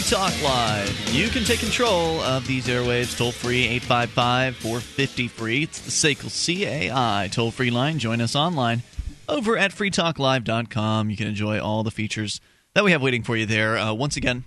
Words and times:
This 0.00 0.12
is 0.12 0.18
Free 0.18 0.18
Talk 0.18 0.42
Live. 0.42 1.14
You 1.14 1.28
can 1.28 1.44
take 1.44 1.60
control 1.60 2.20
of 2.20 2.46
these 2.46 2.68
airwaves 2.68 3.18
toll 3.18 3.32
free 3.32 3.64
855 3.64 4.56
450 4.56 5.28
free. 5.28 5.62
It's 5.64 5.80
the 5.80 5.90
SACL 5.90 6.90
CAI 6.90 7.28
toll 7.30 7.50
free 7.50 7.70
line. 7.70 7.98
Join 7.98 8.22
us 8.22 8.34
online 8.34 8.82
over 9.28 9.58
at 9.58 9.72
freetalklive.com. 9.72 11.10
You 11.10 11.16
can 11.18 11.26
enjoy 11.26 11.60
all 11.60 11.82
the 11.82 11.90
features 11.90 12.40
that 12.72 12.82
we 12.82 12.92
have 12.92 13.02
waiting 13.02 13.22
for 13.22 13.36
you 13.36 13.44
there. 13.44 13.76
Uh, 13.76 13.92
once 13.92 14.16
again, 14.16 14.44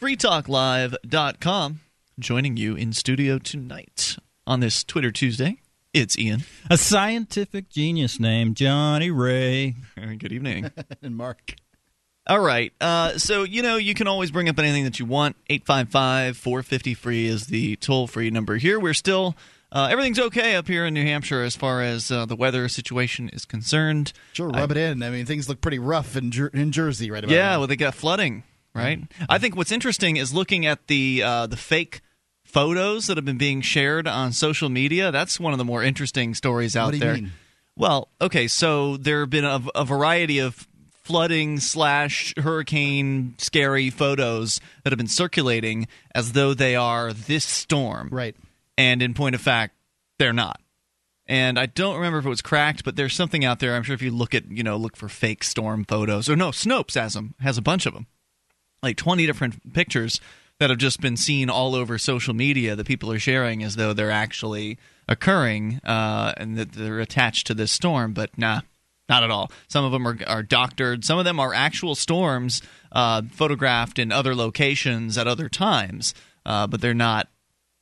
freetalklive.com. 0.00 1.80
Joining 2.18 2.56
you 2.56 2.74
in 2.74 2.92
studio 2.92 3.38
tonight 3.38 4.16
on 4.48 4.58
this 4.58 4.82
Twitter 4.82 5.12
Tuesday. 5.12 5.58
It's 5.94 6.18
Ian. 6.18 6.42
A 6.68 6.76
scientific 6.76 7.70
genius 7.70 8.18
named 8.18 8.56
Johnny 8.56 9.12
Ray. 9.12 9.76
Good 9.96 10.32
evening. 10.32 10.72
and 11.02 11.16
Mark. 11.16 11.54
All 12.28 12.40
right. 12.40 12.72
Uh, 12.80 13.16
so, 13.16 13.42
you 13.42 13.62
know, 13.62 13.76
you 13.76 13.94
can 13.94 14.06
always 14.06 14.30
bring 14.30 14.48
up 14.48 14.58
anything 14.58 14.84
that 14.84 14.98
you 14.98 15.06
want. 15.06 15.36
855 15.48 16.36
450 16.36 16.94
free 16.94 17.26
is 17.26 17.46
the 17.46 17.76
toll 17.76 18.06
free 18.06 18.30
number 18.30 18.56
here. 18.56 18.78
We're 18.78 18.94
still. 18.94 19.34
Uh, 19.70 19.88
everything's 19.90 20.18
okay 20.18 20.56
up 20.56 20.66
here 20.66 20.86
in 20.86 20.94
New 20.94 21.02
Hampshire 21.02 21.42
as 21.42 21.54
far 21.54 21.82
as 21.82 22.10
uh, 22.10 22.24
the 22.24 22.36
weather 22.36 22.68
situation 22.68 23.28
is 23.30 23.44
concerned. 23.44 24.14
Sure, 24.32 24.48
rub 24.48 24.70
I, 24.70 24.74
it 24.74 24.76
in. 24.78 25.02
I 25.02 25.10
mean, 25.10 25.26
things 25.26 25.46
look 25.46 25.60
pretty 25.60 25.78
rough 25.78 26.16
in, 26.16 26.30
Jer- 26.30 26.50
in 26.54 26.72
Jersey 26.72 27.10
right 27.10 27.22
about 27.22 27.34
yeah, 27.34 27.50
now. 27.50 27.58
well, 27.58 27.66
they 27.66 27.76
got 27.76 27.94
flooding, 27.94 28.44
right? 28.74 28.98
Mm-hmm. 28.98 29.24
I 29.28 29.38
think 29.38 29.56
what's 29.56 29.70
interesting 29.70 30.16
is 30.16 30.32
looking 30.32 30.64
at 30.64 30.86
the 30.86 31.22
uh, 31.22 31.46
the 31.48 31.58
fake 31.58 32.00
photos 32.44 33.08
that 33.08 33.18
have 33.18 33.26
been 33.26 33.36
being 33.36 33.60
shared 33.60 34.08
on 34.08 34.32
social 34.32 34.70
media. 34.70 35.10
That's 35.10 35.38
one 35.38 35.52
of 35.52 35.58
the 35.58 35.66
more 35.66 35.82
interesting 35.82 36.34
stories 36.34 36.74
out 36.74 36.92
what 36.92 37.00
there. 37.00 37.14
Mean? 37.14 37.32
Well, 37.76 38.08
okay, 38.20 38.48
so 38.48 38.96
there 38.96 39.20
have 39.20 39.30
been 39.30 39.44
a, 39.44 39.62
a 39.74 39.84
variety 39.84 40.40
of 40.40 40.66
flooding 41.08 41.58
slash 41.58 42.34
hurricane 42.36 43.34
scary 43.38 43.88
photos 43.88 44.60
that 44.84 44.92
have 44.92 44.98
been 44.98 45.06
circulating 45.06 45.88
as 46.14 46.32
though 46.32 46.52
they 46.52 46.76
are 46.76 47.14
this 47.14 47.46
storm. 47.46 48.10
Right. 48.12 48.36
And 48.76 49.00
in 49.00 49.14
point 49.14 49.34
of 49.34 49.40
fact, 49.40 49.74
they're 50.18 50.34
not. 50.34 50.60
And 51.26 51.58
I 51.58 51.64
don't 51.64 51.96
remember 51.96 52.18
if 52.18 52.26
it 52.26 52.28
was 52.28 52.42
cracked, 52.42 52.84
but 52.84 52.96
there's 52.96 53.14
something 53.14 53.42
out 53.42 53.58
there. 53.58 53.74
I'm 53.74 53.84
sure 53.84 53.94
if 53.94 54.02
you 54.02 54.10
look 54.10 54.34
at, 54.34 54.50
you 54.50 54.62
know, 54.62 54.76
look 54.76 54.96
for 54.96 55.08
fake 55.08 55.44
storm 55.44 55.86
photos, 55.86 56.28
or 56.28 56.36
no, 56.36 56.50
Snopes 56.50 56.94
has 56.94 57.14
them, 57.14 57.34
has 57.40 57.56
a 57.56 57.62
bunch 57.62 57.86
of 57.86 57.94
them, 57.94 58.06
like 58.82 58.98
20 58.98 59.24
different 59.24 59.72
pictures 59.72 60.20
that 60.60 60.68
have 60.68 60.78
just 60.78 61.00
been 61.00 61.16
seen 61.16 61.48
all 61.48 61.74
over 61.74 61.96
social 61.96 62.34
media 62.34 62.76
that 62.76 62.86
people 62.86 63.10
are 63.10 63.18
sharing 63.18 63.62
as 63.62 63.76
though 63.76 63.94
they're 63.94 64.10
actually 64.10 64.76
occurring 65.08 65.80
uh, 65.84 66.34
and 66.36 66.58
that 66.58 66.72
they're 66.72 67.00
attached 67.00 67.46
to 67.46 67.54
this 67.54 67.72
storm. 67.72 68.12
But 68.12 68.36
nah, 68.36 68.60
not 69.08 69.24
at 69.24 69.30
all. 69.30 69.50
Some 69.68 69.84
of 69.84 69.92
them 69.92 70.06
are, 70.06 70.18
are 70.26 70.42
doctored. 70.42 71.04
Some 71.04 71.18
of 71.18 71.24
them 71.24 71.40
are 71.40 71.54
actual 71.54 71.94
storms 71.94 72.62
uh, 72.92 73.22
photographed 73.30 73.98
in 73.98 74.12
other 74.12 74.34
locations 74.34 75.16
at 75.18 75.26
other 75.26 75.48
times, 75.48 76.14
uh, 76.44 76.66
but 76.66 76.80
they're 76.80 76.94
not 76.94 77.28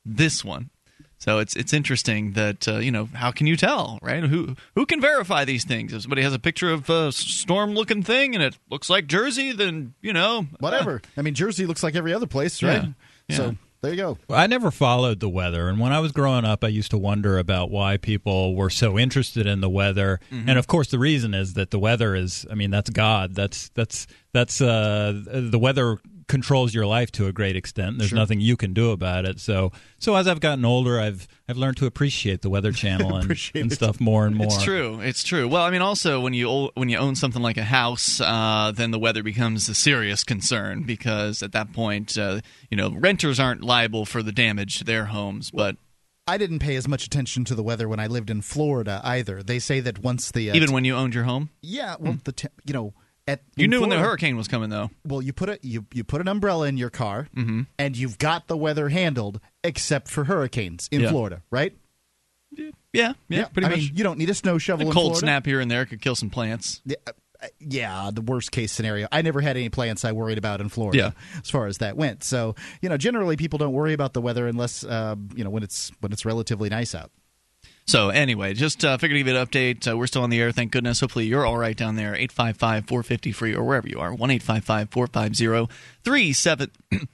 this 0.05 0.45
one. 0.45 0.71
So 1.19 1.39
it's 1.39 1.57
it's 1.57 1.73
interesting 1.73 2.33
that 2.33 2.69
uh, 2.69 2.77
you 2.77 2.91
know 2.91 3.09
how 3.15 3.31
can 3.31 3.47
you 3.47 3.57
tell 3.57 3.99
right 4.03 4.23
who 4.23 4.55
who 4.75 4.85
can 4.85 5.01
verify 5.01 5.45
these 5.45 5.65
things 5.65 5.93
if 5.95 6.03
somebody 6.03 6.23
has 6.23 6.35
a 6.35 6.39
picture 6.39 6.71
of 6.71 6.91
a 6.91 7.11
storm 7.11 7.73
looking 7.73 8.03
thing 8.03 8.35
and 8.35 8.45
it 8.45 8.59
looks 8.71 8.91
like 8.91 9.07
Jersey 9.07 9.53
then 9.53 9.95
you 10.03 10.13
know 10.13 10.47
whatever 10.61 11.01
I 11.17 11.23
mean 11.23 11.35
Jersey 11.35 11.65
looks 11.65 11.83
like 11.83 11.95
every 11.95 12.13
other 12.13 12.27
place 12.27 12.63
right 12.63 12.83
yeah. 12.83 12.89
Yeah. 13.29 13.37
so 13.37 13.57
there 13.87 13.95
you 13.95 14.03
go. 14.03 14.19
I 14.35 14.47
never 14.47 14.71
followed 14.71 15.21
the 15.21 15.29
weather, 15.29 15.69
and 15.69 15.79
when 15.79 15.93
I 15.93 16.01
was 16.01 16.13
growing 16.13 16.45
up, 16.45 16.65
I 16.65 16.69
used 16.69 16.91
to 16.91 16.99
wonder 16.99 17.39
about 17.39 17.71
why 17.71 17.97
people 17.97 18.57
were 18.57 18.71
so 18.71 18.99
interested 18.99 19.47
in 19.47 19.61
the 19.61 19.71
weather. 19.71 20.21
Mm-hmm. 20.31 20.49
And 20.49 20.59
of 20.59 20.67
course, 20.67 20.91
the 20.91 20.99
reason 20.99 21.35
is 21.35 21.55
that 21.55 21.71
the 21.71 21.79
weather 21.79 22.15
is—I 22.15 22.55
mean, 22.55 22.71
that's 22.71 22.91
God. 22.91 23.35
That's 23.35 23.69
that's 23.71 24.07
that's 24.33 24.61
uh, 24.61 25.23
the 25.25 25.59
weather 25.59 25.99
controls 26.29 26.75
your 26.75 26.87
life 26.87 27.13
to 27.13 27.27
a 27.27 27.33
great 27.33 27.57
extent. 27.57 27.99
There's 27.99 28.11
sure. 28.11 28.19
nothing 28.19 28.41
you 28.41 28.57
can 28.57 28.73
do 28.73 28.91
about 28.91 29.25
it. 29.25 29.41
So 29.41 29.73
so 29.99 30.15
as 30.17 30.27
I've 30.27 30.41
gotten 30.41 30.65
older, 30.65 31.01
I've 31.01 31.29
I've 31.49 31.57
learned 31.57 31.77
to 31.79 31.87
appreciate 31.87 32.43
the 32.43 32.51
Weather 32.51 32.73
Channel 32.77 33.17
and, 33.17 33.51
and 33.55 33.73
stuff 33.73 34.01
more 34.01 34.27
and 34.27 34.37
more. 34.37 34.47
It's 34.47 34.63
true. 34.63 35.01
It's 35.01 35.23
true. 35.23 35.49
Well, 35.49 35.63
I 35.63 35.71
mean, 35.71 35.83
also 35.83 36.21
when 36.21 36.35
you 36.35 36.71
when 36.75 36.89
you 36.89 36.99
own 36.99 37.15
something 37.15 37.43
like 37.43 37.57
a 37.57 37.65
house, 37.65 38.21
uh, 38.21 38.73
then 38.75 38.91
the 38.91 38.99
weather 38.99 39.23
becomes 39.23 39.69
a 39.69 39.75
serious 39.75 40.25
concern 40.25 40.83
because 40.83 41.43
at 41.43 41.53
that 41.53 41.73
point, 41.73 42.19
uh, 42.19 42.41
you 42.71 42.77
know, 42.77 42.91
renters 42.91 43.39
aren't 43.39 43.63
liable 43.63 44.05
for 44.05 44.23
the 44.23 44.33
damage 44.33 44.79
to 44.79 44.85
their 44.85 45.07
homes, 45.07 45.51
but. 45.51 45.77
I 46.29 46.39
didn't 46.39 46.59
pay 46.59 46.75
as 46.75 46.89
much 46.89 47.07
attention 47.07 47.45
to 47.45 47.55
the 47.55 47.63
weather 47.63 47.89
when 47.89 48.01
I 48.01 48.09
lived 48.09 48.31
in 48.31 48.43
Florida 48.43 49.01
either. 49.05 49.45
They 49.45 49.61
say 49.61 49.79
that 49.79 50.01
once 50.01 50.33
the 50.33 50.51
uh, 50.51 50.57
even 50.57 50.73
when 50.73 50.85
you 50.85 50.97
owned 50.97 51.15
your 51.15 51.23
home, 51.23 51.51
yeah, 51.63 51.95
well, 52.01 52.15
hmm. 52.15 52.19
the 52.25 52.33
te- 52.33 52.49
you 52.65 52.75
know 52.75 52.95
at, 53.29 53.43
you 53.57 53.67
knew 53.67 53.79
Florida, 53.79 53.97
when 53.97 54.03
the 54.03 54.09
hurricane 54.09 54.37
was 54.37 54.49
coming, 54.49 54.71
though. 54.71 54.91
Well, 55.05 55.21
you 55.21 55.33
put 55.33 55.49
a 55.49 55.59
you 55.63 55.87
you 55.93 56.05
put 56.05 56.21
an 56.21 56.29
umbrella 56.29 56.69
in 56.69 56.77
your 56.77 56.91
car, 56.91 57.29
mm-hmm. 57.37 57.63
and 57.79 57.97
you've 57.97 58.19
got 58.19 58.47
the 58.47 58.57
weather 58.57 58.89
handled, 58.89 59.41
except 59.65 60.09
for 60.09 60.25
hurricanes 60.25 60.89
in 60.93 61.01
yeah. 61.01 61.11
Florida, 61.11 61.43
right? 61.51 61.75
Yeah, 62.53 62.71
yeah, 62.93 63.13
yeah 63.29 63.45
pretty 63.47 63.67
I 63.67 63.71
much. 63.71 63.79
mean, 63.79 63.91
you 63.95 64.05
don't 64.05 64.19
need 64.19 64.31
a 64.31 64.35
snow 64.35 64.59
shovel. 64.59 64.87
A 64.87 64.89
in 64.89 64.95
cold 64.95 65.05
Florida. 65.05 65.19
snap 65.21 65.47
here 65.47 65.61
and 65.61 65.71
there 65.71 65.87
could 65.87 66.01
kill 66.01 66.15
some 66.15 66.31
plants. 66.31 66.81
Yeah, 66.85 66.97
uh, 67.07 67.49
yeah, 67.59 68.11
the 68.13 68.23
worst 68.23 68.53
case 68.53 68.73
scenario. 68.73 69.09
I 69.11 69.23
never 69.23 69.41
had 69.41 69.57
any 69.57 69.69
plants 69.69 70.05
I 70.05 70.13
worried 70.13 70.39
about 70.39 70.61
in 70.61 70.69
Florida, 70.69 71.15
yeah. 71.15 71.41
as 71.41 71.51
far 71.51 71.67
as 71.67 71.79
that 71.79 71.97
went. 71.97 72.25
So, 72.25 72.55
you 72.81 72.89
know, 72.89 72.97
generally 72.97 73.37
people 73.37 73.59
don't 73.59 73.73
worry 73.73 73.93
about 73.93 74.15
the 74.15 74.21
weather 74.21 74.47
unless, 74.47 74.85
uh, 74.85 75.17
you 75.35 75.45
know, 75.45 75.51
when 75.51 75.63
it's 75.63 75.91
when 76.01 76.13
it's 76.13 76.25
relatively 76.25 76.69
nice 76.69 76.95
out. 76.95 77.11
So 77.87 78.09
anyway, 78.09 78.55
just 78.55 78.85
uh, 78.85 78.99
figured 78.99 79.17
to 79.17 79.21
give 79.21 79.33
you 79.33 79.41
an 79.41 79.47
update. 79.47 79.91
Uh, 79.91 79.97
we're 79.97 80.09
still 80.09 80.23
on 80.23 80.31
the 80.31 80.41
air, 80.41 80.51
thank 80.51 80.73
goodness. 80.73 81.01
Hopefully 81.01 81.27
you're 81.27 81.47
all 81.47 81.57
right 81.57 81.77
down 81.77 81.95
there. 81.95 82.15
855-450 82.15 83.35
free 83.35 83.55
or 83.55 83.63
wherever 83.63 83.89
you 83.89 84.01
are. 84.01 84.13
One 84.13 84.31
eight 84.31 84.43
five 84.43 84.65
five 84.65 84.91
four 84.91 85.07
five 85.07 85.37
zero 85.37 85.69
three 86.03 86.33
seven. 86.33 86.71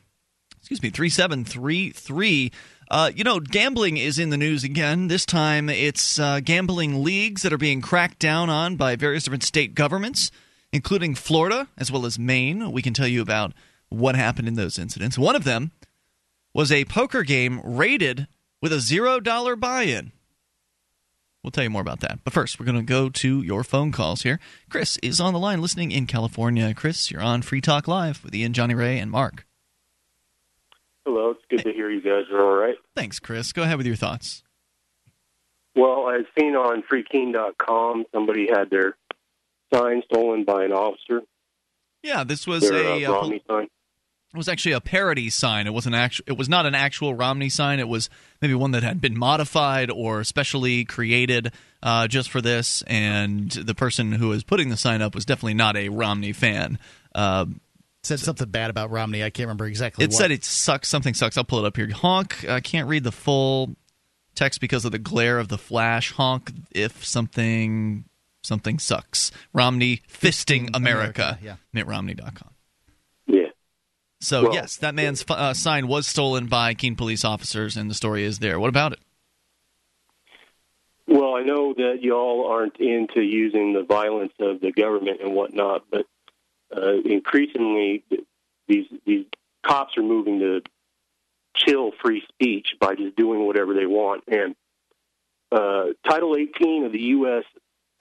excuse 0.63 0.81
me 0.81 0.91
3733 0.91 2.53
uh, 2.89 3.11
you 3.15 3.25
know 3.25 3.41
gambling 3.41 3.97
is 3.97 4.17
in 4.17 4.31
the 4.31 4.37
news 4.37 4.63
again 4.63 5.09
this 5.09 5.27
time 5.27 5.69
it's 5.69 6.21
uh, 6.21 6.39
gambling 6.39 7.03
leagues 7.03 7.43
that 7.43 7.53
are 7.53 7.59
being 7.59 7.81
cracked 7.81 8.21
down 8.21 8.49
on 8.49 8.77
by 8.77 8.95
various 8.95 9.25
different 9.25 9.43
state 9.43 9.75
governments 9.75 10.31
including 10.73 11.17
florida 11.17 11.67
as 11.77 11.91
well 11.91 12.07
as 12.07 12.17
maine 12.17 12.71
we 12.71 12.81
can 12.81 12.95
tell 12.95 13.09
you 13.09 13.21
about 13.21 13.53
what 13.89 14.15
happened 14.15 14.47
in 14.47 14.55
those 14.55 14.79
incidents 14.79 15.19
one 15.19 15.35
of 15.35 15.43
them 15.43 15.73
was 16.55 16.71
a 16.71 16.85
poker 16.85 17.25
game 17.25 17.61
raided 17.65 18.29
with 18.61 18.73
a 18.73 18.79
zero 18.79 19.19
dollar 19.19 19.57
buy-in 19.57 20.13
We'll 21.43 21.51
tell 21.51 21.65
you 21.65 21.71
more 21.71 21.83
about 21.83 22.01
that. 22.01 22.21
But 22.23 22.33
first, 22.33 22.61
we're 22.61 22.67
going 22.67 22.79
to 22.79 22.83
go 22.83 23.09
to 23.09 23.43
your 23.43 23.65
phone 23.65 23.91
calls 23.91 24.23
here. 24.23 24.39
Chris 24.71 24.97
is 25.03 25.21
on 25.21 25.33
the 25.33 25.41
line 25.41 25.61
listening 25.61 25.91
in 25.91 26.07
California. 26.07 26.73
Chris, 26.73 27.11
you're 27.11 27.21
on 27.21 27.43
Free 27.43 27.61
Talk 27.61 27.89
Live 27.89 28.23
with 28.23 28.35
Ian, 28.35 28.53
Johnny 28.53 28.75
Ray, 28.75 28.99
and 28.99 29.11
Mark. 29.11 29.45
Hello, 31.05 31.31
it's 31.31 31.43
good 31.51 31.69
to 31.69 31.73
hear 31.73 31.91
you 31.91 32.01
guys 32.01 32.31
are 32.33 32.41
all 32.41 32.55
right. 32.55 32.77
Thanks, 32.95 33.19
Chris. 33.19 33.53
Go 33.53 33.63
ahead 33.63 33.77
with 33.77 33.87
your 33.87 33.97
thoughts. 33.97 34.45
Well, 35.75 36.07
I've 36.07 36.27
seen 36.39 36.55
on 36.55 36.83
freekeene.com 36.83 38.05
somebody 38.13 38.47
had 38.49 38.71
their 38.71 38.97
sign 39.75 40.03
stolen 40.05 40.45
by 40.45 40.65
an 40.65 40.73
officer. 40.73 41.23
Yeah, 42.05 42.23
this 42.23 42.47
was 42.47 42.69
their, 42.69 42.85
a 42.85 43.05
uh, 43.05 43.13
Romney 43.13 43.43
sign. 43.49 43.69
It 44.35 44.39
was 44.39 44.49
actually 44.49 44.73
a 44.73 44.81
parody 44.81 45.29
sign. 45.29 45.67
It 45.67 45.75
wasn't 45.75 45.95
actual. 45.95 46.25
It 46.27 46.39
was 46.39 46.49
not 46.49 46.65
an 46.65 46.75
actual 46.75 47.15
Romney 47.15 47.51
sign. 47.51 47.81
It 47.81 47.89
was 47.89 48.09
maybe 48.41 48.55
one 48.55 48.71
that 48.71 48.83
had 48.83 48.99
been 48.99 49.19
modified 49.19 49.91
or 49.91 50.25
specially 50.25 50.87
created 50.87 51.53
uh, 51.83 52.09
just 52.09 52.31
for 52.31 52.41
this. 52.41 52.83
And 52.87 53.51
the 53.51 53.75
person 53.75 54.13
who 54.13 54.29
was 54.29 54.43
putting 54.43 54.71
the 54.71 54.79
sign 54.79 55.03
up 55.03 55.15
was 55.15 55.27
definitely 55.27 55.55
not 55.55 55.77
a 55.77 55.91
Romney 55.91 56.33
fan. 56.33 56.79
Uh, 57.15 57.45
said 58.05 58.21
something 58.21 58.49
bad 58.49 58.71
about 58.71 58.91
Romney. 58.91 59.23
I 59.23 59.29
can't 59.29 59.49
remember 59.49 59.67
exactly. 59.67 60.05
It 60.05 60.09
what. 60.09 60.17
said 60.17 60.31
it 60.31 60.45
sucks. 60.45 60.89
Something 60.89 61.13
sucks. 61.13 61.37
I'll 61.37 61.45
pull 61.45 61.65
it 61.65 61.67
up 61.67 61.77
here. 61.77 61.91
Honk. 61.91 62.49
I 62.49 62.61
can't 62.61 62.89
read 62.89 63.05
the 63.05 63.13
full 63.13 63.77
text 64.35 64.63
because 64.63 64.87
of 64.87 64.93
the 64.93 64.99
glare 64.99 65.39
of 65.39 65.49
the 65.49 65.59
flash. 65.59 66.13
Honk 66.13 66.53
if 66.71 67.05
something 67.05 68.05
something 68.43 68.79
sucks. 68.79 69.31
Romney 69.53 70.01
fisting, 70.11 70.71
America. 70.75 71.39
America. 71.39 71.39
Yeah. 71.43 71.57
MittRomney.com. 71.75 72.52
So 74.23 74.45
well, 74.45 74.55
yes, 74.55 74.77
that 74.77 74.95
man's 74.95 75.25
uh, 75.29 75.53
sign 75.53 75.89
was 75.89 76.07
stolen 76.07 76.47
by 76.47 76.75
Keene 76.75 76.95
police 76.95 77.25
officers, 77.25 77.77
and 77.77 77.91
the 77.91 77.95
story 77.95 78.23
is 78.23 78.39
there. 78.39 78.61
What 78.61 78.69
about 78.69 78.93
it? 78.93 79.01
Well, 81.09 81.35
I 81.35 81.43
know 81.43 81.75
that 81.75 81.99
y'all 82.03 82.47
aren't 82.49 82.77
into 82.77 83.21
using 83.21 83.73
the 83.73 83.83
violence 83.83 84.33
of 84.39 84.61
the 84.61 84.71
government 84.71 85.21
and 85.23 85.35
whatnot, 85.35 85.87
but 85.91 86.07
uh, 86.75 87.01
increasingly 87.05 88.05
these 88.69 88.87
these 89.05 89.27
cops 89.67 89.97
are 89.99 90.05
moving 90.05 90.39
to 90.39 90.63
chill 91.57 91.91
free 92.01 92.23
speech 92.29 92.77
by 92.81 92.95
just 92.95 93.17
doing 93.17 93.45
whatever 93.45 93.75
they 93.75 93.87
want. 93.87 94.23
And 94.29 94.55
uh, 95.51 95.87
Title 96.09 96.37
18 96.37 96.85
of 96.85 96.93
the 96.93 97.03
U.S. 97.17 97.45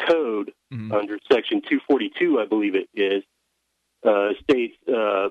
Code, 0.07 0.53
mm-hmm. 0.71 0.91
under 0.91 1.17
Section 1.31 1.61
242, 1.61 2.39
I 2.39 2.45
believe 2.45 2.75
it 2.75 2.89
is, 2.93 3.23
uh, 4.03 4.29
states 4.43 4.77
uh, 4.87 5.29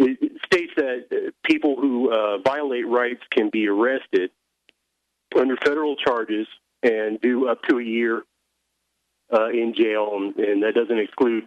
it 0.00 0.32
states 0.46 0.72
that 0.76 1.32
people 1.44 1.76
who 1.76 2.12
uh, 2.12 2.38
violate 2.38 2.86
rights 2.86 3.22
can 3.30 3.50
be 3.50 3.68
arrested 3.68 4.30
under 5.38 5.56
federal 5.56 5.96
charges 5.96 6.46
and 6.82 7.20
do 7.20 7.48
up 7.48 7.62
to 7.68 7.78
a 7.78 7.82
year 7.82 8.22
uh, 9.32 9.48
in 9.48 9.74
jail, 9.76 10.10
and, 10.14 10.36
and 10.36 10.62
that 10.62 10.74
doesn't 10.74 10.98
exclude 10.98 11.44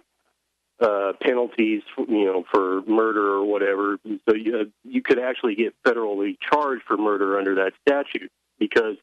uh, 0.79 1.13
penalties, 1.21 1.81
you 1.97 2.25
know, 2.25 2.45
for 2.51 2.81
murder 2.83 3.33
or 3.33 3.45
whatever. 3.45 3.97
So 4.27 4.35
you 4.35 4.71
you 4.83 5.01
could 5.01 5.19
actually 5.19 5.55
get 5.55 5.73
federally 5.85 6.37
charged 6.39 6.83
for 6.87 6.97
murder 6.97 7.37
under 7.37 7.55
that 7.55 7.73
statute 7.87 8.31
because 8.59 8.95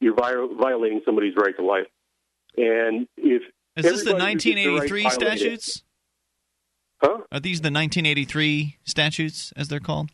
you're 0.00 0.14
vi- 0.14 0.48
violating 0.58 1.02
somebody's 1.04 1.34
right 1.36 1.56
to 1.56 1.64
life. 1.64 1.86
And 2.56 3.08
if 3.16 3.42
is 3.76 3.84
this 3.84 4.04
the 4.04 4.14
1983 4.14 5.10
statutes? 5.10 5.83
Huh? 7.04 7.18
Are 7.30 7.40
these 7.40 7.60
the 7.60 7.66
1983 7.66 8.78
statutes, 8.84 9.52
as 9.56 9.68
they're 9.68 9.78
called? 9.78 10.08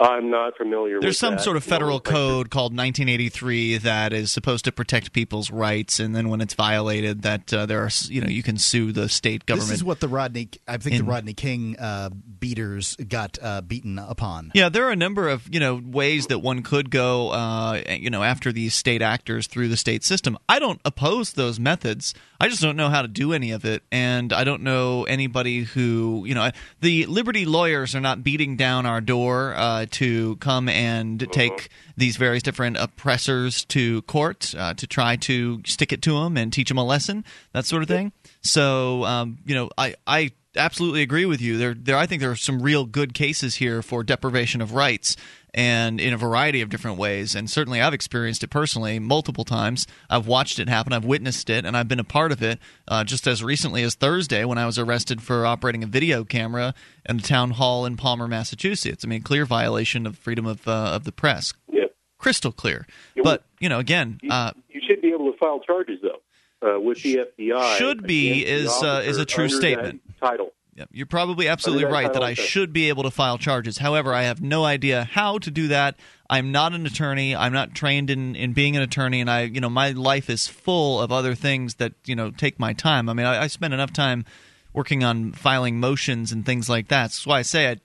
I'm 0.00 0.28
not 0.28 0.56
familiar 0.56 0.96
with 0.96 1.04
it. 1.04 1.06
There's 1.06 1.18
some 1.18 1.36
that. 1.36 1.42
sort 1.42 1.56
of 1.56 1.62
federal 1.62 2.00
code 2.00 2.50
called 2.50 2.72
1983 2.72 3.78
that 3.78 4.12
is 4.12 4.32
supposed 4.32 4.64
to 4.64 4.72
protect 4.72 5.12
people's 5.12 5.52
rights, 5.52 6.00
and 6.00 6.16
then 6.16 6.28
when 6.30 6.40
it's 6.40 6.54
violated, 6.54 7.22
that 7.22 7.54
uh, 7.54 7.64
there 7.66 7.80
are 7.80 7.90
you 8.08 8.20
know 8.20 8.26
you 8.26 8.42
can 8.42 8.58
sue 8.58 8.90
the 8.90 9.08
state 9.08 9.46
government. 9.46 9.70
This 9.70 9.78
is 9.78 9.84
what 9.84 10.00
the 10.00 10.08
Rodney 10.08 10.48
I 10.66 10.78
think 10.78 10.96
in, 10.96 11.04
the 11.04 11.10
Rodney 11.10 11.32
King 11.32 11.76
uh, 11.78 12.10
beaters 12.10 12.96
got 12.96 13.38
uh, 13.40 13.60
beaten 13.60 14.00
upon. 14.00 14.50
Yeah, 14.52 14.68
there 14.68 14.84
are 14.84 14.90
a 14.90 14.96
number 14.96 15.28
of 15.28 15.48
you 15.52 15.60
know 15.60 15.80
ways 15.84 16.26
that 16.26 16.40
one 16.40 16.62
could 16.64 16.90
go 16.90 17.30
uh, 17.30 17.80
you 17.88 18.10
know 18.10 18.24
after 18.24 18.50
these 18.50 18.74
state 18.74 19.00
actors 19.00 19.46
through 19.46 19.68
the 19.68 19.76
state 19.76 20.02
system. 20.02 20.36
I 20.48 20.58
don't 20.58 20.80
oppose 20.84 21.34
those 21.34 21.60
methods. 21.60 22.14
I 22.40 22.48
just 22.48 22.60
don't 22.60 22.76
know 22.76 22.88
how 22.88 23.02
to 23.02 23.08
do 23.08 23.32
any 23.32 23.52
of 23.52 23.64
it, 23.64 23.84
and 23.92 24.32
I 24.32 24.42
don't 24.42 24.62
know 24.62 25.04
anybody 25.04 25.62
who 25.62 26.24
you 26.26 26.34
know 26.34 26.50
the 26.80 27.06
Liberty 27.06 27.46
lawyers 27.46 27.94
are 27.94 28.00
not 28.00 28.24
beating 28.24 28.56
down 28.56 28.86
our 28.86 29.00
door 29.00 29.54
uh, 29.84 29.86
to 29.92 30.36
come 30.36 30.68
and 30.68 31.26
take 31.32 31.68
these 31.96 32.16
various 32.16 32.42
different 32.42 32.76
oppressors 32.76 33.64
to 33.66 34.02
court 34.02 34.54
uh, 34.56 34.74
to 34.74 34.86
try 34.86 35.16
to 35.16 35.60
stick 35.64 35.92
it 35.92 36.02
to 36.02 36.20
them 36.22 36.36
and 36.36 36.52
teach 36.52 36.68
them 36.68 36.78
a 36.78 36.84
lesson, 36.84 37.24
that 37.52 37.66
sort 37.66 37.82
of 37.82 37.88
thing. 37.88 38.12
So, 38.42 39.04
um, 39.04 39.38
you 39.46 39.54
know, 39.54 39.70
I, 39.78 39.94
I 40.06 40.32
absolutely 40.56 41.02
agree 41.02 41.26
with 41.26 41.40
you. 41.40 41.58
There, 41.58 41.74
there, 41.74 41.96
I 41.96 42.06
think 42.06 42.20
there 42.20 42.30
are 42.30 42.36
some 42.36 42.62
real 42.62 42.84
good 42.84 43.14
cases 43.14 43.56
here 43.56 43.82
for 43.82 44.02
deprivation 44.02 44.60
of 44.60 44.72
rights, 44.72 45.16
and 45.54 46.00
in 46.00 46.12
a 46.12 46.16
variety 46.16 46.60
of 46.60 46.68
different 46.68 46.98
ways. 46.98 47.34
And 47.34 47.48
certainly, 47.48 47.80
I've 47.80 47.94
experienced 47.94 48.42
it 48.42 48.48
personally 48.48 48.98
multiple 48.98 49.44
times. 49.44 49.86
I've 50.10 50.26
watched 50.26 50.58
it 50.58 50.68
happen. 50.68 50.92
I've 50.92 51.04
witnessed 51.04 51.48
it, 51.48 51.64
and 51.64 51.76
I've 51.76 51.86
been 51.86 52.00
a 52.00 52.04
part 52.04 52.32
of 52.32 52.42
it. 52.42 52.58
Uh, 52.88 53.04
just 53.04 53.26
as 53.26 53.42
recently 53.42 53.84
as 53.84 53.94
Thursday, 53.94 54.44
when 54.44 54.58
I 54.58 54.66
was 54.66 54.78
arrested 54.78 55.22
for 55.22 55.46
operating 55.46 55.84
a 55.84 55.86
video 55.86 56.24
camera 56.24 56.74
in 57.08 57.18
the 57.18 57.22
town 57.22 57.52
hall 57.52 57.86
in 57.86 57.96
Palmer, 57.96 58.26
Massachusetts. 58.26 59.04
I 59.04 59.08
mean, 59.08 59.22
clear 59.22 59.46
violation 59.46 60.06
of 60.06 60.18
freedom 60.18 60.44
of 60.44 60.66
uh, 60.66 60.90
of 60.94 61.04
the 61.04 61.12
press. 61.12 61.54
Yep. 61.72 61.94
Crystal 62.18 62.52
clear. 62.52 62.86
But 63.22 63.44
you 63.60 63.68
know, 63.68 63.78
again, 63.78 64.18
uh, 64.28 64.52
you, 64.68 64.80
you 64.80 64.86
should 64.86 65.00
be 65.00 65.08
able 65.08 65.30
to 65.30 65.38
file 65.38 65.60
charges 65.60 66.00
though. 66.02 66.20
Uh, 66.62 66.80
with 66.80 67.02
the 67.02 67.18
FBI. 67.38 67.76
Should 67.76 68.06
be 68.06 68.44
is 68.44 68.70
uh, 68.82 69.02
is 69.04 69.18
a 69.18 69.26
true 69.26 69.50
statement. 69.50 70.00
Title. 70.18 70.52
Yep. 70.76 70.88
You're 70.92 71.06
probably 71.06 71.46
absolutely 71.46 71.84
right 71.84 72.12
that 72.12 72.24
I 72.24 72.34
should 72.34 72.72
be 72.72 72.88
able 72.88 73.04
to 73.04 73.10
file 73.10 73.38
charges. 73.38 73.78
However, 73.78 74.12
I 74.12 74.24
have 74.24 74.42
no 74.42 74.64
idea 74.64 75.04
how 75.04 75.38
to 75.38 75.50
do 75.50 75.68
that. 75.68 75.94
I'm 76.28 76.50
not 76.50 76.72
an 76.72 76.84
attorney. 76.84 77.36
I'm 77.36 77.52
not 77.52 77.74
trained 77.74 78.10
in, 78.10 78.34
in 78.34 78.54
being 78.54 78.76
an 78.76 78.82
attorney, 78.82 79.20
and 79.20 79.30
I, 79.30 79.42
you 79.42 79.60
know, 79.60 79.70
my 79.70 79.90
life 79.90 80.28
is 80.28 80.48
full 80.48 81.00
of 81.00 81.12
other 81.12 81.36
things 81.36 81.76
that 81.76 81.92
you 82.04 82.16
know 82.16 82.32
take 82.32 82.58
my 82.58 82.72
time. 82.72 83.08
I 83.08 83.12
mean, 83.12 83.26
I, 83.26 83.44
I 83.44 83.46
spend 83.46 83.72
enough 83.72 83.92
time 83.92 84.24
working 84.72 85.04
on 85.04 85.32
filing 85.32 85.78
motions 85.78 86.32
and 86.32 86.44
things 86.44 86.68
like 86.68 86.88
that. 86.88 87.02
That's 87.02 87.26
why 87.26 87.38
I 87.38 87.42
say 87.42 87.70
I, 87.70 87.76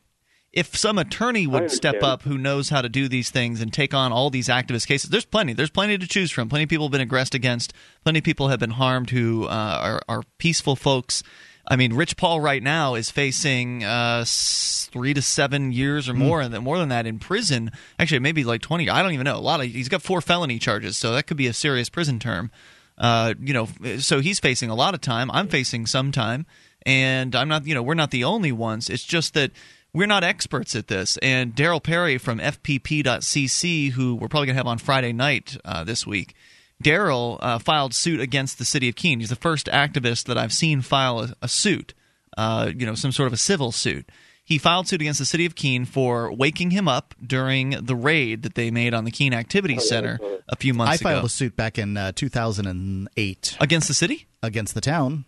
if 0.52 0.76
some 0.76 0.98
attorney 0.98 1.46
would 1.46 1.70
step 1.70 2.02
up 2.02 2.24
who 2.24 2.38
knows 2.38 2.70
how 2.70 2.82
to 2.82 2.90
do 2.90 3.08
these 3.08 3.30
things 3.30 3.62
and 3.62 3.72
take 3.72 3.94
on 3.94 4.12
all 4.12 4.32
these 4.32 4.48
activist 4.48 4.88
cases, 4.88 5.12
there's 5.12 5.26
plenty. 5.26 5.54
There's 5.54 5.70
plenty 5.70 6.00
to 6.00 6.08
choose 6.08 6.32
from. 6.32 6.50
Plenty 6.50 6.64
of 6.64 6.70
people 6.70 6.88
have 6.88 6.92
been 6.92 7.02
aggressed 7.02 7.36
against. 7.36 7.72
Plenty 8.04 8.20
of 8.20 8.26
people 8.26 8.48
have 8.48 8.60
been 8.60 8.72
harmed 8.72 9.12
who 9.12 9.46
uh, 9.46 9.48
are, 9.80 10.02
are 10.10 10.24
peaceful 10.40 10.76
folks. 10.76 11.22
I 11.70 11.76
mean, 11.76 11.94
Rich 11.94 12.18
Paul 12.18 12.42
right 12.42 12.64
now 12.64 12.96
is 12.96 13.12
facing 13.12 13.84
uh, 13.84 14.26
three 14.28 15.14
to 15.14 15.22
seven 15.22 15.72
years 15.72 16.10
or 16.10 16.16
more, 16.16 16.42
and 16.42 16.54
mm. 16.54 16.64
more 16.64 16.80
than 16.80 16.90
that 16.90 17.06
in 17.06 17.20
prison. 17.20 17.72
Actually, 18.00 18.20
maybe 18.20 18.44
like 18.44 18.62
twenty. 18.62 18.90
I 18.90 19.04
don't 19.04 19.14
even 19.14 19.26
know. 19.26 19.38
A 19.38 19.40
lot 19.40 19.60
of 19.60 19.68
he's 19.68 19.88
got 19.88 20.02
four 20.02 20.20
felony 20.20 20.58
charges, 20.58 20.98
so 20.98 21.14
that 21.14 21.28
could 21.28 21.38
be 21.38 21.48
a 21.48 21.54
serious 21.54 21.88
prison 21.88 22.18
term. 22.18 22.50
Uh, 22.98 23.36
you 23.40 23.54
know, 23.54 23.70
so 24.00 24.20
he's 24.20 24.40
facing 24.40 24.70
a 24.70 24.76
lot 24.76 24.94
of 24.94 25.02
time. 25.02 25.30
I'm 25.32 25.48
facing 25.48 25.86
some 25.86 26.12
time, 26.12 26.48
and 26.86 27.36
I'm 27.36 27.48
not. 27.48 27.68
You 27.68 27.76
know, 27.76 27.84
we're 27.84 27.94
not 27.94 28.12
the 28.12 28.24
only 28.24 28.52
ones. 28.52 28.90
It's 28.90 29.06
just 29.06 29.36
that 29.36 29.52
we're 29.94 30.08
not 30.08 30.24
experts 30.24 30.76
at 30.76 30.88
this. 30.88 31.18
And 31.18 31.56
Darryl 31.56 31.82
Perry 31.82 32.18
from 32.18 32.40
FPP.cc, 32.40 33.92
who 33.92 34.16
we're 34.16 34.28
probably 34.28 34.48
going 34.48 34.56
to 34.56 34.60
have 34.60 34.68
on 34.68 34.78
Friday 34.78 35.14
night 35.14 35.58
uh, 35.66 35.84
this 35.84 36.06
week, 36.06 36.36
Darryl 36.84 37.38
uh, 37.42 37.60
filed 37.60 37.94
suit 37.94 38.20
against 38.20 38.58
the 38.58 38.66
city 38.66 38.90
of 38.90 38.96
Keene. 38.96 39.20
He's 39.20 39.30
the 39.30 39.36
first 39.36 39.68
activist 39.68 40.26
that 40.26 40.38
I've 40.38 40.54
seen 40.54 40.82
file 40.82 41.20
a, 41.20 41.36
a 41.42 41.48
suit, 41.48 41.94
uh, 42.38 42.72
you 42.76 42.86
know, 42.86 42.96
some 42.96 43.12
sort 43.12 43.28
of 43.28 43.34
a 43.34 43.38
civil 43.38 43.72
suit. 43.72 44.10
He 44.44 44.58
filed 44.58 44.88
suit 44.88 45.02
against 45.02 45.20
the 45.20 45.26
city 45.26 45.46
of 45.46 45.56
Keene 45.56 45.86
for 45.86 46.34
waking 46.34 46.72
him 46.72 46.88
up 46.88 47.14
during 47.24 47.72
the 47.72 47.96
raid 47.96 48.42
that 48.42 48.56
they 48.56 48.72
made 48.72 48.94
on 48.96 49.04
the 49.04 49.12
Keene 49.12 49.34
Activity 49.34 49.76
oh, 49.78 49.82
Center 49.82 50.20
a 50.48 50.56
few 50.56 50.74
months 50.74 51.00
ago. 51.00 51.10
I 51.10 51.12
filed 51.12 51.20
ago. 51.20 51.26
a 51.28 51.30
suit 51.30 51.56
back 51.56 51.78
in 51.78 51.98
uh, 51.98 52.14
2008 52.16 53.58
against 53.60 53.88
the 53.88 53.94
city, 53.94 54.28
against 54.42 54.74
the 54.74 54.82
town. 54.82 55.26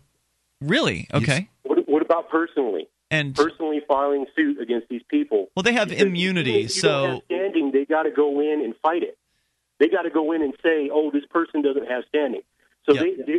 Really? 0.60 1.08
Okay. 1.14 1.48
What, 1.62 1.88
what 1.88 2.02
about 2.02 2.30
personally? 2.30 2.88
and 3.12 3.34
personally 3.34 3.80
filing 3.86 4.26
suit 4.34 4.58
against 4.60 4.88
these 4.88 5.02
people. 5.08 5.50
Well, 5.54 5.62
they 5.62 5.74
have 5.74 5.92
immunity, 5.92 6.66
so 6.66 7.20
standing, 7.26 7.70
they 7.70 7.84
got 7.84 8.04
to 8.04 8.10
go 8.10 8.40
in 8.40 8.62
and 8.64 8.74
fight 8.82 9.02
it. 9.02 9.18
They 9.82 9.88
got 9.88 10.02
to 10.02 10.10
go 10.10 10.30
in 10.30 10.42
and 10.42 10.54
say, 10.62 10.90
"Oh, 10.92 11.10
this 11.10 11.24
person 11.28 11.60
doesn't 11.60 11.90
have 11.90 12.04
standing." 12.08 12.42
So 12.86 12.94
yep. 12.94 13.02
they, 13.02 13.22
they 13.24 13.38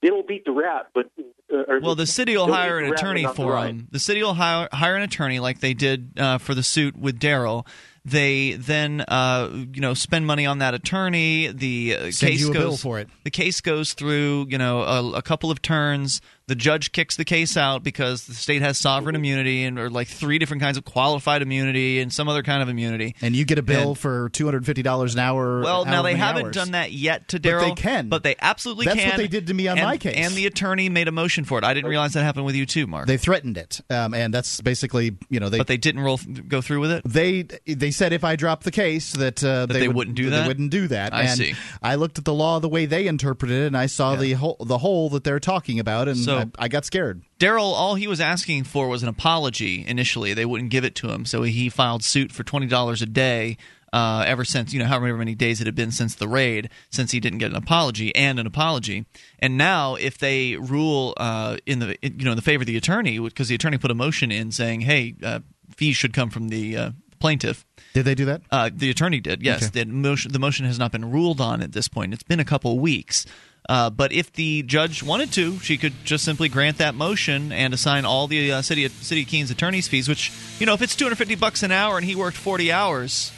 they 0.00 0.08
don't 0.08 0.26
beat 0.26 0.46
the 0.46 0.52
rat, 0.52 0.86
but 0.94 1.10
uh, 1.52 1.80
well, 1.82 1.94
the 1.94 2.06
city 2.06 2.38
will 2.38 2.50
hire 2.50 2.78
an 2.78 2.90
attorney 2.90 3.26
for 3.26 3.52
the 3.52 3.66
them. 3.66 3.88
The 3.90 3.98
city 3.98 4.22
will 4.22 4.32
hire 4.32 4.70
hire 4.72 4.96
an 4.96 5.02
attorney 5.02 5.40
like 5.40 5.60
they 5.60 5.74
did 5.74 6.18
uh, 6.18 6.38
for 6.38 6.54
the 6.54 6.62
suit 6.62 6.96
with 6.96 7.20
Darryl. 7.20 7.66
They 8.02 8.52
then, 8.52 9.02
uh, 9.02 9.50
you 9.52 9.82
know, 9.82 9.92
spend 9.92 10.26
money 10.26 10.46
on 10.46 10.60
that 10.60 10.72
attorney. 10.72 11.48
The 11.48 11.96
uh, 11.96 12.04
case 12.12 12.48
goes 12.48 12.80
for 12.80 12.98
it. 12.98 13.10
The 13.24 13.30
case 13.30 13.60
goes 13.60 13.92
through, 13.92 14.46
you 14.48 14.56
know, 14.56 14.80
a, 14.80 15.12
a 15.16 15.22
couple 15.22 15.50
of 15.50 15.60
turns 15.60 16.22
the 16.48 16.54
judge 16.54 16.92
kicks 16.92 17.16
the 17.16 17.26
case 17.26 17.56
out 17.58 17.82
because 17.82 18.24
the 18.24 18.32
state 18.32 18.62
has 18.62 18.78
sovereign 18.78 19.14
immunity 19.14 19.64
and 19.64 19.78
or 19.78 19.90
like 19.90 20.08
three 20.08 20.38
different 20.38 20.62
kinds 20.62 20.78
of 20.78 20.84
qualified 20.84 21.42
immunity 21.42 22.00
and 22.00 22.10
some 22.10 22.26
other 22.26 22.42
kind 22.42 22.62
of 22.62 22.70
immunity. 22.70 23.14
And 23.20 23.36
you 23.36 23.44
get 23.44 23.58
a 23.58 23.62
bill 23.62 23.90
and, 23.90 23.98
for 23.98 24.30
two 24.30 24.46
hundred 24.46 24.64
fifty 24.64 24.82
dollars 24.82 25.12
an 25.12 25.20
hour. 25.20 25.60
Well, 25.60 25.84
now 25.84 26.00
they 26.00 26.14
haven't 26.14 26.46
hours. 26.46 26.54
done 26.54 26.70
that 26.70 26.90
yet 26.90 27.28
to 27.28 27.38
Darryl. 27.38 27.60
But 27.60 27.76
they 27.76 27.82
can, 27.82 28.08
but 28.08 28.22
they 28.22 28.34
absolutely 28.40 28.86
That's 28.86 28.96
can. 28.96 29.08
That's 29.08 29.18
what 29.18 29.22
they 29.22 29.28
did 29.28 29.46
to 29.48 29.54
me 29.54 29.68
on 29.68 29.78
and, 29.78 29.86
my 29.86 29.98
case. 29.98 30.14
And 30.16 30.32
the 30.32 30.46
attorney 30.46 30.88
made 30.88 31.06
a 31.06 31.12
motion 31.12 31.44
for 31.44 31.58
it. 31.58 31.64
I 31.64 31.74
didn't 31.74 31.90
realize 31.90 32.14
that 32.14 32.22
happened 32.22 32.46
with 32.46 32.56
you 32.56 32.64
too, 32.64 32.86
Mark. 32.86 33.06
They 33.06 33.18
threatened 33.18 33.58
it, 33.58 33.82
um, 33.90 34.14
and 34.14 34.32
that's 34.32 34.62
basically 34.62 35.18
you 35.28 35.40
know 35.40 35.50
they. 35.50 35.58
But 35.58 35.66
they 35.66 35.76
didn't 35.76 36.00
roll 36.00 36.18
go 36.48 36.62
through 36.62 36.80
with 36.80 36.92
it. 36.92 37.02
They 37.04 37.42
they 37.42 37.90
said 37.90 38.14
if 38.14 38.24
I 38.24 38.36
dropped 38.36 38.64
the 38.64 38.70
case 38.70 39.12
that, 39.12 39.44
uh, 39.44 39.66
that 39.66 39.74
they, 39.74 39.80
they, 39.80 39.88
would, 39.88 40.08
not 40.08 40.14
do 40.14 40.30
that. 40.30 40.42
They 40.42 40.48
wouldn't 40.48 40.70
do 40.70 40.88
that. 40.88 41.12
I 41.12 41.24
and 41.24 41.38
see. 41.38 41.54
I 41.82 41.96
looked 41.96 42.16
at 42.16 42.24
the 42.24 42.32
law 42.32 42.58
the 42.58 42.70
way 42.70 42.86
they 42.86 43.06
interpreted 43.06 43.64
it, 43.64 43.66
and 43.66 43.76
I 43.76 43.84
saw 43.84 44.14
yeah. 44.14 44.20
the 44.20 44.32
hole 44.32 44.56
the 44.60 44.78
hole 44.78 45.10
that 45.10 45.24
they're 45.24 45.40
talking 45.40 45.78
about, 45.78 46.08
and 46.08 46.16
so, 46.16 46.37
I, 46.38 46.64
I 46.64 46.68
got 46.68 46.84
scared. 46.84 47.22
Darryl, 47.38 47.72
all 47.72 47.94
he 47.94 48.06
was 48.06 48.20
asking 48.20 48.64
for 48.64 48.88
was 48.88 49.02
an 49.02 49.08
apology 49.08 49.84
initially. 49.86 50.34
They 50.34 50.44
wouldn't 50.44 50.70
give 50.70 50.84
it 50.84 50.94
to 50.96 51.10
him, 51.10 51.24
so 51.24 51.42
he 51.42 51.68
filed 51.68 52.02
suit 52.02 52.32
for 52.32 52.42
twenty 52.42 52.66
dollars 52.66 53.02
a 53.02 53.06
day. 53.06 53.56
Uh, 53.90 54.22
ever 54.26 54.44
since 54.44 54.74
you 54.74 54.78
know 54.78 54.84
however 54.84 55.16
many 55.16 55.34
days 55.34 55.62
it 55.62 55.66
had 55.66 55.74
been 55.74 55.90
since 55.90 56.14
the 56.14 56.28
raid, 56.28 56.68
since 56.90 57.10
he 57.10 57.20
didn't 57.20 57.38
get 57.38 57.50
an 57.50 57.56
apology 57.56 58.14
and 58.14 58.38
an 58.38 58.46
apology, 58.46 59.06
and 59.38 59.56
now 59.56 59.94
if 59.94 60.18
they 60.18 60.56
rule 60.56 61.14
uh, 61.16 61.56
in 61.64 61.78
the 61.78 61.96
you 62.02 62.24
know 62.24 62.32
in 62.32 62.36
the 62.36 62.42
favor 62.42 62.62
of 62.62 62.66
the 62.66 62.76
attorney 62.76 63.18
because 63.18 63.48
the 63.48 63.54
attorney 63.54 63.78
put 63.78 63.90
a 63.90 63.94
motion 63.94 64.30
in 64.30 64.52
saying 64.52 64.82
hey 64.82 65.14
uh, 65.22 65.40
fees 65.74 65.96
should 65.96 66.12
come 66.12 66.28
from 66.28 66.50
the 66.50 66.76
uh, 66.76 66.90
plaintiff. 67.18 67.64
Did 67.94 68.04
they 68.04 68.14
do 68.14 68.24
that? 68.26 68.42
Uh, 68.50 68.70
the 68.72 68.90
attorney 68.90 69.20
did. 69.20 69.42
Yes, 69.42 69.64
okay. 69.68 69.84
the 69.84 69.90
motion 69.90 70.32
the 70.32 70.38
motion 70.38 70.66
has 70.66 70.78
not 70.78 70.92
been 70.92 71.10
ruled 71.10 71.40
on 71.40 71.62
at 71.62 71.72
this 71.72 71.88
point. 71.88 72.12
It's 72.12 72.22
been 72.22 72.40
a 72.40 72.44
couple 72.44 72.78
weeks. 72.78 73.26
Uh, 73.68 73.90
but 73.90 74.12
if 74.12 74.32
the 74.32 74.62
judge 74.62 75.02
wanted 75.02 75.30
to, 75.32 75.58
she 75.58 75.76
could 75.76 75.92
just 76.02 76.24
simply 76.24 76.48
grant 76.48 76.78
that 76.78 76.94
motion 76.94 77.52
and 77.52 77.74
assign 77.74 78.06
all 78.06 78.26
the 78.26 78.50
uh, 78.50 78.62
city 78.62 78.86
of, 78.86 78.92
city 78.92 79.22
of 79.22 79.28
Keene's 79.28 79.50
attorney's 79.50 79.86
fees. 79.86 80.08
Which 80.08 80.32
you 80.58 80.64
know, 80.64 80.72
if 80.72 80.80
it's 80.80 80.96
two 80.96 81.04
hundred 81.04 81.16
fifty 81.16 81.34
bucks 81.34 81.62
an 81.62 81.70
hour 81.70 81.98
and 81.98 82.06
he 82.06 82.16
worked 82.16 82.38
forty 82.38 82.72
hours, 82.72 83.30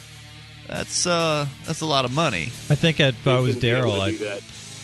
that's 0.67 1.05
uh, 1.05 1.47
that's 1.65 1.81
a 1.81 1.85
lot 1.85 2.05
of 2.05 2.13
money. 2.13 2.43
I 2.69 2.75
think 2.75 3.01
if 3.01 3.27
I 3.27 3.39
was 3.41 3.57
Darryl, 3.57 3.99
I 3.99 4.39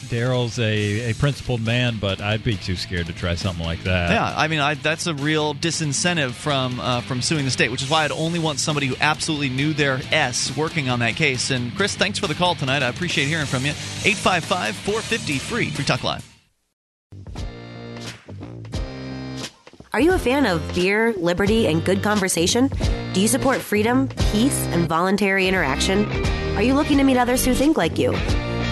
Darryl's 0.08 0.60
a, 0.60 1.12
a 1.12 1.14
principled 1.14 1.62
man, 1.62 1.98
but 2.00 2.22
I'd 2.22 2.44
be 2.44 2.56
too 2.56 2.76
scared 2.76 3.08
to 3.08 3.14
try 3.14 3.36
something 3.36 3.66
like 3.66 3.84
that. 3.84 4.12
Yeah, 4.12 4.34
I 4.36 4.48
mean, 4.48 4.60
I, 4.60 4.74
that's 4.74 5.08
a 5.08 5.14
real 5.14 5.54
disincentive 5.54 6.32
from 6.32 6.80
uh, 6.80 7.02
from 7.02 7.22
suing 7.22 7.46
the 7.46 7.52
state, 7.52 7.72
which 7.72 7.84
is 7.84 7.90
why 7.90 8.06
I'd 8.06 8.12
only 8.12 8.40
want 8.40 8.60
somebody 8.60 8.88
who 8.88 8.96
absolutely 9.00 9.50
knew 9.50 9.74
their 9.74 10.00
S 10.12 10.56
working 10.56 10.90
on 10.90 11.00
that 11.00 11.16
case. 11.16 11.52
And 11.52 11.76
Chris, 11.76 11.96
thanks 11.96 12.20
for 12.20 12.28
the 12.28 12.36
call 12.36 12.56
tonight. 12.56 12.84
I 12.84 12.90
appreciate 12.90 13.26
hearing 13.26 13.46
from 13.46 13.64
you. 13.64 13.72
855 13.72 14.76
450 14.76 15.40
free. 15.40 15.70
Free 15.70 15.86
Talk 15.86 16.04
Live. 16.04 16.26
Are 19.94 20.02
you 20.02 20.14
a 20.14 20.20
fan 20.20 20.46
of 20.46 20.76
beer, 20.76 21.14
liberty, 21.14 21.66
and 21.66 21.84
good 21.84 22.04
conversation? 22.04 22.70
Do 23.14 23.22
you 23.22 23.28
support 23.28 23.58
freedom, 23.62 24.10
peace, 24.32 24.60
and 24.68 24.88
voluntary 24.88 25.48
interaction? 25.48 26.06
Are 26.56 26.62
you 26.62 26.76
looking 26.76 26.98
to 26.98 27.04
meet 27.04 27.18
others 27.18 27.44
who 27.46 27.54
think 27.54 27.78
like 27.78 27.98
you? 27.98 28.12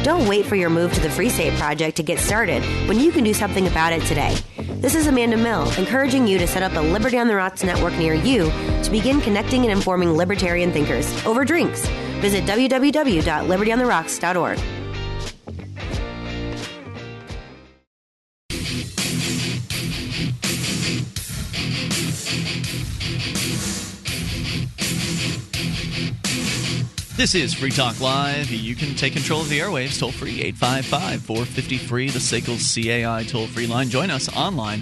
Don't 0.05 0.27
wait 0.27 0.45
for 0.45 0.55
your 0.55 0.69
move 0.69 0.93
to 0.93 0.99
the 0.99 1.09
Free 1.09 1.29
State 1.29 1.57
Project 1.57 1.97
to 1.97 2.03
get 2.03 2.19
started 2.19 2.61
when 2.87 2.99
you 2.99 3.11
can 3.11 3.23
do 3.23 3.33
something 3.33 3.65
about 3.65 3.91
it 3.91 4.03
today. 4.03 4.37
This 4.75 4.93
is 4.93 5.07
Amanda 5.07 5.35
Mill, 5.35 5.67
encouraging 5.79 6.27
you 6.27 6.37
to 6.37 6.45
set 6.45 6.61
up 6.61 6.75
a 6.75 6.79
Liberty 6.79 7.17
on 7.17 7.27
the 7.27 7.35
Rocks 7.35 7.63
network 7.63 7.97
near 7.97 8.13
you 8.13 8.51
to 8.83 8.91
begin 8.91 9.19
connecting 9.19 9.63
and 9.63 9.71
informing 9.71 10.11
libertarian 10.11 10.71
thinkers 10.71 11.07
over 11.25 11.43
drinks. 11.43 11.87
Visit 12.21 12.45
www.libertyontherocks.org. 12.45 14.84
This 27.17 27.33
is 27.33 27.53
Free 27.53 27.71
Talk 27.71 28.01
Live. 28.01 28.51
You 28.51 28.75
can 28.75 28.93
take 28.93 29.13
control 29.13 29.39
of 29.39 29.47
the 29.47 29.59
airwaves 29.59 29.97
toll 29.97 30.11
free 30.11 30.41
855 30.41 31.21
450 31.21 31.77
free, 31.77 32.09
the 32.09 32.19
SACL 32.19 32.57
CAI 32.59 33.23
toll 33.23 33.47
free 33.47 33.67
line. 33.67 33.87
Join 33.87 34.09
us 34.09 34.27
online 34.35 34.81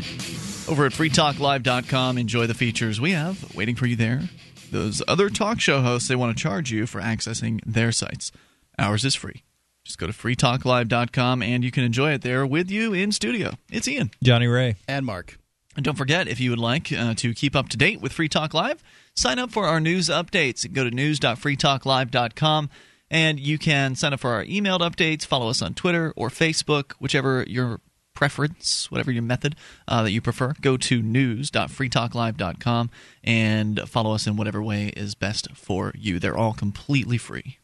over 0.67 0.87
at 0.87 0.93
freetalklive.com. 0.93 2.17
Enjoy 2.17 2.47
the 2.47 2.55
features 2.55 2.99
we 2.99 3.11
have 3.11 3.55
waiting 3.55 3.75
for 3.75 3.85
you 3.85 3.95
there. 3.95 4.23
Those 4.71 5.03
other 5.07 5.29
talk 5.29 5.61
show 5.61 5.81
hosts, 5.81 6.07
they 6.07 6.15
want 6.15 6.35
to 6.35 6.41
charge 6.41 6.71
you 6.71 6.87
for 6.87 6.99
accessing 6.99 7.59
their 7.67 7.91
sites. 7.91 8.31
Ours 8.79 9.05
is 9.05 9.13
free. 9.13 9.43
Just 9.83 9.99
go 9.99 10.07
to 10.07 10.13
freetalklive.com 10.13 11.43
and 11.43 11.63
you 11.63 11.69
can 11.69 11.83
enjoy 11.83 12.13
it 12.13 12.23
there 12.23 12.47
with 12.47 12.71
you 12.71 12.93
in 12.93 13.11
studio. 13.11 13.51
It's 13.71 13.87
Ian. 13.87 14.09
Johnny 14.23 14.47
Ray. 14.47 14.77
And 14.87 15.05
Mark. 15.05 15.37
And 15.75 15.83
don't 15.83 15.97
forget, 15.97 16.27
if 16.27 16.39
you 16.39 16.51
would 16.51 16.59
like 16.59 16.91
uh, 16.91 17.15
to 17.15 17.33
keep 17.33 17.55
up 17.55 17.69
to 17.69 17.77
date 17.77 18.01
with 18.01 18.13
Free 18.13 18.29
Talk 18.29 18.53
Live, 18.53 18.83
sign 19.15 19.39
up 19.39 19.51
for 19.51 19.65
our 19.65 19.79
news 19.79 20.09
updates. 20.09 20.71
Go 20.71 20.83
to 20.83 20.91
news.freetalklive.com 20.91 22.69
and 23.09 23.39
you 23.39 23.57
can 23.57 23.95
sign 23.95 24.13
up 24.13 24.19
for 24.19 24.31
our 24.31 24.45
emailed 24.45 24.79
updates, 24.79 25.25
follow 25.25 25.49
us 25.49 25.61
on 25.61 25.75
Twitter 25.75 26.13
or 26.15 26.29
Facebook, 26.29 26.93
whichever 26.99 27.43
your 27.47 27.79
preference, 28.13 28.91
whatever 28.91 29.11
your 29.11 29.23
method 29.23 29.55
uh, 29.87 30.03
that 30.03 30.11
you 30.11 30.21
prefer. 30.21 30.53
Go 30.61 30.77
to 30.77 31.01
news.freetalklive.com 31.01 32.91
and 33.23 33.79
follow 33.87 34.13
us 34.13 34.27
in 34.27 34.37
whatever 34.37 34.63
way 34.63 34.93
is 34.95 35.15
best 35.15 35.47
for 35.55 35.91
you. 35.95 36.19
They're 36.19 36.37
all 36.37 36.53
completely 36.53 37.17
free. 37.17 37.57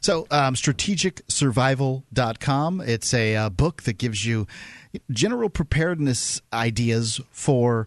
So, 0.00 0.28
um, 0.30 0.54
strategicsurvival.com. 0.54 2.80
It's 2.82 3.12
a 3.12 3.34
uh, 3.36 3.50
book 3.50 3.82
that 3.82 3.98
gives 3.98 4.24
you 4.24 4.46
general 5.10 5.48
preparedness 5.48 6.40
ideas 6.52 7.20
for 7.30 7.86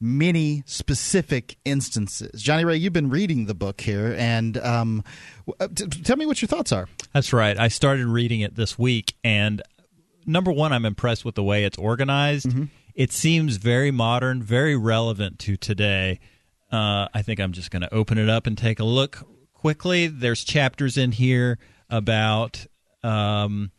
many 0.00 0.62
specific 0.66 1.56
instances. 1.64 2.42
Johnny 2.42 2.64
Ray, 2.64 2.76
you've 2.76 2.92
been 2.92 3.10
reading 3.10 3.46
the 3.46 3.54
book 3.54 3.80
here, 3.82 4.14
and 4.18 4.56
um, 4.58 5.04
uh, 5.60 5.68
t- 5.68 5.86
tell 5.86 6.16
me 6.16 6.24
what 6.26 6.40
your 6.40 6.48
thoughts 6.48 6.72
are. 6.72 6.88
That's 7.12 7.32
right. 7.32 7.58
I 7.58 7.68
started 7.68 8.06
reading 8.06 8.40
it 8.40 8.56
this 8.56 8.78
week, 8.78 9.14
and 9.22 9.62
number 10.24 10.50
one, 10.50 10.72
I'm 10.72 10.86
impressed 10.86 11.24
with 11.24 11.34
the 11.34 11.42
way 11.42 11.64
it's 11.64 11.76
organized. 11.76 12.46
Mm-hmm. 12.46 12.64
It 12.94 13.12
seems 13.12 13.56
very 13.56 13.90
modern, 13.90 14.42
very 14.42 14.76
relevant 14.76 15.38
to 15.40 15.56
today. 15.56 16.18
Uh, 16.72 17.08
I 17.12 17.22
think 17.22 17.40
I'm 17.40 17.52
just 17.52 17.70
going 17.70 17.82
to 17.82 17.92
open 17.92 18.16
it 18.16 18.28
up 18.28 18.46
and 18.46 18.56
take 18.56 18.80
a 18.80 18.84
look 18.84 19.26
quickly. 19.52 20.06
There's 20.06 20.44
chapters 20.44 20.96
in 20.96 21.12
here 21.12 21.58
about. 21.88 22.66
Um, 23.02 23.70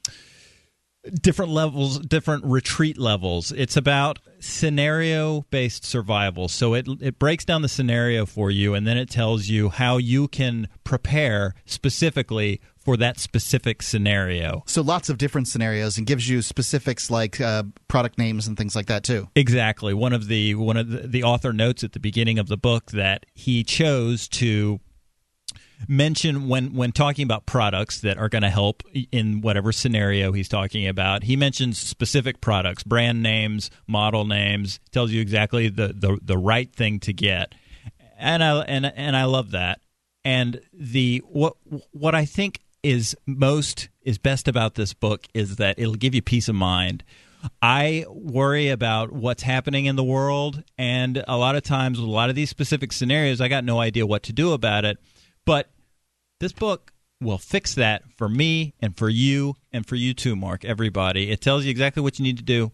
different 1.22 1.52
levels 1.52 2.00
different 2.00 2.46
retreat 2.46 2.98
levels. 2.98 3.52
It's 3.52 3.78
about 3.78 4.20
scenario 4.40 5.46
based 5.50 5.84
survival. 5.84 6.48
So 6.48 6.74
it 6.74 6.88
it 7.02 7.20
breaks 7.20 7.46
down 7.46 7.62
the 7.62 7.70
scenario 7.70 8.26
for 8.26 8.52
you 8.52 8.74
and 8.74 8.86
then 8.86 8.98
it 8.98 9.10
tells 9.10 9.48
you 9.48 9.70
how 9.70 9.98
you 9.98 10.28
can 10.28 10.68
prepare 10.84 11.54
specifically 11.66 12.62
for 12.78 12.98
that 12.98 13.20
specific 13.20 13.82
scenario. 13.82 14.64
So 14.66 14.82
lots 14.82 15.10
of 15.10 15.18
different 15.18 15.48
scenarios 15.48 15.98
and 15.98 16.08
gives 16.08 16.28
you 16.28 16.42
specifics 16.42 17.12
like 17.12 17.40
uh, 17.40 17.64
product 17.88 18.18
names 18.18 18.48
and 18.48 18.58
things 18.58 18.76
like 18.76 18.88
that 18.88 19.04
too. 19.04 19.28
Exactly. 19.36 19.94
One 19.94 20.14
of 20.14 20.28
the 20.28 20.56
one 20.56 20.78
of 20.78 20.90
the, 20.90 21.08
the 21.08 21.24
author 21.24 21.54
notes 21.54 21.84
at 21.84 21.94
the 21.94 22.00
beginning 22.00 22.40
of 22.40 22.48
the 22.48 22.58
book 22.58 22.92
that 22.92 23.26
he 23.34 23.64
chose 23.64 24.28
to 24.30 24.80
mention 25.88 26.48
when 26.48 26.74
when 26.74 26.92
talking 26.92 27.24
about 27.24 27.46
products 27.46 28.02
that 28.02 28.18
are 28.18 28.30
going 28.30 28.42
to 28.42 28.50
help 28.50 28.84
in 29.12 29.42
whatever 29.42 29.72
scenario 29.72 30.32
he's 30.32 30.50
talking 30.50 30.88
about. 30.88 31.24
He 31.24 31.36
mentions 31.36 31.78
specific 31.78 32.42
products, 32.42 32.84
brand 32.84 33.22
names, 33.22 33.70
model 33.88 34.26
names, 34.26 34.80
tells 34.92 35.12
you 35.12 35.22
exactly 35.22 35.70
the 35.70 35.88
the, 35.90 36.18
the 36.22 36.38
right 36.38 36.72
thing 36.74 37.00
to 37.02 37.14
get. 37.14 37.54
And 38.18 38.44
I 38.44 38.60
and 38.62 38.86
and 38.86 39.16
I 39.16 39.26
love 39.26 39.52
that. 39.52 39.82
And 40.24 40.62
the 40.74 41.24
what 41.26 41.56
what 41.92 42.16
I 42.16 42.26
think 42.26 42.62
is 42.84 43.16
most 43.26 43.90
is 44.04 44.18
best 44.18 44.48
about 44.48 44.76
this 44.76 44.94
book 44.94 45.28
is 45.34 45.58
that 45.58 45.78
it'll 45.78 45.96
give 45.96 46.16
you 46.16 46.22
peace 46.22 46.48
of 46.48 46.56
mind. 46.56 47.04
I 47.62 48.06
worry 48.08 48.70
about 48.70 49.12
what's 49.12 49.44
happening 49.44 49.86
in 49.86 49.96
the 49.96 50.04
world, 50.04 50.64
and 50.78 51.24
a 51.28 51.38
lot 51.38 51.56
of 51.56 51.64
times 51.64 52.00
with 52.00 52.08
a 52.08 52.12
lot 52.12 52.30
of 52.30 52.36
these 52.36 52.50
specific 52.50 52.92
scenarios, 52.92 53.42
I 53.42 53.48
got 53.48 53.64
no 53.64 53.80
idea 53.80 54.06
what 54.06 54.24
to 54.24 54.34
do 54.34 54.54
about 54.54 54.86
it. 54.86 55.00
But 55.52 55.68
this 56.40 56.54
book 56.54 56.94
will 57.20 57.38
fix 57.38 57.76
that 57.76 58.04
for 58.16 58.30
me 58.30 58.74
and 58.80 58.98
for 58.98 59.10
you 59.10 59.58
and 59.74 59.86
for 59.86 59.98
you 59.98 60.14
too, 60.14 60.38
Mark, 60.38 60.64
everybody. 60.64 61.30
It 61.30 61.42
tells 61.42 61.66
you 61.66 61.72
exactly 61.72 62.02
what 62.02 62.18
you 62.18 62.24
need 62.24 62.38
to 62.38 62.44
do, 62.44 62.72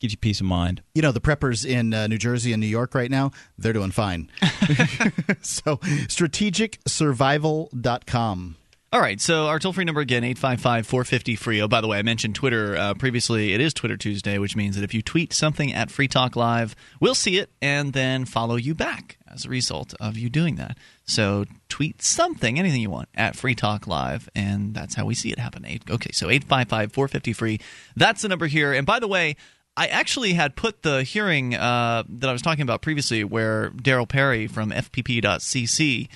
gives 0.00 0.14
you 0.14 0.18
peace 0.18 0.40
of 0.40 0.46
mind. 0.46 0.82
You 0.96 1.02
know, 1.02 1.12
the 1.12 1.20
preppers 1.20 1.64
in 1.64 1.94
uh, 1.94 2.08
New 2.08 2.18
Jersey 2.18 2.52
and 2.52 2.60
New 2.60 2.66
York 2.66 2.96
right 2.96 3.08
now, 3.08 3.30
they're 3.56 3.72
doing 3.72 3.92
fine. 3.92 4.32
so, 5.42 5.76
strategicsurvival.com. 5.76 8.56
All 8.90 9.00
right, 9.00 9.20
so 9.20 9.48
our 9.48 9.58
toll 9.58 9.74
free 9.74 9.84
number 9.84 10.00
again, 10.00 10.24
855 10.24 10.86
450 10.86 11.36
free. 11.36 11.60
Oh, 11.60 11.68
by 11.68 11.82
the 11.82 11.88
way, 11.88 11.98
I 11.98 12.02
mentioned 12.02 12.34
Twitter 12.34 12.74
uh, 12.74 12.94
previously. 12.94 13.52
It 13.52 13.60
is 13.60 13.74
Twitter 13.74 13.98
Tuesday, 13.98 14.38
which 14.38 14.56
means 14.56 14.76
that 14.76 14.82
if 14.82 14.94
you 14.94 15.02
tweet 15.02 15.34
something 15.34 15.74
at 15.74 15.90
Free 15.90 16.08
Talk 16.08 16.36
Live, 16.36 16.74
we'll 16.98 17.14
see 17.14 17.36
it 17.36 17.50
and 17.60 17.92
then 17.92 18.24
follow 18.24 18.56
you 18.56 18.74
back 18.74 19.18
as 19.30 19.44
a 19.44 19.50
result 19.50 19.92
of 20.00 20.16
you 20.16 20.30
doing 20.30 20.56
that. 20.56 20.78
So 21.04 21.44
tweet 21.68 22.00
something, 22.00 22.58
anything 22.58 22.80
you 22.80 22.88
want, 22.88 23.10
at 23.14 23.36
Free 23.36 23.54
Talk 23.54 23.86
Live, 23.86 24.30
and 24.34 24.72
that's 24.72 24.94
how 24.94 25.04
we 25.04 25.14
see 25.14 25.30
it 25.30 25.38
happen. 25.38 25.66
Eight, 25.66 25.82
okay, 25.90 26.12
so 26.12 26.30
855 26.30 26.90
450 26.90 27.32
free. 27.34 27.60
That's 27.94 28.22
the 28.22 28.28
number 28.28 28.46
here. 28.46 28.72
And 28.72 28.86
by 28.86 29.00
the 29.00 29.08
way, 29.08 29.36
I 29.76 29.88
actually 29.88 30.32
had 30.32 30.56
put 30.56 30.82
the 30.82 31.02
hearing 31.02 31.54
uh, 31.54 32.04
that 32.08 32.30
I 32.30 32.32
was 32.32 32.40
talking 32.40 32.62
about 32.62 32.80
previously, 32.80 33.22
where 33.22 33.68
Darryl 33.68 34.08
Perry 34.08 34.46
from 34.46 34.70
FPP.cc 34.70 36.08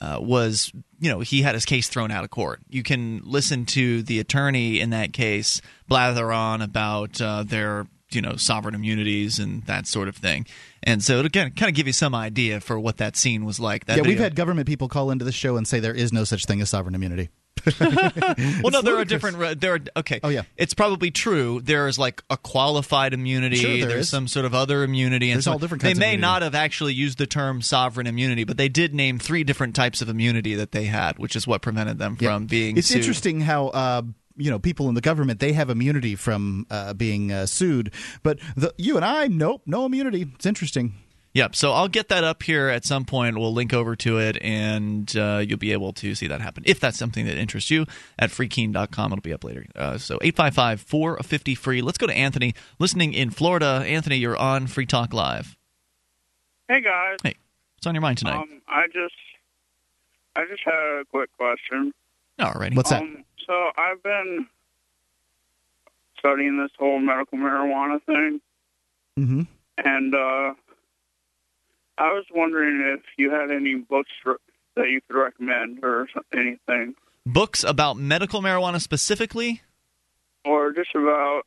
uh, 0.00 0.18
was, 0.20 0.72
you 1.00 1.10
know, 1.10 1.20
he 1.20 1.42
had 1.42 1.54
his 1.54 1.64
case 1.64 1.88
thrown 1.88 2.10
out 2.10 2.24
of 2.24 2.30
court. 2.30 2.60
You 2.68 2.82
can 2.82 3.22
listen 3.24 3.64
to 3.66 4.02
the 4.02 4.18
attorney 4.18 4.80
in 4.80 4.90
that 4.90 5.12
case 5.12 5.60
blather 5.86 6.32
on 6.32 6.60
about 6.62 7.20
uh, 7.20 7.44
their, 7.44 7.86
you 8.10 8.20
know, 8.20 8.36
sovereign 8.36 8.74
immunities 8.74 9.38
and 9.38 9.62
that 9.64 9.86
sort 9.86 10.08
of 10.08 10.16
thing. 10.16 10.46
And 10.82 11.02
so, 11.02 11.20
it 11.20 11.26
again, 11.26 11.52
kind 11.52 11.68
of 11.68 11.76
give 11.76 11.86
you 11.86 11.92
some 11.92 12.14
idea 12.14 12.60
for 12.60 12.78
what 12.78 12.96
that 12.98 13.16
scene 13.16 13.44
was 13.44 13.60
like. 13.60 13.86
That 13.86 13.98
yeah, 13.98 14.02
video. 14.02 14.16
we've 14.16 14.22
had 14.22 14.34
government 14.34 14.66
people 14.66 14.88
call 14.88 15.10
into 15.10 15.24
the 15.24 15.32
show 15.32 15.56
and 15.56 15.66
say 15.66 15.80
there 15.80 15.94
is 15.94 16.12
no 16.12 16.24
such 16.24 16.46
thing 16.46 16.60
as 16.60 16.70
sovereign 16.70 16.94
immunity. 16.94 17.28
Well, 17.80 18.70
no, 18.70 18.82
there 18.82 18.96
are 18.96 19.04
different. 19.04 19.60
There 19.60 19.74
are 19.74 19.80
okay. 19.96 20.20
Oh 20.22 20.28
yeah, 20.28 20.42
it's 20.56 20.74
probably 20.74 21.10
true. 21.10 21.60
There 21.60 21.88
is 21.88 21.98
like 21.98 22.22
a 22.30 22.36
qualified 22.36 23.12
immunity. 23.14 23.56
Sure, 23.56 23.76
there 23.78 23.88
There's 23.88 24.06
is. 24.06 24.08
some 24.10 24.28
sort 24.28 24.44
of 24.46 24.54
other 24.54 24.82
immunity, 24.82 25.30
and 25.30 25.36
There's 25.36 25.44
so 25.44 25.52
all 25.52 25.58
different 25.58 25.82
They 25.82 25.94
may 25.94 26.16
not 26.16 26.42
have 26.42 26.54
actually 26.54 26.94
used 26.94 27.18
the 27.18 27.26
term 27.26 27.62
sovereign 27.62 28.06
immunity, 28.06 28.44
but 28.44 28.56
they 28.56 28.68
did 28.68 28.94
name 28.94 29.18
three 29.18 29.44
different 29.44 29.74
types 29.74 30.02
of 30.02 30.08
immunity 30.08 30.54
that 30.56 30.72
they 30.72 30.84
had, 30.84 31.18
which 31.18 31.36
is 31.36 31.46
what 31.46 31.62
prevented 31.62 31.98
them 31.98 32.16
Yeah. 32.20 32.34
from 32.34 32.46
being. 32.46 32.76
It's 32.76 32.88
sued. 32.88 32.98
interesting 32.98 33.40
how. 33.40 33.68
Uh, 33.68 34.02
you 34.40 34.52
know, 34.52 34.60
people 34.60 34.88
in 34.88 34.94
the 34.94 35.00
government 35.00 35.40
they 35.40 35.52
have 35.52 35.68
immunity 35.68 36.14
from 36.14 36.64
uh, 36.70 36.94
being 36.94 37.32
uh, 37.32 37.44
sued, 37.44 37.92
but 38.22 38.38
the, 38.56 38.72
you 38.78 38.94
and 38.94 39.04
I, 39.04 39.26
nope, 39.26 39.62
no 39.66 39.84
immunity. 39.84 40.28
It's 40.36 40.46
interesting. 40.46 40.94
Yep. 41.34 41.54
So 41.54 41.72
I'll 41.72 41.88
get 41.88 42.08
that 42.08 42.24
up 42.24 42.42
here 42.42 42.68
at 42.68 42.84
some 42.84 43.04
point. 43.04 43.38
We'll 43.38 43.52
link 43.52 43.72
over 43.72 43.94
to 43.96 44.18
it, 44.18 44.38
and 44.42 45.14
uh, 45.16 45.42
you'll 45.46 45.58
be 45.58 45.72
able 45.72 45.92
to 45.94 46.14
see 46.14 46.26
that 46.26 46.40
happen. 46.40 46.62
If 46.66 46.80
that's 46.80 46.98
something 46.98 47.26
that 47.26 47.36
interests 47.36 47.70
you, 47.70 47.86
at 48.18 48.30
freekeene.com. 48.30 49.12
It'll 49.12 49.20
be 49.22 49.32
up 49.32 49.44
later. 49.44 49.66
Uh, 49.76 49.98
so 49.98 50.18
855 50.22 50.80
450 50.80 51.54
free. 51.54 51.82
Let's 51.82 51.98
go 51.98 52.06
to 52.06 52.14
Anthony, 52.14 52.54
listening 52.78 53.12
in 53.12 53.30
Florida. 53.30 53.84
Anthony, 53.86 54.16
you're 54.16 54.36
on 54.36 54.66
Free 54.66 54.86
Talk 54.86 55.12
Live. 55.12 55.56
Hey 56.68 56.80
guys. 56.80 57.18
Hey, 57.22 57.34
what's 57.76 57.86
on 57.86 57.94
your 57.94 58.02
mind 58.02 58.18
tonight? 58.18 58.36
Um, 58.36 58.60
I 58.68 58.86
just, 58.86 59.14
I 60.34 60.44
just 60.50 60.62
had 60.64 60.74
a 60.74 61.04
quick 61.10 61.30
question. 61.36 61.92
Alrighty. 62.40 62.74
What's 62.74 62.90
that? 62.90 63.02
Um, 63.02 63.24
so 63.46 63.70
I've 63.76 64.02
been 64.02 64.46
studying 66.18 66.58
this 66.60 66.70
whole 66.78 66.98
medical 66.98 67.38
marijuana 67.38 68.02
thing, 68.04 68.40
Mm-hmm. 69.18 69.42
and 69.84 70.14
uh, 70.14 70.54
I 71.98 72.12
was 72.12 72.24
wondering 72.32 72.96
if 72.96 73.04
you 73.16 73.30
had 73.30 73.50
any 73.50 73.74
books 73.76 74.10
that 74.76 74.88
you 74.88 75.00
could 75.06 75.18
recommend 75.18 75.80
or 75.82 76.06
anything, 76.32 76.94
Books 77.26 77.62
about 77.62 77.98
medical 77.98 78.40
marijuana 78.40 78.80
specifically? 78.80 79.60
or 80.44 80.72
just 80.72 80.94
about 80.94 81.42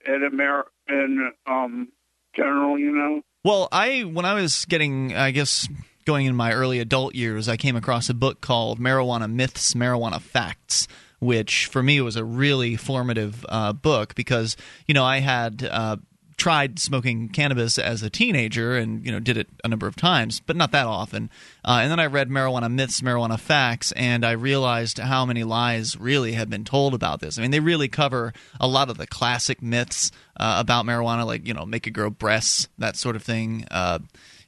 it 0.00 0.22
in, 0.22 0.36
Mar- 0.36 0.66
in 0.88 1.32
um, 1.46 1.88
general, 2.34 2.76
you 2.78 2.90
know. 2.90 3.22
Well, 3.44 3.68
I 3.70 4.00
when 4.02 4.24
I 4.24 4.34
was 4.34 4.64
getting, 4.64 5.14
I 5.14 5.30
guess, 5.30 5.68
going 6.04 6.26
in 6.26 6.34
my 6.34 6.52
early 6.52 6.80
adult 6.80 7.14
years, 7.14 7.48
I 7.48 7.56
came 7.56 7.76
across 7.76 8.08
a 8.08 8.14
book 8.14 8.40
called 8.40 8.80
Marijuana 8.80 9.30
Myths, 9.30 9.74
Marijuana 9.74 10.20
Facts, 10.20 10.88
which 11.20 11.66
for 11.66 11.82
me 11.82 12.00
was 12.00 12.16
a 12.16 12.24
really 12.24 12.74
formative 12.74 13.46
uh, 13.48 13.72
book 13.72 14.14
because 14.16 14.56
you 14.86 14.94
know 14.94 15.04
I 15.04 15.20
had. 15.20 15.68
Uh, 15.70 15.96
tried 16.38 16.78
smoking 16.78 17.28
cannabis 17.28 17.78
as 17.78 18.02
a 18.02 18.08
teenager 18.08 18.76
and 18.76 19.04
you 19.04 19.12
know 19.12 19.18
did 19.20 19.36
it 19.36 19.48
a 19.64 19.68
number 19.68 19.86
of 19.86 19.96
times, 19.96 20.40
but 20.40 20.56
not 20.56 20.70
that 20.72 20.86
often. 20.86 21.28
Uh, 21.64 21.80
and 21.82 21.90
then 21.90 22.00
I 22.00 22.06
read 22.06 22.30
Marijuana 22.30 22.72
Myths, 22.72 23.00
Marijuana 23.02 23.38
Facts, 23.38 23.92
and 23.92 24.24
I 24.24 24.30
realized 24.30 24.98
how 24.98 25.26
many 25.26 25.44
lies 25.44 25.96
really 25.96 26.32
have 26.32 26.48
been 26.48 26.64
told 26.64 26.94
about 26.94 27.20
this. 27.20 27.38
I 27.38 27.42
mean, 27.42 27.50
they 27.50 27.60
really 27.60 27.88
cover 27.88 28.32
a 28.60 28.66
lot 28.68 28.88
of 28.88 28.96
the 28.98 29.06
classic 29.06 29.60
myths 29.60 30.10
uh, 30.38 30.56
about 30.60 30.86
marijuana, 30.86 31.26
like 31.26 31.46
you 31.46 31.52
know, 31.54 31.66
make 31.66 31.86
it 31.86 31.90
grow 31.90 32.08
breasts, 32.08 32.68
that 32.78 32.96
sort 32.96 33.16
of 33.16 33.22
thing. 33.22 33.66
Uh, 33.70 33.98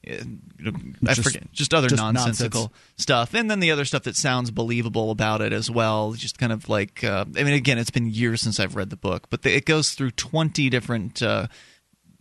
I 0.06 0.24
Just- 1.14 1.22
forget, 1.22 1.52
just 1.52 1.74
other 1.74 1.88
just 1.88 2.00
nonsensical 2.00 2.60
nonsense. 2.62 2.80
stuff, 2.96 3.34
and 3.34 3.50
then 3.50 3.60
the 3.60 3.70
other 3.70 3.84
stuff 3.84 4.04
that 4.04 4.16
sounds 4.16 4.50
believable 4.50 5.10
about 5.10 5.42
it 5.42 5.52
as 5.52 5.70
well. 5.70 6.12
Just 6.12 6.38
kind 6.38 6.52
of 6.52 6.68
like, 6.70 7.04
uh, 7.04 7.26
I 7.36 7.42
mean, 7.44 7.52
again, 7.52 7.76
it's 7.76 7.90
been 7.90 8.08
years 8.08 8.40
since 8.40 8.58
I've 8.58 8.76
read 8.76 8.88
the 8.88 8.96
book, 8.96 9.26
but 9.28 9.42
the, 9.42 9.54
it 9.54 9.66
goes 9.66 9.90
through 9.90 10.12
twenty 10.12 10.70
different, 10.70 11.20
uh, 11.22 11.48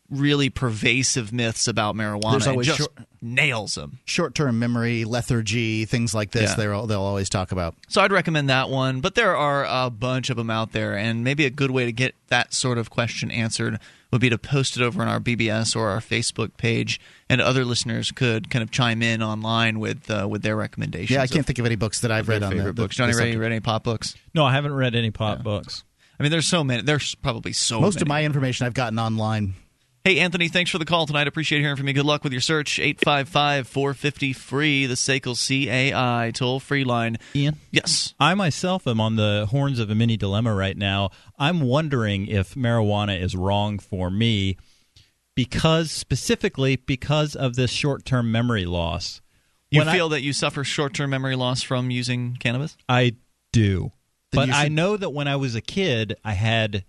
really 0.10 0.50
pervasive 0.50 1.32
myths 1.32 1.68
about 1.68 1.96
marijuana. 1.96 2.32
There's 2.32 2.46
and 2.48 2.52
always 2.54 2.68
just 2.68 2.80
short- 2.80 2.92
nails 3.22 3.76
them. 3.76 4.00
Short-term 4.06 4.58
memory, 4.60 5.04
lethargy, 5.06 5.86
things 5.86 6.14
like 6.14 6.32
this. 6.32 6.52
Yeah. 6.52 6.56
They're, 6.56 6.86
they'll 6.88 7.02
always 7.02 7.30
talk 7.30 7.52
about. 7.52 7.76
So 7.88 8.02
I'd 8.02 8.12
recommend 8.12 8.50
that 8.50 8.70
one, 8.70 9.02
but 9.02 9.16
there 9.16 9.36
are 9.36 9.66
a 9.66 9.90
bunch 9.90 10.30
of 10.30 10.38
them 10.38 10.50
out 10.50 10.72
there, 10.72 10.98
and 10.98 11.24
maybe 11.24 11.46
a 11.46 11.50
good 11.50 11.72
way 11.72 11.86
to 11.86 11.92
get 11.92 12.16
that 12.30 12.54
sort 12.54 12.78
of 12.78 12.90
question 12.90 13.30
answered 13.32 13.80
would 14.12 14.22
be 14.22 14.30
to 14.30 14.38
post 14.40 14.76
it 14.76 14.82
over 14.82 15.02
on 15.04 15.08
our 15.08 15.20
BBS 15.20 15.76
or 15.76 15.90
our 15.90 16.00
Facebook 16.00 16.58
page, 16.58 17.00
and 17.30 17.40
other 17.42 17.64
listeners 17.64 18.12
could 18.12 18.50
kind 18.50 18.64
of 18.64 18.72
chime 18.72 19.04
in 19.04 19.22
online 19.22 19.80
with 19.80 20.10
uh, 20.10 20.28
with 20.28 20.42
their 20.42 20.56
recommendations. 20.56 21.12
Yeah, 21.12 21.22
I 21.22 21.28
can't 21.28 21.46
think 21.46 21.60
of 21.60 21.66
any 21.68 21.76
books 21.76 22.02
that 22.02 22.12
I've 22.12 22.28
read 22.28 22.42
on 22.42 22.50
the, 22.50 22.56
favorite 22.56 22.76
the- 22.76 22.82
books. 22.82 22.96
Johnny 22.96 23.12
the 23.12 23.20
Ray, 23.20 23.26
you 23.26 23.32
subject. 23.34 23.42
read 23.42 23.52
any 23.52 23.60
pop 23.60 23.84
books? 23.84 24.16
No, 24.34 24.46
I 24.46 24.54
haven't 24.54 24.74
read 24.74 24.96
any 24.96 25.12
pop 25.12 25.44
books. 25.44 25.84
I 26.20 26.24
mean, 26.24 26.32
there's 26.32 26.48
so 26.48 26.64
many. 26.64 26.82
There's 26.82 27.14
probably 27.16 27.54
so 27.54 27.80
Most 27.80 27.96
many. 27.96 28.02
of 28.02 28.08
my 28.08 28.24
information 28.26 28.66
I've 28.66 28.74
gotten 28.74 28.98
online. 28.98 29.54
Hey, 30.06 30.20
Anthony, 30.20 30.48
thanks 30.48 30.72
for 30.72 30.78
the 30.80 30.86
call 30.86 31.06
tonight. 31.06 31.28
Appreciate 31.28 31.60
hearing 31.60 31.76
from 31.76 31.88
you. 31.88 31.94
Good 31.94 32.06
luck 32.06 32.24
with 32.24 32.32
your 32.32 32.42
search. 32.42 32.80
855 32.80 33.68
450 33.68 34.34
free, 34.34 34.86
the 34.86 34.96
SACL 34.96 35.36
CAI 35.36 36.32
toll 36.34 36.60
free 36.60 36.84
line. 36.86 37.18
Ian? 37.36 37.58
Yes. 37.72 38.14
I 38.20 38.34
myself 38.34 38.88
am 38.88 39.02
on 39.02 39.18
the 39.18 39.48
horns 39.52 39.78
of 39.78 39.90
a 39.90 39.96
mini 39.96 40.16
dilemma 40.16 40.54
right 40.56 40.78
now. 40.78 41.10
I'm 41.38 41.62
wondering 41.62 42.28
if 42.28 42.56
marijuana 42.56 43.22
is 43.22 43.36
wrong 43.36 43.78
for 43.78 44.10
me 44.10 44.58
because 45.36 45.92
specifically 45.92 46.78
because 46.78 47.36
of 47.36 47.56
this 47.56 47.70
short-term 47.72 48.32
memory 48.32 48.66
loss. 48.66 49.22
You 49.70 49.80
When 49.82 49.90
I- 49.90 49.94
feel 49.94 50.10
that 50.10 50.22
you 50.24 50.32
suffer 50.34 50.64
short 50.64 50.94
term 50.94 51.10
memory 51.10 51.36
loss 51.36 51.62
from 51.62 51.92
using 51.92 52.38
cannabis? 52.40 52.78
I 52.88 53.16
do. 53.52 53.92
Then 54.32 54.40
But 54.42 54.48
you 54.48 54.54
I 54.56 54.68
know 54.70 54.96
that 54.96 55.10
when 55.12 55.28
I 55.28 55.36
was 55.36 55.56
a 55.56 55.62
kid, 55.62 56.16
I 56.24 56.34
had 56.34 56.86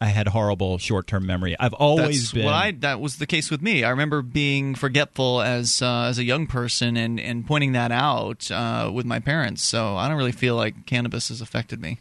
I 0.00 0.06
had 0.06 0.28
horrible 0.28 0.78
short-term 0.78 1.26
memory. 1.26 1.54
I've 1.60 1.74
always 1.74 2.22
That's 2.22 2.32
been 2.32 2.44
what 2.46 2.54
I 2.54 2.70
that 2.72 3.00
was 3.00 3.16
the 3.16 3.26
case 3.26 3.50
with 3.50 3.60
me. 3.60 3.84
I 3.84 3.90
remember 3.90 4.22
being 4.22 4.74
forgetful 4.74 5.42
as 5.42 5.82
uh, 5.82 6.04
as 6.04 6.18
a 6.18 6.24
young 6.24 6.46
person 6.46 6.96
and 6.96 7.20
and 7.20 7.46
pointing 7.46 7.72
that 7.72 7.92
out 7.92 8.50
uh, 8.50 8.90
with 8.92 9.04
my 9.04 9.20
parents. 9.20 9.62
So 9.62 9.96
I 9.96 10.08
don't 10.08 10.16
really 10.16 10.32
feel 10.32 10.56
like 10.56 10.86
cannabis 10.86 11.28
has 11.28 11.40
affected 11.40 11.80
me. 11.80 12.00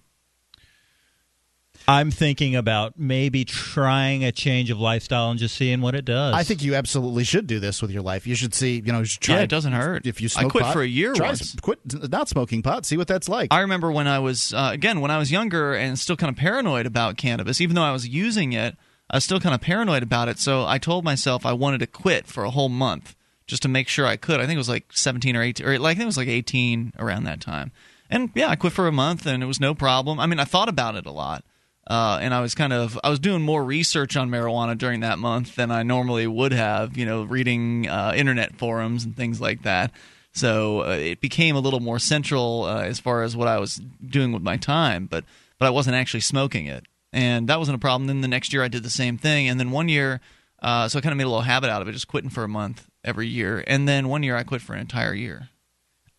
I'm 1.89 2.11
thinking 2.11 2.55
about 2.55 2.99
maybe 2.99 3.43
trying 3.45 4.23
a 4.23 4.31
change 4.31 4.69
of 4.69 4.79
lifestyle 4.79 5.31
and 5.31 5.39
just 5.39 5.55
seeing 5.55 5.81
what 5.81 5.95
it 5.95 6.05
does. 6.05 6.35
I 6.35 6.43
think 6.43 6.61
you 6.61 6.75
absolutely 6.75 7.23
should 7.23 7.47
do 7.47 7.59
this 7.59 7.81
with 7.81 7.89
your 7.89 8.03
life. 8.03 8.27
You 8.27 8.35
should 8.35 8.53
see, 8.53 8.75
you 8.75 8.91
know, 8.91 8.99
you 8.99 9.05
try. 9.05 9.37
Yeah, 9.37 9.41
it 9.41 9.49
doesn't 9.49 9.73
hurt. 9.73 10.05
If 10.05 10.21
you 10.21 10.29
I 10.37 10.43
quit 10.43 10.65
pot, 10.65 10.73
for 10.73 10.83
a 10.83 10.87
year 10.87 11.13
try 11.13 11.29
once. 11.29 11.55
Quit 11.55 11.79
not 12.11 12.29
smoking 12.29 12.61
pot. 12.61 12.85
See 12.85 12.95
what 12.95 13.07
that's 13.07 13.27
like. 13.27 13.51
I 13.51 13.61
remember 13.61 13.91
when 13.91 14.07
I 14.07 14.19
was 14.19 14.53
uh, 14.53 14.69
again 14.71 15.01
when 15.01 15.09
I 15.09 15.17
was 15.17 15.31
younger 15.31 15.73
and 15.73 15.97
still 15.97 16.15
kind 16.15 16.29
of 16.29 16.37
paranoid 16.37 16.85
about 16.85 17.17
cannabis, 17.17 17.59
even 17.59 17.75
though 17.75 17.81
I 17.81 17.91
was 17.91 18.07
using 18.07 18.53
it, 18.53 18.77
I 19.09 19.17
was 19.17 19.23
still 19.23 19.39
kind 19.39 19.55
of 19.55 19.61
paranoid 19.61 20.03
about 20.03 20.29
it. 20.29 20.37
So 20.37 20.67
I 20.67 20.77
told 20.77 21.03
myself 21.03 21.43
I 21.43 21.53
wanted 21.53 21.79
to 21.79 21.87
quit 21.87 22.27
for 22.27 22.43
a 22.43 22.51
whole 22.51 22.69
month 22.69 23.15
just 23.47 23.63
to 23.63 23.67
make 23.67 23.87
sure 23.87 24.05
I 24.05 24.15
could. 24.15 24.39
I 24.39 24.45
think 24.45 24.53
it 24.53 24.59
was 24.59 24.69
like 24.69 24.85
17 24.93 25.35
or 25.35 25.41
18, 25.41 25.65
or 25.65 25.79
like 25.79 25.93
I 25.93 25.95
think 25.95 26.03
it 26.03 26.05
was 26.05 26.17
like 26.17 26.27
18 26.27 26.93
around 26.99 27.23
that 27.23 27.41
time. 27.41 27.71
And 28.11 28.29
yeah, 28.35 28.49
I 28.49 28.55
quit 28.55 28.73
for 28.73 28.87
a 28.87 28.91
month 28.91 29.25
and 29.25 29.41
it 29.41 29.47
was 29.47 29.59
no 29.59 29.73
problem. 29.73 30.19
I 30.19 30.27
mean, 30.27 30.39
I 30.39 30.45
thought 30.45 30.69
about 30.69 30.95
it 30.95 31.07
a 31.07 31.11
lot. 31.11 31.43
Uh, 31.89 32.19
and 32.21 32.35
I 32.35 32.41
was 32.41 32.53
kind 32.53 32.71
of 32.71 32.99
I 33.03 33.09
was 33.09 33.19
doing 33.19 33.41
more 33.41 33.63
research 33.63 34.15
on 34.15 34.29
marijuana 34.29 34.77
during 34.77 34.99
that 34.99 35.17
month 35.17 35.55
than 35.55 35.71
I 35.71 35.81
normally 35.81 36.27
would 36.27 36.51
have, 36.53 36.95
you 36.95 37.05
know, 37.05 37.23
reading 37.23 37.89
uh, 37.89 38.13
internet 38.15 38.57
forums 38.57 39.03
and 39.03 39.17
things 39.17 39.41
like 39.41 39.63
that. 39.63 39.91
So 40.31 40.83
uh, 40.83 40.89
it 40.91 41.19
became 41.19 41.55
a 41.55 41.59
little 41.59 41.79
more 41.79 41.97
central 41.97 42.63
uh, 42.65 42.83
as 42.83 42.99
far 42.99 43.23
as 43.23 43.35
what 43.35 43.47
I 43.47 43.57
was 43.57 43.81
doing 44.05 44.31
with 44.31 44.43
my 44.43 44.57
time, 44.57 45.07
but 45.07 45.25
but 45.57 45.65
I 45.65 45.71
wasn't 45.71 45.95
actually 45.95 46.21
smoking 46.21 46.67
it, 46.67 46.85
and 47.11 47.49
that 47.49 47.57
wasn't 47.57 47.75
a 47.75 47.79
problem. 47.79 48.07
Then 48.07 48.21
the 48.21 48.27
next 48.27 48.53
year 48.53 48.63
I 48.63 48.67
did 48.67 48.83
the 48.83 48.89
same 48.91 49.17
thing, 49.17 49.49
and 49.49 49.59
then 49.59 49.71
one 49.71 49.89
year, 49.89 50.21
uh, 50.61 50.87
so 50.87 50.99
I 50.99 51.01
kind 51.01 51.11
of 51.11 51.17
made 51.17 51.23
a 51.23 51.29
little 51.29 51.41
habit 51.41 51.71
out 51.71 51.81
of 51.81 51.87
it, 51.87 51.93
just 51.93 52.07
quitting 52.07 52.29
for 52.29 52.43
a 52.43 52.47
month 52.47 52.87
every 53.03 53.27
year, 53.27 53.63
and 53.65 53.87
then 53.87 54.07
one 54.09 54.21
year 54.21 54.35
I 54.37 54.43
quit 54.43 54.61
for 54.61 54.73
an 54.73 54.79
entire 54.79 55.13
year. 55.15 55.49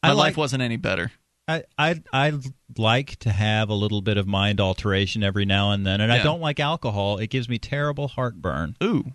My 0.02 0.10
like- 0.10 0.30
life 0.30 0.36
wasn't 0.36 0.62
any 0.62 0.76
better. 0.76 1.12
I 1.50 1.64
I 1.78 2.02
I 2.12 2.32
like 2.78 3.16
to 3.20 3.30
have 3.32 3.68
a 3.68 3.74
little 3.74 4.00
bit 4.02 4.16
of 4.16 4.26
mind 4.26 4.60
alteration 4.60 5.22
every 5.22 5.44
now 5.44 5.72
and 5.72 5.86
then, 5.86 6.00
and 6.00 6.12
I 6.12 6.22
don't 6.22 6.40
like 6.40 6.60
alcohol. 6.60 7.18
It 7.18 7.28
gives 7.28 7.48
me 7.48 7.58
terrible 7.58 8.08
heartburn. 8.08 8.76
Ooh. 8.82 9.12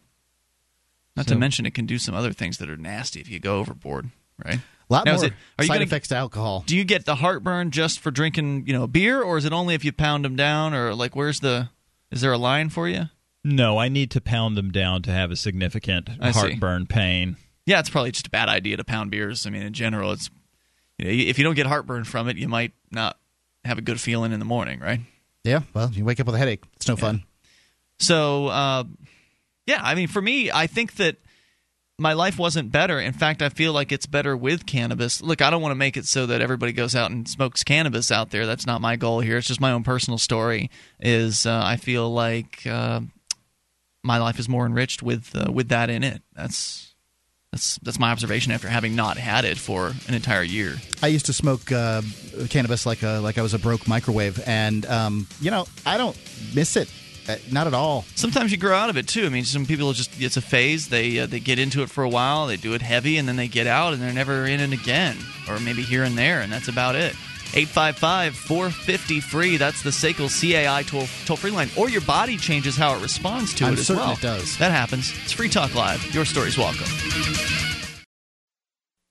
Not 1.15 1.27
So- 1.27 1.33
to 1.35 1.39
mention, 1.39 1.65
it 1.65 1.73
can 1.73 1.85
do 1.85 1.97
some 1.97 2.13
other 2.15 2.33
things 2.33 2.57
that 2.57 2.69
are 2.69 2.77
nasty 2.77 3.21
if 3.21 3.29
you 3.29 3.39
go 3.39 3.59
overboard, 3.59 4.09
right? 4.45 4.59
a 4.87 4.93
lot 4.93 5.05
Now, 5.05 5.13
more 5.13 5.15
is 5.17 5.23
it- 5.23 5.33
are 5.57 5.63
you 5.63 5.67
side 5.67 5.73
gonna- 5.75 5.85
effects 5.85 6.09
to 6.09 6.15
alcohol. 6.15 6.63
Do 6.67 6.75
you 6.77 6.83
get 6.83 7.05
the 7.05 7.15
heartburn 7.15 7.71
just 7.71 7.99
for 7.99 8.11
drinking, 8.11 8.67
you 8.67 8.73
know, 8.73 8.85
beer, 8.85 9.21
or 9.21 9.37
is 9.37 9.45
it 9.45 9.51
only 9.53 9.73
if 9.73 9.83
you 9.83 9.91
pound 9.91 10.23
them 10.25 10.35
down, 10.35 10.73
or 10.75 10.93
like 10.93 11.15
where's 11.15 11.39
the? 11.39 11.69
Is 12.11 12.21
there 12.21 12.31
a 12.33 12.37
line 12.37 12.69
for 12.69 12.87
you? 12.87 13.05
No, 13.43 13.77
I 13.79 13.89
need 13.89 14.11
to 14.11 14.21
pound 14.21 14.55
them 14.57 14.71
down 14.71 15.01
to 15.03 15.11
have 15.11 15.31
a 15.31 15.35
significant 15.35 16.09
I 16.19 16.31
see. 16.31 16.39
heartburn 16.39 16.85
pain. 16.87 17.37
Yeah, 17.65 17.79
it's 17.79 17.89
probably 17.89 18.11
just 18.11 18.27
a 18.27 18.29
bad 18.29 18.47
idea 18.49 18.77
to 18.77 18.83
pound 18.83 19.09
beers. 19.09 19.47
I 19.47 19.49
mean, 19.49 19.63
in 19.63 19.73
general, 19.73 20.11
it's 20.11 20.29
you 20.97 21.05
know, 21.05 21.11
if 21.11 21.37
you 21.37 21.43
don't 21.43 21.55
get 21.55 21.65
heartburn 21.65 22.03
from 22.03 22.29
it, 22.29 22.37
you 22.37 22.47
might 22.47 22.73
not 22.91 23.17
have 23.63 23.77
a 23.77 23.81
good 23.81 23.99
feeling 23.99 24.31
in 24.31 24.39
the 24.39 24.45
morning, 24.45 24.79
right? 24.79 24.99
Yeah, 25.43 25.61
well, 25.73 25.91
you 25.91 26.05
wake 26.05 26.19
up 26.19 26.25
with 26.25 26.35
a 26.35 26.39
headache. 26.39 26.63
It's 26.75 26.87
no 26.87 26.95
fun. 26.95 27.23
So, 27.99 28.47
uh, 28.47 28.83
yeah, 29.67 29.79
I 29.81 29.95
mean, 29.95 30.07
for 30.07 30.21
me, 30.21 30.51
I 30.51 30.67
think 30.67 30.95
that 30.95 31.17
my 31.97 32.13
life 32.13 32.37
wasn't 32.37 32.71
better. 32.71 32.99
In 32.99 33.13
fact, 33.13 33.41
I 33.41 33.49
feel 33.49 33.71
like 33.71 33.91
it's 33.91 34.05
better 34.05 34.35
with 34.35 34.65
cannabis. 34.65 35.21
Look, 35.21 35.41
I 35.41 35.49
don't 35.49 35.61
want 35.61 35.71
to 35.71 35.77
make 35.77 35.95
it 35.97 36.05
so 36.05 36.25
that 36.25 36.41
everybody 36.41 36.73
goes 36.73 36.95
out 36.95 37.11
and 37.11 37.27
smokes 37.27 37.63
cannabis 37.63 38.11
out 38.11 38.31
there. 38.31 38.45
That's 38.45 38.65
not 38.65 38.81
my 38.81 38.95
goal 38.95 39.21
here. 39.21 39.37
It's 39.37 39.47
just 39.47 39.61
my 39.61 39.71
own 39.71 39.83
personal 39.83 40.17
story. 40.17 40.69
Is 40.99 41.45
uh, 41.45 41.61
I 41.63 41.77
feel 41.77 42.11
like 42.11 42.65
uh, 42.65 43.01
my 44.03 44.17
life 44.17 44.39
is 44.39 44.49
more 44.49 44.65
enriched 44.65 45.01
with 45.01 45.33
uh, 45.35 45.51
with 45.51 45.69
that 45.69 45.89
in 45.89 46.03
it. 46.03 46.21
That's 46.33 46.94
that's 47.55 47.77
that's 47.83 47.99
my 47.99 48.11
observation 48.11 48.51
after 48.51 48.67
having 48.67 48.97
not 48.97 49.17
had 49.17 49.45
it 49.45 49.57
for 49.57 49.93
an 50.09 50.13
entire 50.13 50.43
year. 50.43 50.75
I 51.01 51.07
used 51.07 51.27
to 51.27 51.33
smoke 51.33 51.71
uh, 51.71 52.01
cannabis 52.49 52.85
like 52.85 53.01
a, 53.01 53.19
like 53.19 53.37
I 53.37 53.41
was 53.41 53.53
a 53.53 53.59
broke 53.59 53.87
microwave, 53.87 54.43
and 54.45 54.85
um, 54.87 55.25
you 55.39 55.51
know 55.51 55.65
I 55.85 55.97
don't 55.97 56.17
miss 56.53 56.75
it, 56.75 56.91
uh, 57.29 57.37
not 57.53 57.65
at 57.65 57.73
all. 57.73 58.03
Sometimes 58.15 58.51
you 58.51 58.57
grow 58.57 58.75
out 58.75 58.89
of 58.89 58.97
it 58.97 59.07
too. 59.07 59.25
I 59.25 59.29
mean, 59.29 59.45
some 59.45 59.65
people 59.65 59.93
just 59.93 60.21
it's 60.21 60.35
a 60.35 60.41
phase. 60.41 60.89
They 60.89 61.19
uh, 61.19 61.27
they 61.27 61.39
get 61.39 61.57
into 61.57 61.81
it 61.81 61.89
for 61.89 62.03
a 62.03 62.09
while, 62.09 62.45
they 62.45 62.57
do 62.57 62.73
it 62.73 62.81
heavy, 62.81 63.17
and 63.17 63.25
then 63.25 63.37
they 63.37 63.47
get 63.47 63.67
out 63.67 63.93
and 63.93 64.01
they're 64.01 64.11
never 64.11 64.45
in 64.45 64.59
it 64.59 64.73
again, 64.73 65.15
or 65.47 65.57
maybe 65.61 65.81
here 65.81 66.03
and 66.03 66.17
there, 66.17 66.41
and 66.41 66.51
that's 66.51 66.67
about 66.67 66.95
it. 66.95 67.15
855 67.55 68.35
450 68.35 69.19
free. 69.21 69.57
That's 69.57 69.81
the 69.81 69.89
SACL 69.89 70.29
CAI 70.29 70.83
toll, 70.83 71.07
toll 71.25 71.37
free 71.37 71.51
line. 71.51 71.69
Or 71.77 71.89
your 71.89 72.01
body 72.01 72.37
changes 72.37 72.75
how 72.75 72.95
it 72.95 73.01
responds 73.01 73.53
to 73.55 73.65
I'm 73.65 73.73
it 73.73 73.79
as 73.79 73.89
well. 73.89 74.11
it 74.11 74.21
does. 74.21 74.57
That 74.57 74.71
happens. 74.71 75.13
It's 75.23 75.31
Free 75.31 75.49
Talk 75.49 75.73
Live. 75.75 76.13
Your 76.13 76.25
story's 76.25 76.57
welcome. 76.57 76.85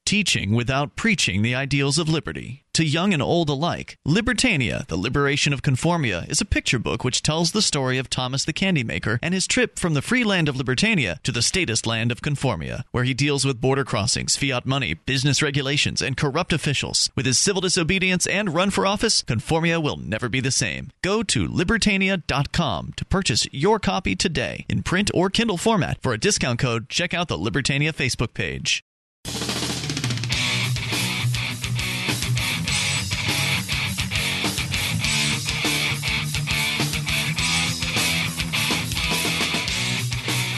Teaching 0.06 0.54
without 0.54 0.96
preaching 0.96 1.40
the 1.40 1.54
ideals 1.54 1.96
of 1.96 2.10
liberty. 2.10 2.62
To 2.74 2.84
young 2.84 3.14
and 3.14 3.22
old 3.22 3.48
alike, 3.48 3.96
Libertania, 4.06 4.86
The 4.88 4.98
Liberation 4.98 5.54
of 5.54 5.62
Conformia, 5.62 6.28
is 6.28 6.42
a 6.42 6.44
picture 6.44 6.78
book 6.78 7.04
which 7.04 7.22
tells 7.22 7.52
the 7.52 7.62
story 7.62 7.96
of 7.96 8.10
Thomas 8.10 8.44
the 8.44 8.52
Candy 8.52 8.84
Maker 8.84 9.18
and 9.22 9.32
his 9.32 9.46
trip 9.46 9.78
from 9.78 9.94
the 9.94 10.02
free 10.02 10.22
land 10.22 10.46
of 10.46 10.56
Libertania 10.56 11.22
to 11.22 11.32
the 11.32 11.40
statist 11.40 11.86
land 11.86 12.12
of 12.12 12.20
Conformia, 12.20 12.82
where 12.90 13.04
he 13.04 13.14
deals 13.14 13.46
with 13.46 13.62
border 13.62 13.82
crossings, 13.82 14.36
fiat 14.36 14.66
money, 14.66 14.92
business 14.92 15.40
regulations, 15.40 16.02
and 16.02 16.18
corrupt 16.18 16.52
officials. 16.52 17.10
With 17.16 17.24
his 17.24 17.38
civil 17.38 17.62
disobedience 17.62 18.26
and 18.26 18.52
run 18.52 18.68
for 18.68 18.86
office, 18.86 19.22
Conformia 19.22 19.82
will 19.82 19.96
never 19.96 20.28
be 20.28 20.40
the 20.40 20.50
same. 20.50 20.90
Go 21.00 21.22
to 21.22 21.48
libertania.com 21.48 22.92
to 22.96 23.04
purchase 23.06 23.48
your 23.52 23.78
copy 23.78 24.14
today 24.14 24.66
in 24.68 24.82
print 24.82 25.10
or 25.14 25.30
Kindle 25.30 25.56
format. 25.56 26.02
For 26.02 26.12
a 26.12 26.18
discount 26.18 26.58
code, 26.58 26.90
check 26.90 27.14
out 27.14 27.28
the 27.28 27.38
Libertania 27.38 27.94
Facebook 27.94 28.34
page. 28.34 28.84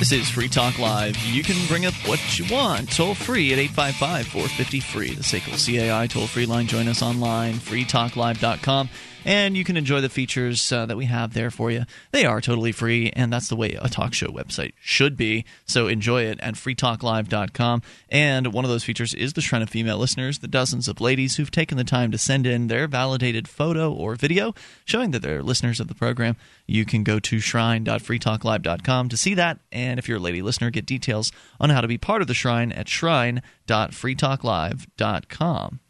This 0.09 0.21
is 0.21 0.31
Free 0.31 0.49
Talk 0.49 0.79
Live. 0.79 1.17
You 1.25 1.43
can 1.43 1.57
bring 1.67 1.85
up 1.85 1.93
what 2.07 2.39
you 2.39 2.45
want 2.49 2.93
toll 2.93 3.17
free 3.17 3.53
at 3.53 3.59
855 3.59 4.29
450 4.29 4.79
free. 4.79 5.15
The 5.15 5.25
SACL 5.25 5.91
CAI 5.91 6.07
toll 6.07 6.29
free 6.29 6.47
line. 6.47 6.69
Join 6.69 6.87
us 6.87 7.03
online, 7.03 7.55
freetalklive.com. 7.55 8.89
and 9.27 9.57
you 9.57 9.65
can 9.65 9.77
enjoy 9.77 10.01
the 10.01 10.09
features 10.09 10.71
uh, 10.71 10.87
that 10.87 10.97
we 10.97 11.07
have 11.07 11.35
there 11.35 11.51
for 11.51 11.73
you. 11.73 11.85
They 12.13 12.25
are 12.25 12.41
totally 12.41 12.71
free, 12.71 13.11
and 13.15 13.33
that's 13.33 13.49
the 13.49 13.57
way 13.57 13.73
a 13.73 13.89
talk 13.89 14.15
show 14.15 14.29
website 14.29 14.75
should 14.81 15.17
be. 15.17 15.45
So 15.67 15.89
enjoy 15.89 16.23
it 16.23 16.39
at 16.41 16.55
freetalklive.com. 16.55 17.83
And 18.09 18.53
one 18.53 18.65
of 18.65 18.71
those 18.71 18.85
features 18.85 19.15
is 19.15 19.33
the 19.33 19.41
Shrine 19.41 19.63
of 19.63 19.69
Female 19.69 19.99
Listeners, 19.99 20.39
the 20.39 20.47
dozens 20.47 20.87
of 20.87 21.01
ladies 21.01 21.35
who've 21.37 21.51
taken 21.51 21.77
the 21.77 21.83
time 21.83 22.13
to 22.13 22.19
send 22.19 22.47
in 22.47 22.69
their 22.69 22.87
validated 22.87 23.49
photo 23.49 23.93
or 23.93 24.15
video 24.15 24.55
showing 24.85 25.11
that 25.11 25.23
they're 25.23 25.43
listeners 25.43 25.81
of 25.81 25.89
the 25.89 25.95
program. 25.95 26.37
You 26.67 26.85
can 26.85 27.03
go 27.03 27.19
to 27.19 27.41
shrine.freetalklive.com 27.41 29.09
to 29.09 29.17
see 29.17 29.35
that. 29.35 29.59
And 29.73 29.99
if 29.99 30.09
you're 30.09 30.19
a 30.19 30.21
lady 30.21 30.41
listener, 30.41 30.71
get 30.71 30.87
details 30.87 31.33
on 31.59 31.71
how 31.71 31.81
to 31.81 31.89
be 31.89 31.99
part 31.99 32.23
of 32.23 32.29
the 32.29 32.35
shrine 32.35 32.71
at 32.71 32.89
shrine.freetalklive.com. 32.89 35.81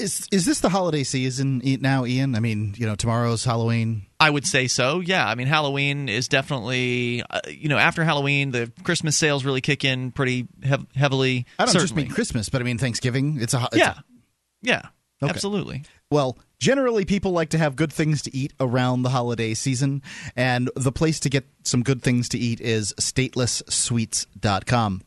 Is 0.00 0.26
is 0.32 0.44
this 0.44 0.58
the 0.58 0.70
holiday 0.70 1.04
season 1.04 1.62
now, 1.80 2.04
Ian? 2.04 2.34
I 2.34 2.40
mean, 2.40 2.74
you 2.76 2.84
know, 2.84 2.96
tomorrow's 2.96 3.44
Halloween. 3.44 4.06
I 4.18 4.28
would 4.28 4.44
say 4.44 4.66
so. 4.66 4.98
Yeah, 4.98 5.24
I 5.24 5.36
mean, 5.36 5.46
Halloween 5.46 6.08
is 6.08 6.26
definitely, 6.26 7.22
uh, 7.30 7.40
you 7.48 7.68
know, 7.68 7.78
after 7.78 8.02
Halloween, 8.02 8.50
the 8.50 8.72
Christmas 8.82 9.16
sales 9.16 9.44
really 9.44 9.60
kick 9.60 9.84
in 9.84 10.10
pretty 10.10 10.48
hev- 10.64 10.88
heavily. 10.96 11.46
I 11.60 11.64
don't 11.64 11.74
just 11.74 11.84
certainly. 11.84 12.02
mean 12.04 12.12
Christmas, 12.12 12.48
but 12.48 12.60
I 12.60 12.64
mean 12.64 12.76
Thanksgiving. 12.76 13.38
It's 13.40 13.54
a 13.54 13.68
it's 13.70 13.76
yeah, 13.76 13.98
a- 13.98 14.04
yeah, 14.62 14.82
Okay. 15.22 15.30
absolutely. 15.30 15.84
Well, 16.10 16.38
generally, 16.58 17.04
people 17.04 17.30
like 17.30 17.50
to 17.50 17.58
have 17.58 17.76
good 17.76 17.92
things 17.92 18.20
to 18.22 18.36
eat 18.36 18.52
around 18.58 19.02
the 19.02 19.10
holiday 19.10 19.54
season, 19.54 20.02
and 20.34 20.68
the 20.74 20.90
place 20.90 21.20
to 21.20 21.30
get 21.30 21.44
some 21.62 21.84
good 21.84 22.02
things 22.02 22.28
to 22.30 22.38
eat 22.38 22.60
is 22.60 22.92
statelesssweets.com. 22.98 25.02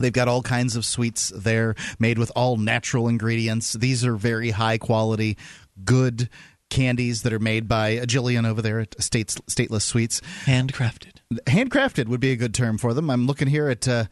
They've 0.00 0.12
got 0.12 0.26
all 0.28 0.42
kinds 0.42 0.74
of 0.76 0.84
sweets 0.84 1.30
there 1.36 1.74
made 1.98 2.18
with 2.18 2.32
all 2.34 2.56
natural 2.56 3.06
ingredients. 3.08 3.74
These 3.74 4.04
are 4.04 4.16
very 4.16 4.50
high 4.50 4.78
quality, 4.78 5.36
good 5.84 6.28
candies 6.70 7.22
that 7.22 7.32
are 7.32 7.38
made 7.40 7.66
by 7.68 7.96
Jillian 7.98 8.46
over 8.46 8.62
there 8.62 8.80
at 8.80 9.00
States, 9.02 9.36
Stateless 9.48 9.82
Sweets. 9.82 10.20
Handcrafted. 10.44 11.16
Handcrafted 11.46 12.06
would 12.08 12.20
be 12.20 12.32
a 12.32 12.36
good 12.36 12.54
term 12.54 12.78
for 12.78 12.94
them. 12.94 13.10
I'm 13.10 13.26
looking 13.26 13.46
here 13.48 13.68
at 13.68 13.86
uh, 13.86 14.04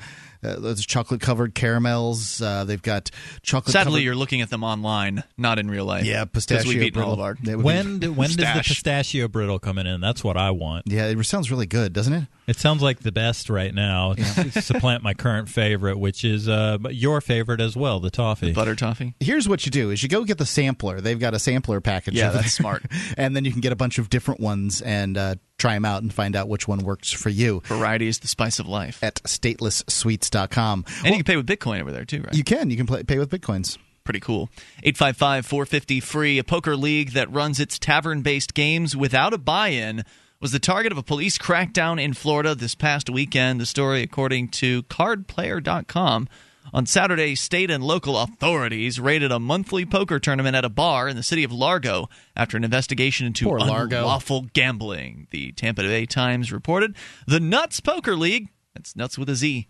uh, 0.42 0.56
those 0.60 0.84
chocolate 0.86 1.20
covered 1.20 1.54
caramels. 1.54 2.40
Uh, 2.42 2.64
they've 2.64 2.82
got 2.82 3.10
chocolate. 3.42 3.72
Sadly, 3.72 3.90
covered- 3.92 4.04
you're 4.04 4.14
looking 4.14 4.40
at 4.40 4.50
them 4.50 4.62
online, 4.64 5.22
not 5.36 5.58
in 5.58 5.68
real 5.70 5.84
life. 5.84 6.04
Yeah, 6.04 6.24
pistachio 6.26 6.68
we've 6.68 6.82
eaten 6.82 7.02
all 7.02 7.12
of 7.12 7.18
brittle. 7.18 7.24
our. 7.24 7.34
That 7.42 7.56
be- 7.58 7.62
When 7.64 7.98
do- 7.98 8.12
when 8.12 8.28
does 8.30 8.36
the 8.36 8.62
pistachio 8.64 9.26
brittle 9.28 9.58
coming 9.58 9.86
in? 9.86 10.00
That's 10.00 10.22
what 10.22 10.36
I 10.36 10.50
want. 10.52 10.84
yeah, 10.86 11.06
it 11.06 11.24
sounds 11.26 11.50
really 11.50 11.66
good, 11.66 11.92
doesn't 11.92 12.12
it? 12.12 12.24
It 12.48 12.56
sounds 12.56 12.82
like 12.82 13.00
the 13.00 13.12
best 13.12 13.50
right 13.50 13.74
now. 13.74 14.14
to 14.14 14.62
Supplant 14.62 15.02
my 15.02 15.12
current 15.14 15.48
favorite, 15.48 15.98
which 15.98 16.24
is 16.24 16.48
uh, 16.48 16.78
your 16.90 17.20
favorite 17.20 17.60
as 17.60 17.76
well, 17.76 18.00
the 18.00 18.10
toffee. 18.10 18.52
Butter 18.52 18.74
toffee. 18.74 19.14
Here's 19.20 19.48
what 19.48 19.66
you 19.66 19.70
do: 19.70 19.90
is 19.90 20.02
you 20.02 20.08
go 20.08 20.24
get 20.24 20.38
the 20.38 20.46
sampler. 20.46 21.00
They've 21.00 21.18
got 21.18 21.34
a 21.34 21.38
sampler 21.38 21.80
package. 21.80 22.14
Yeah, 22.14 22.30
that's 22.30 22.52
smart. 22.52 22.84
and 23.18 23.36
then 23.36 23.44
you 23.44 23.52
can 23.52 23.60
get 23.60 23.72
a 23.72 23.76
bunch 23.76 23.98
of 23.98 24.08
different 24.08 24.40
ones 24.40 24.80
and 24.80 25.18
uh, 25.18 25.34
try 25.58 25.74
them 25.74 25.84
out 25.84 26.02
and 26.02 26.12
find 26.12 26.34
out 26.34 26.48
which 26.48 26.66
one 26.66 26.78
works 26.80 27.12
for 27.12 27.28
you 27.28 27.60
Variety 27.66 28.08
is 28.08 28.20
the 28.20 28.28
spice 28.28 28.58
of 28.58 28.66
life. 28.66 29.02
at 29.02 29.16
statelesssweets.com. 29.24 30.84
And 31.04 31.06
you 31.06 31.22
can 31.22 31.24
pay 31.24 31.36
with 31.36 31.46
Bitcoin 31.46 31.80
over 31.82 31.92
there 31.92 32.04
too, 32.04 32.22
right? 32.22 32.34
You 32.34 32.44
can. 32.44 32.70
You 32.70 32.76
can 32.76 32.86
play, 32.86 33.02
pay 33.02 33.18
with 33.18 33.30
bitcoins. 33.30 33.76
Pretty 34.04 34.20
cool. 34.20 34.48
855 34.82 35.44
450 35.44 36.00
free. 36.00 36.38
A 36.38 36.44
poker 36.44 36.76
league 36.76 37.10
that 37.12 37.30
runs 37.30 37.60
its 37.60 37.78
tavern 37.78 38.22
based 38.22 38.54
games 38.54 38.96
without 38.96 39.34
a 39.34 39.38
buy 39.38 39.68
in 39.68 40.02
was 40.40 40.52
the 40.52 40.58
target 40.58 40.92
of 40.92 40.98
a 40.98 41.02
police 41.02 41.36
crackdown 41.38 42.00
in 42.00 42.12
Florida 42.14 42.54
this 42.54 42.74
past 42.74 43.10
weekend. 43.10 43.60
The 43.60 43.66
story, 43.66 44.02
according 44.02 44.48
to 44.48 44.82
cardplayer.com. 44.84 46.28
On 46.72 46.84
Saturday, 46.84 47.34
state 47.34 47.70
and 47.70 47.82
local 47.82 48.18
authorities 48.18 49.00
raided 49.00 49.32
a 49.32 49.38
monthly 49.40 49.86
poker 49.86 50.18
tournament 50.18 50.54
at 50.54 50.66
a 50.66 50.68
bar 50.68 51.08
in 51.08 51.16
the 51.16 51.22
city 51.22 51.42
of 51.42 51.50
Largo 51.50 52.10
after 52.36 52.58
an 52.58 52.64
investigation 52.64 53.26
into 53.26 53.46
Poor 53.46 53.58
Largo. 53.58 54.00
unlawful 54.00 54.42
gambling. 54.52 55.26
The 55.30 55.52
Tampa 55.52 55.82
Bay 55.82 56.04
Times 56.04 56.52
reported 56.52 56.94
the 57.26 57.40
Nutz 57.40 57.80
Poker 57.82 58.14
League, 58.14 58.50
that's 58.74 58.94
nuts 58.94 59.16
with 59.16 59.30
a 59.30 59.34
Z, 59.34 59.66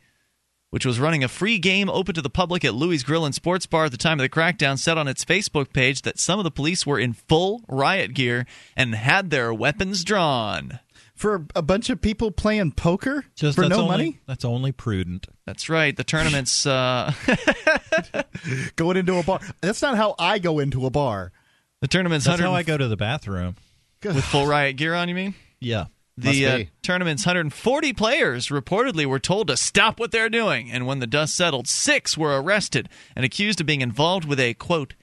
which 0.70 0.84
was 0.86 1.00
running 1.00 1.24
a 1.24 1.28
free 1.28 1.58
game 1.58 1.88
open 1.88 2.14
to 2.14 2.22
the 2.22 2.30
public 2.30 2.64
at 2.64 2.74
Louis 2.74 3.02
Grill 3.02 3.24
and 3.24 3.34
Sports 3.34 3.66
Bar 3.66 3.86
at 3.86 3.90
the 3.90 3.96
time 3.96 4.18
of 4.20 4.22
the 4.22 4.28
crackdown, 4.28 4.78
said 4.78 4.98
on 4.98 5.08
its 5.08 5.24
Facebook 5.24 5.72
page 5.72 6.02
that 6.02 6.18
some 6.18 6.38
of 6.38 6.44
the 6.44 6.50
police 6.50 6.86
were 6.86 6.98
in 6.98 7.12
full 7.12 7.62
riot 7.68 8.14
gear 8.14 8.46
and 8.76 8.94
had 8.94 9.30
their 9.30 9.52
weapons 9.54 10.04
drawn. 10.04 10.78
For 11.14 11.46
a 11.56 11.62
bunch 11.62 11.90
of 11.90 12.00
people 12.00 12.30
playing 12.30 12.72
poker 12.72 13.24
Just 13.34 13.56
for 13.56 13.68
no 13.68 13.76
only, 13.80 13.88
money, 13.88 14.20
That's 14.26 14.44
only 14.44 14.70
prudent. 14.70 15.26
That's 15.46 15.68
right. 15.68 15.96
The 15.96 16.04
tournament's 16.04 16.64
uh, 16.64 17.12
going 18.76 18.96
into 18.96 19.16
a 19.18 19.22
bar. 19.24 19.40
That's 19.60 19.82
not 19.82 19.96
how 19.96 20.14
I 20.18 20.38
go 20.38 20.58
into 20.60 20.86
a 20.86 20.90
bar. 20.90 21.32
the 21.80 21.88
tournament's 21.88 22.24
That's 22.26 22.40
100 22.40 22.50
how 22.50 22.56
I 22.56 22.62
go 22.62 22.76
to 22.76 22.86
the 22.88 22.96
bathroom. 22.96 23.56
with 24.04 24.24
full 24.24 24.46
riot 24.46 24.76
gear 24.76 24.94
on. 24.94 25.08
You 25.08 25.14
mean? 25.16 25.34
Yeah. 25.60 25.86
The 26.20 26.46
uh, 26.46 26.64
tournament's 26.82 27.24
140 27.24 27.92
players 27.92 28.48
reportedly 28.48 29.06
were 29.06 29.18
told 29.18 29.48
to 29.48 29.56
stop 29.56 30.00
what 30.00 30.10
they're 30.10 30.28
doing, 30.28 30.70
and 30.70 30.86
when 30.86 30.98
the 30.98 31.06
dust 31.06 31.34
settled, 31.34 31.68
six 31.68 32.16
were 32.18 32.40
arrested 32.40 32.88
and 33.14 33.24
accused 33.24 33.60
of 33.60 33.66
being 33.66 33.80
involved 33.80 34.24
with 34.24 34.40
a 34.40 34.54
quote 34.54 34.94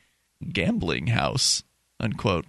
gambling 0.52 1.08
house 1.08 1.64
unquote. 2.00 2.46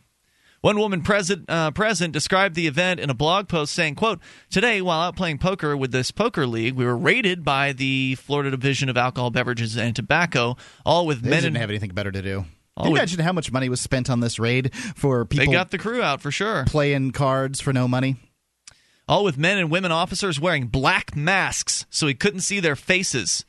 One 0.60 0.78
woman 0.78 1.02
present, 1.02 1.44
uh, 1.48 1.70
present 1.70 2.12
described 2.12 2.54
the 2.54 2.66
event 2.66 2.98
in 2.98 3.08
a 3.10 3.14
blog 3.14 3.48
post 3.48 3.72
saying, 3.72 3.94
quote, 3.94 4.20
Today, 4.50 4.82
while 4.82 5.00
out 5.00 5.14
playing 5.14 5.38
poker 5.38 5.76
with 5.76 5.92
this 5.92 6.10
poker 6.10 6.46
league, 6.46 6.74
we 6.74 6.84
were 6.84 6.96
raided 6.96 7.44
by 7.44 7.72
the 7.72 8.16
Florida 8.16 8.50
Division 8.50 8.88
of 8.88 8.96
Alcohol, 8.96 9.30
Beverages, 9.30 9.76
and 9.76 9.94
Tobacco, 9.94 10.56
all 10.84 11.06
with 11.06 11.22
They 11.22 11.30
men 11.30 11.42
didn't 11.42 11.48
and 11.48 11.58
have 11.58 11.70
anything 11.70 11.90
better 11.90 12.10
to 12.10 12.22
do. 12.22 12.46
Can 12.76 12.90
you 12.90 12.96
imagine 12.96 13.20
how 13.20 13.32
much 13.32 13.50
money 13.50 13.68
was 13.70 13.80
spent 13.80 14.10
on 14.10 14.20
this 14.20 14.38
raid 14.38 14.74
for 14.74 15.24
people? 15.24 15.46
they 15.46 15.52
got 15.52 15.70
the 15.70 15.78
crew 15.78 16.02
out 16.02 16.20
for 16.20 16.30
sure. 16.30 16.64
playing 16.66 17.12
cards 17.12 17.60
for 17.60 17.72
no 17.72 17.88
money? 17.88 18.16
All 19.08 19.24
with 19.24 19.38
men 19.38 19.58
and 19.58 19.70
women 19.70 19.92
officers 19.92 20.40
wearing 20.40 20.66
black 20.66 21.14
masks 21.14 21.86
so 21.90 22.06
he 22.06 22.14
couldn't 22.14 22.40
see 22.40 22.60
their 22.60 22.76
faces. 22.76 23.44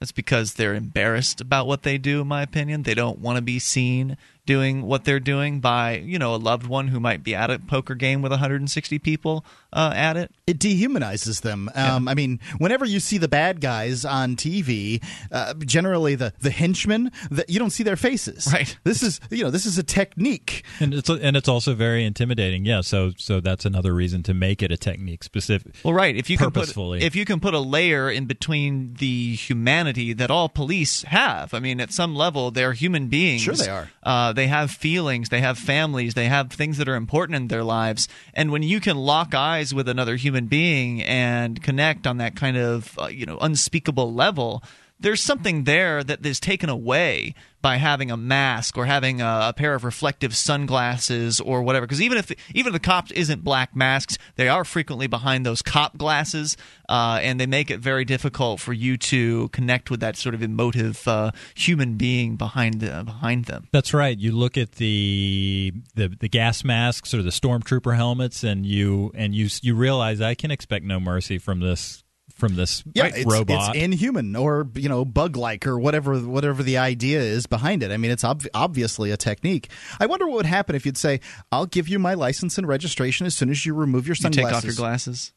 That's 0.00 0.12
because 0.12 0.54
they're 0.54 0.74
embarrassed 0.74 1.40
about 1.40 1.66
what 1.66 1.82
they 1.82 1.98
do, 1.98 2.20
in 2.20 2.28
my 2.28 2.42
opinion. 2.42 2.84
They 2.84 2.94
don't 2.94 3.18
want 3.18 3.36
to 3.36 3.42
be 3.42 3.58
seen 3.58 4.16
doing 4.48 4.80
what 4.80 5.04
they're 5.04 5.20
doing 5.20 5.60
by, 5.60 5.98
you 5.98 6.18
know, 6.18 6.34
a 6.34 6.36
loved 6.36 6.66
one 6.66 6.88
who 6.88 6.98
might 6.98 7.22
be 7.22 7.34
at 7.34 7.50
a 7.50 7.58
poker 7.58 7.94
game 7.94 8.22
with 8.22 8.32
160 8.32 8.98
people 8.98 9.44
uh, 9.74 9.92
at 9.94 10.16
it. 10.16 10.32
It 10.46 10.58
dehumanizes 10.58 11.42
them. 11.42 11.70
Um, 11.74 12.08
I 12.08 12.14
mean, 12.14 12.40
whenever 12.56 12.86
you 12.86 12.98
see 12.98 13.18
the 13.18 13.28
bad 13.28 13.60
guys 13.60 14.06
on 14.06 14.36
TV, 14.36 15.04
uh, 15.30 15.52
generally 15.54 16.14
the 16.14 16.32
the 16.40 16.50
henchmen, 16.50 17.12
the, 17.30 17.44
you 17.46 17.58
don't 17.58 17.70
see 17.70 17.82
their 17.82 17.96
faces. 17.96 18.48
Right. 18.50 18.74
This 18.84 19.02
is 19.02 19.20
you 19.30 19.44
know 19.44 19.50
this 19.50 19.66
is 19.66 19.76
a 19.76 19.82
technique. 19.82 20.64
And 20.80 20.94
it's 20.94 21.10
and 21.10 21.36
it's 21.36 21.48
also 21.48 21.74
very 21.74 22.04
intimidating. 22.06 22.64
Yeah, 22.64 22.80
so 22.80 23.12
so 23.18 23.40
that's 23.40 23.66
another 23.66 23.92
reason 23.94 24.22
to 24.22 24.32
make 24.32 24.62
it 24.62 24.72
a 24.72 24.78
technique 24.78 25.22
specific. 25.22 25.74
Well, 25.84 25.92
right. 25.92 26.16
If 26.16 26.30
you 26.30 26.38
can 26.38 26.46
put 26.46 26.54
Purposefully. 26.54 27.02
if 27.02 27.14
you 27.14 27.26
can 27.26 27.38
put 27.38 27.52
a 27.52 27.60
layer 27.60 28.10
in 28.10 28.24
between 28.24 28.94
the 28.94 29.34
humanity 29.34 30.14
that 30.14 30.30
all 30.30 30.48
police 30.48 31.02
have. 31.02 31.52
I 31.52 31.60
mean, 31.60 31.80
at 31.80 31.92
some 31.92 32.14
level, 32.16 32.50
they're 32.50 32.72
human 32.72 33.08
beings. 33.08 33.42
Sure 33.42 33.54
they 33.54 33.68
are. 33.68 33.90
Uh, 34.02 34.32
they 34.38 34.46
have 34.46 34.70
feelings. 34.70 35.28
They 35.28 35.40
have 35.40 35.58
families. 35.58 36.14
They 36.14 36.26
have 36.26 36.50
things 36.50 36.78
that 36.78 36.88
are 36.88 36.94
important 36.94 37.36
in 37.36 37.48
their 37.48 37.64
lives. 37.64 38.08
And 38.32 38.50
when 38.50 38.62
you 38.62 38.80
can 38.80 38.96
lock 38.96 39.34
eyes 39.34 39.74
with 39.74 39.88
another 39.88 40.16
human 40.16 40.46
being 40.46 41.02
and 41.02 41.62
connect 41.62 42.06
on 42.06 42.18
that 42.18 42.36
kind 42.36 42.56
of 42.56 42.98
uh, 42.98 43.08
you 43.08 43.26
know 43.26 43.38
unspeakable 43.40 44.14
level. 44.14 44.62
There's 45.00 45.22
something 45.22 45.64
there 45.64 46.02
that 46.02 46.24
is 46.24 46.40
taken 46.40 46.68
away 46.68 47.34
by 47.60 47.76
having 47.76 48.10
a 48.10 48.16
mask 48.16 48.76
or 48.76 48.86
having 48.86 49.20
a, 49.20 49.48
a 49.48 49.52
pair 49.52 49.74
of 49.74 49.84
reflective 49.84 50.34
sunglasses 50.34 51.40
or 51.40 51.62
whatever. 51.62 51.86
Because 51.86 52.00
even 52.00 52.18
if 52.18 52.30
even 52.54 52.68
if 52.68 52.72
the 52.72 52.86
cops 52.86 53.10
isn't 53.12 53.42
black 53.42 53.74
masks, 53.74 54.16
they 54.36 54.48
are 54.48 54.64
frequently 54.64 55.06
behind 55.06 55.44
those 55.44 55.62
cop 55.62 55.96
glasses, 55.96 56.56
uh, 56.88 57.18
and 57.22 57.40
they 57.40 57.46
make 57.46 57.70
it 57.70 57.80
very 57.80 58.04
difficult 58.04 58.60
for 58.60 58.72
you 58.72 58.96
to 58.96 59.48
connect 59.48 59.90
with 59.90 60.00
that 60.00 60.16
sort 60.16 60.34
of 60.34 60.42
emotive 60.42 61.06
uh, 61.08 61.32
human 61.54 61.96
being 61.96 62.36
behind 62.36 62.80
behind 62.80 63.46
them. 63.46 63.68
That's 63.72 63.92
right. 63.92 64.16
You 64.16 64.32
look 64.32 64.56
at 64.56 64.72
the, 64.72 65.72
the 65.94 66.08
the 66.08 66.28
gas 66.28 66.64
masks 66.64 67.12
or 67.12 67.22
the 67.22 67.30
stormtrooper 67.30 67.96
helmets, 67.96 68.44
and 68.44 68.64
you 68.64 69.10
and 69.14 69.34
you 69.34 69.48
you 69.62 69.74
realize 69.74 70.20
I 70.20 70.34
can 70.34 70.50
expect 70.50 70.84
no 70.84 71.00
mercy 71.00 71.38
from 71.38 71.60
this 71.60 72.04
from 72.38 72.54
this 72.54 72.82
Yeah, 72.94 73.06
it's, 73.06 73.30
robot. 73.30 73.74
it's 73.74 73.84
inhuman 73.84 74.34
or 74.36 74.68
you 74.74 74.88
know 74.88 75.04
bug 75.04 75.36
like 75.36 75.66
or 75.66 75.78
whatever 75.78 76.18
whatever 76.20 76.62
the 76.62 76.78
idea 76.78 77.20
is 77.20 77.46
behind 77.46 77.82
it. 77.82 77.90
I 77.90 77.96
mean, 77.96 78.10
it's 78.12 78.24
ob- 78.24 78.46
obviously 78.54 79.10
a 79.10 79.16
technique. 79.16 79.68
I 79.98 80.06
wonder 80.06 80.26
what 80.26 80.36
would 80.36 80.46
happen 80.46 80.76
if 80.76 80.86
you'd 80.86 80.96
say, 80.96 81.20
"I'll 81.50 81.66
give 81.66 81.88
you 81.88 81.98
my 81.98 82.14
license 82.14 82.56
and 82.56 82.66
registration 82.66 83.26
as 83.26 83.34
soon 83.34 83.50
as 83.50 83.66
you 83.66 83.74
remove 83.74 84.06
your 84.06 84.12
You 84.12 84.22
sunglasses." 84.22 84.46
take 84.52 84.56
off 84.56 84.64
your 84.64 84.74
glasses. 84.74 85.32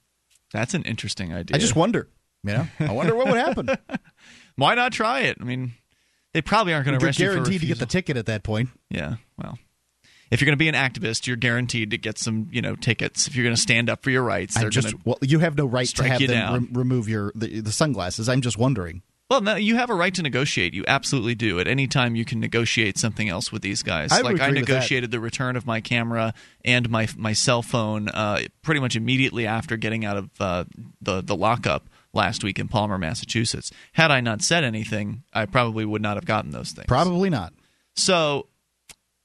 That's 0.54 0.74
an 0.74 0.84
interesting 0.84 1.34
idea. 1.34 1.56
I 1.56 1.60
just 1.60 1.76
wonder. 1.76 2.08
You 2.44 2.54
know, 2.54 2.68
I 2.80 2.92
wonder 2.92 3.16
what 3.16 3.28
would 3.28 3.38
happen. 3.38 3.70
why 4.56 4.76
not 4.76 4.92
try 4.94 5.22
it? 5.22 5.38
I 5.40 5.44
mean, 5.44 5.74
they 6.34 6.42
probably 6.42 6.74
aren't 6.74 6.86
going 6.86 6.98
to 6.98 7.04
You're 7.04 7.08
arrest 7.10 7.20
you 7.20 7.28
for 7.28 7.34
guaranteed 7.34 7.62
to 7.62 7.68
get 7.68 7.80
the 7.80 7.86
ticket 7.86 8.18
at 8.18 8.26
that 8.28 8.44
point. 8.44 8.70
Yeah, 8.90 9.10
well, 9.10 9.16
if 10.32 10.42
you're 10.42 10.46
going 10.46 10.58
to 10.58 10.58
be 10.58 10.70
an 10.70 10.76
activist, 10.76 11.28
you're 11.28 11.36
guaranteed 11.36 11.92
to 11.92 11.98
get 11.98 12.18
some, 12.18 12.48
you 12.52 12.62
know, 12.62 12.76
tickets. 12.76 13.28
If 13.28 13.36
you're 13.36 13.44
going 13.44 13.56
to 13.56 13.62
stand 13.62 13.90
up 13.90 14.02
for 14.02 14.10
your 14.10 14.24
rights, 14.24 14.58
I 14.58 14.62
they're 14.62 14.70
just 14.70 14.96
well, 15.06 15.18
you 15.22 15.40
have 15.40 15.58
no 15.58 15.66
right 15.66 15.88
to 15.88 16.04
have 16.04 16.26
them 16.26 16.64
re- 16.64 16.80
remove 16.80 17.10
your 17.10 17.32
the, 17.36 17.60
the 17.60 17.72
sunglasses. 17.72 18.30
I'm 18.30 18.42
just 18.42 18.58
wondering. 18.58 19.04
Well, 19.30 19.40
no, 19.40 19.56
you 19.56 19.78
have 19.78 19.90
a 19.90 19.94
right 19.94 20.14
to 20.16 20.22
negotiate. 20.22 20.74
You 20.74 20.84
absolutely 20.90 21.36
do. 21.36 21.58
At 21.62 21.68
any 21.68 21.88
time, 21.88 22.18
you 22.18 22.26
can 22.26 22.42
negotiate 22.42 22.98
something 22.98 23.30
else 23.30 23.50
with 23.50 23.62
these 23.62 23.82
guys. 23.82 24.12
I 24.12 24.20
like 24.20 24.42
I 24.42 24.48
agree 24.48 24.60
with 24.60 24.68
that. 24.68 24.74
negotiated 24.74 25.12
the 25.12 25.22
return 25.22 25.56
of 25.56 25.66
my 25.66 25.80
camera 25.80 26.34
and 26.66 26.90
my 26.90 27.08
my 27.16 27.34
cell 27.34 27.62
phone 27.62 28.10
uh, 28.10 28.42
pretty 28.62 28.82
much 28.82 28.96
immediately 28.98 29.48
after 29.48 29.78
getting 29.78 30.04
out 30.04 30.18
of 30.18 30.30
uh, 30.40 30.66
the 31.02 31.22
the 31.22 31.36
lockup 31.36 31.88
last 32.14 32.44
week 32.44 32.60
in 32.60 32.68
Palmer, 32.68 32.98
Massachusetts. 32.98 33.72
Had 33.94 34.12
I 34.12 34.20
not 34.20 34.42
said 34.42 34.64
anything, 34.64 35.24
I 35.34 35.46
probably 35.46 35.86
would 35.86 36.02
not 36.02 36.18
have 36.18 36.26
gotten 36.26 36.52
those 36.52 36.72
things. 36.72 36.88
Probably 36.88 37.30
not. 37.30 37.54
So, 37.96 38.48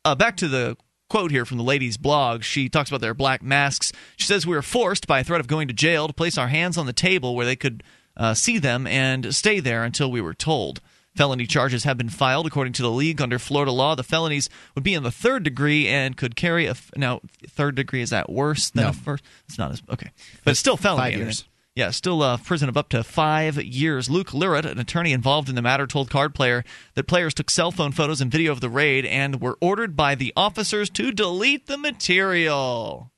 uh, 0.05 0.15
back 0.15 0.37
to 0.37 0.47
the 0.47 0.77
quote 1.09 1.31
here 1.31 1.45
from 1.45 1.59
the 1.59 1.65
lady's 1.65 1.97
blog. 1.97 2.43
She 2.43 2.69
talks 2.69 2.91
about 2.91 3.01
their 3.01 3.15
black 3.15 3.43
masks. 3.43 3.93
She 4.17 4.27
says, 4.27 4.47
We 4.47 4.55
were 4.57 4.63
forced 4.63 5.07
by 5.07 5.21
a 5.21 5.25
threat 5.25 5.41
of 5.41 5.47
going 5.47 5.69
to 5.69 5.75
jail 5.75 6.07
to 6.07 6.13
place 6.13 6.37
our 6.39 6.49
hands 6.49 6.77
on 6.79 6.87
the 6.87 6.93
table 6.93 7.35
where 7.35 7.47
they 7.47 7.57
could 7.57 7.83
uh, 8.17 8.35
see 8.35 8.59
them 8.59 8.87
and 8.87 9.35
stay 9.35 9.61
there 9.61 9.85
until 9.85 10.11
we 10.11 10.21
were 10.21 10.35
told. 10.35 10.81
Felony 11.15 11.47
charges 11.47 11.85
have 11.85 11.97
been 11.97 12.11
filed 12.11 12.47
according 12.47 12.75
to 12.75 12.83
the 12.83 12.91
league 12.91 13.23
under 13.23 13.39
Florida 13.39 13.73
law. 13.73 13.95
The 13.95 14.03
felonies 14.05 14.51
would 14.75 14.85
be 14.85 14.93
in 14.93 15.03
the 15.03 15.11
third 15.11 15.45
degree 15.45 15.89
and 15.89 16.15
could 16.15 16.37
carry 16.37 16.67
a 16.67 16.73
f- 16.73 16.91
now 16.95 17.21
third 17.49 17.75
degree 17.75 18.03
is 18.03 18.11
that 18.11 18.29
worse 18.31 18.69
than 18.69 18.85
No. 18.85 18.91
a 18.91 18.93
first? 18.93 19.25
It's 19.49 19.57
not 19.57 19.73
as 19.73 19.83
okay, 19.91 20.11
but 20.45 20.51
it's 20.51 20.61
still 20.61 20.77
felony. 20.77 21.13
Five 21.13 21.19
years. 21.19 21.45
Yeah, 21.77 21.91
still 21.91 22.23
a 22.23 22.39
prison 22.39 22.71
of 22.71 22.77
up 22.79 22.89
to 22.89 23.05
five 23.05 23.63
years. 23.63 24.09
Luke 24.09 24.31
Lirot, 24.31 24.65
an 24.65 24.79
attorney 24.79 25.13
involved 25.13 25.51
in 25.51 25.57
the 25.57 25.63
matter, 25.63 25.87
told 25.87 26.09
Card 26.09 26.35
Player 26.35 26.65
that 26.95 27.07
players 27.07 27.35
took 27.35 27.51
cell 27.51 27.71
phone 27.71 27.93
photos 27.93 28.23
and 28.23 28.33
video 28.33 28.51
of 28.51 28.63
the 28.63 28.71
raid 28.71 29.05
and 29.05 29.43
were 29.43 29.59
ordered 29.61 29.95
by 29.95 30.15
the 30.15 30.33
officers 30.35 30.89
to 30.89 31.13
delete 31.13 31.67
the 31.67 31.77
material. 31.77 33.13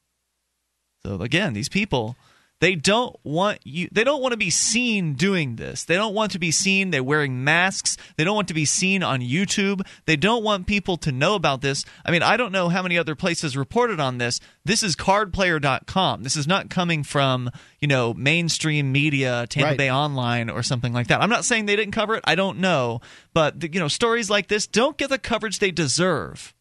So 1.05 1.23
again, 1.23 1.53
these 1.53 1.69
people 1.69 2.17
they 2.61 2.75
don't 2.75 3.17
want 3.23 3.61
you 3.65 3.89
they 3.93 4.05
don't 4.05 4.21
want 4.21 4.33
to 4.33 4.39
be 4.39 4.51
seen 4.51 5.15
doing 5.15 5.57
this. 5.57 5.85
They 5.85 5.95
don't 5.95 6.15
want 6.15 6.33
to 6.33 6.39
be 6.39 6.51
seen 6.51 6.91
they're 6.91 7.03
wearing 7.03 7.45
masks. 7.45 7.97
They 8.17 8.25
don't 8.25 8.35
want 8.35 8.49
to 8.49 8.55
be 8.55 8.65
seen 8.65 9.03
on 9.03 9.21
YouTube. 9.21 9.87
They 10.07 10.17
don't 10.17 10.43
want 10.43 10.67
people 10.67 10.97
to 10.99 11.13
know 11.13 11.35
about 11.35 11.61
this. 11.61 11.85
I 12.05 12.11
mean, 12.11 12.23
I 12.23 12.37
don't 12.37 12.53
know 12.53 12.69
how 12.69 12.83
many 12.83 12.99
other 12.99 13.15
places 13.15 13.57
reported 13.57 14.01
on 14.01 14.19
this. 14.19 14.41
This 14.65 14.83
is 14.83 14.97
cardplayer.com. 14.97 16.23
This 16.23 16.37
is 16.37 16.47
not 16.47 16.71
coming 16.71 17.05
from, 17.05 17.51
you 17.81 17.89
know, 17.89 18.13
mainstream 18.15 18.91
media, 18.93 19.47
Tampa 19.49 19.69
Right. 19.69 19.79
Bay 19.79 19.91
Online 19.91 20.51
or 20.51 20.63
something 20.63 20.93
like 20.93 21.09
that. 21.09 21.21
I'm 21.23 21.31
not 21.31 21.45
saying 21.45 21.67
they 21.67 21.77
didn't 21.77 21.93
cover 21.93 22.17
it. 22.17 22.25
I 22.27 22.35
don't 22.35 22.59
know, 22.59 23.01
but 23.35 23.61
the, 23.61 23.73
you 23.73 23.79
know, 23.81 23.89
stories 23.89 24.31
like 24.31 24.49
this 24.49 24.67
don't 24.67 24.97
get 24.97 25.11
the 25.11 25.19
coverage 25.19 25.59
they 25.59 25.71
deserve. 25.71 26.55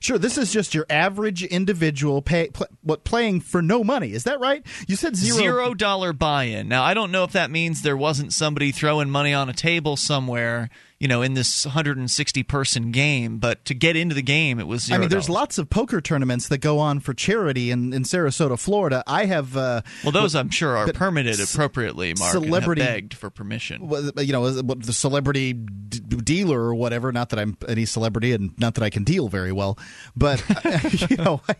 Sure, 0.00 0.18
this 0.18 0.38
is 0.38 0.52
just 0.52 0.74
your 0.74 0.86
average 0.88 1.42
individual 1.44 2.22
pay, 2.22 2.48
pl- 2.48 2.66
what 2.82 3.04
playing 3.04 3.40
for 3.40 3.60
no 3.62 3.82
money. 3.82 4.12
Is 4.12 4.24
that 4.24 4.40
right? 4.40 4.64
You 4.86 4.96
said 4.96 5.16
zero. 5.16 5.36
Zero 5.38 5.74
dollar 5.74 6.12
buy-in. 6.12 6.68
Now 6.68 6.82
I 6.84 6.94
don't 6.94 7.10
know 7.10 7.24
if 7.24 7.32
that 7.32 7.50
means 7.50 7.82
there 7.82 7.96
wasn't 7.96 8.32
somebody 8.32 8.72
throwing 8.72 9.10
money 9.10 9.34
on 9.34 9.48
a 9.48 9.52
table 9.54 9.96
somewhere, 9.96 10.70
you 11.00 11.06
know, 11.06 11.22
in 11.22 11.34
this 11.34 11.64
160 11.64 12.42
person 12.42 12.90
game, 12.90 13.38
but 13.38 13.64
to 13.66 13.74
get 13.74 13.94
into 13.94 14.14
the 14.16 14.22
game, 14.22 14.58
it 14.58 14.66
was 14.66 14.82
zero. 14.84 14.96
I 14.96 15.00
mean, 15.00 15.08
there's 15.08 15.28
lots 15.30 15.56
of 15.56 15.70
poker 15.70 16.00
tournaments 16.00 16.48
that 16.48 16.58
go 16.58 16.80
on 16.80 16.98
for 16.98 17.14
charity 17.14 17.70
in, 17.70 17.92
in 17.92 18.02
Sarasota, 18.02 18.58
Florida. 18.58 19.04
I 19.06 19.26
have, 19.26 19.56
uh, 19.56 19.82
Well, 20.02 20.10
those 20.10 20.34
I'm 20.34 20.50
sure 20.50 20.76
are 20.76 20.92
permitted 20.92 21.38
appropriately, 21.40 22.14
Mark, 22.18 22.32
celebrity- 22.32 22.82
begged 22.82 23.14
for 23.14 23.30
permission. 23.30 23.88
you 24.18 24.32
know, 24.32 24.50
the 24.50 24.92
celebrity 24.92 25.52
d- 25.52 26.00
dealer 26.00 26.60
or 26.60 26.74
whatever. 26.74 27.12
Not 27.12 27.28
that 27.30 27.38
I'm 27.38 27.56
any 27.68 27.84
celebrity, 27.84 28.32
and 28.32 28.58
not 28.58 28.74
that 28.74 28.82
I 28.82 28.90
can 28.90 29.04
deal 29.04 29.28
very 29.28 29.52
well, 29.52 29.78
but 30.16 30.42
you 31.10 31.16
know, 31.16 31.40
I, 31.48 31.56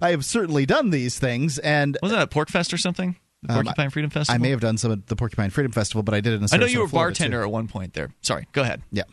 I 0.00 0.10
have 0.10 0.24
certainly 0.24 0.66
done 0.66 0.90
these 0.90 1.18
things, 1.18 1.58
and 1.58 1.98
Wasn't 2.00 2.16
that 2.18 2.22
at 2.22 2.30
PorcFest 2.30 2.72
or 2.72 2.78
something? 2.78 3.16
The 3.42 3.52
Um, 3.52 3.62
Porcupine 3.64 3.90
Freedom 3.90 4.10
Festival. 4.10 4.34
I 4.34 4.42
may 4.42 4.50
have 4.50 4.60
done 4.60 4.78
some 4.78 4.90
at 4.92 5.06
the 5.06 5.14
Porcupine 5.16 5.50
Freedom 5.50 5.70
Festival, 5.72 6.02
but 6.02 6.12
I 6.14 6.20
did 6.20 6.32
it 6.34 6.42
in. 6.42 6.48
I 6.52 6.56
know 6.56 6.66
you 6.66 6.80
were 6.80 6.86
a 6.86 6.88
bartender 6.88 7.38
too. 7.38 7.44
at 7.44 7.50
one 7.50 7.68
point 7.68 7.94
there. 7.94 8.10
Sorry, 8.20 8.46
go 8.52 8.62
ahead. 8.62 8.82
Yeah. 8.90 9.04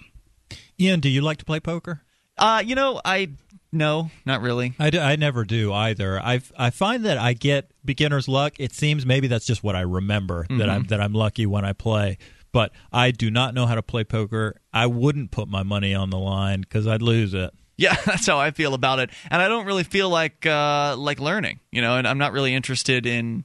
Ian, 0.80 1.00
do 1.00 1.10
you 1.10 1.22
like 1.22 1.38
to 1.38 1.46
play 1.46 1.60
poker? 1.60 2.02
Uh, 2.38 2.62
you 2.66 2.76
know, 2.76 3.00
I 3.06 3.30
no, 3.72 4.10
not 4.26 4.42
really. 4.42 4.74
I 4.80 4.90
I 4.98 5.16
never 5.16 5.44
do 5.46 5.72
either. 5.74 6.20
I 6.20 6.42
I 6.58 6.70
find 6.70 7.06
that 7.06 7.18
I 7.18 7.34
get 7.34 7.72
beginner's 7.84 8.28
luck. 8.28 8.54
It 8.60 8.74
seems 8.74 9.06
maybe 9.06 9.28
that's 9.28 9.46
just 9.46 9.64
what 9.64 9.76
I 9.76 9.82
remember 9.82 10.46
that 10.50 10.70
I'm 10.70 10.84
that 10.86 11.00
I'm 11.02 11.14
lucky 11.14 11.46
when 11.46 11.64
I 11.64 11.74
play. 11.74 12.18
But 12.52 12.72
I 12.92 13.12
do 13.12 13.30
not 13.30 13.54
know 13.54 13.66
how 13.66 13.76
to 13.76 13.84
play 13.84 14.04
poker. 14.06 14.56
I 14.74 14.86
wouldn't 14.88 15.32
put 15.32 15.48
my 15.50 15.64
money 15.64 15.94
on 15.94 16.10
the 16.10 16.18
line 16.20 16.62
because 16.62 16.88
I'd 16.88 17.02
lose 17.02 17.34
it. 17.34 17.52
Yeah, 17.78 17.96
that's 18.06 18.26
how 18.28 18.40
I 18.40 18.52
feel 18.52 18.74
about 18.74 19.00
it, 19.00 19.10
and 19.30 19.42
I 19.42 19.48
don't 19.50 19.66
really 19.66 19.84
feel 19.84 20.10
like 20.10 20.46
uh, 20.46 20.96
like 20.98 21.20
learning, 21.20 21.60
you 21.72 21.82
know. 21.82 21.98
And 21.98 22.08
I'm 22.08 22.18
not 22.18 22.32
really 22.32 22.54
interested 22.54 23.06
in 23.06 23.44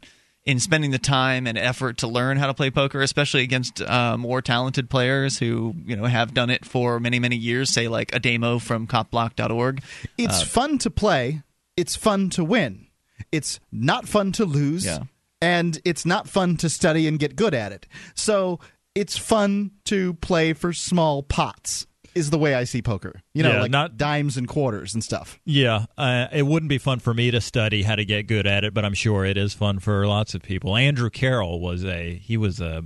in 0.51 0.59
spending 0.59 0.91
the 0.91 0.99
time 0.99 1.47
and 1.47 1.57
effort 1.57 1.99
to 1.99 2.09
learn 2.09 2.37
how 2.37 2.49
to 2.49 2.55
play 2.55 2.73
poker, 2.73 3.01
especially 3.01 3.43
against 3.43 3.81
uh, 3.81 4.17
more 4.19 4.43
talented 4.43 4.91
players 4.91 5.39
who 5.39 5.77
you 5.87 5.95
know 5.95 6.05
have 6.05 6.35
done 6.35 6.51
it 6.51 6.65
for 6.65 6.99
many 6.99 7.21
many 7.21 7.37
years. 7.37 7.71
Say 7.71 7.87
like 7.87 8.11
Ademo 8.11 8.61
from 8.61 8.89
copblock.org. 8.89 9.81
It's 10.19 10.43
fun 10.43 10.79
to 10.79 10.91
play. 10.91 11.43
It's 11.77 11.95
fun 11.95 12.31
to 12.31 12.43
win. 12.43 12.89
It's 13.31 13.61
not 13.71 14.09
fun 14.09 14.33
to 14.33 14.45
lose. 14.45 14.85
Yeah. 14.85 15.05
And 15.41 15.81
it's 15.85 16.05
not 16.05 16.29
fun 16.29 16.57
to 16.59 16.69
study 16.69 17.07
and 17.07 17.19
get 17.19 17.37
good 17.37 17.55
at 17.55 17.71
it. 17.71 17.87
So 18.15 18.59
it's 18.95 19.17
fun 19.17 19.71
to 19.85 20.15
play 20.15 20.53
for 20.53 20.73
small 20.73 21.23
pots, 21.23 21.87
is 22.15 22.31
the 22.31 22.39
way 22.39 22.55
I 22.55 22.65
see 22.65 22.83
poker. 22.83 23.21
You 23.35 23.43
know, 23.43 23.53
Yeah, 23.53 23.61
like 23.63 23.71
not- 23.71 23.97
dimes 23.97 24.37
and 24.37 24.47
quarters 24.49 24.95
and 24.95 25.03
stuff. 25.05 25.39
Yeah, 25.45 25.87
uh, 25.99 26.27
it 26.33 26.47
wouldn't 26.47 26.69
be 26.71 26.79
fun 26.79 26.99
for 26.99 27.15
me 27.15 27.31
to 27.31 27.41
study 27.41 27.83
how 27.83 27.95
to 27.97 28.05
get 28.05 28.27
good 28.27 28.47
at 28.47 28.65
it, 28.65 28.75
but 28.75 28.85
I'm 28.85 28.95
sure 28.95 29.25
it 29.25 29.37
is 29.37 29.55
fun 29.55 29.79
for 29.79 30.07
lots 30.07 30.35
of 30.35 30.43
people. 30.43 30.77
Andrew 30.77 31.11
Carroll 31.11 31.61
was 31.61 31.85
a 31.85 32.17
he 32.17 32.37
was 32.37 32.61
a 32.61 32.85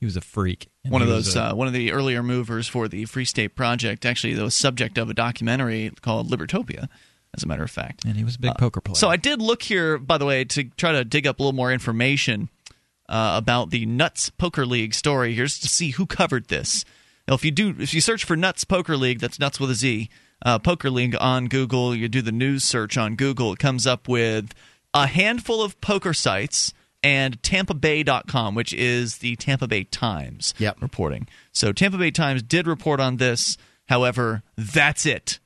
he 0.00 0.04
was 0.06 0.16
a 0.16 0.20
freak. 0.20 0.68
One 0.86 1.02
of 1.02 1.08
those 1.08 1.34
a- 1.36 1.50
uh, 1.50 1.54
one 1.54 1.66
of 1.66 1.72
the 1.72 1.92
earlier 1.92 2.22
movers 2.22 2.68
for 2.68 2.88
the 2.88 3.04
Free 3.06 3.24
State 3.24 3.54
Project. 3.54 4.04
Actually, 4.04 4.34
the 4.34 4.50
subject 4.50 4.98
of 4.98 5.08
a 5.10 5.14
documentary 5.14 5.90
called 6.02 6.30
Libertopia, 6.30 6.88
as 7.34 7.42
a 7.42 7.46
matter 7.46 7.62
of 7.64 7.70
fact. 7.70 8.04
and 8.04 8.16
he 8.16 8.24
was 8.24 8.36
a 8.36 8.38
big 8.40 8.54
poker 8.56 8.80
player. 8.80 8.96
So 8.96 9.08
I 9.08 9.16
did 9.16 9.40
look 9.40 9.62
here, 9.62 9.96
by 9.98 10.18
the 10.18 10.26
way, 10.26 10.44
to 10.44 10.64
try 10.76 10.92
to 10.92 11.04
dig 11.04 11.26
up 11.26 11.38
a 11.38 11.42
little 11.42 11.54
more 11.56 11.72
information 11.72 12.50
uh, 13.08 13.34
about 13.36 13.70
the 13.70 13.86
Nutz 13.86 14.30
Poker 14.36 14.64
League 14.66 14.94
story. 14.94 15.34
Here's 15.34 15.58
to 15.60 15.68
see 15.68 15.90
who 15.90 16.06
covered 16.06 16.48
this. 16.48 16.84
Now, 17.26 17.34
if 17.34 17.44
you 17.44 17.50
do, 17.50 17.74
if 17.78 17.94
you 17.94 18.00
search 18.00 18.24
for 18.24 18.36
Nutz 18.36 18.66
Poker 18.66 18.96
League, 18.96 19.20
that's 19.20 19.38
Nuts 19.38 19.58
with 19.58 19.70
a 19.70 19.74
Z, 19.74 20.08
uh, 20.44 20.58
Poker 20.58 20.90
League 20.90 21.16
on 21.18 21.46
Google. 21.46 21.94
You 21.94 22.08
do 22.08 22.20
the 22.22 22.32
news 22.32 22.64
search 22.64 22.96
on 22.98 23.16
Google. 23.16 23.52
It 23.52 23.58
comes 23.58 23.86
up 23.86 24.08
with 24.08 24.52
a 24.92 25.06
handful 25.06 25.62
of 25.62 25.80
poker 25.80 26.12
sites 26.12 26.72
and 27.02 27.40
TampaBay.com, 27.42 28.54
which 28.54 28.72
is 28.72 29.18
the 29.18 29.36
Tampa 29.36 29.66
Bay 29.66 29.84
Times 29.84 30.54
Yep. 30.58 30.80
reporting. 30.82 31.26
So 31.52 31.72
Tampa 31.72 31.98
Bay 31.98 32.10
Times 32.10 32.42
did 32.42 32.66
report 32.66 33.00
on 33.00 33.16
this. 33.18 33.56
However, 33.88 34.42
that's 34.56 35.04
it. 35.04 35.38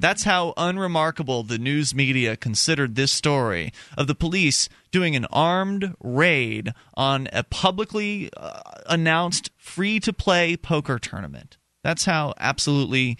That's 0.00 0.22
how 0.22 0.54
unremarkable 0.56 1.42
the 1.42 1.58
news 1.58 1.92
media 1.92 2.36
considered 2.36 2.94
this 2.94 3.10
story 3.10 3.72
of 3.96 4.06
the 4.06 4.14
police 4.14 4.68
doing 4.92 5.16
an 5.16 5.26
armed 5.32 5.94
raid 6.00 6.72
on 6.94 7.28
a 7.32 7.42
publicly 7.42 8.30
uh, 8.36 8.60
announced 8.86 9.50
free 9.68 10.00
to 10.00 10.12
play 10.12 10.56
poker 10.56 10.98
tournament. 10.98 11.58
That's 11.84 12.04
how 12.04 12.34
absolutely 12.38 13.18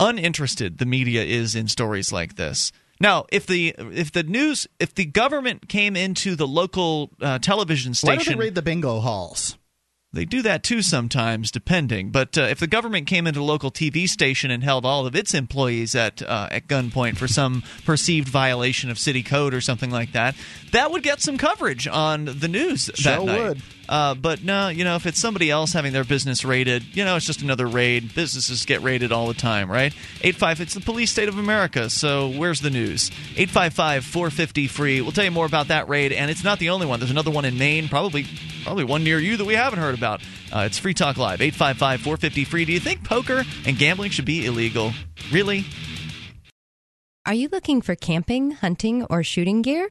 uninterested 0.00 0.78
the 0.78 0.86
media 0.86 1.22
is 1.22 1.54
in 1.54 1.68
stories 1.68 2.12
like 2.12 2.36
this. 2.36 2.72
Now, 3.00 3.26
if 3.32 3.46
the 3.46 3.74
if 3.78 4.12
the 4.12 4.22
news 4.22 4.66
if 4.78 4.94
the 4.94 5.04
government 5.04 5.68
came 5.68 5.96
into 5.96 6.36
the 6.36 6.46
local 6.46 7.10
uh, 7.20 7.38
television 7.38 7.90
Why 7.92 8.16
station 8.16 8.32
don't 8.32 8.38
they 8.38 8.44
raid 8.46 8.54
the 8.54 8.62
bingo 8.62 9.00
halls? 9.00 9.56
they 10.14 10.24
do 10.26 10.42
that 10.42 10.62
too 10.62 10.82
sometimes, 10.82 11.50
depending. 11.50 12.10
But 12.10 12.36
uh, 12.36 12.42
if 12.42 12.60
the 12.60 12.66
government 12.66 13.06
came 13.06 13.26
into 13.26 13.40
a 13.40 13.42
local 13.42 13.70
TV 13.70 14.06
station 14.06 14.50
and 14.50 14.62
held 14.62 14.84
all 14.84 15.06
of 15.06 15.16
its 15.16 15.32
employees 15.34 15.94
at 15.96 16.22
uh, 16.22 16.48
at 16.50 16.68
gunpoint 16.68 17.16
for 17.16 17.26
some 17.26 17.62
perceived 17.84 18.28
violation 18.28 18.90
of 18.90 18.98
city 18.98 19.22
code 19.22 19.54
or 19.54 19.60
something 19.60 19.90
like 19.90 20.12
that, 20.12 20.36
that 20.72 20.90
would 20.92 21.02
get 21.02 21.20
some 21.22 21.38
coverage 21.38 21.88
on 21.88 22.26
the 22.26 22.48
news 22.48 22.86
that 22.86 22.96
Sure 22.98 23.24
night. 23.24 23.38
would. 23.42 23.62
Uh, 23.92 24.14
but 24.14 24.42
no, 24.42 24.68
you 24.68 24.84
know, 24.84 24.96
if 24.96 25.04
it's 25.04 25.20
somebody 25.20 25.50
else 25.50 25.74
having 25.74 25.92
their 25.92 26.02
business 26.02 26.46
raided, 26.46 26.96
you 26.96 27.04
know, 27.04 27.14
it's 27.16 27.26
just 27.26 27.42
another 27.42 27.66
raid. 27.66 28.14
Businesses 28.14 28.64
get 28.64 28.80
raided 28.80 29.12
all 29.12 29.26
the 29.26 29.34
time, 29.34 29.70
right? 29.70 29.92
Eight 30.22 30.34
five. 30.34 30.62
It's 30.62 30.72
the 30.72 30.80
police 30.80 31.10
state 31.10 31.28
of 31.28 31.36
America. 31.36 31.90
So 31.90 32.30
where's 32.30 32.62
the 32.62 32.70
news? 32.70 33.10
Eight 33.36 33.50
five 33.50 33.74
five 33.74 34.06
four 34.06 34.30
fifty 34.30 34.66
free. 34.66 35.02
We'll 35.02 35.12
tell 35.12 35.24
you 35.24 35.30
more 35.30 35.44
about 35.44 35.68
that 35.68 35.90
raid, 35.90 36.10
and 36.12 36.30
it's 36.30 36.42
not 36.42 36.58
the 36.58 36.70
only 36.70 36.86
one. 36.86 37.00
There's 37.00 37.10
another 37.10 37.30
one 37.30 37.44
in 37.44 37.58
Maine, 37.58 37.86
probably 37.88 38.24
probably 38.64 38.84
one 38.84 39.04
near 39.04 39.18
you 39.18 39.36
that 39.36 39.44
we 39.44 39.52
haven't 39.52 39.80
heard 39.80 39.94
about. 39.94 40.22
Uh, 40.50 40.60
it's 40.60 40.78
Free 40.78 40.94
Talk 40.94 41.18
Live. 41.18 41.42
Eight 41.42 41.54
five 41.54 41.76
five 41.76 42.00
four 42.00 42.16
fifty 42.16 42.44
free. 42.44 42.64
Do 42.64 42.72
you 42.72 42.80
think 42.80 43.04
poker 43.04 43.44
and 43.66 43.76
gambling 43.76 44.10
should 44.10 44.24
be 44.24 44.46
illegal? 44.46 44.94
Really? 45.30 45.66
Are 47.26 47.34
you 47.34 47.50
looking 47.52 47.82
for 47.82 47.94
camping, 47.94 48.52
hunting, 48.52 49.04
or 49.10 49.22
shooting 49.22 49.60
gear? 49.60 49.90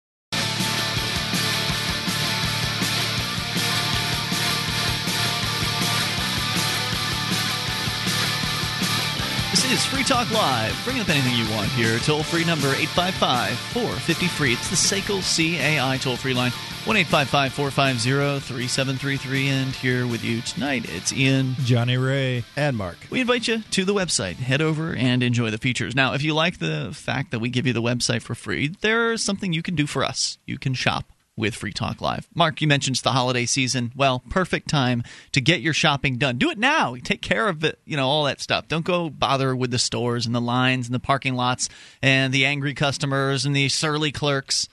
is 9.71 9.85
Free 9.85 10.03
Talk 10.03 10.29
Live. 10.31 10.77
Bring 10.83 10.99
up 10.99 11.07
anything 11.07 11.33
you 11.33 11.49
want 11.55 11.69
here. 11.69 11.97
Toll 11.99 12.23
free 12.23 12.43
number 12.43 12.67
855 12.67 13.57
450 13.57 14.27
free. 14.27 14.53
It's 14.53 14.69
the 14.69 14.75
SACL 14.75 15.21
CAI 15.21 15.97
toll 15.97 16.17
free 16.17 16.33
line 16.33 16.51
1 16.83 16.97
855 16.97 17.53
450 17.53 18.39
3733. 18.45 19.47
And 19.47 19.71
here 19.73 20.05
with 20.05 20.25
you 20.25 20.41
tonight, 20.41 20.89
it's 20.89 21.13
Ian. 21.13 21.55
Johnny 21.63 21.95
Ray. 21.95 22.43
And 22.57 22.75
Mark. 22.75 22.97
We 23.09 23.21
invite 23.21 23.47
you 23.47 23.61
to 23.71 23.85
the 23.85 23.93
website. 23.93 24.35
Head 24.35 24.61
over 24.61 24.93
and 24.93 25.23
enjoy 25.23 25.51
the 25.51 25.57
features. 25.57 25.95
Now, 25.95 26.15
if 26.15 26.21
you 26.21 26.33
like 26.33 26.59
the 26.59 26.89
fact 26.93 27.31
that 27.31 27.39
we 27.39 27.49
give 27.49 27.65
you 27.65 27.71
the 27.71 27.81
website 27.81 28.23
for 28.23 28.35
free, 28.35 28.75
there's 28.81 29.23
something 29.23 29.53
you 29.53 29.63
can 29.63 29.75
do 29.75 29.87
for 29.87 30.03
us. 30.03 30.37
You 30.45 30.57
can 30.57 30.73
shop 30.73 31.05
with 31.41 31.55
Free 31.55 31.73
Talk 31.73 31.99
Live. 31.99 32.29
Mark, 32.33 32.61
you 32.61 32.67
mentioned 32.67 32.95
the 32.97 33.11
holiday 33.11 33.45
season. 33.45 33.91
Well, 33.95 34.23
perfect 34.29 34.69
time 34.69 35.03
to 35.31 35.41
get 35.41 35.59
your 35.59 35.73
shopping 35.73 36.17
done. 36.17 36.37
Do 36.37 36.51
it 36.51 36.59
now. 36.59 36.95
Take 37.03 37.21
care 37.21 37.49
of 37.49 37.63
it, 37.63 37.79
you 37.83 37.97
know, 37.97 38.07
all 38.07 38.25
that 38.25 38.39
stuff. 38.39 38.67
Don't 38.67 38.85
go 38.85 39.09
bother 39.09 39.55
with 39.55 39.71
the 39.71 39.79
stores 39.79 40.27
and 40.27 40.35
the 40.35 40.39
lines 40.39 40.87
and 40.87 40.93
the 40.93 40.99
parking 40.99 41.33
lots 41.33 41.67
and 42.01 42.31
the 42.31 42.45
angry 42.45 42.75
customers 42.75 43.45
and 43.45 43.55
the 43.55 43.67
surly 43.69 44.11
clerks. 44.11 44.69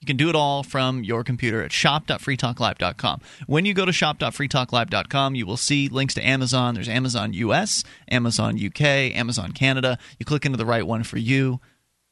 You 0.00 0.06
can 0.06 0.16
do 0.16 0.28
it 0.28 0.36
all 0.36 0.62
from 0.62 1.02
your 1.02 1.24
computer 1.24 1.62
at 1.62 1.72
shop.freetalklive.com. 1.72 3.20
When 3.46 3.64
you 3.64 3.74
go 3.74 3.84
to 3.84 3.92
shop.freetalklive.com, 3.92 5.34
you 5.34 5.46
will 5.46 5.56
see 5.56 5.88
links 5.88 6.14
to 6.14 6.24
Amazon. 6.24 6.74
There's 6.74 6.88
Amazon 6.88 7.32
US, 7.32 7.82
Amazon 8.08 8.56
UK, 8.64 8.82
Amazon 9.16 9.52
Canada. 9.52 9.98
You 10.18 10.26
click 10.26 10.46
into 10.46 10.58
the 10.58 10.66
right 10.66 10.86
one 10.86 11.02
for 11.02 11.16
you, 11.18 11.60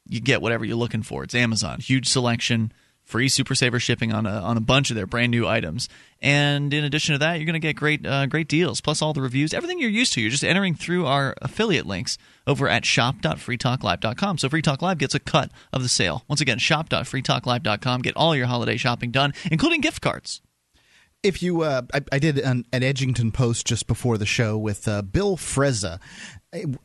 you 0.09 0.21
get 0.21 0.43
whatever 0.43 0.65
you're 0.65 0.77
looking 0.77 1.03
for. 1.03 1.23
It's 1.23 1.35
Amazon. 1.35 1.81
Huge 1.81 2.09
selection, 2.09 2.73
free 3.05 3.29
Super 3.29 3.55
Saver 3.55 3.81
shipping 3.81 4.13
on 4.13 4.27
a, 4.27 4.31
on 4.31 4.57
a 4.57 4.61
bunch 4.61 4.91
of 4.91 4.97
their 4.97 5.07
brand 5.07 5.31
new 5.31 5.47
items. 5.47 5.89
And 6.21 6.73
in 6.73 6.85
addition 6.85 7.15
to 7.15 7.19
that, 7.19 7.35
you're 7.35 7.47
going 7.47 7.55
to 7.55 7.59
get 7.59 7.77
great 7.77 8.07
uh, 8.07 8.27
great 8.27 8.49
deals, 8.49 8.81
plus 8.81 9.03
all 9.03 9.13
the 9.13 9.21
reviews, 9.21 9.53
everything 9.53 9.79
you're 9.81 9.91
used 9.91 10.13
to. 10.15 10.21
You're 10.21 10.31
just 10.31 10.45
entering 10.45 10.75
through 10.75 11.07
our 11.07 11.35
affiliate 11.43 11.87
links 11.87 12.17
over 12.47 12.69
at 12.69 12.85
shop.freetalklive.com. 12.85 14.39
So 14.39 14.49
Free 14.49 14.63
Talk 14.63 14.83
Live 14.83 14.99
gets 14.99 15.15
a 15.15 15.21
cut 15.21 15.51
of 15.73 15.83
the 15.83 15.89
sale. 15.89 16.25
Once 16.29 16.41
again, 16.41 16.59
shop.freetalklive.com. 16.59 18.03
Get 18.03 18.17
all 18.17 18.37
your 18.37 18.47
holiday 18.47 18.77
shopping 18.77 19.11
done, 19.11 19.35
including 19.51 19.81
gift 19.81 20.01
cards. 20.01 20.41
If 21.23 21.41
you, 21.41 21.63
uh, 21.63 21.83
I, 21.95 22.01
I, 22.11 22.19
did 22.19 22.39
an, 22.39 22.65
an, 22.73 22.83
Edgington 22.83 23.33
post 23.33 23.65
just 23.65 23.87
before 23.87 24.19
the 24.19 24.27
show 24.27 24.59
with 24.59 24.89
uh, 24.89 25.03
Bill 25.03 25.37
Frezza. 25.37 26.01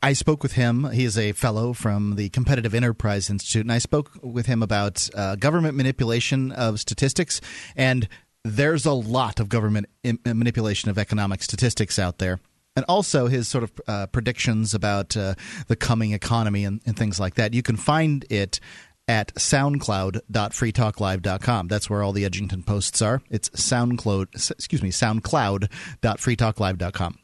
I 0.02 0.14
spoke 0.14 0.42
with 0.42 0.52
him. 0.52 0.90
He 0.92 1.04
is 1.04 1.18
a 1.18 1.32
fellow 1.32 1.74
from 1.74 2.16
the 2.16 2.30
Competitive 2.30 2.74
Enterprise 2.74 3.28
Institute, 3.28 3.60
and 3.62 3.72
I 3.72 3.78
spoke 3.78 4.12
with 4.22 4.46
him 4.46 4.62
about 4.62 5.10
uh, 5.14 5.36
government 5.36 5.76
manipulation 5.76 6.52
of 6.52 6.80
statistics. 6.80 7.42
And 7.76 8.08
there's 8.44 8.86
a 8.86 8.92
lot 8.92 9.40
of 9.40 9.50
government 9.50 9.88
in, 10.02 10.18
manipulation 10.24 10.88
of 10.88 10.96
economic 10.96 11.42
statistics 11.42 11.98
out 11.98 12.16
there 12.18 12.40
and 12.76 12.86
also 12.88 13.26
his 13.26 13.48
sort 13.48 13.64
of 13.64 13.72
uh, 13.86 14.06
predictions 14.06 14.72
about 14.72 15.14
uh, 15.16 15.34
the 15.66 15.76
coming 15.76 16.12
economy 16.12 16.64
and, 16.64 16.80
and, 16.86 16.96
things 16.96 17.20
like 17.20 17.34
that. 17.34 17.52
You 17.52 17.62
can 17.62 17.76
find 17.76 18.24
it 18.30 18.60
at 19.08 19.34
soundcloud.freetalklive.com. 19.34 21.68
That's 21.68 21.90
where 21.90 22.02
all 22.02 22.12
the 22.12 22.24
Edgington 22.24 22.64
posts 22.64 23.02
are. 23.02 23.20
It's 23.30 23.50
soundcloud, 23.50 24.50
excuse 24.50 24.82
me, 24.82 24.90
soundcloud.freetalklive.com. 24.90 27.18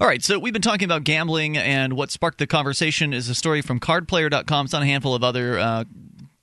All 0.00 0.06
right, 0.06 0.22
so 0.22 0.38
we've 0.38 0.52
been 0.52 0.62
talking 0.62 0.84
about 0.84 1.02
gambling, 1.02 1.56
and 1.56 1.94
what 1.94 2.12
sparked 2.12 2.38
the 2.38 2.46
conversation 2.46 3.12
is 3.12 3.28
a 3.28 3.34
story 3.34 3.62
from 3.62 3.80
cardplayer.com. 3.80 4.66
It's 4.66 4.74
on 4.74 4.82
a 4.84 4.86
handful 4.86 5.12
of 5.12 5.24
other 5.24 5.58
uh, 5.58 5.84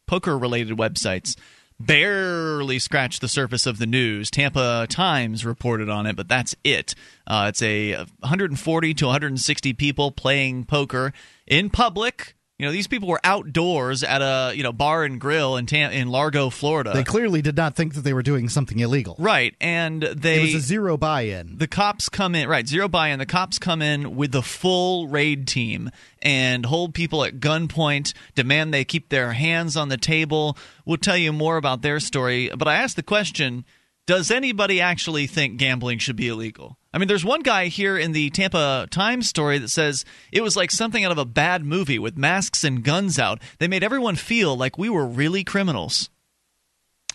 poker 0.08 0.38
related 0.38 0.78
websites. 0.78 1.38
Barely 1.80 2.80
scratched 2.80 3.22
the 3.22 3.30
surface 3.30 3.66
of 3.66 3.78
the 3.78 3.86
news. 3.86 4.30
Tampa 4.30 4.88
Times 4.90 5.46
reported 5.46 5.90
on 5.90 6.06
it, 6.06 6.18
but 6.18 6.28
that's 6.28 6.54
it. 6.66 6.96
Uh, 7.26 7.46
it's 7.48 7.62
a 7.62 7.96
140 7.96 8.94
to 8.94 9.06
160 9.06 9.72
people 9.74 10.12
playing 10.12 10.66
poker 10.66 11.14
in 11.48 11.70
public 11.70 12.35
you 12.58 12.66
know, 12.66 12.72
these 12.72 12.88
people 12.88 13.10
were 13.10 13.20
outdoors 13.24 14.02
at 14.02 14.22
a 14.22 14.56
you 14.56 14.64
know 14.64 14.72
bar 14.72 15.04
and 15.04 15.20
grill 15.20 15.58
in 15.58 15.66
Tam- 15.66 15.92
in 15.92 16.08
Largo, 16.08 16.50
Florida. 16.50 16.94
They 16.94 17.04
clearly 17.04 17.42
did 17.42 17.58
not 17.58 17.76
think 17.76 17.96
that 17.96 18.02
they 18.02 18.14
were 18.14 18.24
doing 18.24 18.48
something 18.48 18.80
illegal, 18.80 19.16
right? 19.20 19.54
And 19.60 20.02
they 20.02 20.40
it 20.40 20.42
was 20.42 20.56
a 20.56 20.60
zero 20.62 20.96
buy-in. 20.96 21.58
The 21.58 21.68
cops 21.68 22.08
come 22.08 22.34
in, 22.34 22.48
right? 22.48 22.66
Zero 22.66 22.88
buy-in. 22.88 23.20
The 23.20 23.26
cops 23.26 23.60
come 23.60 23.82
in 23.82 24.16
with 24.16 24.32
the 24.32 24.42
full 24.42 25.08
raid 25.10 25.48
team 25.48 25.90
and 26.22 26.66
hold 26.66 26.94
people 26.94 27.26
at 27.26 27.42
gunpoint, 27.42 28.14
demand 28.36 28.74
they 28.74 28.86
keep 28.86 29.10
their 29.10 29.34
hands 29.34 29.76
on 29.76 29.90
the 29.90 29.98
table. 29.98 30.58
We'll 30.86 30.98
tell 30.98 31.18
you 31.18 31.34
more 31.34 31.58
about 31.58 31.82
their 31.82 32.00
story, 32.00 32.50
but 32.56 32.70
I 32.70 32.76
asked 32.76 32.96
the 32.96 33.04
question: 33.04 33.66
Does 34.08 34.30
anybody 34.30 34.80
actually 34.80 35.26
think 35.26 35.58
gambling 35.58 35.98
should 35.98 36.16
be 36.16 36.28
illegal? 36.28 36.78
I 36.94 37.00
mean, 37.00 37.08
there's 37.08 37.26
one 37.26 37.42
guy 37.42 37.68
here 37.68 37.98
in 37.98 38.12
the 38.12 38.30
Tampa 38.30 38.88
Times 38.92 39.28
story 39.28 39.58
that 39.58 39.70
says 39.70 40.06
it 40.32 40.42
was 40.42 40.56
like 40.56 40.70
something 40.70 41.04
out 41.04 41.12
of 41.12 41.18
a 41.18 41.26
bad 41.26 41.66
movie 41.66 41.98
with 41.98 42.16
masks 42.16 42.64
and 42.64 42.84
guns 42.84 43.18
out. 43.18 43.42
They 43.58 43.68
made 43.68 43.84
everyone 43.84 44.16
feel 44.16 44.56
like 44.56 44.78
we 44.78 44.90
were 44.90 45.08
really 45.08 45.44
criminals. 45.44 46.12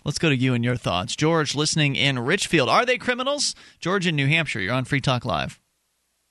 Let's 0.03 0.19
go 0.19 0.27
to 0.29 0.35
you 0.35 0.53
and 0.53 0.65
your 0.65 0.75
thoughts. 0.75 1.15
George, 1.15 1.55
listening 1.55 1.95
in 1.95 2.19
Richfield. 2.19 2.67
Are 2.67 2.85
they 2.85 2.97
criminals? 2.97 3.55
George 3.79 4.05
in 4.05 4.17
New 4.17 4.27
Hampshire, 4.27 4.59
you're 4.59 4.73
on 4.73 4.83
Free 4.83 5.01
Talk 5.01 5.23
Live. 5.23 5.61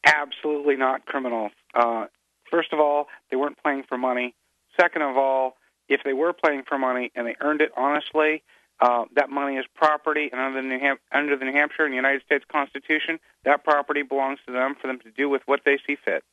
Absolutely 0.05 0.77
not 0.77 1.07
criminals. 1.07 1.53
Uh, 1.75 2.07
first 2.51 2.73
of 2.75 2.81
all, 2.81 3.07
they 3.31 3.37
weren't 3.37 3.57
playing 3.63 3.85
for 3.89 3.97
money. 3.97 4.35
Second 4.79 5.03
of 5.03 5.17
all, 5.17 5.57
if 5.89 6.03
they 6.05 6.13
were 6.13 6.35
playing 6.35 6.65
for 6.69 6.79
money 6.79 7.13
and 7.15 7.27
they 7.27 7.37
earned 7.41 7.63
it 7.63 7.71
honestly, 7.77 8.43
uh, 8.81 9.05
that 9.15 9.31
money 9.31 9.57
is 9.57 9.67
property, 9.75 10.29
and 10.33 10.41
under 10.41 10.63
the, 10.63 10.69
New 10.69 10.79
Ham- 10.79 10.99
under 11.13 11.37
the 11.37 11.45
New 11.45 11.53
Hampshire 11.53 11.85
and 11.85 11.95
United 11.95 12.23
States 12.23 12.45
Constitution, 12.51 13.19
that 13.45 13.65
property 13.65 14.03
belongs 14.03 14.39
to 14.47 14.53
them 14.53 14.75
for 14.81 14.87
them 14.87 14.99
to 15.01 15.11
do 15.11 15.29
with 15.29 15.43
what 15.47 15.61
they 15.65 15.79
see 15.87 15.97
fit. 16.03 16.25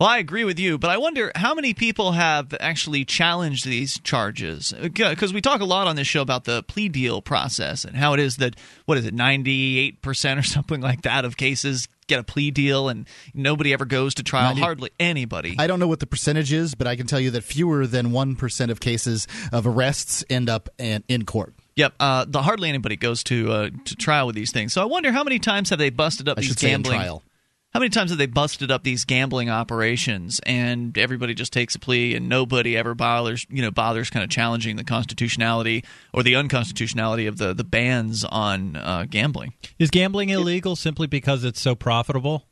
Well, 0.00 0.08
I 0.08 0.16
agree 0.16 0.44
with 0.44 0.58
you, 0.58 0.78
but 0.78 0.88
I 0.88 0.96
wonder 0.96 1.30
how 1.34 1.54
many 1.54 1.74
people 1.74 2.12
have 2.12 2.54
actually 2.58 3.04
challenged 3.04 3.66
these 3.66 4.00
charges. 4.00 4.72
Because 4.80 5.34
we 5.34 5.42
talk 5.42 5.60
a 5.60 5.66
lot 5.66 5.88
on 5.88 5.96
this 5.96 6.06
show 6.06 6.22
about 6.22 6.44
the 6.44 6.62
plea 6.62 6.88
deal 6.88 7.20
process 7.20 7.84
and 7.84 7.94
how 7.94 8.14
it 8.14 8.20
is 8.20 8.38
that, 8.38 8.56
what 8.86 8.96
is 8.96 9.04
it, 9.04 9.14
98% 9.14 10.38
or 10.38 10.42
something 10.42 10.80
like 10.80 11.02
that 11.02 11.26
of 11.26 11.36
cases 11.36 11.86
get 12.06 12.18
a 12.18 12.22
plea 12.22 12.50
deal 12.50 12.88
and 12.88 13.06
nobody 13.34 13.74
ever 13.74 13.84
goes 13.84 14.14
to 14.14 14.22
trial. 14.22 14.46
90, 14.54 14.60
Hardly 14.62 14.90
anybody. 14.98 15.56
I 15.58 15.66
don't 15.66 15.78
know 15.78 15.86
what 15.86 16.00
the 16.00 16.06
percentage 16.06 16.50
is, 16.50 16.74
but 16.74 16.86
I 16.86 16.96
can 16.96 17.06
tell 17.06 17.20
you 17.20 17.32
that 17.32 17.44
fewer 17.44 17.86
than 17.86 18.06
1% 18.06 18.70
of 18.70 18.80
cases 18.80 19.28
of 19.52 19.66
arrests 19.66 20.24
end 20.30 20.48
up 20.48 20.70
in, 20.78 21.04
in 21.08 21.26
court. 21.26 21.52
Yep, 21.80 21.94
uh, 21.98 22.26
the 22.28 22.42
hardly 22.42 22.68
anybody 22.68 22.96
goes 22.96 23.24
to 23.24 23.50
uh, 23.50 23.70
to 23.86 23.96
trial 23.96 24.26
with 24.26 24.36
these 24.36 24.52
things. 24.52 24.74
So 24.74 24.82
I 24.82 24.84
wonder 24.84 25.12
how 25.12 25.24
many 25.24 25.38
times 25.38 25.70
have 25.70 25.78
they 25.78 25.88
busted 25.88 26.28
up 26.28 26.36
I 26.36 26.42
these 26.42 26.54
gambling? 26.54 27.00
How 27.00 27.80
many 27.80 27.88
times 27.88 28.10
have 28.10 28.18
they 28.18 28.26
busted 28.26 28.70
up 28.70 28.84
these 28.84 29.06
gambling 29.06 29.48
operations 29.48 30.42
and 30.44 30.98
everybody 30.98 31.32
just 31.32 31.54
takes 31.54 31.74
a 31.74 31.78
plea 31.78 32.14
and 32.14 32.28
nobody 32.28 32.76
ever 32.76 32.94
bothers 32.94 33.46
you 33.48 33.62
know 33.62 33.70
bothers 33.70 34.10
kind 34.10 34.22
of 34.22 34.28
challenging 34.28 34.76
the 34.76 34.84
constitutionality 34.84 35.82
or 36.12 36.22
the 36.22 36.36
unconstitutionality 36.36 37.24
of 37.24 37.38
the 37.38 37.54
the 37.54 37.64
bans 37.64 38.26
on 38.26 38.76
uh, 38.76 39.06
gambling? 39.08 39.54
Is 39.78 39.88
gambling 39.88 40.28
illegal 40.28 40.76
simply 40.76 41.06
because 41.06 41.44
it's 41.44 41.62
so 41.62 41.74
profitable? 41.74 42.44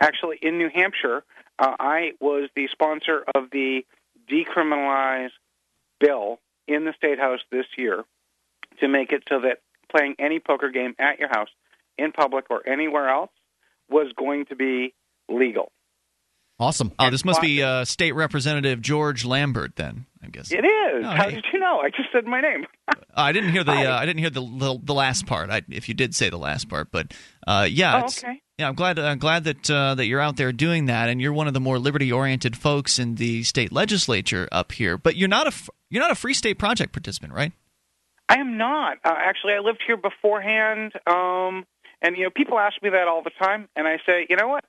Actually, 0.00 0.38
in 0.40 0.56
New 0.56 0.70
Hampshire, 0.74 1.22
uh, 1.58 1.76
I 1.78 2.12
was 2.18 2.48
the 2.56 2.66
sponsor 2.72 3.26
of 3.34 3.50
the 3.52 3.82
decriminalize 4.26 5.32
bill 6.00 6.40
in 6.66 6.86
the 6.86 6.94
state 6.96 7.18
house 7.18 7.40
this 7.50 7.66
year 7.76 8.04
to 8.82 8.88
make 8.88 9.12
it 9.12 9.22
so 9.28 9.40
that 9.40 9.58
playing 9.90 10.14
any 10.18 10.38
poker 10.38 10.70
game 10.70 10.94
at 10.98 11.18
your 11.18 11.28
house, 11.28 11.48
in 11.98 12.12
public 12.12 12.46
or 12.50 12.66
anywhere 12.68 13.08
else, 13.08 13.30
was 13.88 14.12
going 14.16 14.46
to 14.46 14.56
be 14.56 14.94
legal. 15.28 15.70
Awesome. 16.58 16.92
Oh, 16.98 17.10
this 17.10 17.24
must 17.24 17.40
be 17.40 17.62
uh, 17.62 17.84
State 17.84 18.12
Representative 18.12 18.80
George 18.80 19.24
Lambert. 19.24 19.74
Then 19.74 20.06
I 20.22 20.28
guess 20.28 20.52
it 20.52 20.64
is. 20.64 21.04
Oh, 21.04 21.10
How 21.10 21.24
hey. 21.24 21.34
did 21.34 21.44
you 21.52 21.58
know? 21.58 21.80
I 21.80 21.88
just 21.88 22.10
said 22.12 22.24
my 22.24 22.40
name. 22.40 22.66
uh, 22.88 22.94
I 23.14 23.32
didn't 23.32 23.50
hear 23.50 23.64
the. 23.64 23.72
Uh, 23.72 23.98
I 23.98 24.06
didn't 24.06 24.20
hear 24.20 24.30
the, 24.30 24.42
the, 24.42 24.78
the 24.80 24.94
last 24.94 25.26
part. 25.26 25.50
I, 25.50 25.62
if 25.70 25.88
you 25.88 25.94
did 25.94 26.14
say 26.14 26.30
the 26.30 26.38
last 26.38 26.68
part, 26.68 26.92
but 26.92 27.14
uh, 27.46 27.66
yeah. 27.68 28.02
Oh, 28.02 28.06
okay. 28.06 28.40
Yeah, 28.58 28.68
I'm 28.68 28.74
glad. 28.74 28.98
I'm 28.98 29.18
glad 29.18 29.44
that 29.44 29.68
uh, 29.68 29.96
that 29.96 30.06
you're 30.06 30.20
out 30.20 30.36
there 30.36 30.52
doing 30.52 30.86
that, 30.86 31.08
and 31.08 31.20
you're 31.20 31.32
one 31.32 31.48
of 31.48 31.54
the 31.54 31.60
more 31.60 31.80
liberty-oriented 31.80 32.56
folks 32.56 32.98
in 32.98 33.16
the 33.16 33.42
state 33.42 33.72
legislature 33.72 34.48
up 34.52 34.70
here. 34.70 34.96
But 34.96 35.16
you're 35.16 35.28
not 35.28 35.48
a 35.48 35.72
you're 35.90 36.02
not 36.02 36.12
a 36.12 36.16
Free 36.16 36.34
State 36.34 36.58
Project 36.58 36.92
participant, 36.92 37.32
right? 37.32 37.52
I 38.32 38.38
am 38.38 38.56
not. 38.56 38.96
Uh, 39.04 39.14
actually, 39.14 39.52
I 39.52 39.58
lived 39.58 39.82
here 39.86 39.98
beforehand, 39.98 40.92
um, 41.06 41.66
and 42.00 42.16
you 42.16 42.24
know, 42.24 42.30
people 42.30 42.58
ask 42.58 42.82
me 42.82 42.88
that 42.90 43.06
all 43.06 43.22
the 43.22 43.30
time, 43.38 43.68
and 43.76 43.86
I 43.86 43.98
say, 44.06 44.26
you 44.30 44.36
know 44.36 44.48
what? 44.48 44.64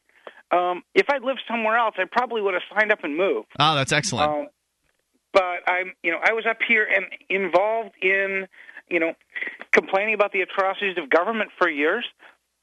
Um, 0.51 0.84
if 0.93 1.09
I'd 1.09 1.24
lived 1.24 1.41
somewhere 1.47 1.78
else, 1.78 1.95
I 1.97 2.03
probably 2.03 2.41
would 2.41 2.53
have 2.53 2.64
signed 2.76 2.91
up 2.91 3.03
and 3.03 3.16
moved. 3.16 3.47
Oh, 3.57 3.76
that's 3.76 3.93
excellent. 3.93 4.30
Um, 4.30 4.47
but 5.32 5.61
I'm, 5.66 5.93
you 6.03 6.11
know, 6.11 6.20
I 6.22 6.34
was 6.34 6.45
up 6.45 6.57
here 6.68 6.86
and 6.86 7.05
involved 7.30 7.93
in, 8.01 8.47
you 8.89 8.99
know, 8.99 9.14
complaining 9.72 10.14
about 10.14 10.34
the 10.34 10.41
atrocities 10.41 10.97
of 10.97 11.09
government 11.09 11.49
for 11.57 11.70
years, 11.70 12.05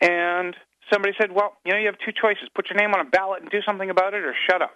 and 0.03 0.55
somebody 0.93 1.15
said, 1.19 1.33
well, 1.33 1.57
you 1.65 1.73
know, 1.73 1.79
you 1.79 1.87
have 1.87 1.99
two 2.05 2.13
choices: 2.13 2.49
put 2.55 2.69
your 2.69 2.79
name 2.79 2.93
on 2.93 3.01
a 3.01 3.09
ballot 3.09 3.41
and 3.41 3.51
do 3.51 3.63
something 3.63 3.89
about 3.89 4.13
it, 4.13 4.23
or 4.23 4.35
shut 4.51 4.61
up. 4.61 4.75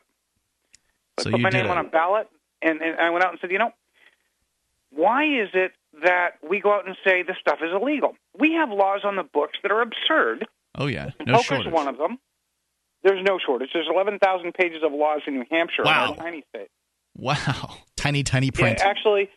so 1.20 1.28
I 1.28 1.32
put 1.32 1.40
my 1.42 1.50
name 1.50 1.66
it. 1.66 1.70
on 1.70 1.84
a 1.84 1.88
ballot, 1.88 2.28
and, 2.62 2.80
and 2.80 2.98
I 2.98 3.10
went 3.10 3.24
out 3.24 3.32
and 3.32 3.40
said, 3.40 3.50
you 3.50 3.58
know, 3.58 3.72
why 4.90 5.24
is 5.24 5.50
it 5.52 5.72
that 6.04 6.32
we 6.48 6.60
go 6.60 6.72
out 6.72 6.86
and 6.86 6.96
say 7.04 7.22
this 7.22 7.36
stuff 7.40 7.58
is 7.62 7.70
illegal? 7.74 8.14
We 8.38 8.52
have 8.54 8.70
laws 8.70 9.00
on 9.04 9.16
the 9.16 9.22
books 9.24 9.58
that 9.62 9.72
are 9.72 9.80
absurd. 9.82 10.46
Oh 10.76 10.86
yeah, 10.86 11.10
no 11.26 11.34
poker's 11.34 11.44
shortage. 11.46 11.72
one 11.72 11.88
of 11.88 11.98
them. 11.98 12.18
There's 13.02 13.22
no 13.24 13.38
shortage. 13.44 13.68
There's 13.74 13.88
11,000 13.92 14.54
pages 14.54 14.82
of 14.82 14.92
laws 14.92 15.20
in 15.26 15.34
New 15.34 15.44
Hampshire, 15.50 15.82
Wow. 15.84 16.14
tiny 16.18 16.42
state. 16.54 16.68
Wow. 17.16 17.76
Tiny, 17.96 18.22
tiny 18.22 18.46
Yeah, 18.46 18.60
print. 18.60 18.80
actually, 18.80 19.30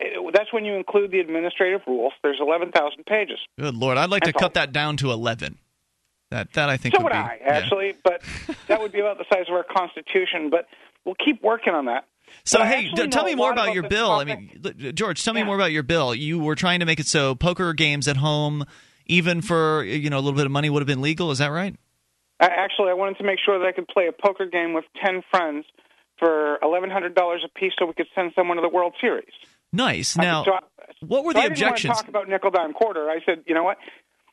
eh, 0.00 0.06
that's 0.32 0.52
when 0.52 0.64
you 0.64 0.74
include 0.74 1.10
the 1.10 1.20
administrative 1.20 1.80
rules. 1.86 2.12
There's 2.22 2.38
11,000 2.40 3.04
pages. 3.04 3.38
Good 3.58 3.74
lord, 3.74 3.98
I'd 3.98 4.10
like 4.10 4.22
to 4.24 4.32
cut 4.32 4.42
all. 4.42 4.48
that 4.54 4.72
down 4.72 4.96
to 4.98 5.10
eleven. 5.10 5.58
That 6.30 6.52
that 6.54 6.68
I 6.70 6.76
think 6.76 6.94
So 6.94 7.02
would 7.02 7.04
would 7.04 7.12
be. 7.12 7.18
I, 7.18 7.38
yeah. 7.40 7.52
actually, 7.58 7.94
but 8.04 8.22
that 8.68 8.80
would 8.80 8.92
be 8.92 9.00
about 9.00 9.18
the 9.18 9.24
size 9.32 9.44
of 9.48 9.54
our 9.54 9.64
Constitution. 9.64 10.48
But 10.50 10.66
we'll 11.04 11.14
keep 11.22 11.42
working 11.42 11.74
on 11.74 11.86
that. 11.86 12.06
So 12.44 12.58
But 12.58 12.68
hey, 12.68 12.86
actually 12.86 13.04
d- 13.04 13.10
tell 13.10 13.22
know 13.24 13.28
me 13.30 13.34
more 13.34 13.52
about 13.52 13.64
about 13.66 13.74
your 13.74 13.82
this 13.84 13.90
bill. 13.90 14.10
I 14.12 14.24
mean, 14.24 14.92
George, 14.94 15.22
tell 15.24 15.34
me 15.34 15.42
more 15.42 15.56
about 15.56 15.72
your 15.72 15.82
bill. 15.82 16.14
You 16.14 16.38
were 16.38 16.54
trying 16.54 16.80
to 16.80 16.86
make 16.86 17.00
it 17.00 17.06
so 17.06 17.34
poker 17.34 17.72
games 17.72 18.06
at 18.08 18.16
home, 18.18 18.64
even 19.06 19.42
for 19.42 19.82
you 19.84 20.10
know 20.10 20.18
a 20.18 20.20
little 20.20 20.36
bit 20.36 20.46
of 20.46 20.52
money, 20.52 20.70
would 20.70 20.80
have 20.80 20.86
been 20.86 21.02
legal. 21.02 21.30
Is 21.30 21.38
that 21.38 21.48
right? 21.50 21.74
I, 22.38 22.46
actually, 22.46 22.90
I 22.90 22.94
wanted 22.94 23.18
to 23.18 23.24
make 23.24 23.38
sure 23.44 23.58
that 23.58 23.66
I 23.66 23.72
could 23.72 23.88
play 23.88 24.06
a 24.08 24.12
poker 24.12 24.44
game 24.46 24.74
with 24.74 24.84
10 25.04 25.22
friends 25.30 25.64
for 26.18 26.58
$1,100 26.62 27.16
a 27.16 27.48
piece 27.58 27.72
so 27.78 27.86
we 27.86 27.94
could 27.94 28.08
send 28.14 28.32
someone 28.34 28.56
to 28.58 28.60
the 28.62 28.68
World 28.68 28.94
Series. 29.00 29.24
Nice. 29.72 30.18
I- 30.18 30.22
Now, 30.22 30.44
so 30.44 30.52
I- 30.52 30.60
what 31.00 31.24
were 31.24 31.32
so 31.32 31.38
the 31.40 31.44
I 31.44 31.48
didn't 31.48 31.48
want 31.48 31.58
to 31.58 31.64
objections? 31.88 31.96
talk 31.96 32.08
about 32.08 32.28
nickel 32.28 32.50
dime 32.50 32.72
quarter. 32.74 33.08
I 33.10 33.20
said, 33.24 33.42
you 33.46 33.54
know 33.54 33.64
what? 33.64 33.78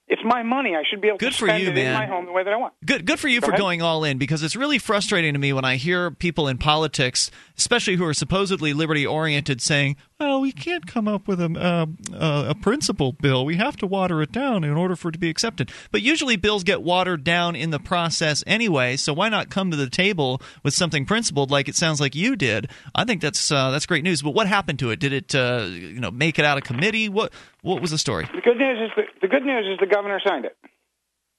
It's 0.06 0.22
my 0.26 0.44
money. 0.44 0.76
I 0.76 0.84
should 0.90 1.00
be 1.02 1.08
able 1.08 1.18
Good 1.18 1.32
to 1.32 1.38
for 1.38 1.48
spend 1.48 1.64
you, 1.64 1.70
it 1.70 1.76
man. 1.76 1.88
in 1.88 1.94
my 1.94 2.06
home 2.06 2.26
the 2.26 2.34
way 2.34 2.44
that 2.44 2.54
I 2.54 2.58
want. 2.58 2.74
Good, 2.86 3.06
good 3.06 3.20
for 3.20 3.30
you 3.30 3.40
Go 3.40 3.46
for 3.48 3.52
ahead. 3.52 3.62
going 3.62 3.82
all 3.82 4.04
in 4.04 4.18
because 4.18 4.44
it's 4.44 4.56
really 4.56 4.78
frustrating 4.78 5.32
to 5.34 5.40
me 5.40 5.54
when 5.54 5.64
I 5.64 5.78
hear 5.78 6.12
people 6.12 6.48
in 6.50 6.58
politics, 6.58 7.32
especially 7.58 7.96
who 7.96 8.06
are 8.06 8.14
supposedly 8.14 8.74
liberty 8.74 9.08
oriented, 9.08 9.62
saying, 9.62 9.96
"Well, 10.20 10.42
we 10.42 10.52
can't 10.52 10.86
come 10.86 11.08
up 11.08 11.26
with 11.28 11.40
a 11.40 11.46
uh, 11.58 11.86
uh, 12.14 12.46
a 12.50 12.54
principled 12.56 13.20
bill. 13.20 13.46
We 13.46 13.56
have 13.56 13.78
to 13.78 13.88
water 13.88 14.22
it 14.22 14.34
down 14.34 14.66
in 14.66 14.72
order 14.72 14.98
for 14.98 15.08
it 15.08 15.14
to 15.14 15.20
be 15.20 15.30
accepted." 15.30 15.72
But 15.90 16.02
usually, 16.02 16.36
bills 16.36 16.66
get 16.66 16.84
watered 16.84 17.24
down 17.24 17.56
in 17.56 17.70
the 17.70 17.80
process 17.80 18.44
anyway. 18.46 18.98
So 18.98 19.14
why 19.14 19.30
not 19.30 19.50
come 19.50 19.72
to 19.72 19.78
the 19.78 19.90
table 19.90 20.42
with 20.64 20.74
something 20.74 21.06
principled, 21.06 21.50
like 21.50 21.70
it 21.70 21.76
sounds 21.78 22.02
like 22.02 22.14
you 22.14 22.36
did? 22.36 22.70
I 22.94 23.06
think 23.06 23.22
that's 23.22 23.52
uh, 23.52 23.72
that's 23.72 23.86
great 23.86 24.04
news. 24.04 24.22
But 24.22 24.32
what 24.32 24.48
happened 24.48 24.80
to 24.80 24.92
it? 24.92 25.00
Did 25.00 25.14
it 25.14 25.34
uh, 25.34 25.66
you 25.72 26.02
know 26.02 26.12
make 26.12 26.38
it 26.38 26.44
out 26.46 26.58
of 26.58 26.66
committee? 26.66 27.08
What 27.08 27.32
what 27.64 27.82
was 27.82 27.90
the 27.90 27.98
story? 27.98 28.26
The 28.34 28.42
good 28.42 28.58
news 28.58 28.78
is 28.80 28.92
the, 28.96 29.04
the 29.22 29.28
good 29.28 29.44
news 29.44 29.66
is 29.66 29.80
the 29.80 29.88
governor 29.94 30.22
signed 30.24 30.46
it. 30.46 30.56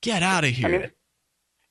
Get 0.02 0.22
out 0.24 0.42
of 0.44 0.50
here! 0.50 0.68
mean, 0.68 0.90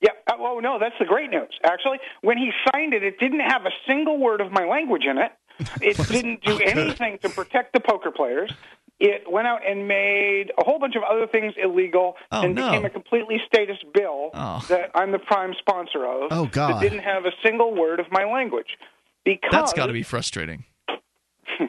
Yeah. 0.01 0.11
uh, 0.27 0.33
Oh 0.39 0.59
no, 0.59 0.79
that's 0.79 0.95
the 0.99 1.05
great 1.05 1.29
news. 1.29 1.49
Actually, 1.63 1.99
when 2.21 2.37
he 2.37 2.51
signed 2.73 2.93
it, 2.93 3.03
it 3.03 3.19
didn't 3.19 3.41
have 3.41 3.65
a 3.65 3.71
single 3.85 4.17
word 4.17 4.39
of 4.41 4.51
my 4.51 4.63
language 4.65 5.03
in 5.05 5.17
it. 5.17 5.31
It 5.81 5.97
didn't 6.07 6.41
do 6.43 6.57
anything 6.59 7.19
to 7.23 7.29
protect 7.29 7.73
the 7.73 7.79
poker 7.79 8.09
players. 8.11 8.51
It 8.99 9.29
went 9.29 9.47
out 9.47 9.59
and 9.67 9.87
made 9.87 10.51
a 10.57 10.63
whole 10.63 10.79
bunch 10.79 10.95
of 10.95 11.03
other 11.03 11.27
things 11.27 11.53
illegal 11.61 12.15
Oh, 12.31 12.41
and 12.43 12.55
no. 12.55 12.69
became 12.69 12.85
a 12.85 12.89
completely 12.89 13.39
statist 13.45 13.83
bill 13.93 14.29
Oh. 14.33 14.65
that 14.69 14.91
I'm 14.95 15.11
the 15.11 15.19
prime 15.19 15.53
sponsor 15.59 16.05
of. 16.05 16.31
Oh, 16.31 16.45
God. 16.51 16.75
That 16.75 16.81
didn't 16.81 17.03
have 17.03 17.25
a 17.25 17.31
single 17.43 17.75
word 17.75 17.99
of 17.99 18.05
my 18.11 18.23
language. 18.23 18.77
Because 19.25 19.51
that's 19.51 19.73
got 19.73 19.87
to 19.87 19.93
be 19.93 20.03
frustrating. 20.03 20.63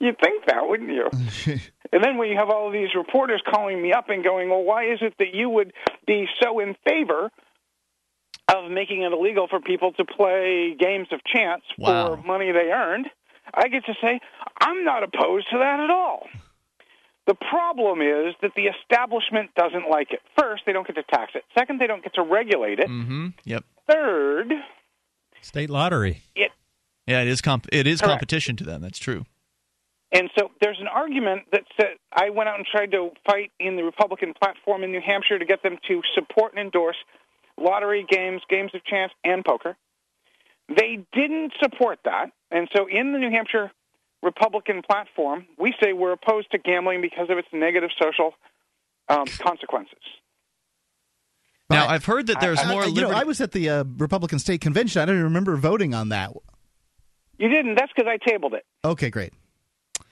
You'd 0.00 0.18
think 0.20 0.46
that, 0.46 0.68
wouldn't 0.68 0.90
you? 0.90 1.08
and 1.92 2.02
then 2.02 2.16
when 2.16 2.28
you 2.28 2.36
have 2.36 2.50
all 2.50 2.66
of 2.66 2.72
these 2.72 2.94
reporters 2.94 3.42
calling 3.48 3.80
me 3.80 3.92
up 3.92 4.08
and 4.08 4.24
going, 4.24 4.48
well, 4.50 4.62
why 4.62 4.84
is 4.92 4.98
it 5.02 5.14
that 5.18 5.34
you 5.34 5.48
would 5.48 5.72
be 6.06 6.26
so 6.42 6.60
in 6.60 6.74
favor 6.88 7.30
of 8.54 8.70
making 8.70 9.02
it 9.02 9.12
illegal 9.12 9.46
for 9.48 9.60
people 9.60 9.92
to 9.92 10.04
play 10.04 10.74
games 10.78 11.08
of 11.12 11.20
chance 11.24 11.62
Wow. 11.78 12.16
for 12.16 12.22
money 12.22 12.52
they 12.52 12.70
earned? 12.72 13.06
I 13.52 13.68
get 13.68 13.84
to 13.86 13.94
say, 14.02 14.20
I'm 14.60 14.84
not 14.84 15.02
opposed 15.02 15.46
to 15.52 15.58
that 15.58 15.80
at 15.80 15.90
all. 15.90 16.26
The 17.26 17.34
problem 17.34 18.00
is 18.02 18.34
that 18.42 18.50
the 18.54 18.64
establishment 18.64 19.50
doesn't 19.56 19.88
like 19.88 20.12
it. 20.12 20.20
First, 20.38 20.64
they 20.66 20.72
don't 20.72 20.86
get 20.86 20.96
to 20.96 21.02
tax 21.04 21.32
it. 21.34 21.42
Second, 21.58 21.80
they 21.80 21.86
don't 21.86 22.02
get 22.02 22.14
to 22.14 22.22
regulate 22.22 22.80
it. 22.80 22.88
Mm-hmm. 22.88 23.28
Yep. 23.44 23.64
Third, 23.90 24.52
State 25.40 25.70
lottery. 25.70 26.22
it 26.34 26.50
Yeah, 27.06 27.20
it 27.22 27.28
is 27.28 27.40
comp- 27.42 27.68
it 27.72 27.86
is 27.86 28.00
Correct. 28.00 28.12
competition 28.12 28.56
to 28.56 28.64
them. 28.64 28.80
That's 28.82 28.98
true. 28.98 29.24
And 30.14 30.30
so 30.38 30.50
there's 30.60 30.78
an 30.80 30.86
argument 30.86 31.42
that 31.50 31.62
said 31.78 31.96
I 32.12 32.30
went 32.30 32.48
out 32.48 32.56
and 32.56 32.64
tried 32.64 32.92
to 32.92 33.10
fight 33.26 33.50
in 33.58 33.74
the 33.74 33.82
Republican 33.82 34.32
platform 34.32 34.84
in 34.84 34.92
New 34.92 35.00
Hampshire 35.04 35.40
to 35.40 35.44
get 35.44 35.62
them 35.64 35.76
to 35.88 36.02
support 36.14 36.52
and 36.52 36.60
endorse 36.60 36.96
lottery 37.58 38.06
games, 38.08 38.40
games 38.48 38.70
of 38.74 38.84
chance, 38.84 39.12
and 39.24 39.44
poker. 39.44 39.76
They 40.68 41.04
didn't 41.12 41.52
support 41.60 41.98
that. 42.04 42.26
And 42.52 42.68
so 42.74 42.86
in 42.88 43.12
the 43.12 43.18
New 43.18 43.30
Hampshire 43.30 43.72
Republican 44.22 44.82
platform, 44.88 45.46
we 45.58 45.74
say 45.82 45.92
we're 45.92 46.12
opposed 46.12 46.50
to 46.52 46.58
gambling 46.58 47.02
because 47.02 47.28
of 47.28 47.36
its 47.36 47.48
negative 47.52 47.90
social 48.00 48.34
um, 49.08 49.26
consequences. 49.26 49.98
Now 51.68 51.88
I've 51.88 52.04
heard 52.04 52.28
that 52.28 52.40
there's 52.40 52.60
I- 52.60 52.70
more 52.70 52.84
I, 52.84 52.86
you 52.86 53.00
know. 53.02 53.10
I 53.10 53.24
was 53.24 53.40
at 53.40 53.50
the 53.50 53.68
uh, 53.68 53.84
Republican 53.98 54.38
State 54.38 54.60
Convention. 54.60 55.02
I 55.02 55.06
don't 55.06 55.16
even 55.16 55.24
remember 55.24 55.56
voting 55.56 55.92
on 55.92 56.10
that. 56.10 56.32
You 57.36 57.48
didn't. 57.48 57.74
That's 57.74 57.90
because 57.94 58.08
I 58.08 58.18
tabled 58.24 58.54
it. 58.54 58.64
Okay, 58.84 59.10
great. 59.10 59.32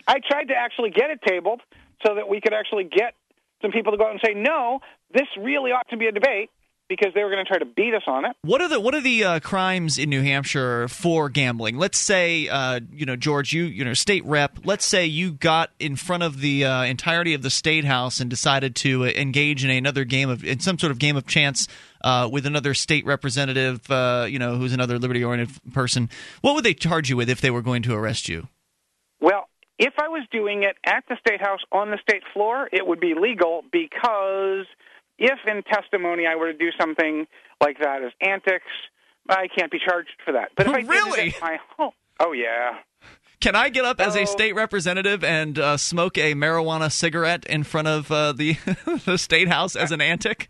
I 0.07 0.19
tried 0.27 0.49
to 0.49 0.55
actually 0.55 0.91
get 0.91 1.11
it 1.11 1.21
tabled 1.27 1.61
so 2.07 2.15
that 2.15 2.29
we 2.29 2.41
could 2.41 2.53
actually 2.53 2.85
get 2.85 3.15
some 3.61 3.71
people 3.71 3.93
to 3.93 3.99
go 3.99 4.05
out 4.05 4.11
and 4.11 4.21
say, 4.25 4.35
no, 4.35 4.81
this 5.13 5.29
really 5.39 5.71
ought 5.71 5.89
to 5.91 5.97
be 5.97 6.07
a 6.07 6.13
debate 6.13 6.51
because 6.89 7.15
they 7.15 7.23
were 7.23 7.31
going 7.31 7.43
to 7.43 7.49
try 7.49 7.59
to 7.59 7.65
beat 7.65 7.95
us 7.95 8.03
on 8.07 8.25
it. 8.27 8.37
what 8.43 8.61
are 8.61 8.69
the 8.69 8.79
what 8.79 8.95
are 8.95 9.01
the 9.01 9.25
uh, 9.25 9.41
crimes 9.41 9.97
in 9.97 10.11
New 10.11 10.23
Hampshire 10.23 10.89
for 10.89 11.31
gambling? 11.31 11.79
Let's 11.79 11.99
say, 11.99 12.49
uh, 12.49 12.81
you 12.93 13.07
know, 13.07 13.17
George, 13.17 13.53
you 13.53 13.65
you 13.65 13.85
know, 13.85 13.95
state 13.95 14.25
rep. 14.27 14.59
Let's 14.65 14.85
say 14.85 15.07
you 15.07 15.33
got 15.33 15.71
in 15.79 15.97
front 15.97 16.23
of 16.23 16.41
the 16.41 16.67
uh, 16.67 16.83
entirety 16.83 17.33
of 17.33 17.43
the 17.43 17.51
state 17.51 17.85
house 17.85 18.21
and 18.21 18.29
decided 18.29 18.77
to 18.77 19.07
engage 19.07 19.65
in 19.65 19.71
another 19.71 20.05
game 20.05 20.29
of 20.29 20.45
in 20.45 20.61
some 20.61 20.79
sort 20.79 20.91
of 20.91 20.99
game 20.99 21.17
of 21.17 21.27
chance 21.27 21.67
uh, 22.03 22.29
with 22.31 22.45
another 22.45 22.75
state 22.75 23.07
representative, 23.07 23.91
uh, 23.91 24.27
you 24.29 24.39
know, 24.39 24.57
who's 24.57 24.73
another 24.73 24.99
liberty 24.99 25.25
oriented 25.25 25.57
person. 25.73 26.11
What 26.43 26.55
would 26.55 26.65
they 26.65 26.75
charge 26.75 27.09
you 27.09 27.17
with 27.17 27.31
if 27.31 27.41
they 27.41 27.51
were 27.51 27.63
going 27.63 27.83
to 27.83 27.95
arrest 27.95 28.29
you? 28.29 28.49
If 29.85 29.95
I 29.99 30.07
was 30.09 30.23
doing 30.31 30.63
it 30.63 30.77
at 30.87 31.03
the 31.09 31.17
state 31.27 31.41
house 31.41 31.59
on 31.73 31.91
the 31.91 31.99
state 32.09 32.23
floor, 32.33 32.69
it 32.73 32.87
would 32.87 33.01
be 33.01 33.15
legal 33.21 33.63
because 33.73 34.67
if 35.19 35.39
in 35.47 35.63
testimony 35.65 36.25
I 36.25 36.37
were 36.37 36.53
to 36.53 36.57
do 36.57 36.71
something 36.81 37.27
like 37.61 37.79
that 37.81 38.03
as 38.05 38.13
antics, 38.21 38.67
I 39.29 39.49
can't 39.49 39.73
be 39.73 39.79
charged 39.85 40.11
for 40.25 40.33
that. 40.35 40.51
But 40.57 40.67
if 40.69 40.73
I 40.75 40.81
Really? 40.83 41.17
did 41.23 41.29
it 41.29 41.35
at 41.37 41.41
my 41.43 41.59
home, 41.77 41.93
oh 42.21 42.31
yeah. 42.33 42.79
Can 43.41 43.57
I 43.57 43.71
get 43.71 43.85
up 43.85 44.01
as 44.01 44.15
a 44.15 44.21
Oh. 44.23 44.25
state 44.27 44.55
representative 44.55 45.25
and 45.25 45.59
uh, 45.59 45.77
smoke 45.77 46.17
a 46.17 46.35
marijuana 46.35 46.93
cigarette 46.93 47.45
in 47.47 47.65
front 47.65 47.89
of 47.89 48.09
uh, 48.13 48.33
the 48.33 48.53
the 49.05 49.19
state 49.19 49.49
house 49.49 49.75
as 49.75 49.91
an 49.91 50.01
antic? 50.01 50.49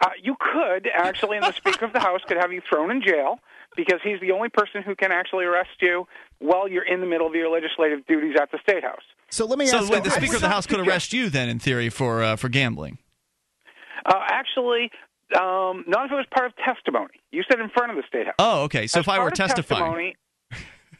Uh, 0.00 0.08
you 0.22 0.36
could 0.40 0.88
actually, 0.94 1.36
and 1.36 1.44
the 1.44 1.52
Speaker 1.52 1.84
of 1.84 1.92
the 1.92 2.00
House 2.00 2.20
could 2.26 2.38
have 2.38 2.50
you 2.52 2.62
thrown 2.70 2.90
in 2.90 3.02
jail 3.02 3.40
because 3.76 4.00
he's 4.02 4.20
the 4.20 4.30
only 4.32 4.48
person 4.48 4.82
who 4.82 4.94
can 4.94 5.12
actually 5.12 5.44
arrest 5.44 5.70
you 5.80 6.06
while 6.40 6.68
you're 6.68 6.86
in 6.86 7.00
the 7.00 7.06
middle 7.06 7.26
of 7.26 7.34
your 7.34 7.50
legislative 7.50 8.06
duties 8.06 8.36
at 8.40 8.50
the 8.50 8.58
state 8.62 8.82
house. 8.84 9.02
So 9.30 9.44
let 9.46 9.58
me 9.58 9.66
So 9.66 9.78
ask. 9.78 9.90
wait, 9.92 10.04
the 10.04 10.10
Speaker 10.10 10.36
of 10.36 10.40
the 10.42 10.48
House 10.48 10.66
could 10.66 10.80
arrest 10.80 11.12
you 11.12 11.28
then, 11.30 11.48
in 11.48 11.58
theory, 11.58 11.88
for 11.90 12.22
uh, 12.22 12.36
for 12.36 12.48
gambling. 12.48 12.98
Uh, 14.06 14.14
actually, 14.30 14.90
um, 15.36 15.84
not 15.86 16.06
if 16.06 16.12
it 16.12 16.14
was 16.14 16.26
part 16.34 16.46
of 16.46 16.56
testimony. 16.56 17.14
You 17.32 17.42
said 17.50 17.60
in 17.60 17.68
front 17.70 17.90
of 17.90 17.96
the 17.96 18.04
state 18.08 18.26
house. 18.26 18.36
Oh, 18.38 18.62
okay. 18.64 18.86
So 18.86 19.00
As 19.00 19.04
if 19.04 19.08
I 19.08 19.18
were 19.18 19.28
of 19.28 19.34
testifying, 19.34 20.14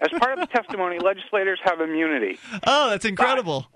as 0.01 0.09
part 0.19 0.33
of 0.39 0.41
the 0.41 0.47
testimony, 0.47 0.99
legislators 1.03 1.59
have 1.65 1.81
immunity. 1.81 2.39
oh, 2.67 2.91
that's 2.91 3.05
incredible. 3.05 3.67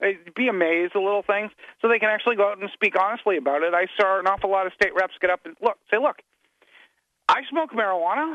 They'd 0.00 0.34
be 0.34 0.48
amazed 0.48 0.92
at 0.96 1.00
little 1.00 1.22
things, 1.22 1.50
so 1.80 1.88
they 1.88 1.98
can 1.98 2.10
actually 2.10 2.36
go 2.36 2.50
out 2.50 2.58
and 2.58 2.68
speak 2.74 2.94
honestly 3.00 3.36
about 3.36 3.62
it. 3.62 3.72
I 3.74 3.86
saw 3.98 4.18
an 4.18 4.26
awful 4.26 4.50
lot 4.50 4.66
of 4.66 4.72
state 4.74 4.92
reps 4.94 5.14
get 5.20 5.30
up 5.30 5.40
and 5.46 5.56
look, 5.62 5.78
say, 5.90 5.96
"Look, 5.98 6.16
I 7.28 7.40
smoke 7.48 7.70
marijuana 7.70 8.34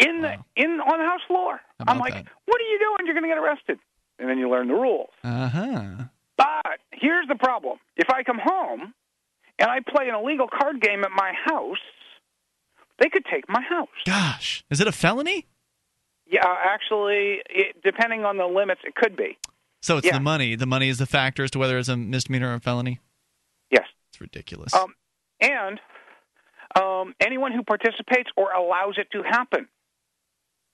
in 0.00 0.22
the 0.22 0.36
in 0.56 0.80
on 0.80 0.98
the 0.98 1.04
House 1.04 1.20
floor." 1.26 1.60
I'm 1.86 1.98
like, 1.98 2.14
that? 2.14 2.26
"What 2.46 2.60
are 2.60 2.64
you 2.64 2.78
doing? 2.78 3.06
You're 3.06 3.14
going 3.14 3.24
to 3.24 3.34
get 3.34 3.38
arrested." 3.38 3.78
And 4.18 4.28
then 4.28 4.38
you 4.38 4.50
learn 4.50 4.68
the 4.68 4.74
rules. 4.74 5.10
Uh 5.24 5.48
huh. 5.48 5.84
But 6.36 6.78
here's 6.92 7.26
the 7.28 7.36
problem: 7.36 7.78
if 7.96 8.10
I 8.10 8.22
come 8.22 8.38
home 8.42 8.92
and 9.58 9.70
I 9.70 9.80
play 9.80 10.08
an 10.08 10.14
illegal 10.14 10.46
card 10.48 10.80
game 10.80 11.04
at 11.04 11.10
my 11.10 11.32
house, 11.46 11.78
they 12.98 13.08
could 13.08 13.24
take 13.30 13.48
my 13.48 13.62
house. 13.62 13.88
Gosh, 14.06 14.64
is 14.70 14.80
it 14.80 14.86
a 14.86 14.92
felony? 14.92 15.46
Yeah, 16.26 16.46
actually, 16.46 17.42
it, 17.48 17.82
depending 17.82 18.24
on 18.24 18.36
the 18.36 18.46
limits, 18.46 18.82
it 18.84 18.94
could 18.94 19.16
be. 19.16 19.36
So 19.82 19.96
it's 19.96 20.06
Yeah. 20.06 20.14
the 20.18 20.20
money. 20.20 20.54
The 20.54 20.66
money 20.66 20.88
is 20.88 20.98
the 20.98 21.06
factor 21.06 21.42
as 21.42 21.50
to 21.52 21.58
whether 21.58 21.76
it's 21.78 21.88
a 21.88 21.96
misdemeanor 21.96 22.50
or 22.50 22.54
a 22.54 22.60
felony. 22.60 23.00
Yes. 23.70 23.86
It's 24.12 24.20
ridiculous. 24.20 24.72
Um, 24.74 24.94
and 25.40 25.80
um, 26.80 27.14
anyone 27.20 27.52
who 27.52 27.62
participates 27.64 28.30
or 28.36 28.52
allows 28.52 28.94
it 28.98 29.10
to 29.12 29.22
happen 29.22 29.66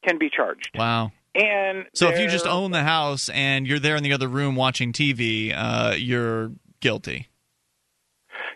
can 0.06 0.18
be 0.18 0.30
charged. 0.30 0.70
wow. 0.76 1.10
And 1.34 1.84
So 1.94 2.08
if 2.08 2.18
you 2.18 2.28
just 2.28 2.46
own 2.46 2.70
the 2.70 2.82
house 2.82 3.28
and 3.28 3.66
you're 3.66 3.78
there 3.78 3.96
in 3.96 4.02
the 4.02 4.14
other 4.14 4.26
room 4.28 4.56
watching 4.56 4.92
TV, 4.94 5.52
uh, 5.54 5.94
you're 5.96 6.52
guilty. 6.80 7.28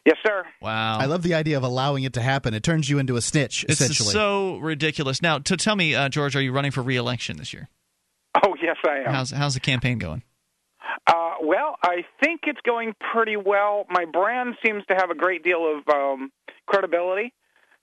yes, 0.07 0.17
sir. 0.27 0.45
Wow. 0.63 0.97
I 0.99 1.05
love 1.05 1.23
the 1.23 1.35
idea 1.35 1.59
of 1.59 1.63
allowing 1.63 2.05
it 2.05 2.15
to 2.15 2.23
happen. 2.23 2.55
It 2.55 2.63
turns 2.63 2.89
you 2.89 2.99
into 2.99 3.17
a 3.17 3.21
snitch, 3.21 3.65
It's 3.69 3.81
essentially. 3.83 4.13
so 4.13 4.57
ridiculous. 4.59 5.21
Now, 5.21 5.39
to 5.41 5.57
tell 5.59 5.77
me, 5.77 5.95
uh, 5.95 6.09
George, 6.09 6.35
are 6.37 6.41
you 6.41 6.53
running 6.53 6.71
for 6.71 6.81
re-election 6.83 7.37
this 7.37 7.53
year? 7.53 7.69
Oh, 8.43 8.55
yes, 8.63 8.77
I 8.87 8.99
am. 9.07 9.13
How's 9.13 9.31
how's 9.31 9.55
the 9.55 9.61
campaign 9.61 9.99
going? 9.99 10.23
Uh, 11.07 11.35
well, 11.43 11.77
I 11.83 12.05
think 12.23 12.43
it's 12.45 12.61
going 12.65 12.95
pretty 13.13 13.37
well. 13.37 13.85
My 13.91 14.05
brand 14.07 14.55
seems 14.65 14.85
to 14.87 14.95
have 14.95 15.11
a 15.11 15.15
great 15.15 15.43
deal 15.43 15.61
of 15.79 15.95
um, 15.95 16.31
credibility. 16.67 17.33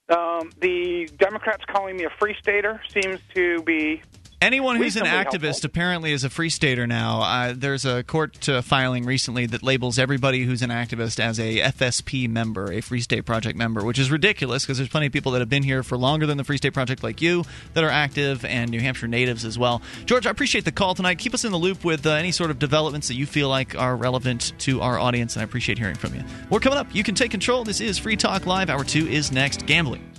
Um, 0.10 0.54
the 0.62 1.10
Democrats 1.20 1.64
calling 1.68 1.98
me 1.98 2.06
a 2.06 2.10
free 2.20 2.36
stater 2.40 2.82
seems 2.94 3.20
to 3.36 3.62
be 3.64 4.02
Anyone 4.40 4.76
who's 4.76 4.96
an 4.96 5.06
activist 5.06 5.42
helpful. 5.42 5.66
apparently 5.66 6.12
is 6.12 6.24
a 6.24 6.30
free 6.30 6.52
stater 6.52 6.86
now. 6.86 7.22
Uh, 7.22 7.54
there's 7.58 7.86
a 7.86 8.04
court 8.04 8.48
uh, 8.48 8.62
filing 8.62 9.04
recently 9.04 9.48
that 9.48 9.64
labels 9.64 9.98
everybody 9.98 10.44
who's 10.44 10.62
an 10.62 10.70
activist 10.70 11.20
as 11.20 11.40
a 11.40 11.58
FSP 11.58 12.30
member, 12.30 12.72
a 12.72 12.82
Free 12.82 13.02
State 13.02 13.26
Project 13.26 13.58
member, 13.58 13.84
which 13.84 13.98
is 13.98 14.12
ridiculous 14.12 14.64
because 14.64 14.78
there's 14.78 14.90
plenty 14.90 15.08
of 15.08 15.14
people 15.14 15.32
that 15.32 15.40
have 15.40 15.50
been 15.50 15.64
here 15.64 15.82
for 15.82 15.98
longer 15.98 16.28
than 16.28 16.38
the 16.38 16.44
Free 16.44 16.58
State 16.58 16.76
Project, 16.76 17.02
like 17.02 17.20
you, 17.20 17.46
that 17.74 17.84
are 17.84 17.90
active, 17.90 18.46
and 18.46 18.70
New 18.70 18.80
Hampshire 18.80 19.08
natives 19.08 19.44
as 19.44 19.58
well. 19.58 19.82
George, 20.06 20.28
I 20.28 20.30
appreciate 20.30 20.66
the 20.66 20.72
call 20.72 20.94
tonight. 20.94 21.18
Keep 21.18 21.34
us 21.34 21.44
in 21.44 21.52
the 21.52 21.58
loop 21.58 21.84
with 21.84 22.06
uh, 22.06 22.12
any 22.12 22.32
sort 22.32 22.52
of 22.52 22.60
developments 22.60 23.08
that 23.08 23.16
you 23.16 23.26
feel 23.26 23.50
like 23.50 23.76
are 23.76 23.96
relevant 23.96 24.54
to 24.60 24.82
our 24.82 25.00
audience, 25.00 25.36
and 25.36 25.42
I 25.42 25.46
appreciate 25.46 25.80
hearing 25.80 25.96
from 25.96 26.14
you. 26.14 26.24
We're 26.52 26.60
coming 26.60 26.78
up. 26.78 26.94
You 26.94 27.04
can 27.04 27.16
take 27.16 27.32
control. 27.32 27.64
This 27.64 27.82
is 27.82 27.98
Free 27.98 28.16
Talk 28.16 28.46
Live. 28.46 28.70
Hour 28.70 28.84
two 28.84 29.08
is 29.08 29.32
next. 29.32 29.66
Gambling. 29.66 30.17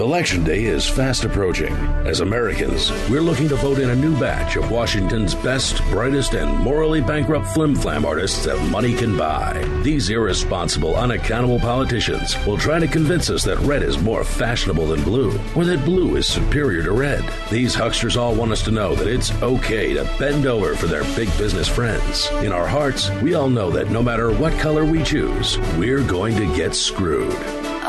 Election 0.00 0.44
day 0.44 0.62
is 0.62 0.88
fast 0.88 1.24
approaching. 1.24 1.74
As 2.06 2.20
Americans, 2.20 2.92
we're 3.10 3.20
looking 3.20 3.48
to 3.48 3.56
vote 3.56 3.80
in 3.80 3.90
a 3.90 3.96
new 3.96 4.16
batch 4.20 4.54
of 4.54 4.70
Washington's 4.70 5.34
best, 5.34 5.82
brightest, 5.90 6.34
and 6.34 6.56
morally 6.56 7.00
bankrupt 7.00 7.48
flim-flam 7.48 8.04
artists 8.04 8.44
that 8.44 8.70
money 8.70 8.94
can 8.94 9.16
buy. 9.16 9.60
These 9.82 10.08
irresponsible, 10.08 10.94
unaccountable 10.94 11.58
politicians 11.58 12.36
will 12.46 12.56
try 12.56 12.78
to 12.78 12.86
convince 12.86 13.28
us 13.28 13.42
that 13.42 13.58
red 13.58 13.82
is 13.82 13.98
more 13.98 14.22
fashionable 14.22 14.86
than 14.86 15.02
blue, 15.02 15.32
or 15.56 15.64
that 15.64 15.84
blue 15.84 16.14
is 16.14 16.28
superior 16.28 16.84
to 16.84 16.92
red. 16.92 17.24
These 17.50 17.74
hucksters 17.74 18.16
all 18.16 18.36
want 18.36 18.52
us 18.52 18.62
to 18.66 18.70
know 18.70 18.94
that 18.94 19.08
it's 19.08 19.32
okay 19.42 19.94
to 19.94 20.08
bend 20.16 20.46
over 20.46 20.76
for 20.76 20.86
their 20.86 21.02
big 21.16 21.26
business 21.38 21.66
friends. 21.66 22.30
In 22.44 22.52
our 22.52 22.68
hearts, 22.68 23.10
we 23.20 23.34
all 23.34 23.50
know 23.50 23.68
that 23.72 23.90
no 23.90 24.04
matter 24.04 24.30
what 24.30 24.56
color 24.60 24.84
we 24.84 25.02
choose, 25.02 25.58
we're 25.76 26.04
going 26.04 26.36
to 26.36 26.56
get 26.56 26.76
screwed. 26.76 27.34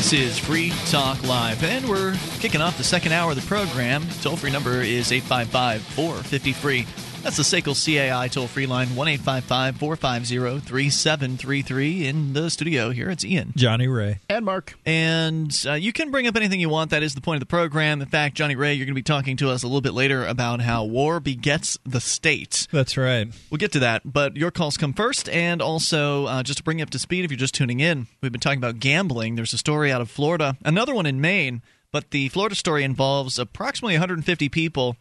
This 0.00 0.14
is 0.14 0.38
Free 0.38 0.72
Talk 0.86 1.22
Live, 1.24 1.62
and 1.62 1.86
we're 1.86 2.16
kicking 2.38 2.62
off 2.62 2.78
the 2.78 2.82
second 2.82 3.12
hour 3.12 3.32
of 3.32 3.36
the 3.36 3.46
program. 3.46 4.02
Toll 4.22 4.34
free 4.34 4.50
number 4.50 4.80
is 4.80 5.12
855 5.12 5.82
450 5.82 6.52
free. 6.54 6.86
That's 7.22 7.36
the 7.36 7.42
SACL 7.42 7.74
CAI 7.74 8.28
toll 8.28 8.46
free 8.46 8.66
line, 8.66 8.96
1 8.96 9.08
855 9.08 9.76
450 9.76 10.66
3733. 10.66 12.06
In 12.06 12.32
the 12.32 12.48
studio 12.48 12.90
here, 12.90 13.10
it's 13.10 13.24
Ian. 13.26 13.52
Johnny 13.56 13.88
Ray. 13.88 14.20
and 14.30 14.44
Mark. 14.44 14.74
And 14.86 15.54
uh, 15.66 15.74
you 15.74 15.92
can 15.92 16.10
bring 16.10 16.26
up 16.26 16.34
anything 16.36 16.60
you 16.60 16.70
want. 16.70 16.90
That 16.90 17.02
is 17.02 17.14
the 17.14 17.20
point 17.20 17.36
of 17.36 17.40
the 17.40 17.46
program. 17.50 18.00
In 18.00 18.08
fact, 18.08 18.36
Johnny 18.36 18.56
Ray, 18.56 18.72
you're 18.72 18.86
going 18.86 18.94
to 18.94 18.98
be 18.98 19.02
talking 19.02 19.36
to 19.36 19.50
us 19.50 19.62
a 19.62 19.66
little 19.66 19.82
bit 19.82 19.92
later 19.92 20.24
about 20.24 20.62
how 20.62 20.84
war 20.84 21.20
begets 21.20 21.76
the 21.84 22.00
state. 22.00 22.66
That's 22.72 22.96
right. 22.96 23.28
We'll 23.50 23.58
get 23.58 23.72
to 23.72 23.80
that, 23.80 24.02
but 24.10 24.36
your 24.36 24.50
calls 24.50 24.78
come 24.78 24.94
first. 24.94 25.28
And 25.28 25.60
also, 25.60 26.24
uh, 26.24 26.42
just 26.42 26.58
to 26.58 26.64
bring 26.64 26.78
you 26.78 26.84
up 26.84 26.90
to 26.90 26.98
speed, 26.98 27.26
if 27.26 27.30
you're 27.30 27.38
just 27.38 27.54
tuning 27.54 27.80
in, 27.80 28.06
we've 28.22 28.32
been 28.32 28.40
talking 28.40 28.58
about 28.58 28.78
gambling. 28.80 29.34
There's 29.34 29.52
a 29.52 29.58
story 29.58 29.92
out 29.92 30.00
of 30.00 30.10
Florida, 30.10 30.56
another 30.64 30.94
one 30.94 31.04
in 31.04 31.20
Maine, 31.20 31.60
but 31.92 32.12
the 32.12 32.30
Florida 32.30 32.54
story 32.54 32.82
involves 32.82 33.38
approximately 33.38 33.94
150 33.94 34.48
people 34.48 34.96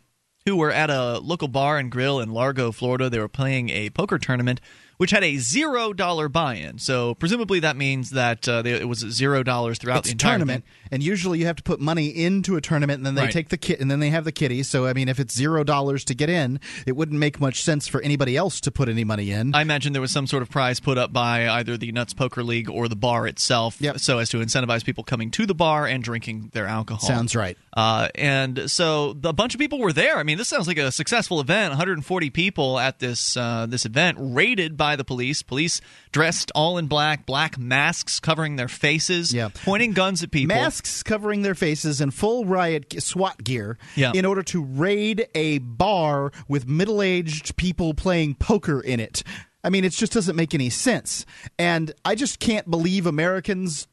who 0.50 0.56
were 0.56 0.72
at 0.72 0.90
a 0.90 1.20
local 1.20 1.48
bar 1.48 1.78
and 1.78 1.92
grill 1.92 2.20
in 2.20 2.32
Largo, 2.32 2.72
Florida. 2.72 3.08
They 3.08 3.20
were 3.20 3.28
playing 3.28 3.70
a 3.70 3.92
poker 3.92 4.18
tournament. 4.18 4.60
Which 5.00 5.12
had 5.12 5.24
a 5.24 5.38
zero 5.38 5.94
dollar 5.94 6.28
buy-in, 6.28 6.78
so 6.78 7.16
presumably 7.16 7.62
that 7.62 7.78
means 7.78 8.10
that 8.10 8.48
uh, 8.50 8.62
they, 8.62 8.74
it 8.74 8.88
was 8.88 9.00
zero 9.00 9.44
dollars 9.44 9.78
throughout 9.78 10.00
It's 10.00 10.10
the 10.10 10.16
tournament, 10.18 10.66
and 10.92 11.02
usually 11.02 11.40
you 11.40 11.46
have 11.46 11.56
to 11.56 11.64
put 11.64 11.80
money 11.80 12.08
into 12.10 12.58
a 12.58 12.62
tournament, 12.62 12.98
and 12.98 13.06
then 13.06 13.16
they 13.16 13.22
Right. 13.22 13.32
take 13.32 13.48
the 13.48 13.56
kit, 13.58 13.80
and 13.80 13.90
then 13.90 14.02
they 14.02 14.10
have 14.10 14.26
the 14.26 14.34
kitty. 14.34 14.62
So 14.62 14.86
I 14.88 14.92
mean, 14.92 15.08
if 15.08 15.18
it's 15.18 15.34
zero 15.34 15.64
dollars 15.64 16.04
to 16.04 16.14
get 16.14 16.30
in, 16.30 16.60
it 16.86 16.98
wouldn't 16.98 17.18
make 17.18 17.40
much 17.40 17.64
sense 17.64 17.88
for 17.88 18.02
anybody 18.02 18.36
else 18.36 18.60
to 18.60 18.72
put 18.72 18.90
any 18.90 19.06
money 19.06 19.32
in. 19.32 19.56
I 19.56 19.62
imagine 19.62 19.94
there 19.94 20.02
was 20.02 20.12
some 20.12 20.28
sort 20.28 20.44
of 20.44 20.50
prize 20.50 20.82
put 20.82 20.98
up 20.98 21.14
by 21.14 21.48
either 21.48 21.78
the 21.78 21.94
Nutz 21.94 22.14
Poker 22.14 22.44
League 22.44 22.70
or 22.70 22.90
the 22.90 22.98
bar 22.98 23.26
itself, 23.26 23.78
Yep. 23.80 24.00
so 24.00 24.18
as 24.18 24.28
to 24.32 24.40
incentivize 24.40 24.84
people 24.84 25.06
coming 25.06 25.32
to 25.32 25.46
the 25.46 25.56
bar 25.56 25.88
and 25.88 26.04
drinking 26.04 26.50
their 26.54 26.68
alcohol. 26.68 27.08
Sounds 27.08 27.38
right. 27.38 27.58
Uh, 27.72 28.10
and 28.16 28.70
so 28.70 29.16
a 29.24 29.32
bunch 29.32 29.54
of 29.54 29.62
people 29.62 29.80
were 29.80 29.94
there. 29.94 30.18
I 30.18 30.24
mean, 30.24 30.38
this 30.38 30.50
sounds 30.50 30.68
like 30.68 30.78
a 30.78 30.92
successful 30.92 31.40
event. 31.40 31.70
140 31.72 32.30
people 32.32 32.78
at 32.78 33.00
this 33.00 33.38
uh, 33.38 33.66
this 33.70 33.86
event, 33.86 34.18
rated 34.20 34.76
by 34.76 34.89
the 34.96 35.04
police. 35.04 35.42
Police 35.44 35.82
dressed 36.12 36.52
all 36.56 36.78
in 36.78 36.88
black, 36.88 37.26
black 37.26 37.58
masks 37.58 38.20
covering 38.20 38.56
their 38.56 38.68
faces, 38.68 39.34
Yeah. 39.34 39.50
pointing 39.54 39.94
guns 39.94 40.24
at 40.24 40.32
people. 40.32 40.56
Masks 40.56 41.04
covering 41.04 41.42
their 41.42 41.56
faces 41.56 42.02
and 42.02 42.14
full 42.14 42.46
riot 42.46 42.94
SWAT 43.02 43.44
gear 43.44 43.78
Yeah. 43.96 44.12
in 44.14 44.26
order 44.26 44.44
to 44.44 44.64
raid 44.64 45.28
a 45.36 45.60
bar 45.60 46.32
with 46.48 46.68
middle 46.68 47.02
aged 47.02 47.56
people 47.56 47.94
playing 47.94 48.36
poker 48.36 48.80
in 48.82 49.00
it. 49.00 49.24
I 49.64 49.70
mean, 49.70 49.84
it 49.84 49.92
just 49.92 50.14
doesn't 50.14 50.36
make 50.36 50.54
any 50.54 50.70
sense. 50.70 51.26
And 51.58 51.92
I 52.06 52.16
just 52.16 52.40
can't 52.40 52.70
believe 52.70 53.06
Americans, 53.06 53.88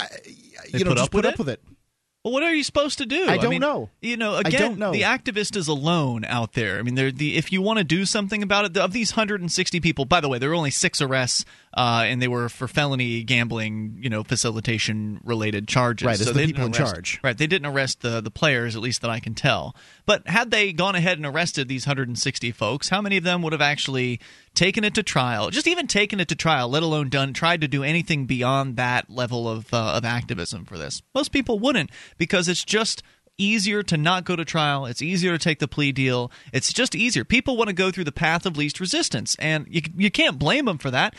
I- 0.00 0.06
They 0.72 0.78
you 0.78 0.84
know, 0.84 0.90
put 0.92 0.96
just 0.98 1.04
up 1.06 1.10
put 1.12 1.16
with 1.18 1.26
up 1.26 1.32
it? 1.34 1.38
with 1.38 1.48
it. 1.50 1.62
Well, 2.26 2.32
what 2.32 2.42
are 2.42 2.52
you 2.52 2.64
supposed 2.64 2.98
to 2.98 3.06
do? 3.06 3.28
I 3.28 3.36
don't 3.36 3.50
mean, 3.50 3.60
know. 3.60 3.88
You 4.00 4.16
know, 4.16 4.34
again, 4.34 4.80
know. 4.80 4.90
the 4.90 5.02
activist 5.02 5.54
is 5.54 5.68
alone 5.68 6.24
out 6.24 6.54
there. 6.54 6.80
I 6.80 6.82
mean, 6.82 6.96
they're 6.96 7.12
the 7.12 7.36
if 7.36 7.52
you 7.52 7.62
want 7.62 7.78
to 7.78 7.84
do 7.84 8.04
something 8.04 8.42
about 8.42 8.64
it, 8.64 8.76
of 8.76 8.92
these 8.92 9.12
160 9.12 9.78
people. 9.78 10.06
By 10.06 10.20
the 10.20 10.28
way, 10.28 10.40
there 10.40 10.48
were 10.48 10.56
only 10.56 10.72
six 10.72 11.00
arrests, 11.00 11.44
uh, 11.76 12.02
and 12.04 12.20
they 12.20 12.26
were 12.26 12.48
for 12.48 12.66
felony 12.66 13.22
gambling, 13.22 14.00
you 14.00 14.10
know, 14.10 14.24
facilitation 14.24 15.20
related 15.22 15.68
charges. 15.68 16.04
Right, 16.04 16.18
so 16.18 16.24
the 16.24 16.32
they 16.32 16.46
people 16.46 16.64
in 16.64 16.72
charge. 16.72 17.20
Right, 17.22 17.38
they 17.38 17.46
didn't 17.46 17.66
arrest 17.72 18.00
the 18.00 18.20
the 18.20 18.32
players, 18.32 18.74
at 18.74 18.82
least 18.82 19.02
that 19.02 19.10
I 19.10 19.20
can 19.20 19.36
tell. 19.36 19.76
But 20.06 20.28
had 20.28 20.52
they 20.52 20.72
gone 20.72 20.94
ahead 20.94 21.18
and 21.18 21.26
arrested 21.26 21.66
these 21.66 21.84
160 21.86 22.52
folks, 22.52 22.88
how 22.88 23.02
many 23.02 23.16
of 23.16 23.24
them 23.24 23.42
would 23.42 23.52
have 23.52 23.60
actually 23.60 24.20
taken 24.54 24.84
it 24.84 24.94
to 24.94 25.02
trial? 25.02 25.50
Just 25.50 25.66
even 25.66 25.88
taken 25.88 26.20
it 26.20 26.28
to 26.28 26.36
trial, 26.36 26.68
let 26.68 26.84
alone 26.84 27.08
done 27.08 27.32
tried 27.32 27.60
to 27.62 27.68
do 27.68 27.82
anything 27.82 28.24
beyond 28.24 28.76
that 28.76 29.10
level 29.10 29.48
of 29.48 29.74
uh, 29.74 29.94
of 29.96 30.04
activism 30.04 30.64
for 30.64 30.78
this? 30.78 31.02
Most 31.12 31.32
people 31.32 31.58
wouldn't 31.58 31.90
because 32.18 32.48
it's 32.48 32.64
just 32.64 33.02
easier 33.38 33.82
to 33.82 33.96
not 33.96 34.24
go 34.24 34.34
to 34.36 34.44
trial. 34.44 34.86
It's 34.86 35.02
easier 35.02 35.32
to 35.32 35.38
take 35.38 35.58
the 35.58 35.68
plea 35.68 35.92
deal. 35.92 36.30
It's 36.52 36.72
just 36.72 36.94
easier. 36.94 37.24
People 37.24 37.56
want 37.56 37.68
to 37.68 37.74
go 37.74 37.90
through 37.90 38.04
the 38.04 38.12
path 38.12 38.46
of 38.46 38.56
least 38.56 38.80
resistance, 38.80 39.36
and 39.38 39.66
you 39.68 39.82
you 39.96 40.10
can't 40.10 40.38
blame 40.38 40.64
them 40.64 40.78
for 40.78 40.90
that. 40.90 41.14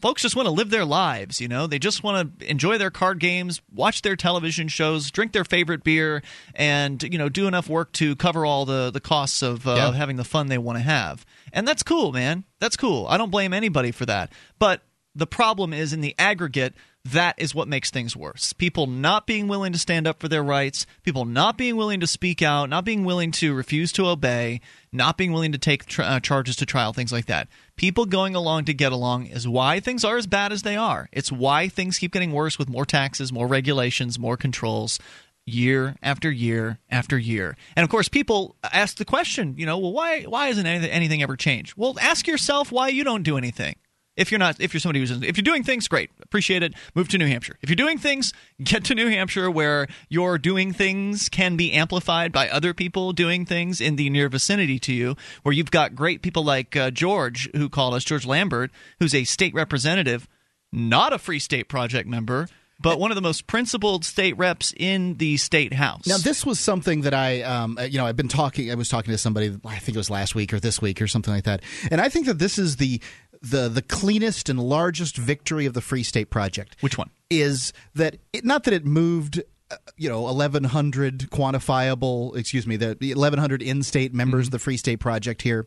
Folks 0.00 0.22
just 0.22 0.36
want 0.36 0.46
to 0.46 0.52
live 0.52 0.70
their 0.70 0.84
lives. 0.84 1.40
You 1.40 1.48
know, 1.48 1.66
they 1.66 1.78
just 1.78 2.02
want 2.02 2.38
to 2.40 2.50
enjoy 2.50 2.78
their 2.78 2.90
card 2.90 3.18
games, 3.20 3.60
watch 3.72 4.02
their 4.02 4.16
television 4.16 4.68
shows, 4.68 5.10
drink 5.10 5.32
their 5.32 5.44
favorite 5.44 5.82
beer, 5.84 6.22
and 6.54 7.02
you 7.02 7.18
know, 7.18 7.28
do 7.28 7.46
enough 7.46 7.68
work 7.68 7.92
to 7.92 8.16
cover 8.16 8.44
all 8.44 8.64
the 8.64 8.90
the 8.90 9.00
costs 9.00 9.42
of, 9.42 9.66
uh, 9.66 9.74
Yeah. 9.76 9.88
of 9.88 9.94
having 9.94 10.16
the 10.16 10.24
fun 10.24 10.48
they 10.48 10.58
want 10.58 10.78
to 10.78 10.82
have. 10.82 11.24
And 11.52 11.66
that's 11.66 11.82
cool, 11.82 12.12
man. 12.12 12.44
That's 12.60 12.76
cool. 12.76 13.06
I 13.08 13.16
don't 13.16 13.30
blame 13.30 13.52
anybody 13.52 13.90
for 13.90 14.06
that. 14.06 14.32
But 14.58 14.82
the 15.14 15.26
problem 15.26 15.72
is 15.74 15.92
in 15.92 16.00
the 16.00 16.14
aggregate 16.18 16.74
that 17.04 17.34
is 17.36 17.54
what 17.54 17.66
makes 17.66 17.90
things 17.90 18.16
worse. 18.16 18.52
People 18.52 18.86
not 18.86 19.26
being 19.26 19.48
willing 19.48 19.72
to 19.72 19.78
stand 19.78 20.06
up 20.06 20.20
for 20.20 20.28
their 20.28 20.42
rights, 20.42 20.86
people 21.02 21.24
not 21.24 21.58
being 21.58 21.76
willing 21.76 21.98
to 22.00 22.06
speak 22.06 22.42
out, 22.42 22.68
not 22.68 22.84
being 22.84 23.04
willing 23.04 23.32
to 23.32 23.54
refuse 23.54 23.90
to 23.92 24.06
obey, 24.06 24.60
not 24.92 25.18
being 25.18 25.32
willing 25.32 25.52
to 25.52 25.58
take 25.58 25.98
uh, 25.98 26.20
charges 26.20 26.54
to 26.56 26.66
trial, 26.66 26.92
things 26.92 27.12
like 27.12 27.26
that. 27.26 27.48
People 27.74 28.06
going 28.06 28.36
along 28.36 28.66
to 28.66 28.74
get 28.74 28.92
along 28.92 29.26
is 29.26 29.48
why 29.48 29.80
things 29.80 30.04
are 30.04 30.16
as 30.16 30.28
bad 30.28 30.52
as 30.52 30.62
they 30.62 30.76
are. 30.76 31.08
It's 31.12 31.32
why 31.32 31.68
things 31.68 31.98
keep 31.98 32.12
getting 32.12 32.32
worse 32.32 32.58
with 32.58 32.68
more 32.68 32.86
taxes, 32.86 33.32
more 33.32 33.48
regulations, 33.48 34.18
more 34.18 34.36
controls 34.36 35.00
year 35.44 35.96
after 36.04 36.30
year 36.30 36.78
after 36.88 37.18
year. 37.18 37.56
And 37.74 37.82
of 37.82 37.90
course, 37.90 38.08
people 38.08 38.54
ask 38.62 38.96
the 38.96 39.04
question, 39.04 39.56
you 39.58 39.66
know, 39.66 39.78
well, 39.78 39.92
why 39.92 40.22
why 40.22 40.48
isn't 40.48 40.66
anything 40.66 41.20
ever 41.22 41.36
changed? 41.36 41.74
Well, 41.76 41.96
ask 42.00 42.28
yourself 42.28 42.70
why 42.70 42.88
you 42.88 43.02
don't 43.02 43.24
do 43.24 43.36
anything. 43.36 43.74
If 44.14 44.30
you're 44.30 44.38
not, 44.38 44.60
if 44.60 44.74
you're 44.74 44.80
somebody 44.80 45.00
who's, 45.00 45.10
if 45.10 45.38
you're 45.38 45.42
doing 45.42 45.64
things, 45.64 45.88
great, 45.88 46.10
appreciate 46.22 46.62
it. 46.62 46.74
Move 46.94 47.08
to 47.08 47.18
New 47.18 47.26
Hampshire. 47.26 47.56
If 47.62 47.70
you're 47.70 47.76
doing 47.76 47.96
things, 47.96 48.34
get 48.62 48.84
to 48.84 48.94
New 48.94 49.08
Hampshire, 49.08 49.50
where 49.50 49.88
your 50.10 50.36
doing 50.36 50.74
things 50.74 51.30
can 51.30 51.56
be 51.56 51.72
amplified 51.72 52.30
by 52.30 52.50
other 52.50 52.74
people 52.74 53.12
doing 53.12 53.46
things 53.46 53.80
in 53.80 53.96
the 53.96 54.10
near 54.10 54.28
vicinity 54.28 54.78
to 54.80 54.92
you. 54.92 55.16
Where 55.44 55.54
you've 55.54 55.70
got 55.70 55.94
great 55.94 56.20
people 56.20 56.44
like 56.44 56.76
uh, 56.76 56.90
George, 56.90 57.48
who 57.54 57.70
called 57.70 57.94
us, 57.94 58.04
George 58.04 58.26
Lambert, 58.26 58.70
who's 59.00 59.14
a 59.14 59.24
state 59.24 59.54
representative, 59.54 60.28
not 60.72 61.14
a 61.14 61.18
Free 61.18 61.38
State 61.38 61.68
Project 61.68 62.06
member, 62.06 62.48
but 62.82 62.98
one 62.98 63.10
of 63.10 63.14
the 63.14 63.22
most 63.22 63.46
principled 63.46 64.04
state 64.04 64.36
reps 64.36 64.74
in 64.76 65.16
the 65.18 65.36
state 65.36 65.72
house. 65.72 66.06
Now, 66.06 66.18
this 66.18 66.44
was 66.44 66.58
something 66.58 67.02
that 67.02 67.14
I, 67.14 67.42
um, 67.42 67.78
you 67.88 67.96
know, 67.96 68.06
I've 68.06 68.16
been 68.16 68.28
talking. 68.28 68.70
I 68.70 68.74
was 68.74 68.88
talking 68.88 69.12
to 69.12 69.18
somebody. 69.18 69.56
I 69.64 69.78
think 69.78 69.94
it 69.94 69.98
was 69.98 70.10
last 70.10 70.34
week 70.34 70.52
or 70.52 70.58
this 70.58 70.82
week 70.82 71.00
or 71.00 71.06
something 71.06 71.32
like 71.32 71.44
that. 71.44 71.62
And 71.90 72.00
I 72.00 72.08
think 72.08 72.26
that 72.26 72.38
this 72.40 72.58
is 72.58 72.76
the 72.76 73.00
the 73.42 73.68
the 73.68 73.82
cleanest 73.82 74.48
and 74.48 74.60
largest 74.60 75.16
victory 75.16 75.66
of 75.66 75.74
the 75.74 75.80
Free 75.80 76.02
State 76.02 76.30
Project. 76.30 76.76
Which 76.80 76.96
one 76.96 77.10
is 77.30 77.72
that? 77.94 78.16
It, 78.32 78.44
not 78.44 78.64
that 78.64 78.74
it 78.74 78.84
moved. 78.84 79.42
Uh, 79.70 79.76
you 79.96 80.06
know, 80.06 80.20
1,100 80.20 81.30
quantifiable, 81.30 82.36
excuse 82.36 82.66
me, 82.66 82.76
the 82.76 82.88
1,100 83.00 83.62
in 83.62 83.82
state 83.82 84.12
members 84.12 84.42
mm-hmm. 84.42 84.48
of 84.48 84.50
the 84.50 84.58
Free 84.58 84.76
State 84.76 85.00
Project 85.00 85.40
here 85.40 85.66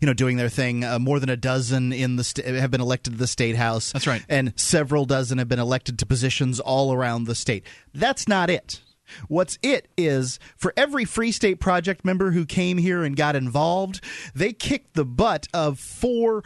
you 0.00 0.06
know, 0.06 0.14
doing 0.14 0.36
their 0.36 0.48
thing. 0.48 0.84
Uh, 0.84 0.98
more 0.98 1.20
than 1.20 1.28
a 1.28 1.36
dozen 1.36 1.92
in 1.92 2.16
the 2.16 2.24
st- 2.24 2.46
have 2.46 2.70
been 2.70 2.80
elected 2.80 3.14
to 3.14 3.18
the 3.18 3.26
state 3.26 3.56
house. 3.56 3.92
That's 3.92 4.06
right, 4.06 4.24
and 4.28 4.52
several 4.56 5.04
dozen 5.04 5.38
have 5.38 5.48
been 5.48 5.58
elected 5.58 5.98
to 6.00 6.06
positions 6.06 6.60
all 6.60 6.92
around 6.92 7.24
the 7.24 7.34
state. 7.34 7.64
That's 7.94 8.28
not 8.28 8.50
it. 8.50 8.80
What's 9.28 9.58
it 9.62 9.88
is 9.96 10.38
for 10.56 10.72
every 10.76 11.04
Free 11.04 11.32
State 11.32 11.60
Project 11.60 12.04
member 12.04 12.30
who 12.30 12.46
came 12.46 12.78
here 12.78 13.02
and 13.02 13.16
got 13.16 13.36
involved, 13.36 14.00
they 14.34 14.52
kicked 14.52 14.94
the 14.94 15.04
butt 15.04 15.48
of 15.52 15.78
four 15.78 16.42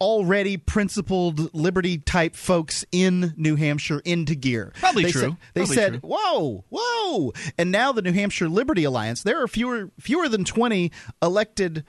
already 0.00 0.56
principled 0.56 1.54
liberty 1.54 1.98
type 1.98 2.36
folks 2.36 2.84
in 2.92 3.32
New 3.36 3.56
Hampshire 3.56 4.00
into 4.04 4.34
gear. 4.34 4.72
Probably 4.78 5.04
they 5.04 5.10
true. 5.10 5.20
Said, 5.22 5.36
they 5.54 5.60
Probably 5.62 5.76
said, 5.76 5.90
true. 6.00 6.00
"Whoa, 6.02 6.64
whoa!" 6.68 7.32
And 7.56 7.72
now 7.72 7.92
the 7.92 8.02
New 8.02 8.12
Hampshire 8.12 8.48
Liberty 8.48 8.84
Alliance. 8.84 9.22
There 9.22 9.42
are 9.42 9.48
fewer 9.48 9.90
fewer 9.98 10.28
than 10.28 10.44
twenty 10.44 10.92
elected 11.22 11.84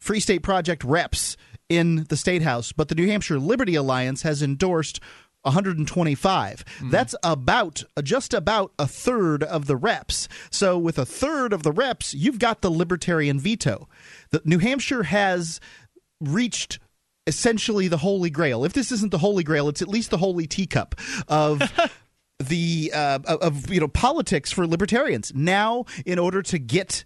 Free 0.00 0.20
State 0.20 0.42
Project 0.42 0.84
reps 0.84 1.36
in 1.68 2.04
the 2.08 2.16
state 2.16 2.42
house, 2.42 2.72
but 2.72 2.88
the 2.88 2.94
New 2.94 3.06
Hampshire 3.06 3.38
Liberty 3.38 3.74
Alliance 3.74 4.22
has 4.22 4.42
endorsed 4.42 5.00
125. 5.44 6.64
Mm. 6.64 6.90
That's 6.90 7.14
about 7.22 7.84
just 8.02 8.34
about 8.34 8.72
a 8.78 8.86
third 8.86 9.42
of 9.42 9.66
the 9.66 9.76
reps. 9.76 10.28
So 10.50 10.78
with 10.78 10.98
a 10.98 11.06
third 11.06 11.52
of 11.52 11.62
the 11.62 11.72
reps, 11.72 12.14
you've 12.14 12.38
got 12.38 12.60
the 12.60 12.70
libertarian 12.70 13.38
veto. 13.38 13.88
The 14.30 14.42
New 14.44 14.58
Hampshire 14.58 15.04
has 15.04 15.60
reached 16.20 16.78
essentially 17.26 17.88
the 17.88 17.98
holy 17.98 18.30
grail. 18.30 18.64
If 18.64 18.72
this 18.72 18.92
isn't 18.92 19.10
the 19.10 19.18
holy 19.18 19.44
grail, 19.44 19.68
it's 19.68 19.82
at 19.82 19.88
least 19.88 20.10
the 20.10 20.18
holy 20.18 20.46
teacup 20.46 20.94
of 21.28 21.60
the 22.38 22.92
uh, 22.94 23.18
of 23.26 23.70
you 23.72 23.80
know 23.80 23.88
politics 23.88 24.50
for 24.50 24.66
libertarians. 24.66 25.32
Now, 25.34 25.84
in 26.04 26.18
order 26.18 26.42
to 26.42 26.58
get 26.58 27.04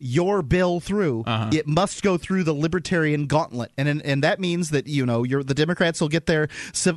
your 0.00 0.42
bill 0.42 0.80
through, 0.80 1.22
uh-huh. 1.26 1.50
it 1.52 1.66
must 1.66 2.02
go 2.02 2.16
through 2.16 2.42
the 2.42 2.54
libertarian 2.54 3.26
gauntlet, 3.26 3.70
and 3.76 3.86
and, 3.86 4.02
and 4.02 4.24
that 4.24 4.40
means 4.40 4.70
that 4.70 4.86
you 4.86 5.06
know 5.06 5.24
the 5.24 5.54
Democrats 5.54 6.00
will 6.00 6.08
get 6.08 6.26
their 6.26 6.48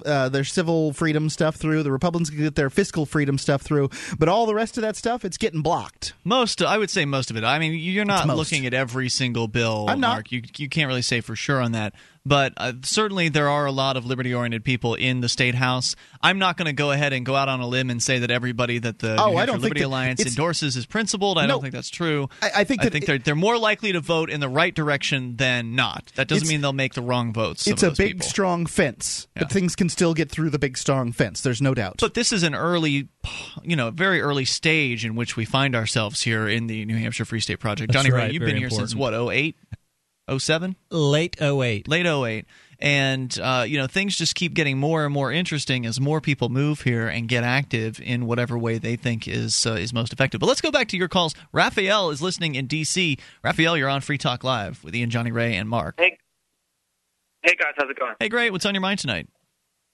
uh, 0.05 0.29
their 0.29 0.43
civil 0.43 0.93
freedom 0.93 1.29
stuff 1.29 1.57
through, 1.57 1.83
the 1.83 1.91
Republicans 1.91 2.31
will 2.31 2.39
get 2.39 2.55
their 2.55 2.69
fiscal 2.69 3.05
freedom 3.05 3.37
stuff 3.37 3.61
through, 3.61 3.89
but 4.17 4.29
all 4.29 4.45
the 4.45 4.55
rest 4.55 4.77
of 4.77 4.81
that 4.81 4.95
stuff, 4.95 5.25
it's 5.25 5.37
getting 5.37 5.61
blocked. 5.61 6.13
Most, 6.23 6.61
I 6.61 6.77
would 6.77 6.89
say, 6.89 7.05
most 7.05 7.29
of 7.29 7.37
it. 7.37 7.43
I 7.43 7.59
mean, 7.59 7.73
you're 7.73 8.05
not 8.05 8.27
looking 8.27 8.65
at 8.65 8.73
every 8.73 9.09
single 9.09 9.47
bill, 9.47 9.85
I'm 9.89 9.99
Mark. 9.99 10.31
You 10.31 10.41
you 10.57 10.69
can't 10.69 10.87
really 10.87 11.01
say 11.01 11.21
for 11.21 11.35
sure 11.35 11.61
on 11.61 11.73
that 11.73 11.93
but 12.25 12.53
uh, 12.57 12.73
certainly 12.83 13.29
there 13.29 13.49
are 13.49 13.65
a 13.65 13.71
lot 13.71 13.97
of 13.97 14.05
liberty 14.05 14.33
oriented 14.33 14.63
people 14.63 14.95
in 14.95 15.21
the 15.21 15.29
state 15.29 15.55
house. 15.55 15.95
I'm 16.21 16.39
not 16.39 16.55
going 16.55 16.67
to 16.67 16.73
go 16.73 16.91
ahead 16.91 17.11
and 17.11 17.25
go 17.25 17.35
out 17.35 17.49
on 17.49 17.59
a 17.59 17.67
limb 17.67 17.89
and 17.89 18.01
say 18.01 18.19
that 18.19 18.31
everybody 18.31 18.79
that 18.79 18.99
the 18.99 19.21
oh, 19.21 19.31
New 19.31 19.37
I 19.37 19.45
don't 19.45 19.59
Liberty 19.61 19.81
think 19.81 19.87
Alliance 19.87 20.25
endorses 20.25 20.77
is 20.77 20.85
principled. 20.85 21.37
I 21.37 21.43
no, 21.43 21.55
don't 21.55 21.61
think 21.61 21.73
that's 21.73 21.89
true. 21.89 22.29
I, 22.41 22.51
I 22.57 22.63
think 22.63 22.81
I 22.85 22.89
think 22.89 23.03
it, 23.03 23.07
they're 23.07 23.17
they're 23.17 23.35
more 23.35 23.57
likely 23.57 23.91
to 23.91 23.99
vote 23.99 24.29
in 24.29 24.39
the 24.39 24.49
right 24.49 24.73
direction 24.73 25.35
than 25.35 25.75
not. 25.75 26.11
That 26.15 26.27
doesn't 26.27 26.47
mean 26.47 26.61
they'll 26.61 26.71
make 26.71 26.93
the 26.93 27.01
wrong 27.01 27.33
votes. 27.33 27.67
It's 27.67 27.83
a 27.83 27.91
big, 27.91 28.13
people. 28.13 28.27
strong 28.27 28.65
fence, 28.65 29.27
yeah. 29.35 29.43
but 29.43 29.51
things 29.51 29.75
can 29.75 29.89
still 29.89 30.13
get 30.13 30.31
through 30.31 30.49
the 30.49 30.59
big, 30.59 30.77
strong 30.77 31.11
fence. 31.11 31.41
There's 31.41 31.61
no 31.61 31.73
doubt. 31.73 31.97
But 31.99 32.13
this 32.13 32.31
is 32.31 32.43
an 32.43 32.55
early, 32.55 33.09
you 33.63 33.75
know, 33.75 33.91
very 33.91 34.21
early 34.21 34.45
stage 34.45 35.05
in 35.05 35.15
which 35.15 35.35
we 35.35 35.43
find 35.43 35.75
ourselves 35.75 36.21
here 36.21 36.47
in 36.47 36.67
the 36.67 36.85
New 36.85 36.97
Hampshire 36.97 37.25
Free 37.25 37.41
State 37.41 37.59
Project. 37.59 37.91
That's 37.91 38.03
Johnny 38.03 38.13
right, 38.13 38.27
Ray, 38.27 38.33
you've 38.33 38.41
been 38.41 38.55
here 38.55 38.67
important. 38.67 38.91
since 38.91 38.97
what 38.97 39.13
08? 39.13 39.57
07? 40.29 40.75
Late 40.89 41.41
08. 41.41 41.87
Late 41.87 42.05
08 42.05 42.45
and 42.83 43.39
uh, 43.39 43.63
you 43.65 43.77
know 43.77 43.87
things 43.87 44.17
just 44.17 44.35
keep 44.35 44.53
getting 44.53 44.77
more 44.77 45.05
and 45.05 45.13
more 45.13 45.31
interesting 45.31 45.85
as 45.85 46.01
more 46.01 46.19
people 46.19 46.49
move 46.49 46.81
here 46.81 47.07
and 47.07 47.29
get 47.29 47.45
active 47.45 47.99
in 48.01 48.25
whatever 48.25 48.57
way 48.57 48.77
they 48.77 48.97
think 48.97 49.25
is 49.25 49.65
uh, 49.65 49.71
is 49.71 49.93
most 49.93 50.11
effective. 50.11 50.41
But 50.41 50.47
let's 50.47 50.59
go 50.59 50.69
back 50.69 50.89
to 50.89 50.97
your 50.97 51.07
calls. 51.07 51.33
Raphael 51.53 52.09
is 52.09 52.21
listening 52.21 52.55
in 52.55 52.67
D.C. 52.67 53.17
Raphael, 53.41 53.77
you're 53.77 53.87
on 53.87 54.01
Free 54.01 54.17
Talk 54.17 54.43
Live 54.43 54.83
with 54.83 54.93
Ian, 54.93 55.09
Johnny 55.09 55.31
Ray, 55.31 55.55
and 55.55 55.69
Mark. 55.69 55.95
Hey, 55.97 56.17
hey 57.41 57.55
guys, 57.55 57.71
how's 57.77 57.89
it 57.89 57.97
going? 57.97 58.15
Hey, 58.19 58.27
great. 58.27 58.51
What's 58.51 58.65
on 58.65 58.73
your 58.75 58.81
mind 58.81 58.99
tonight? 58.99 59.29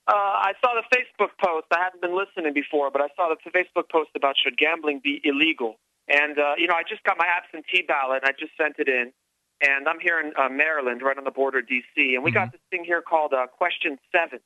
Uh, 0.07 0.15
I 0.15 0.53
saw 0.59 0.73
the 0.73 0.97
Facebook 0.97 1.29
post. 1.45 1.67
I 1.71 1.83
hadn't 1.83 2.01
been 2.01 2.17
listening 2.17 2.55
before, 2.55 2.89
but 2.89 3.03
I 3.03 3.09
saw 3.15 3.29
the 3.29 3.51
Facebook 3.51 3.87
post 3.91 4.09
about 4.15 4.33
should 4.43 4.57
gambling 4.57 4.99
be 5.03 5.21
illegal. 5.23 5.75
And 6.07 6.39
uh, 6.39 6.53
you 6.57 6.65
know, 6.65 6.73
I 6.73 6.81
just 6.89 7.03
got 7.03 7.19
my 7.19 7.27
absentee 7.27 7.83
ballot. 7.87 8.23
and 8.23 8.29
I 8.29 8.31
just 8.31 8.53
sent 8.57 8.77
it 8.79 8.89
in 8.89 9.13
and 9.61 9.87
I'm 9.87 9.99
here 9.99 10.19
in 10.19 10.31
uh, 10.37 10.49
Maryland, 10.49 11.01
right 11.01 11.17
on 11.17 11.23
the 11.23 11.31
border 11.31 11.59
of 11.59 11.67
D.C., 11.67 12.15
and 12.15 12.23
we 12.23 12.31
Mm-hmm. 12.31 12.39
got 12.39 12.51
this 12.51 12.61
thing 12.69 12.83
here 12.85 13.01
called 13.01 13.33
uh, 13.33 13.47
Question 13.47 13.99
7, 14.11 14.39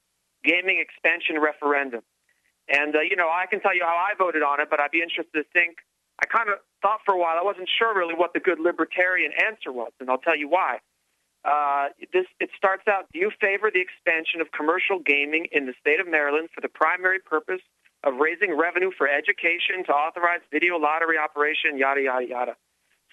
Gaming 0.43 0.79
Expansion 0.79 1.39
Referendum. 1.39 2.01
And, 2.69 2.95
uh, 2.95 3.01
you 3.01 3.15
know, 3.15 3.27
I 3.29 3.45
can 3.45 3.59
tell 3.59 3.75
you 3.75 3.83
how 3.83 3.95
I 3.95 4.13
voted 4.17 4.41
on 4.41 4.59
it, 4.61 4.69
but 4.69 4.79
I'd 4.79 4.91
be 4.91 5.01
interested 5.01 5.33
to 5.33 5.43
think. 5.53 5.77
I 6.21 6.25
kind 6.25 6.47
of 6.49 6.59
thought 6.81 6.99
for 7.05 7.13
a 7.13 7.17
while, 7.17 7.35
I 7.37 7.43
wasn't 7.43 7.67
sure 7.67 7.93
really 7.93 8.13
what 8.13 8.33
the 8.33 8.39
good 8.39 8.59
libertarian 8.59 9.31
answer 9.33 9.71
was, 9.71 9.91
and 9.99 10.09
I'll 10.09 10.19
tell 10.21 10.37
you 10.37 10.47
why. 10.47 10.79
Uh, 11.43 11.89
this 12.13 12.25
It 12.39 12.49
starts 12.55 12.87
out 12.87 13.05
Do 13.11 13.19
you 13.19 13.29
favor 13.41 13.69
the 13.73 13.81
expansion 13.81 14.39
of 14.39 14.51
commercial 14.51 14.99
gaming 14.99 15.47
in 15.51 15.65
the 15.65 15.73
state 15.81 15.99
of 15.99 16.07
Maryland 16.07 16.49
for 16.55 16.61
the 16.61 16.69
primary 16.69 17.19
purpose 17.19 17.59
of 18.03 18.15
raising 18.15 18.55
revenue 18.55 18.91
for 18.97 19.09
education 19.09 19.83
to 19.87 19.91
authorize 19.91 20.39
video 20.51 20.77
lottery 20.77 21.17
operation, 21.17 21.77
yada, 21.77 22.01
yada, 22.01 22.25
yada? 22.27 22.55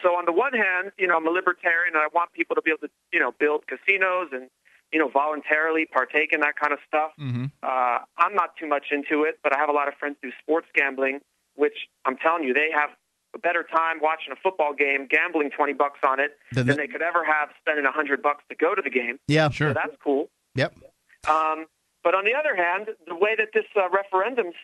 So 0.03 0.11
on 0.16 0.24
the 0.24 0.32
one 0.32 0.53
hand, 0.53 0.92
you 0.98 1.07
know, 1.07 1.16
I'm 1.16 1.26
a 1.26 1.30
libertarian 1.30 1.94
and 1.94 2.03
I 2.03 2.09
want 2.14 2.32
people 2.32 2.57
to 2.57 2.62
be 2.62 2.70
able 2.70 2.88
to, 2.88 2.90
you 3.12 3.20
know, 3.20 3.32
build 3.38 3.64
casinos 3.66 4.28
and, 4.32 4.48
you 4.92 4.98
know, 4.98 5.09
voluntarily 5.09 5.86
partake 5.86 6.32
in 6.32 6.40
that 6.40 6.57
kind 6.57 6.72
of 6.72 6.78
stuff. 6.86 7.12
Mm-hmm. 7.20 7.46
Uh, 7.62 7.98
I'm 8.18 8.34
not 8.34 8.57
too 8.57 8.66
much 8.66 8.86
into 8.90 9.24
it, 9.24 9.38
but 9.42 9.55
I 9.55 9.59
have 9.59 9.68
a 9.68 9.72
lot 9.72 9.88
of 9.88 9.94
friends 9.94 10.16
who 10.22 10.30
do 10.30 10.34
sports 10.42 10.66
gambling, 10.74 11.20
which 11.55 11.88
I'm 12.05 12.16
telling 12.16 12.44
you, 12.44 12.55
they 12.55 12.70
have 12.74 12.90
a 13.34 13.38
better 13.38 13.62
time 13.62 13.98
watching 14.01 14.32
a 14.32 14.36
football 14.42 14.74
game, 14.74 15.07
gambling 15.09 15.51
20 15.51 15.72
bucks 15.74 16.01
on 16.07 16.18
it 16.18 16.32
Then 16.53 16.66
than 16.66 16.76
they 16.76 16.86
could 16.86 17.03
ever 17.03 17.24
have 17.24 17.51
spending 17.61 17.84
100 17.84 18.22
bucks 18.22 18.42
to 18.48 18.57
go 18.57 18.74
to 18.74 18.82
the 18.82 18.90
game. 18.90 19.18
yeah, 19.28 19.48
Sure. 19.51 19.70
So 19.70 19.74
that's 19.74 19.96
cool. 20.03 20.28
Yep. 20.57 20.74
Um, 21.28 21.66
but 22.03 22.14
on 22.14 22.24
the 22.24 22.34
other 22.34 22.57
hand, 22.57 22.88
the 23.07 23.14
way 23.14 23.36
that 23.36 23.48
this 23.55 23.66
uh, 23.76 23.88
referendum's 23.90 24.55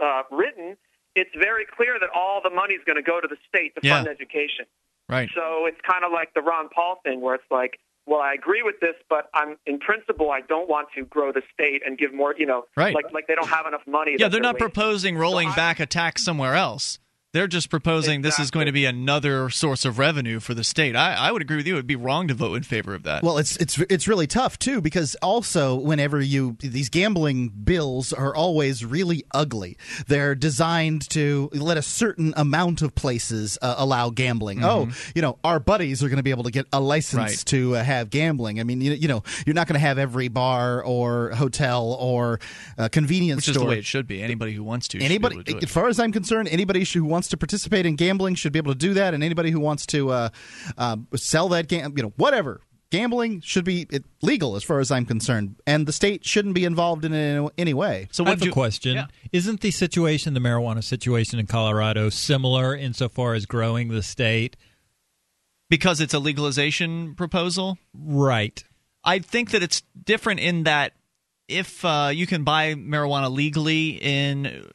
uh, 0.00 0.22
written, 0.30 0.76
it's 1.14 1.30
very 1.40 1.64
clear 1.76 1.98
that 2.00 2.10
all 2.14 2.40
the 2.42 2.50
money 2.50 2.74
is 2.74 2.82
going 2.86 2.96
to 2.96 3.02
go 3.02 3.20
to 3.20 3.28
the 3.28 3.36
state 3.48 3.74
to 3.76 3.80
Yeah. 3.82 3.96
fund 3.96 4.08
education. 4.08 4.66
Right. 5.08 5.28
So 5.34 5.66
it's 5.66 5.80
kind 5.88 6.04
of 6.04 6.12
like 6.12 6.32
the 6.34 6.40
Ron 6.42 6.68
Paul 6.74 7.00
thing, 7.04 7.20
where 7.20 7.34
it's 7.34 7.44
like, 7.50 7.78
well, 8.06 8.20
I 8.20 8.32
agree 8.34 8.62
with 8.62 8.76
this, 8.80 8.94
but 9.08 9.28
I'm 9.34 9.56
in 9.66 9.78
principle, 9.78 10.30
I 10.30 10.40
don't 10.42 10.68
want 10.68 10.88
to 10.96 11.04
grow 11.04 11.32
the 11.32 11.42
state 11.52 11.82
and 11.86 11.96
give 11.96 12.12
more. 12.12 12.34
You 12.36 12.46
know, 12.46 12.64
Right. 12.76 12.94
Like 12.94 13.12
like 13.12 13.26
they 13.26 13.34
don't 13.34 13.48
have 13.48 13.66
enough 13.66 13.86
money. 13.86 14.12
Yeah, 14.12 14.26
that 14.26 14.32
they're 14.32 14.40
not 14.40 14.54
wasting. 14.54 14.70
proposing 14.70 15.16
rolling 15.18 15.50
So 15.50 15.56
back 15.56 15.80
a 15.80 15.86
tax 15.86 16.24
somewhere 16.24 16.54
else. 16.54 16.98
They're 17.34 17.48
just 17.48 17.68
proposing 17.68 18.22
this 18.22 18.38
is 18.38 18.50
going 18.52 18.66
to 18.66 18.72
be 18.72 18.84
another 18.86 19.50
source 19.50 19.84
of 19.84 19.98
revenue 19.98 20.38
for 20.40 20.54
the 20.54 20.62
state. 20.64 20.94
I, 20.94 21.14
I 21.14 21.32
would 21.32 21.42
agree 21.42 21.56
with 21.56 21.66
you. 21.66 21.74
It 21.74 21.78
would 21.78 21.86
be 21.86 21.96
wrong 21.96 22.28
to 22.28 22.34
vote 22.34 22.54
in 22.54 22.62
favor 22.62 22.94
of 22.94 23.02
that. 23.02 23.24
Well, 23.24 23.38
it's 23.38 23.56
it's 23.56 23.76
it's 23.90 24.06
really 24.06 24.26
tough 24.28 24.56
too 24.58 24.80
because 24.80 25.16
also 25.16 25.74
whenever 25.74 26.20
you 26.20 26.56
these 26.60 26.88
gambling 26.88 27.48
bills 27.48 28.12
are 28.12 28.34
always 28.34 28.84
really 28.84 29.24
ugly. 29.32 29.76
They're 30.06 30.36
designed 30.36 31.08
to 31.10 31.50
let 31.52 31.76
a 31.76 31.82
certain 31.82 32.32
amount 32.36 32.80
of 32.82 32.94
places 32.94 33.58
uh, 33.60 33.74
allow 33.78 34.10
gambling. 34.10 34.64
Oh, 34.64 34.88
you 35.14 35.20
know, 35.20 35.38
our 35.42 35.58
buddies 35.58 36.04
are 36.04 36.08
going 36.08 36.18
to 36.18 36.22
be 36.22 36.30
able 36.30 36.44
to 36.44 36.52
get 36.52 36.66
a 36.72 36.80
license 36.80 37.14
Mm-hmm. 37.14 37.20
Right. 37.24 37.44
to 37.46 37.76
uh, 37.76 37.82
have 37.84 38.10
gambling. 38.10 38.60
I 38.60 38.62
mean, 38.64 38.80
you, 38.80 38.92
you 38.92 39.08
know, 39.08 39.24
you're 39.44 39.54
not 39.54 39.66
going 39.66 39.74
to 39.74 39.80
have 39.86 39.98
every 39.98 40.28
bar 40.28 40.82
or 40.82 41.30
hotel 41.30 41.96
or 41.98 42.38
uh, 42.78 42.88
convenience 42.88 43.38
which 43.46 43.48
is 43.50 43.56
the 43.60 43.64
way 43.64 43.78
it 43.78 43.84
should 43.84 44.06
be. 44.06 44.22
Anybody 44.22 44.52
who 44.52 44.62
wants 44.62 44.86
to. 44.88 44.98
should 44.98 45.00
be 45.00 45.04
Anybody, 45.04 45.34
able 45.36 45.44
to 45.44 45.52
do 45.52 45.58
it. 45.58 45.64
as 45.64 45.70
far 45.70 45.88
as 45.88 45.98
I'm 45.98 46.12
concerned, 46.12 46.48
anybody 46.48 46.84
who 46.84 47.04
wants 47.04 47.23
to 47.28 47.36
participate 47.36 47.86
in 47.86 47.96
gambling 47.96 48.34
should 48.34 48.52
be 48.52 48.58
able 48.58 48.72
to 48.72 48.78
do 48.78 48.94
that, 48.94 49.14
and 49.14 49.22
anybody 49.22 49.50
who 49.50 49.60
wants 49.60 49.86
to 49.86 50.10
uh, 50.10 50.28
uh, 50.78 50.96
sell 51.16 51.48
that 51.50 51.68
game, 51.68 51.94
you 51.96 52.02
know, 52.02 52.12
whatever. 52.16 52.60
Gambling 52.90 53.40
should 53.40 53.64
be 53.64 53.88
legal, 54.22 54.54
as 54.54 54.62
far 54.62 54.78
as 54.78 54.92
I'm 54.92 55.04
concerned, 55.04 55.56
and 55.66 55.84
the 55.84 55.92
state 55.92 56.24
shouldn't 56.24 56.54
be 56.54 56.64
involved 56.64 57.04
in 57.04 57.12
it 57.12 57.36
in 57.36 57.50
any 57.58 57.74
way. 57.74 58.08
So 58.12 58.24
I 58.24 58.30
have 58.30 58.42
a 58.42 58.50
question. 58.50 59.08
Isn't 59.32 59.62
the 59.62 59.72
situation, 59.72 60.34
the 60.34 60.40
marijuana 60.40 60.84
situation 60.84 61.40
in 61.40 61.46
Colorado, 61.46 62.08
similar 62.08 62.76
insofar 62.76 63.34
as 63.34 63.46
growing 63.46 63.88
the 63.88 64.02
state? 64.02 64.56
because 65.74 66.00
it's 66.00 66.14
a 66.14 66.18
legalization 66.18 67.14
proposal. 67.14 67.78
Right. 67.92 68.62
I 69.02 69.18
think 69.18 69.50
that 69.50 69.62
it's 69.62 69.82
different 70.04 70.40
in 70.40 70.64
that 70.64 70.92
if 71.48 71.84
uh, 71.84 72.10
you 72.12 72.26
can 72.26 72.44
buy 72.44 72.74
marijuana 72.74 73.30
legally 73.30 73.98
in 74.00 74.70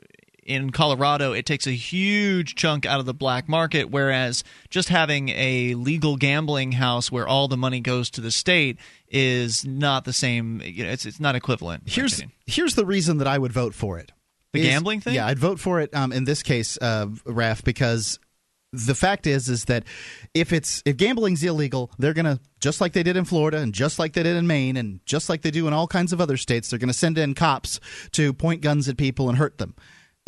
in 0.49 0.71
Colorado, 0.71 1.31
it 1.31 1.45
takes 1.45 1.67
a 1.67 1.71
huge 1.71 2.55
chunk 2.55 2.85
out 2.85 2.99
of 2.99 3.05
the 3.05 3.13
black 3.13 3.47
market. 3.47 3.91
Whereas 3.91 4.43
just 4.71 4.89
having 4.89 5.29
a 5.29 5.75
legal 5.75 6.17
gambling 6.17 6.71
house 6.73 7.11
where 7.11 7.27
all 7.27 7.47
the 7.47 7.55
money 7.55 7.79
goes 7.79 8.09
to 8.11 8.21
the 8.21 8.31
state 8.31 8.77
is 9.09 9.63
not 9.63 10.05
the 10.05 10.13
same. 10.13 10.59
You 10.63 10.85
know, 10.85 10.89
it's 10.89 11.05
it's 11.05 11.19
not 11.19 11.35
equivalent. 11.35 11.83
Here's 11.85 12.23
here's 12.47 12.73
the 12.73 12.85
reason 12.85 13.19
that 13.19 13.27
I 13.27 13.37
would 13.37 13.53
vote 13.53 13.75
for 13.75 13.99
it. 13.99 14.11
The 14.53 14.61
Is- 14.61 14.67
gambling 14.67 15.01
thing? 15.01 15.13
Yeah, 15.13 15.27
I'd 15.27 15.37
vote 15.37 15.59
for 15.59 15.79
it 15.79 15.93
um, 15.95 16.11
in 16.11 16.23
this 16.23 16.41
case, 16.41 16.77
uh, 16.81 17.05
Raf, 17.25 17.63
because 17.63 18.19
the 18.73 18.95
fact 18.95 19.27
is 19.27 19.49
is 19.49 19.65
that 19.65 19.83
if 20.33 20.51
it's 20.51 20.81
if 20.83 20.97
gambling's 20.97 21.43
illegal, 21.43 21.91
they're 21.99 22.13
gonna 22.15 22.39
just 22.59 22.81
like 22.81 22.93
they 22.93 23.03
did 23.03 23.17
in 23.17 23.25
Florida 23.25 23.57
and 23.57 23.71
just 23.73 23.99
like 23.99 24.13
they 24.13 24.23
did 24.23 24.35
in 24.35 24.47
Maine 24.47 24.77
and 24.77 24.99
just 25.05 25.29
like 25.29 25.43
they 25.43 25.51
do 25.51 25.67
in 25.67 25.73
all 25.73 25.87
kinds 25.87 26.11
of 26.11 26.19
other 26.19 26.37
states, 26.37 26.69
they're 26.69 26.79
gonna 26.79 26.93
send 26.93 27.19
in 27.19 27.35
cops 27.35 27.79
to 28.13 28.33
point 28.33 28.61
guns 28.61 28.89
at 28.89 28.97
people 28.97 29.29
and 29.29 29.37
hurt 29.37 29.59
them. 29.59 29.75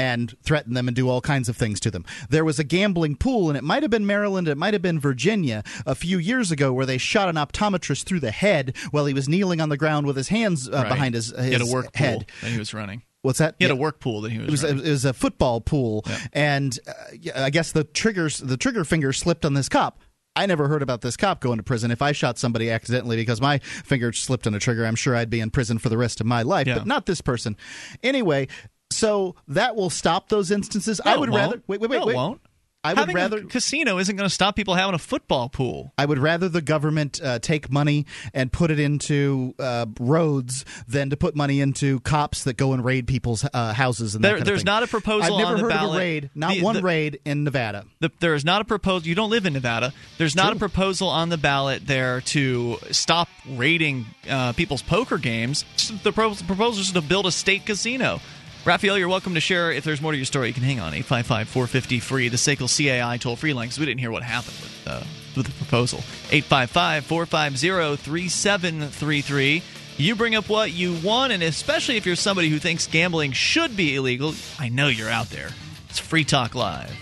And 0.02 0.36
threaten 0.44 0.74
them 0.74 0.88
and 0.88 0.96
do 0.96 1.08
all 1.10 1.22
kinds 1.22 1.48
of 1.48 1.56
things 1.56 1.80
to 1.82 1.92
them. 1.92 2.06
There 2.30 2.44
was 2.44 2.58
a 2.60 2.64
gambling 2.64 3.16
pool, 3.18 3.50
and 3.50 3.58
it 3.58 3.64
might 3.64 3.84
have 3.84 3.92
been 3.92 4.06
Maryland, 4.06 4.48
it 4.48 4.58
might 4.58 4.74
have 4.74 4.82
been 4.82 5.00
Virginia 5.00 5.64
a 5.86 5.94
few 5.96 6.18
years 6.18 6.52
ago, 6.52 6.74
where 6.74 6.86
they 6.86 6.98
shot 6.98 7.30
an 7.30 7.36
optometrist 7.36 8.04
through 8.06 8.22
the 8.22 8.32
head 8.32 8.76
while 8.92 9.06
he 9.06 9.14
was 9.14 9.30
kneeling 9.30 9.62
on 9.62 9.70
the 9.70 9.78
ground 9.78 10.08
with 10.08 10.16
his 10.18 10.30
hands 10.30 10.68
uh, 10.68 10.72
Right. 10.72 10.90
behind 10.90 11.14
his, 11.16 11.28
his 11.36 11.46
he 11.46 11.52
had 11.54 11.62
a 11.62 11.66
work 11.68 11.96
head. 11.96 12.20
pool 12.20 12.26
that 12.42 12.52
he 12.52 12.58
was 12.60 12.74
running. 12.74 13.04
What's 13.22 13.38
that? 13.40 13.56
He 13.60 13.66
had 13.66 13.70
Yeah. 13.70 13.78
a 13.78 13.80
work 13.80 14.00
pool 14.00 14.22
that 14.22 14.32
he 14.32 14.40
was. 14.40 14.48
It 14.48 14.52
was, 14.52 14.64
running. 14.64 14.86
it 14.86 14.90
was 14.90 15.06
a 15.06 15.14
football 15.14 15.62
pool, 15.62 16.04
and 16.34 16.78
uh, 16.88 16.94
I 17.44 17.50
guess 17.52 17.72
the 17.72 17.84
triggers 17.84 18.40
the 18.40 18.58
trigger 18.58 18.84
finger 18.84 19.14
slipped 19.14 19.46
on 19.46 19.54
this 19.54 19.70
cop. 19.70 20.00
I 20.36 20.46
never 20.48 20.68
heard 20.70 20.82
about 20.82 21.02
this 21.02 21.18
cop 21.18 21.42
going 21.42 21.58
to 21.58 21.64
prison. 21.64 21.92
If 21.92 22.02
I 22.02 22.14
shot 22.14 22.40
somebody 22.40 22.72
accidentally 22.72 23.18
because 23.18 23.40
my 23.42 23.60
finger 23.60 24.12
slipped 24.14 24.48
on 24.48 24.56
a 24.56 24.60
trigger, 24.60 24.86
I'm 24.86 24.96
sure 24.96 25.16
I'd 25.16 25.30
be 25.30 25.42
in 25.42 25.52
prison 25.52 25.78
for 25.78 25.90
the 25.90 25.98
rest 25.98 26.20
of 26.22 26.26
my 26.26 26.42
life. 26.42 26.66
Yeah. 26.68 26.80
But 26.80 26.88
not 26.88 27.06
this 27.06 27.22
person. 27.22 27.58
Anyway, 28.02 28.48
so 28.92 29.36
that 29.48 29.76
will 29.76 29.90
stop 29.90 30.30
those 30.30 30.52
instances. 30.52 31.02
No, 31.04 31.12
I 31.12 31.18
would 31.18 31.30
rather 31.34 31.62
wait, 31.68 31.82
wait, 31.82 31.90
wait, 31.90 31.98
No, 31.98 32.04
it 32.04 32.08
wait. 32.08 32.16
won't. 32.16 32.42
I 32.84 32.94
would 32.94 32.98
Having 32.98 33.16
rather 33.16 33.38
a 33.38 33.44
casino 33.44 34.00
isn't 34.00 34.16
going 34.16 34.28
to 34.28 34.34
stop 34.34 34.56
people 34.56 34.74
having 34.74 34.96
a 34.96 34.98
football 34.98 35.50
pool. 35.50 35.94
I 36.00 36.06
would 36.08 36.18
rather 36.18 36.50
the 36.50 36.64
government 36.64 37.22
uh, 37.24 37.38
take 37.38 37.70
money 37.70 38.08
and 38.34 38.52
put 38.52 38.72
it 38.72 38.80
into 38.80 39.54
uh, 39.60 39.86
roads 40.00 40.66
than 40.88 41.12
to 41.12 41.16
put 41.16 41.36
money 41.36 41.62
into 41.62 42.00
cops 42.00 42.44
that 42.46 42.58
go 42.58 42.74
and 42.74 42.84
raid 42.84 43.06
people's 43.06 43.46
uh, 43.54 43.74
houses. 43.74 44.16
And 44.16 44.24
There- 44.24 44.42
there's 44.42 44.66
not 44.66 44.82
a 44.82 44.88
proposal 44.88 45.38
I've 45.38 45.46
never 45.46 45.58
heard 45.60 45.72
of 45.74 45.94
a 45.94 45.98
raid. 46.00 46.32
Not 46.34 46.54
The- 46.56 46.64
one 46.64 46.74
the- 46.78 46.82
raid 46.82 47.20
in 47.24 47.44
Nevada. 47.44 47.86
The, 48.00 48.10
there 48.20 48.34
is 48.34 48.44
not 48.44 48.62
a 48.62 48.66
proposal. 48.66 49.08
You 49.08 49.14
don't 49.14 49.30
live 49.30 49.46
in 49.46 49.54
Nevada. 49.54 49.94
There's 50.18 50.36
not 50.36 50.52
a 50.52 50.56
proposal 50.56 51.08
on 51.08 51.30
the 51.30 51.38
ballot 51.38 51.86
there 51.86 52.22
to 52.22 52.78
stop 52.90 53.28
raiding 53.48 54.08
uh, 54.28 54.54
people's 54.54 54.82
poker 54.82 55.20
games. 55.20 55.66
The 56.02 56.12
pro- 56.12 56.34
proposal 56.34 56.82
is 56.82 56.92
to 56.94 57.02
build 57.02 57.28
a 57.28 57.32
state 57.32 57.64
casino. 57.68 58.22
Raphael, 58.64 58.96
you're 58.96 59.08
welcome 59.08 59.34
to 59.34 59.40
share. 59.40 59.72
If 59.72 59.84
there's 59.84 60.02
more 60.02 60.12
to 60.12 60.18
your 60.18 60.26
story, 60.26 60.50
you 60.50 60.54
can 60.54 60.62
hang 60.62 60.80
on. 60.80 60.94
855 60.94 61.50
450 61.50 62.00
free. 62.00 62.30
The 62.30 62.38
SACL 62.38 62.68
CAI 62.70 63.18
toll 63.18 63.36
free 63.36 63.54
line 63.54 63.68
because 63.68 63.80
we 63.80 63.88
didn't 63.88 64.02
hear 64.02 64.12
what 64.12 64.22
happened 64.22 64.56
with, 64.62 64.84
uh, 64.88 65.04
with 65.36 65.48
the 65.48 65.54
proposal. 65.54 66.00
855 66.30 67.06
450 67.06 67.96
3733. 68.04 69.64
You 69.98 70.16
bring 70.16 70.36
up 70.36 70.48
what 70.48 70.72
you 70.72 70.94
want, 71.04 71.34
and 71.34 71.42
especially 71.42 71.98
if 71.98 72.06
you're 72.06 72.16
somebody 72.16 72.50
who 72.50 72.60
thinks 72.60 72.86
gambling 72.86 73.32
should 73.32 73.76
be 73.76 73.96
illegal, 73.96 74.36
I 74.60 74.70
know 74.70 74.88
you're 74.88 75.10
out 75.10 75.32
there. 75.32 75.50
It's 75.90 76.00
Free 76.00 76.24
Talk 76.24 76.54
Live. 76.54 76.96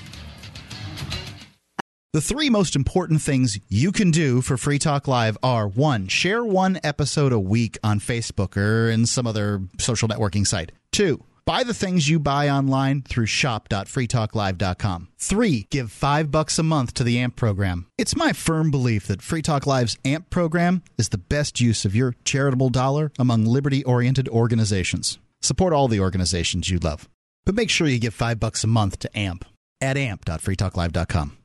The 2.14 2.22
three 2.22 2.50
most 2.50 2.76
important 2.76 3.22
things 3.22 3.60
you 3.68 3.92
can 3.92 4.12
do 4.12 4.42
for 4.42 4.58
Free 4.58 4.80
Talk 4.80 5.08
Live 5.08 5.38
are 5.44 5.68
one, 5.68 6.08
share 6.08 6.44
one 6.44 6.80
episode 6.84 7.34
a 7.34 7.40
week 7.40 7.78
on 7.84 8.00
Facebook 8.00 8.58
or 8.58 8.90
in 8.90 9.06
some 9.06 9.28
other 9.28 9.62
social 9.78 10.08
networking 10.08 10.48
site. 10.48 10.72
Two, 10.92 11.24
buy 11.50 11.64
the 11.64 11.74
things 11.74 12.08
you 12.08 12.20
buy 12.20 12.48
online 12.48 13.02
through 13.02 13.26
shop.freetalklive.com. 13.26 15.08
Three, 15.18 15.66
give 15.72 15.92
five 15.92 16.30
bucks 16.30 16.60
a 16.60 16.64
month 16.64 16.94
to 16.94 17.04
the 17.04 17.18
AMP 17.18 17.36
program. 17.36 17.88
It's 17.98 18.16
my 18.16 18.34
firm 18.34 18.70
belief 18.70 19.08
that 19.08 19.24
Free 19.24 19.42
Talk 19.42 19.66
Live's 19.66 19.98
AMP 20.06 20.30
program 20.30 20.84
is 21.00 21.10
the 21.10 21.18
best 21.18 21.60
use 21.60 21.86
of 21.86 21.96
your 21.96 22.14
charitable 22.24 22.70
dollar 22.70 23.12
among 23.18 23.46
liberty 23.46 23.84
oriented 23.84 24.30
organizations. 24.30 25.18
Support 25.42 25.74
all 25.74 25.88
the 25.88 26.00
organizations 26.00 26.70
you 26.70 26.78
love, 26.78 27.10
but 27.48 27.56
make 27.56 27.72
sure 27.72 27.88
you 27.88 27.98
give 27.98 28.14
five 28.14 28.40
bucks 28.40 28.64
a 28.64 28.68
month 28.68 29.00
to 29.00 29.18
AMP 29.18 29.44
at 29.82 29.98
amp.freetalklive.com. 29.98 31.39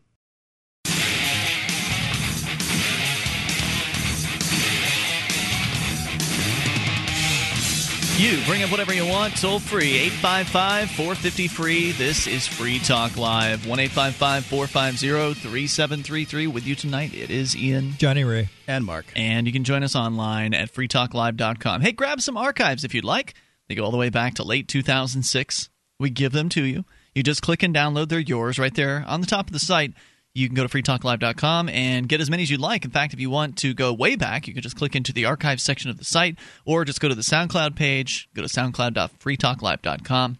You 8.16 8.40
bring 8.46 8.62
up 8.62 8.70
whatever 8.70 8.94
you 8.94 9.04
want, 9.04 9.36
toll 9.36 9.58
free, 9.58 9.98
855 9.98 10.88
450 10.90 11.48
free. 11.48 11.90
This 11.90 12.28
is 12.28 12.46
Free 12.46 12.78
Talk 12.78 13.16
Live, 13.16 13.66
1 13.66 13.88
450 13.88 15.34
3733. 15.34 16.46
With 16.46 16.64
you 16.64 16.76
tonight, 16.76 17.12
it 17.12 17.32
is 17.32 17.56
Ian. 17.56 17.94
Johnny 17.98 18.22
Ray. 18.22 18.50
And 18.68 18.84
Mark. 18.84 19.06
And 19.16 19.48
you 19.48 19.52
can 19.52 19.64
join 19.64 19.82
us 19.82 19.96
online 19.96 20.54
at 20.54 20.72
freetalklive.com. 20.72 21.80
Hey, 21.80 21.90
grab 21.90 22.20
some 22.20 22.36
archives 22.36 22.84
if 22.84 22.94
you'd 22.94 23.04
like. 23.04 23.34
They 23.68 23.74
go 23.74 23.82
all 23.82 23.90
the 23.90 23.96
way 23.96 24.10
back 24.10 24.34
to 24.34 24.44
late 24.44 24.68
2006. 24.68 25.68
We 25.98 26.08
give 26.08 26.30
them 26.30 26.48
to 26.50 26.62
you. 26.62 26.84
You 27.16 27.24
just 27.24 27.42
click 27.42 27.64
and 27.64 27.74
download. 27.74 28.10
They're 28.10 28.20
yours 28.20 28.60
right 28.60 28.74
there 28.74 29.04
on 29.08 29.22
the 29.22 29.26
top 29.26 29.48
of 29.48 29.52
the 29.52 29.58
site. 29.58 29.92
You 30.34 30.48
can 30.48 30.56
go 30.56 30.66
to 30.66 30.68
freetalklive.com 30.68 31.68
and 31.68 32.08
get 32.08 32.20
as 32.20 32.28
many 32.28 32.42
as 32.42 32.50
you'd 32.50 32.60
like. 32.60 32.84
In 32.84 32.90
fact, 32.90 33.14
if 33.14 33.20
you 33.20 33.30
want 33.30 33.56
to 33.58 33.72
go 33.72 33.92
way 33.92 34.16
back, 34.16 34.48
you 34.48 34.52
can 34.52 34.64
just 34.64 34.76
click 34.76 34.96
into 34.96 35.12
the 35.12 35.24
archive 35.26 35.60
section 35.60 35.90
of 35.90 35.98
the 35.98 36.04
site 36.04 36.36
or 36.64 36.84
just 36.84 37.00
go 37.00 37.08
to 37.08 37.14
the 37.14 37.22
SoundCloud 37.22 37.76
page, 37.76 38.28
go 38.34 38.42
to 38.42 38.48
soundcloud.freetalklive.com, 38.48 40.38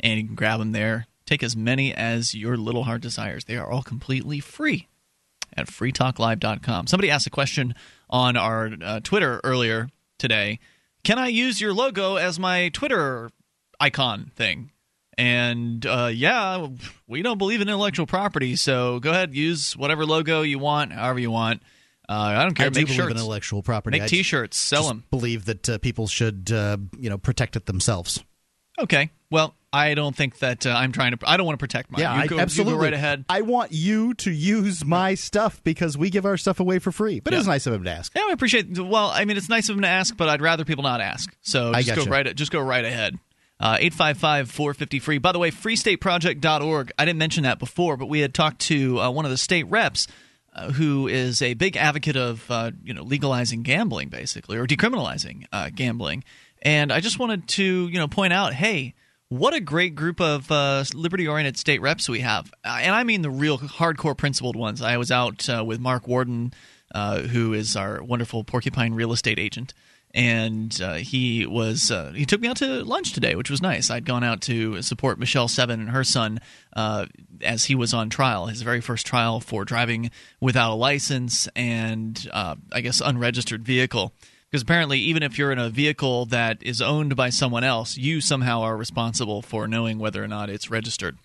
and 0.00 0.20
you 0.20 0.26
can 0.26 0.36
grab 0.36 0.60
them 0.60 0.70
there. 0.70 1.08
Take 1.26 1.42
as 1.42 1.56
many 1.56 1.92
as 1.92 2.34
your 2.34 2.56
little 2.56 2.84
heart 2.84 3.00
desires. 3.00 3.44
They 3.44 3.56
are 3.56 3.68
all 3.68 3.82
completely 3.82 4.38
free 4.38 4.86
at 5.56 5.66
freetalklive.com. 5.66 6.86
Somebody 6.86 7.10
asked 7.10 7.26
a 7.26 7.30
question 7.30 7.74
on 8.08 8.36
our 8.36 8.70
uh, 8.84 9.00
Twitter 9.00 9.40
earlier 9.42 9.88
today. 10.18 10.60
Can 11.02 11.18
I 11.18 11.26
use 11.26 11.60
your 11.60 11.72
logo 11.72 12.16
as 12.16 12.38
my 12.38 12.68
Twitter 12.68 13.30
icon 13.80 14.30
thing? 14.36 14.70
And 15.16 15.84
uh, 15.86 16.10
yeah, 16.12 16.66
we 17.06 17.22
don't 17.22 17.38
believe 17.38 17.60
in 17.60 17.68
intellectual 17.68 18.06
property, 18.06 18.56
so 18.56 18.98
go 19.00 19.10
ahead 19.10 19.34
use 19.34 19.76
whatever 19.76 20.04
logo 20.04 20.42
you 20.42 20.58
want, 20.58 20.92
however 20.92 21.18
you 21.20 21.30
want. 21.30 21.62
Uh, 22.08 22.12
I 22.12 22.42
don't 22.42 22.54
care. 22.54 22.66
I 22.66 22.68
do 22.68 22.80
Make 22.80 22.86
believe 22.88 22.96
shirts. 22.96 23.10
in 23.12 23.16
intellectual 23.16 23.62
property. 23.62 23.98
Make 23.98 24.04
I 24.04 24.08
T-shirts. 24.08 24.58
Sell 24.58 24.80
just 24.82 24.88
them. 24.88 25.04
Believe 25.10 25.46
that 25.46 25.68
uh, 25.68 25.78
people 25.78 26.06
should, 26.06 26.50
uh, 26.52 26.76
you 26.98 27.08
know, 27.08 27.16
protect 27.16 27.56
it 27.56 27.64
themselves. 27.64 28.22
Okay. 28.78 29.10
Well, 29.30 29.54
I 29.72 29.94
don't 29.94 30.14
think 30.14 30.38
that 30.40 30.66
uh, 30.66 30.70
I'm 30.70 30.92
trying 30.92 31.16
to. 31.16 31.18
I 31.28 31.36
don't 31.36 31.46
want 31.46 31.58
to 31.58 31.62
protect 31.62 31.90
mine. 31.90 32.02
yeah, 32.02 32.22
you 32.24 32.36
I, 32.36 32.40
absolutely. 32.42 32.72
You 32.74 32.78
go 32.78 32.84
right 32.84 32.92
ahead. 32.92 33.24
I 33.28 33.40
want 33.40 33.72
you 33.72 34.14
to 34.14 34.30
use 34.30 34.84
my 34.84 35.14
stuff 35.14 35.62
because 35.64 35.96
we 35.96 36.10
give 36.10 36.26
our 36.26 36.36
stuff 36.36 36.60
away 36.60 36.78
for 36.78 36.92
free. 36.92 37.20
But 37.20 37.32
Yeah. 37.32 37.38
it's 37.38 37.48
nice 37.48 37.66
of 37.66 37.72
him 37.72 37.84
to 37.84 37.90
ask. 37.90 38.12
Yeah, 38.14 38.26
I 38.28 38.32
appreciate. 38.32 38.78
Well, 38.78 39.08
I 39.08 39.24
mean, 39.24 39.36
it's 39.36 39.48
nice 39.48 39.68
of 39.68 39.76
them 39.76 39.82
to 39.82 39.88
ask, 39.88 40.16
but 40.16 40.28
I'd 40.28 40.42
rather 40.42 40.64
people 40.64 40.84
not 40.84 41.00
ask. 41.00 41.34
So 41.42 41.72
just 41.72 42.04
go 42.04 42.10
right. 42.10 42.34
Just 42.34 42.52
go 42.52 42.60
right 42.60 42.84
ahead. 42.84 43.18
Uh, 43.60 43.76
Eight 43.78 43.94
five 43.94 44.18
five 44.18 44.50
four 44.50 44.74
fifty 44.74 44.98
free. 44.98 45.18
By 45.18 45.32
the 45.32 45.38
way, 45.38 45.50
freestateproject.org. 45.50 46.92
I 46.98 47.04
didn't 47.04 47.18
mention 47.18 47.44
that 47.44 47.58
before, 47.58 47.96
but 47.96 48.06
we 48.06 48.20
had 48.20 48.34
talked 48.34 48.60
to 48.62 49.00
uh, 49.00 49.10
one 49.10 49.24
of 49.24 49.30
the 49.30 49.36
state 49.36 49.64
reps. 49.64 50.06
Uh, 50.56 50.70
who 50.70 51.08
is 51.08 51.42
a 51.42 51.54
big 51.54 51.76
advocate 51.76 52.14
of 52.14 52.48
uh, 52.48 52.70
you 52.84 52.94
know 52.94 53.02
legalizing 53.02 53.64
gambling, 53.64 54.08
basically, 54.08 54.56
or 54.56 54.68
decriminalizing 54.68 55.44
uh, 55.52 55.68
gambling? 55.74 56.22
And 56.62 56.92
I 56.92 57.00
just 57.00 57.18
wanted 57.18 57.48
to 57.48 57.88
you 57.88 57.98
know 57.98 58.06
point 58.06 58.32
out, 58.32 58.54
hey, 58.54 58.94
what 59.30 59.52
a 59.52 59.58
great 59.58 59.96
group 59.96 60.20
of 60.20 60.50
uh, 60.52 60.84
liberty-oriented 60.94 61.56
state 61.56 61.80
reps 61.80 62.08
we 62.08 62.20
have, 62.20 62.52
uh, 62.64 62.78
and 62.80 62.94
I 62.94 63.02
mean 63.02 63.22
the 63.22 63.30
real 63.30 63.58
hardcore 63.58 64.16
principled 64.16 64.54
ones. 64.54 64.80
I 64.80 64.96
was 64.96 65.10
out 65.10 65.48
uh, 65.48 65.64
with 65.64 65.80
Mark 65.80 66.06
Warden, 66.06 66.52
uh, 66.94 67.22
who 67.22 67.52
is 67.52 67.74
our 67.74 68.00
wonderful 68.00 68.44
Porcupine 68.44 68.94
real 68.94 69.12
estate 69.12 69.40
agent, 69.40 69.74
and 70.14 70.80
uh, 70.80 70.94
he 70.94 71.44
was 71.44 71.90
uh, 71.90 72.12
he 72.14 72.24
took 72.24 72.40
me 72.40 72.46
out 72.46 72.58
to 72.58 72.84
lunch 72.84 73.12
today, 73.12 73.34
which 73.34 73.50
was 73.50 73.60
nice. 73.60 73.90
I'd 73.90 74.06
gone 74.06 74.22
out 74.22 74.40
to 74.42 74.80
support 74.80 75.18
Michelle 75.18 75.48
Seven 75.48 75.80
and 75.80 75.90
her 75.90 76.04
son 76.04 76.40
uh, 76.74 77.06
as 77.42 77.64
he 77.64 77.74
was 77.74 77.92
on 77.92 78.10
trial, 78.10 78.46
his 78.46 78.62
very 78.62 78.80
first 78.80 79.06
trial 79.06 79.40
for 79.40 79.64
driving 79.64 80.12
without 80.40 80.72
a 80.72 80.76
license 80.76 81.48
and 81.56 82.28
uh, 82.32 82.54
I 82.72 82.80
guess 82.80 83.00
unregistered 83.00 83.64
vehicle. 83.64 84.12
Because 84.50 84.62
apparently, 84.62 85.00
even 85.00 85.24
if 85.24 85.36
you're 85.36 85.50
in 85.50 85.58
a 85.58 85.68
vehicle 85.68 86.26
that 86.26 86.62
is 86.62 86.80
owned 86.80 87.16
by 87.16 87.30
someone 87.30 87.64
else, 87.64 87.96
you 87.96 88.20
somehow 88.20 88.60
are 88.60 88.76
responsible 88.76 89.42
for 89.42 89.66
knowing 89.66 89.98
whether 89.98 90.22
or 90.22 90.28
not 90.28 90.48
it's 90.48 90.70
registered. 90.70 91.18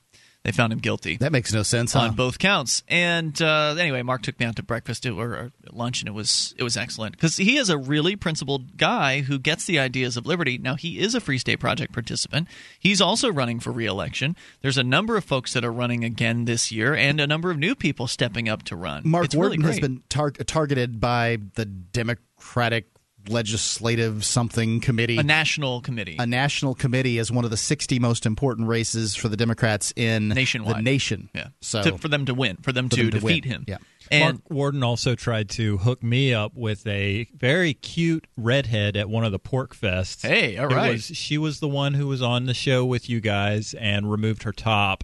They 0.44 0.54
found 0.54 0.72
him 0.72 0.80
guilty 0.80 1.18
That 1.18 1.34
makes 1.34 1.54
no 1.54 1.64
sense, 1.64 1.94
huh? 1.94 2.00
on 2.00 2.16
both 2.16 2.40
counts. 2.40 2.82
And 2.88 3.40
uh, 3.42 3.76
anyway, 3.78 4.04
Mark 4.04 4.22
took 4.22 4.40
me 4.40 4.46
out 4.46 4.56
to 4.56 4.64
breakfast 4.64 5.06
or, 5.06 5.52
lunch, 5.72 6.02
and 6.02 6.08
it 6.08 6.14
was 6.14 6.56
it 6.58 6.64
was 6.64 6.78
excellent 6.78 7.12
because 7.14 7.36
he 7.38 7.58
is 7.58 7.70
a 7.70 7.78
really 7.78 8.16
principled 8.16 8.78
guy 8.78 9.22
who 9.22 9.38
gets 9.38 9.66
the 9.66 9.80
ideas 9.80 10.16
of 10.16 10.26
liberty. 10.26 10.58
Now 10.58 10.76
he 10.76 11.00
is 11.00 11.14
a 11.14 11.20
Free 11.20 11.38
State 11.38 11.60
Project 11.60 11.92
participant. 11.92 12.48
He's 12.80 13.02
also 13.02 13.30
running 13.32 13.60
for 13.60 13.72
reelection. 13.72 14.36
There's 14.62 14.78
a 14.78 14.84
number 14.84 15.18
of 15.18 15.26
folks 15.26 15.54
that 15.54 15.66
are 15.66 15.74
running 15.74 16.06
again 16.06 16.46
this 16.46 16.72
year, 16.72 16.96
and 16.96 17.20
a 17.20 17.28
number 17.28 17.52
of 17.52 17.58
new 17.58 17.76
people 17.76 18.08
stepping 18.08 18.48
up 18.48 18.64
to 18.64 18.76
run. 18.78 19.04
Mark 19.06 19.26
it's 19.26 19.36
really 19.36 19.62
has 19.62 19.80
been 19.80 20.04
tar- 20.08 20.32
targeted 20.32 21.02
by 21.02 21.38
the 21.56 21.66
Democratic 21.66 22.86
Legislative 23.30 24.26
Something 24.26 24.80
Committee. 24.80 25.18
a 25.18 25.24
national 25.24 25.82
committee. 25.82 26.16
a 26.20 26.26
national 26.26 26.76
committee 26.76 27.20
as 27.20 27.32
one 27.32 27.46
of 27.46 27.52
the 27.52 27.58
60 27.58 28.00
most 28.00 28.26
important 28.26 28.68
races 28.68 29.16
for 29.16 29.30
the 29.30 29.38
Democrats 29.38 29.94
in 29.96 30.30
Nationwide. 30.30 30.78
the 30.78 30.82
nation. 30.82 31.30
yeah, 31.34 31.48
So 31.62 31.82
to, 31.84 31.98
for 31.98 32.08
them 32.08 32.26
to 32.26 32.34
win, 32.34 32.58
for 32.62 32.72
them 32.72 32.90
For 32.90 32.96
to 32.98 33.02
them 33.04 33.12
to 33.12 33.20
defeat 33.20 33.46
win. 33.46 33.52
him. 33.54 33.66
Yeah. 33.68 33.78
and 34.12 34.36
Mark 34.36 34.50
Warden 34.50 34.84
also 34.84 35.16
tried 35.16 35.50
to 35.52 35.78
hook 35.78 36.02
me 36.04 36.34
up 36.34 36.54
with 36.56 36.86
a 36.88 37.28
very 37.38 37.74
cute 37.76 38.26
redhead 38.38 38.98
at 38.98 39.10
one 39.10 39.24
of 39.24 39.32
the 39.32 39.40
PorcFests. 39.40 40.22
Hey, 40.28 40.58
all 40.58 40.72
It 40.72 40.76
right. 40.76 40.92
was- 40.94 41.06
she 41.06 41.38
was 41.38 41.60
the 41.60 41.68
one 41.70 41.94
who 41.94 42.08
was 42.08 42.22
on 42.22 42.46
the 42.46 42.54
show 42.54 42.84
with 42.86 43.10
you 43.10 43.20
guys 43.22 43.74
and 43.76 44.10
removed 44.12 44.44
her 44.44 44.52
top. 44.52 45.04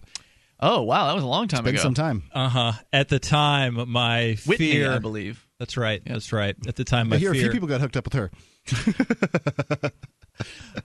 oh 0.58 0.82
wow, 0.82 1.06
that 1.06 1.14
was 1.14 1.22
a 1.22 1.26
long 1.26 1.46
time 1.48 1.64
been 1.64 1.74
ago. 1.74 1.82
some 1.82 1.94
time. 1.94 2.24
Uh 2.32 2.48
huh. 2.48 2.72
At 2.92 3.08
the 3.08 3.18
time, 3.18 3.88
my 3.90 4.36
Whitney, 4.46 4.72
fear. 4.72 4.92
I 4.92 4.98
believe. 4.98 5.45
That's 5.58 5.76
right. 5.76 6.02
That's 6.04 6.32
right. 6.32 6.54
At 6.68 6.76
the 6.76 6.84
time, 6.84 7.08
my 7.08 7.16
I 7.16 7.18
hear 7.18 7.32
a 7.32 7.34
few 7.34 7.50
people 7.50 7.68
got 7.68 7.80
hooked 7.80 7.96
up 7.96 8.04
with 8.04 8.12
her. 8.14 8.30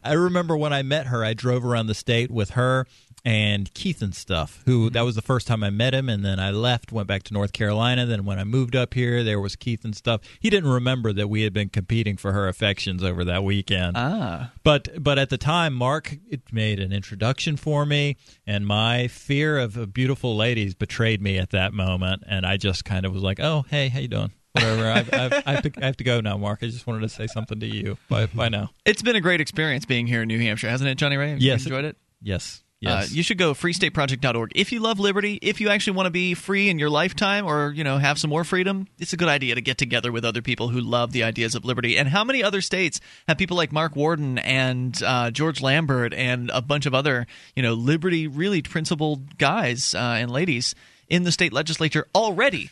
I 0.03 0.13
remember 0.13 0.55
when 0.55 0.71
I 0.71 0.81
met 0.81 1.07
her, 1.07 1.25
I 1.25 1.33
drove 1.33 1.65
around 1.65 1.87
the 1.87 1.93
state 1.93 2.31
with 2.31 2.51
her 2.51 2.87
and 3.25 3.71
Keith 3.73 4.01
and 4.01 4.15
stuff. 4.15 4.61
Who 4.65 4.85
Mm-hmm. 4.85 4.93
that 4.93 5.01
was 5.01 5.15
the 5.15 5.21
first 5.21 5.45
time 5.45 5.61
I 5.63 5.69
met 5.71 5.93
him, 5.93 6.07
and 6.07 6.23
then 6.23 6.39
I 6.39 6.51
left, 6.51 6.91
went 6.93 7.07
back 7.09 7.23
to 7.23 7.33
North 7.33 7.51
Carolina. 7.51 8.05
Then 8.05 8.23
when 8.23 8.39
I 8.39 8.45
moved 8.45 8.75
up 8.75 8.93
here, 8.93 9.23
there 9.25 9.41
was 9.41 9.55
Keith 9.57 9.83
and 9.83 9.93
stuff. 9.95 10.21
He 10.39 10.49
didn't 10.49 10.69
remember 10.71 11.11
that 11.13 11.27
we 11.27 11.41
had 11.41 11.51
been 11.53 11.67
competing 11.69 12.15
for 12.15 12.31
her 12.31 12.47
affections 12.47 13.03
over 13.03 13.25
that 13.25 13.43
weekend. 13.43 13.97
Ah, 13.97 14.53
But 14.63 15.03
but 15.03 15.19
at 15.19 15.29
the 15.29 15.37
time, 15.37 15.73
Mark 15.73 16.17
it 16.29 16.41
made 16.53 16.79
an 16.79 16.93
introduction 16.93 17.57
for 17.57 17.85
me, 17.85 18.15
and 18.47 18.65
my 18.65 19.07
fear 19.09 19.59
of, 19.59 19.75
of 19.75 19.93
beautiful 19.93 20.35
ladies 20.37 20.73
betrayed 20.75 21.21
me 21.21 21.37
at 21.37 21.49
that 21.49 21.73
moment, 21.73 22.23
and 22.25 22.45
I 22.45 22.55
just 22.57 22.85
kind 22.85 23.05
of 23.05 23.13
was 23.13 23.21
like, 23.21 23.39
"Oh, 23.41 23.65
hey, 23.69 23.89
how 23.89 23.99
you 23.99 24.07
doing?" 24.07 24.31
Whatever. 24.53 24.89
I've, 24.91 25.13
I've, 25.13 25.33
I, 25.45 25.51
have 25.53 25.63
to, 25.63 25.71
I 25.81 25.85
have 25.85 25.97
to 25.97 26.03
go 26.03 26.19
now, 26.21 26.37
Mark. 26.37 26.59
I 26.61 26.65
just 26.67 26.85
wanted 26.85 27.01
to 27.01 27.09
say 27.09 27.27
something 27.27 27.59
to 27.59 27.65
you. 27.67 27.97
Bye, 28.09 28.25
bye 28.25 28.49
now. 28.49 28.71
it's 28.85 29.01
been 29.01 29.15
a 29.15 29.21
great 29.21 29.39
experience 29.41 29.85
being 29.85 30.07
here 30.07 30.21
in 30.23 30.27
New 30.27 30.39
Hampshire, 30.39 30.69
hasn't 30.69 30.89
it, 30.89 30.95
Johnny 30.95 31.17
Ray? 31.17 31.29
Have 31.31 31.39
Yes. 31.41 31.61
you 31.65 31.71
enjoyed 31.73 31.85
it. 31.85 31.97
Yes. 32.21 32.61
Uh, 32.63 32.67
Yes. 32.83 33.11
you 33.13 33.21
should 33.21 33.37
go 33.37 33.53
freestateproject.org. 33.53 34.53
If 34.55 34.71
you 34.71 34.79
love 34.79 34.99
liberty, 34.99 35.37
if 35.43 35.61
you 35.61 35.69
actually 35.69 35.93
want 35.97 36.07
to 36.07 36.11
be 36.11 36.33
free 36.33 36.67
in 36.67 36.79
your 36.79 36.89
lifetime 36.89 37.45
or, 37.45 37.71
you 37.71 37.83
know, 37.83 37.99
have 37.99 38.17
some 38.17 38.31
more 38.31 38.43
freedom, 38.43 38.87
it's 38.97 39.13
a 39.13 39.17
good 39.17 39.27
idea 39.29 39.53
to 39.53 39.61
get 39.61 39.77
together 39.77 40.11
with 40.11 40.25
other 40.25 40.41
people 40.41 40.69
who 40.69 40.81
love 40.81 41.11
the 41.11 41.21
ideas 41.23 41.53
of 41.53 41.63
liberty. 41.63 41.95
And 41.95 42.09
how 42.09 42.23
many 42.23 42.41
other 42.43 42.59
states 42.59 42.99
have 43.27 43.37
people 43.37 43.55
like 43.55 43.71
Mark 43.71 43.95
Warden 43.95 44.39
and 44.39 44.99
uh, 45.03 45.29
George 45.29 45.61
Lambert 45.61 46.11
and 46.13 46.49
a 46.51 46.61
bunch 46.61 46.87
of 46.87 46.95
other, 46.95 47.27
you 47.55 47.61
know, 47.61 47.73
liberty 47.75 48.27
really 48.27 48.63
principled 48.63 49.37
guys 49.37 49.93
uh, 49.93 49.99
and 50.17 50.31
ladies 50.31 50.73
in 51.07 51.21
the 51.23 51.31
state 51.31 51.53
legislature 51.53 52.07
already? 52.15 52.71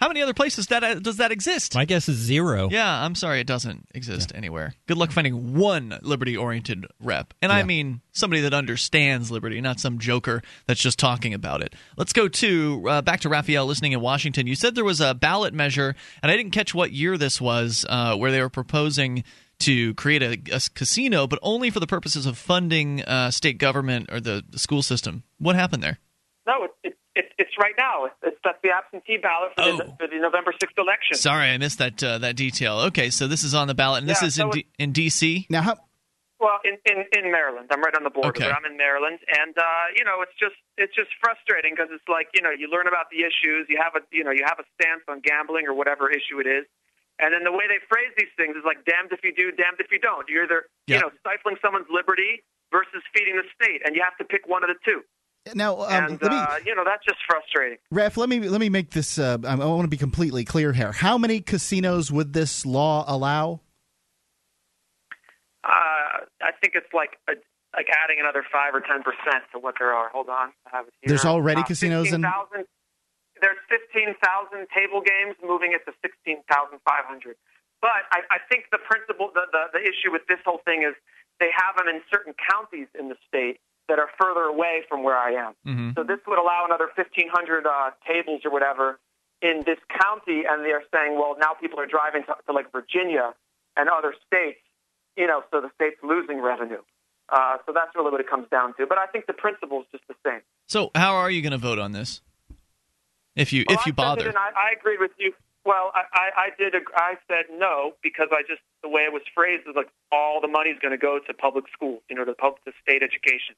How 0.00 0.08
many 0.08 0.20
other 0.22 0.34
places 0.34 0.66
that 0.66 0.82
uh, 0.82 0.94
does 0.94 1.18
that 1.18 1.30
exist? 1.30 1.74
My 1.74 1.84
guess 1.84 2.08
is 2.08 2.16
zero. 2.16 2.68
Yeah, 2.70 3.04
I'm 3.04 3.14
sorry, 3.14 3.40
it 3.40 3.46
doesn't 3.46 3.86
exist 3.94 4.32
anywhere. 4.34 4.74
Good 4.86 4.98
luck 4.98 5.12
finding 5.12 5.54
one 5.54 5.98
liberty 6.02 6.36
oriented 6.36 6.86
rep. 7.00 7.32
And 7.40 7.52
I 7.52 7.62
mean 7.62 8.00
somebody 8.12 8.42
that 8.42 8.52
understands 8.52 9.30
liberty, 9.30 9.60
not 9.60 9.78
some 9.78 9.98
joker 9.98 10.42
that's 10.66 10.80
just 10.80 10.98
talking 10.98 11.32
about 11.32 11.62
it. 11.62 11.74
Let's 11.96 12.12
go 12.12 12.28
to 12.28 12.84
uh, 12.88 13.02
back 13.02 13.20
to 13.20 13.28
Raphael 13.28 13.66
listening 13.66 13.92
in 13.92 14.00
Washington. 14.00 14.46
You 14.46 14.56
said 14.56 14.74
there 14.74 14.84
was 14.84 15.00
a 15.00 15.14
ballot 15.14 15.54
measure, 15.54 15.94
and 16.22 16.30
I 16.30 16.36
didn't 16.36 16.52
catch 16.52 16.74
what 16.74 16.92
year 16.92 17.16
this 17.16 17.40
was, 17.40 17.86
uh, 17.88 18.16
where 18.16 18.32
they 18.32 18.40
were 18.40 18.50
proposing 18.50 19.22
to 19.60 19.94
create 19.94 20.22
a, 20.22 20.56
a 20.56 20.60
casino, 20.74 21.26
but 21.26 21.38
only 21.40 21.70
for 21.70 21.80
the 21.80 21.86
purposes 21.86 22.26
of 22.26 22.36
funding 22.36 23.02
uh, 23.04 23.30
state 23.30 23.58
government 23.58 24.10
or 24.10 24.20
the, 24.20 24.44
the 24.50 24.58
school 24.58 24.82
system. 24.82 25.22
What 25.38 25.54
happened 25.54 25.82
there? 25.82 25.98
No, 26.46 26.64
it, 26.64 26.70
it, 26.82 26.88
it, 26.88 26.93
it's 27.38 27.50
right 27.58 27.74
now. 27.78 28.06
It's, 28.06 28.14
it's 28.22 28.38
that's 28.44 28.58
the 28.62 28.70
absentee 28.70 29.18
ballot 29.18 29.52
for, 29.56 29.64
the, 29.64 29.84
Oh. 29.90 29.96
for 29.98 30.06
the 30.08 30.18
November 30.20 30.52
6th 30.52 30.76
election. 30.78 31.16
Sorry, 31.16 31.48
I 31.48 31.58
missed 31.58 31.78
that 31.78 32.02
uh, 32.02 32.18
that 32.18 32.36
detail. 32.36 32.78
Okay, 32.90 33.10
so 33.10 33.26
this 33.26 33.42
is 33.44 33.54
on 33.54 33.68
the 33.68 33.74
ballot, 33.74 34.00
and 34.02 34.08
this 34.08 34.22
is 34.22 34.34
so 34.34 34.46
in, 34.46 34.50
D- 34.50 34.66
in 34.78 34.92
D.C. 34.92 35.46
Now, 35.50 35.62
how, 35.62 35.76
Well, 36.40 36.58
in, 36.64 36.76
in 36.84 37.04
in 37.16 37.32
Maryland, 37.32 37.68
I'm 37.70 37.80
right 37.80 37.94
on 37.96 38.04
the 38.04 38.10
border, 38.10 38.28
Okay. 38.36 38.44
but 38.44 38.52
I'm 38.52 38.64
in 38.64 38.76
Maryland, 38.76 39.18
and 39.30 39.56
uh, 39.56 39.64
you 39.96 40.04
know, 40.04 40.20
it's 40.22 40.34
just 40.38 40.56
it's 40.76 40.94
just 40.94 41.10
frustrating 41.20 41.72
because 41.74 41.88
it's 41.92 42.06
like 42.08 42.28
you 42.34 42.42
know, 42.42 42.50
you 42.50 42.68
learn 42.68 42.86
about 42.86 43.08
the 43.10 43.22
issues, 43.24 43.66
you 43.68 43.78
have 43.80 43.94
a 43.96 44.02
you 44.12 44.24
know, 44.24 44.30
you 44.32 44.44
have 44.44 44.58
a 44.58 44.66
stance 44.76 45.02
on 45.08 45.20
gambling 45.20 45.66
or 45.66 45.74
whatever 45.74 46.10
issue 46.10 46.40
it 46.40 46.46
is, 46.50 46.66
and 47.22 47.32
then 47.32 47.44
the 47.44 47.52
way 47.54 47.64
they 47.70 47.78
phrase 47.88 48.10
these 48.18 48.32
things 48.36 48.56
is 48.56 48.64
like 48.66 48.84
damned 48.84 49.10
if 49.14 49.22
you 49.24 49.32
do, 49.34 49.50
damned 49.54 49.78
if 49.80 49.88
you 49.90 49.98
don't. 49.98 50.28
You're 50.28 50.44
either 50.44 50.66
Yeah. 50.86 50.96
you 50.96 51.00
know 51.06 51.10
stifling 51.24 51.56
someone's 51.62 51.88
liberty 51.88 52.42
versus 52.72 53.02
feeding 53.14 53.36
the 53.38 53.46
state, 53.54 53.80
and 53.86 53.94
you 53.94 54.02
have 54.02 54.18
to 54.18 54.24
pick 54.26 54.46
one 54.50 54.60
of 54.66 54.68
the 54.68 54.76
two. 54.84 55.00
Now 55.54 55.80
um, 55.80 55.88
and 55.90 56.20
me, 56.22 56.28
uh, 56.30 56.56
you 56.64 56.74
know, 56.74 56.84
that's 56.84 57.04
just 57.04 57.18
frustrating. 57.28 57.78
Raf, 57.90 58.16
let 58.16 58.28
me 58.28 58.40
let 58.48 58.60
me 58.60 58.68
make 58.68 58.90
this. 58.90 59.18
Uh, 59.18 59.36
I 59.44 59.54
want 59.56 59.82
to 59.82 59.88
be 59.88 59.96
completely 59.96 60.44
clear 60.44 60.72
here. 60.72 60.92
How 60.92 61.18
many 61.18 61.40
casinos 61.40 62.10
would 62.10 62.32
this 62.32 62.64
law 62.64 63.04
allow? 63.06 63.60
Uh, 65.64 66.24
I 66.44 66.52
think 66.60 66.74
it's 66.76 66.92
like 66.92 67.16
a, 67.28 67.32
like 67.76 67.88
adding 67.92 68.20
another 68.20 68.44
five 68.52 68.74
or 68.74 68.80
ten 68.80 69.02
percent 69.02 69.44
to 69.52 69.58
what 69.58 69.74
there 69.78 69.92
are. 69.92 70.08
Hold 70.10 70.28
on, 70.28 70.52
I 70.66 70.76
have 70.76 70.86
it 70.88 70.94
here. 71.00 71.08
There's 71.08 71.24
already 71.24 71.60
Uh, 71.60 71.64
casinos 71.64 72.12
in- 72.12 72.22
15,000 72.22 72.66
There's 73.40 73.60
fifteen 73.68 74.14
thousand 74.24 74.68
table 74.72 75.00
games, 75.00 75.36
moving 75.44 75.72
it 75.72 75.84
to 75.84 75.92
sixteen 76.00 76.42
thousand 76.48 76.80
five 76.88 77.04
hundred. 77.04 77.36
But 77.80 78.08
I, 78.12 78.20
I 78.30 78.38
think 78.48 78.72
the 78.72 78.78
principle, 78.80 79.30
the, 79.34 79.44
the 79.52 79.76
the 79.76 79.82
issue 79.84 80.08
with 80.12 80.22
this 80.28 80.40
whole 80.44 80.60
thing 80.64 80.84
is 80.84 80.94
they 81.40 81.50
have 81.52 81.76
them 81.76 81.88
in 81.88 82.00
certain 82.12 82.32
counties 82.32 82.88
in 82.98 83.08
the 83.08 83.16
state 83.28 83.60
that 83.88 83.98
are 83.98 84.08
further 84.20 84.42
away 84.42 84.82
from 84.88 85.02
where 85.02 85.16
I 85.16 85.32
am. 85.32 85.52
Mm-hmm. 85.66 85.90
So 85.96 86.04
this 86.04 86.18
would 86.26 86.38
allow 86.38 86.64
another 86.64 86.88
1,500 86.96 87.66
uh, 87.66 87.90
tables 88.06 88.42
or 88.44 88.50
whatever 88.50 88.98
in 89.42 89.62
this 89.66 89.78
county, 90.00 90.44
and 90.48 90.64
they're 90.64 90.84
saying, 90.92 91.16
well, 91.16 91.36
now 91.38 91.52
people 91.60 91.78
are 91.78 91.86
driving 91.86 92.22
to, 92.24 92.34
to 92.46 92.52
like 92.52 92.72
Virginia 92.72 93.34
and 93.76 93.88
other 93.88 94.14
states, 94.26 94.60
you 95.16 95.26
know, 95.26 95.42
so 95.50 95.60
the 95.60 95.70
state's 95.74 96.00
losing 96.02 96.40
revenue. 96.40 96.80
Uh, 97.28 97.56
so 97.66 97.72
that's 97.72 97.94
really 97.94 98.10
what 98.10 98.20
it 98.20 98.28
comes 98.28 98.46
down 98.50 98.74
to. 98.76 98.86
But 98.86 98.98
I 98.98 99.06
think 99.06 99.26
the 99.26 99.32
principle 99.32 99.80
is 99.80 99.86
just 99.92 100.04
the 100.08 100.14
same. 100.24 100.40
So, 100.68 100.90
how 100.94 101.16
are 101.16 101.30
you 101.30 101.42
going 101.42 101.52
to 101.52 101.58
vote 101.58 101.78
on 101.78 101.92
this? 101.92 102.20
If 103.36 103.52
you 103.52 103.64
Well, 103.68 103.78
if 103.78 103.86
you 103.86 103.90
I 103.90 103.94
it 103.94 103.96
bother, 103.96 104.28
in, 104.28 104.36
I, 104.36 104.50
I 104.56 104.78
agreed 104.78 105.00
with 105.00 105.10
you. 105.18 105.32
Well, 105.64 105.90
I, 105.94 106.04
I, 106.12 106.26
I 106.36 106.48
did. 106.58 106.74
ag- 106.74 106.92
I 106.94 107.14
said 107.26 107.46
no 107.50 107.92
because 108.02 108.28
I 108.30 108.42
just 108.42 108.60
the 108.82 108.88
way 108.88 109.02
it 109.02 109.12
was 109.12 109.22
phrased 109.34 109.66
is 109.66 109.74
like 109.74 109.88
all 110.12 110.40
the 110.40 110.48
money's 110.48 110.78
going 110.80 110.92
to 110.92 111.00
go 111.00 111.18
to 111.18 111.32
public 111.34 111.64
schools, 111.72 112.02
you 112.10 112.16
know, 112.16 112.24
to 112.24 112.34
public 112.34 112.62
to 112.64 112.72
state 112.82 113.02
education. 113.02 113.56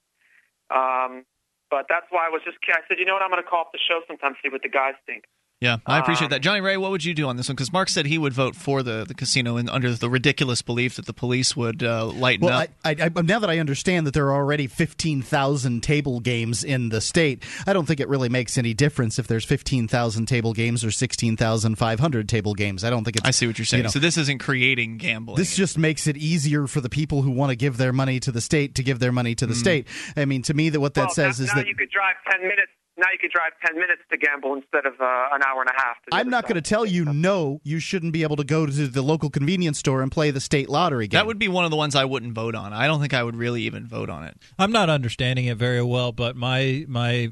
Um, 0.71 1.25
but 1.71 1.87
that's 1.89 2.07
why 2.11 2.27
I 2.27 2.31
was 2.31 2.43
just. 2.45 2.59
I 2.69 2.81
said, 2.89 2.99
you 2.99 3.05
know 3.05 3.15
what, 3.15 3.23
I'm 3.23 3.31
going 3.31 3.43
to 3.43 3.49
call 3.49 3.63
up 3.63 3.73
the 3.73 3.83
show 3.83 4.01
sometime 4.07 4.35
see 4.43 4.49
what 4.49 4.63
the 4.63 4.69
guys 4.69 4.95
think. 5.05 5.25
Yeah, 5.61 5.79
I 5.87 5.99
appreciate 5.99 6.27
um, 6.27 6.31
that. 6.33 6.43
Johnny 6.43 6.61
Ray, 6.61 6.77
what 6.77 6.91
would 6.91 7.03
you 7.03 7.15
do 7.15 7.27
on 7.29 7.39
this 7.39 7.49
one? 7.49 7.57
Because 7.57 7.73
Mark 7.73 7.89
said 7.89 8.05
he 8.05 8.19
would 8.19 8.35
vote 8.35 8.55
for 8.55 8.83
the, 8.83 9.07
the 9.09 9.15
casino 9.15 9.57
and 9.57 9.71
under 9.71 9.91
the 9.95 10.11
ridiculous 10.11 10.61
belief 10.61 10.97
that 10.97 11.07
the 11.07 11.15
police 11.15 11.57
would 11.57 11.83
uh, 11.83 12.05
lighten 12.05 12.45
Well, 12.45 12.61
up. 12.61 12.69
I, 12.85 12.91
I, 12.91 13.11
I, 13.17 13.23
now 13.23 13.39
that 13.39 13.49
I 13.49 13.59
understand 13.59 14.07
that 14.07 14.13
there 14.13 14.27
are 14.27 14.35
already 14.35 14.67
15,000 14.67 15.83
table 15.83 16.21
games 16.21 16.63
in 16.63 16.91
the 16.91 17.01
state, 17.01 17.43
I 17.67 17.73
don't 17.73 17.87
think 17.87 18.01
it 18.01 18.09
really 18.09 18.29
makes 18.29 18.59
any 18.59 18.75
difference 18.75 19.19
if 19.19 19.29
there's 19.29 19.47
15,000 19.47 20.27
table 20.27 20.53
games 20.53 20.85
or 20.85 20.91
16,500 20.91 22.29
table 22.29 22.53
games. 22.53 22.85
I 22.85 22.91
don't 22.91 23.05
think 23.05 23.17
it's. 23.17 23.27
I 23.27 23.31
see 23.31 23.47
what 23.47 23.59
you're 23.59 23.65
saying. 23.65 23.79
you 23.79 23.85
know, 23.85 23.91
so 23.91 23.99
this 23.99 24.19
isn't 24.19 24.41
creating 24.41 24.99
gambling. 24.99 25.39
This 25.39 25.57
just 25.57 25.79
makes 25.79 26.07
it 26.07 26.19
easier 26.19 26.67
for 26.67 26.83
the 26.83 26.91
people 26.91 27.23
who 27.23 27.31
want 27.31 27.49
to 27.49 27.57
give 27.57 27.79
their 27.79 27.95
money 27.95 28.21
to 28.21 28.31
the 28.31 28.43
state 28.43 28.75
to 28.75 28.83
give 28.83 28.99
their 28.99 29.13
money 29.13 29.35
to 29.35 29.47
the 29.47 29.55
state. 29.55 29.87
I 30.19 30.27
mean, 30.27 30.43
to 30.43 30.55
me, 30.55 30.69
that 30.69 30.81
what 30.81 30.93
that 30.95 31.07
well, 31.07 31.15
says 31.15 31.41
now, 31.41 31.45
is 31.45 31.49
now 31.49 31.55
that 31.57 31.67
you 31.67 31.75
could 31.75 31.89
drive 31.91 32.17
ten 32.31 32.43
minutes 32.43 32.73
now 32.97 33.07
you 33.13 33.19
can 33.19 33.31
drive 33.33 33.53
10 33.65 33.75
minutes 33.75 34.03
to 34.11 34.17
gamble 34.17 34.55
instead 34.55 34.87
of 34.87 34.95
uh, 35.01 35.35
an 35.35 35.43
hour 35.47 35.61
and 35.61 35.71
a 35.71 35.81
half. 35.81 35.97
I'm 36.13 36.31
not 36.31 36.45
going 36.45 36.55
to 36.55 36.63
tell 36.63 36.87
you 36.87 37.05
no. 37.05 37.61
You 37.63 37.79
shouldn't 37.79 38.13
be 38.13 38.23
able 38.23 38.37
to 38.37 38.45
go 38.45 38.67
to 38.67 38.73
the 38.73 39.03
local 39.03 39.31
convenience 39.31 39.79
store 39.79 40.03
and 40.03 40.11
play 40.11 40.31
the 40.31 40.41
state 40.41 40.69
lottery 40.69 41.09
game. 41.09 41.19
That 41.19 41.27
would 41.27 41.39
be 41.39 41.49
one 41.49 41.65
of 41.65 41.71
the 41.71 41.77
ones 41.77 41.95
I 41.95 42.05
wouldn't 42.05 42.33
vote 42.33 42.55
on. 42.55 42.73
I 42.73 42.87
don't 42.87 43.01
think 43.01 43.15
I 43.15 43.23
would 43.23 43.37
really 43.37 43.63
even 43.63 43.87
vote 43.87 44.09
on 44.11 44.25
it. 44.25 44.37
I'm 44.59 44.73
not 44.73 44.89
understanding 44.89 45.47
it 45.47 45.57
very 45.57 45.83
well, 45.83 46.13
but 46.13 46.37
my 46.37 46.85
my 46.89 47.31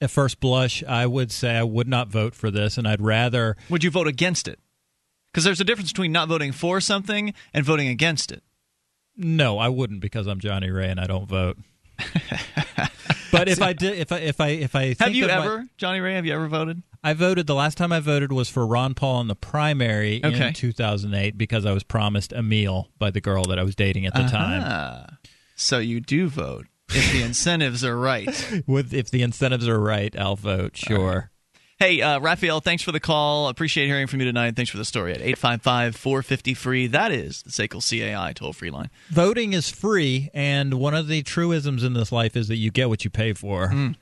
at 0.00 0.10
first 0.10 0.40
blush, 0.40 0.82
I 0.84 1.06
would 1.06 1.30
say 1.30 1.56
I 1.56 1.62
would 1.62 1.88
not 1.88 2.08
vote 2.08 2.34
for 2.34 2.50
this, 2.50 2.78
and 2.78 2.88
I'd 2.88 3.00
rather. 3.00 3.56
Would 3.68 3.84
you 3.84 3.90
vote 3.90 4.06
against 4.06 4.48
it? 4.48 4.58
Because 5.32 5.44
there's 5.44 5.60
a 5.60 5.64
difference 5.64 5.92
between 5.92 6.10
not 6.10 6.28
voting 6.28 6.52
for 6.52 6.80
something 6.80 7.34
and 7.54 7.64
voting 7.64 7.88
against 7.88 8.32
it. 8.32 8.42
No, 9.16 9.58
I 9.58 9.68
wouldn't 9.68 10.00
because 10.00 10.26
I'm 10.26 10.40
Johnny 10.40 10.70
Ray 10.70 10.88
and 10.88 10.98
I 10.98 11.06
don't 11.06 11.28
vote. 11.28 11.58
but 13.32 13.48
if 13.48 13.62
I 13.62 13.72
did, 13.72 13.98
if 13.98 14.12
I 14.12 14.18
if 14.18 14.40
I 14.40 14.48
if 14.48 14.74
I 14.74 14.96
have 14.98 15.14
you 15.14 15.28
ever, 15.28 15.58
my, 15.58 15.64
Johnny 15.76 16.00
Ray? 16.00 16.14
Have 16.14 16.26
you 16.26 16.34
ever 16.34 16.48
voted? 16.48 16.82
I 17.02 17.14
voted. 17.14 17.46
The 17.46 17.54
last 17.54 17.78
time 17.78 17.92
I 17.92 18.00
voted 18.00 18.32
was 18.32 18.50
for 18.50 18.66
Ron 18.66 18.94
Paul 18.94 19.22
in 19.22 19.28
the 19.28 19.34
primary 19.34 20.20
okay. 20.24 20.48
in 20.48 20.52
2008 20.52 21.38
because 21.38 21.64
I 21.64 21.72
was 21.72 21.82
promised 21.82 22.32
a 22.32 22.42
meal 22.42 22.88
by 22.98 23.10
the 23.10 23.20
girl 23.20 23.44
that 23.44 23.58
I 23.58 23.62
was 23.62 23.74
dating 23.74 24.06
at 24.06 24.14
the 24.14 24.20
uh-huh. 24.20 24.36
time. 24.36 25.18
So 25.54 25.78
you 25.78 26.00
do 26.00 26.28
vote 26.28 26.66
if 26.90 27.12
the 27.12 27.22
incentives 27.22 27.84
are 27.84 27.98
right. 27.98 28.62
With 28.66 28.92
if 28.92 29.10
the 29.10 29.22
incentives 29.22 29.68
are 29.68 29.80
right, 29.80 30.14
I'll 30.18 30.36
vote. 30.36 30.76
Sure. 30.76 31.30
Hey, 31.80 32.02
uh, 32.02 32.20
Raphael, 32.20 32.60
thanks 32.60 32.82
for 32.82 32.92
the 32.92 33.00
call. 33.00 33.48
Appreciate 33.48 33.86
hearing 33.86 34.06
from 34.06 34.20
you 34.20 34.26
tonight. 34.26 34.54
Thanks 34.54 34.70
for 34.70 34.76
the 34.76 34.84
story 34.84 35.12
at 35.12 35.22
855 35.22 35.96
450 35.96 36.52
free. 36.52 36.86
That 36.88 37.10
is 37.10 37.42
the 37.42 37.48
SACL 37.48 37.80
CAI 37.80 38.34
toll 38.34 38.52
free 38.52 38.68
line. 38.68 38.90
Voting 39.08 39.54
is 39.54 39.70
free, 39.70 40.28
and 40.34 40.74
one 40.74 40.92
of 40.92 41.08
the 41.08 41.22
truisms 41.22 41.82
in 41.82 41.94
this 41.94 42.12
life 42.12 42.36
is 42.36 42.48
that 42.48 42.56
you 42.56 42.70
get 42.70 42.90
what 42.90 43.02
you 43.02 43.08
pay 43.08 43.32
for. 43.32 43.68
Mm. 43.68 43.96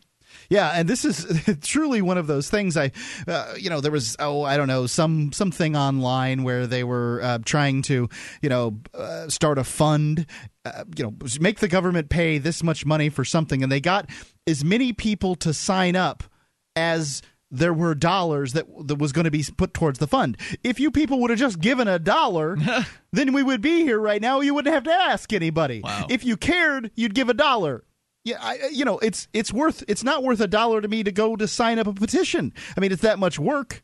Yeah, 0.51 0.73
and 0.75 0.89
this 0.89 1.05
is 1.05 1.25
truly 1.63 2.03
one 2.03 2.19
of 2.19 2.27
those 2.27 2.51
things. 2.51 2.77
I, 2.77 2.91
uh, 3.29 3.55
you 3.57 3.71
know, 3.71 3.81
there 3.81 3.93
was 3.93 4.17
oh 4.19 4.43
I 4.43 4.57
don't 4.57 4.67
know 4.67 4.89
some 4.89 5.31
something 5.31 5.77
online 5.77 6.43
where 6.43 6.67
they 6.67 6.83
were 6.83 7.21
uh, 7.23 7.39
trying 7.45 7.83
to 7.83 8.09
you 8.43 8.49
know 8.49 8.77
uh, 8.93 9.29
start 9.29 9.57
a 9.57 9.63
fund, 9.63 10.27
uh, 10.65 10.83
you 10.97 11.05
know, 11.05 11.15
make 11.39 11.61
the 11.61 11.69
government 11.69 12.09
pay 12.09 12.39
this 12.39 12.65
much 12.65 12.85
money 12.85 13.09
for 13.09 13.25
something, 13.25 13.63
and 13.63 13.71
they 13.71 13.81
got 13.81 14.11
as 14.49 14.65
many 14.65 14.93
people 14.93 15.37
to 15.37 15.55
sign 15.55 15.95
up 15.95 16.25
as 16.75 17.23
there 17.51 17.73
were 17.73 17.95
dollars 17.95 18.53
that 18.53 18.67
that 18.87 18.99
was 18.99 19.13
going 19.13 19.25
to 19.25 19.31
be 19.31 19.45
put 19.57 19.75
towards 19.75 19.99
the 19.99 20.07
fund. 20.07 20.37
If 20.63 20.79
you 20.79 20.91
people 20.91 21.21
would 21.21 21.31
have 21.31 21.39
just 21.39 21.61
given 21.61 21.89
a 21.89 21.99
dollar, 21.99 22.57
then 23.13 23.33
we 23.33 23.43
would 23.43 23.61
be 23.61 23.83
here 23.83 23.99
right 23.99 24.21
now. 24.21 24.41
You 24.41 24.55
wouldn't 24.55 24.75
have 24.75 24.85
to 24.85 24.93
ask 24.93 25.33
anybody. 25.33 25.81
Wow. 25.83 26.07
If 26.11 26.25
you 26.25 26.37
cared, 26.37 26.91
you'd 26.95 27.15
give 27.15 27.29
a 27.29 27.35
dollar. 27.35 27.85
Yeah, 28.25 28.37
I, 28.41 28.69
you 28.73 28.85
know, 28.85 28.99
it's 28.99 29.29
it's 29.33 29.53
worth 29.53 29.83
it's 29.89 30.05
not 30.05 30.23
worth 30.23 30.41
a 30.41 30.49
dollar 30.49 30.81
to 30.81 30.89
me 30.89 31.03
to 31.03 31.13
go 31.13 31.37
to 31.37 31.49
sign 31.49 31.79
up 31.79 31.87
a 31.87 31.93
petition. 31.95 32.53
I 32.77 32.81
mean, 32.81 32.93
it's 32.93 33.03
that 33.03 33.19
much 33.19 33.39
work. 33.39 33.83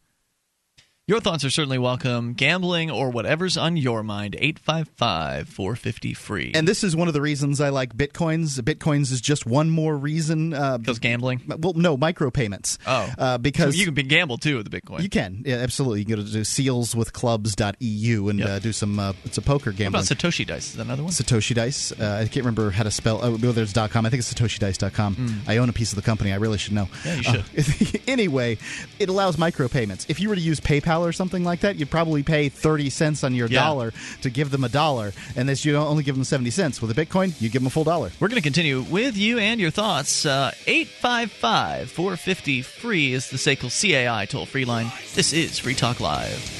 Your 1.06 1.20
thoughts 1.20 1.44
are 1.44 1.50
certainly 1.50 1.76
welcome. 1.76 2.32
Gambling 2.32 2.90
or 2.90 3.10
whatever's 3.10 3.58
on 3.58 3.76
your 3.76 4.02
mind, 4.02 4.36
855 4.40 5.50
450 5.50 6.14
free. 6.14 6.52
And 6.54 6.66
this 6.66 6.82
is 6.82 6.96
one 6.96 7.08
of 7.08 7.14
the 7.14 7.20
reasons 7.20 7.60
I 7.60 7.68
like 7.68 7.94
Bitcoins. 7.94 8.58
Bitcoins 8.62 9.12
is 9.12 9.20
just 9.20 9.44
one 9.44 9.68
more 9.68 9.94
reason. 9.98 10.48
Because 10.50 10.96
uh, 10.96 11.00
gambling? 11.02 11.42
Well, 11.46 11.74
no, 11.74 11.98
micropayments. 11.98 12.78
Oh. 12.86 13.12
Uh, 13.18 13.36
because 13.36 13.74
so 13.74 13.80
you 13.82 13.92
can 13.92 14.08
gamble 14.08 14.38
too 14.38 14.56
with 14.56 14.70
the 14.70 14.80
Bitcoin. 14.80 15.02
You 15.02 15.10
can. 15.10 15.42
Yeah, 15.44 15.56
absolutely. 15.56 15.98
You 15.98 16.06
can 16.06 16.14
go 16.16 16.22
to 16.22 16.38
sealswithclubs.eu 16.38 18.28
and 18.30 18.38
Yep. 18.38 18.48
uh, 18.48 18.58
do 18.60 18.72
some, 18.72 18.98
uh, 18.98 19.12
it's 19.26 19.36
a 19.36 19.42
poker 19.42 19.72
What 19.72 19.80
about 19.86 20.04
Satoshi 20.04 20.46
Dice? 20.46 20.68
Is 20.70 20.76
that 20.76 20.84
another 20.84 21.02
one? 21.02 21.12
Satoshi 21.12 21.54
Dice. 21.54 21.92
Uh, 21.92 22.20
I 22.22 22.28
can't 22.28 22.36
remember 22.46 22.70
how 22.70 22.82
to 22.82 22.90
spell. 22.90 23.20
Oh, 23.22 23.36
whether 23.36 23.62
it's 23.62 23.74
.com. 23.74 24.06
I 24.06 24.08
think 24.08 24.20
it's 24.20 24.32
SatoshiDice.com. 24.32 25.42
I 25.46 25.58
own 25.58 25.68
a 25.68 25.74
piece 25.74 25.92
of 25.92 25.96
the 25.96 26.02
company. 26.02 26.32
I 26.32 26.36
really 26.36 26.56
should 26.56 26.72
know. 26.72 26.88
Yeah, 27.04 27.16
you 27.16 27.22
should. 27.24 28.00
anyway, 28.08 28.56
it 28.98 29.10
allows 29.10 29.36
micropayments. 29.36 30.06
If 30.08 30.18
you 30.18 30.30
were 30.30 30.34
to 30.34 30.40
use 30.40 30.60
PayPal 30.60 30.93
or 31.02 31.12
something 31.12 31.42
like 31.44 31.60
that, 31.60 31.76
you'd 31.76 31.90
probably 31.90 32.22
pay 32.22 32.50
thirty 32.50 32.90
cents 32.90 33.24
on 33.24 33.34
your 33.34 33.48
Yeah. 33.48 33.60
dollar 33.64 33.92
to 34.20 34.28
give 34.28 34.50
them 34.50 34.64
a 34.64 34.68
dollar, 34.68 35.12
and 35.34 35.48
this 35.48 35.64
you 35.64 35.76
only 35.76 36.02
give 36.04 36.14
them 36.14 36.24
seventy 36.24 36.50
cents. 36.50 36.82
With 36.82 36.90
a 36.96 37.06
Bitcoin, 37.06 37.32
you 37.40 37.48
give 37.48 37.62
them 37.62 37.66
a 37.68 37.70
full 37.70 37.84
dollar. 37.84 38.12
We're 38.20 38.28
going 38.28 38.36
to 38.40 38.42
continue 38.42 38.82
with 38.82 39.16
you 39.16 39.38
and 39.38 39.58
your 39.58 39.70
thoughts. 39.70 40.26
Uh, 40.26 40.52
855 40.66 41.90
450 41.90 42.62
free 42.62 43.12
is 43.14 43.30
the 43.30 43.38
SACL 43.38 43.70
CAI 43.70 44.26
toll 44.26 44.44
free 44.46 44.64
line. 44.66 44.90
This 45.14 45.32
is 45.32 45.58
Free 45.58 45.74
Talk 45.74 46.00
Live. 46.00 46.50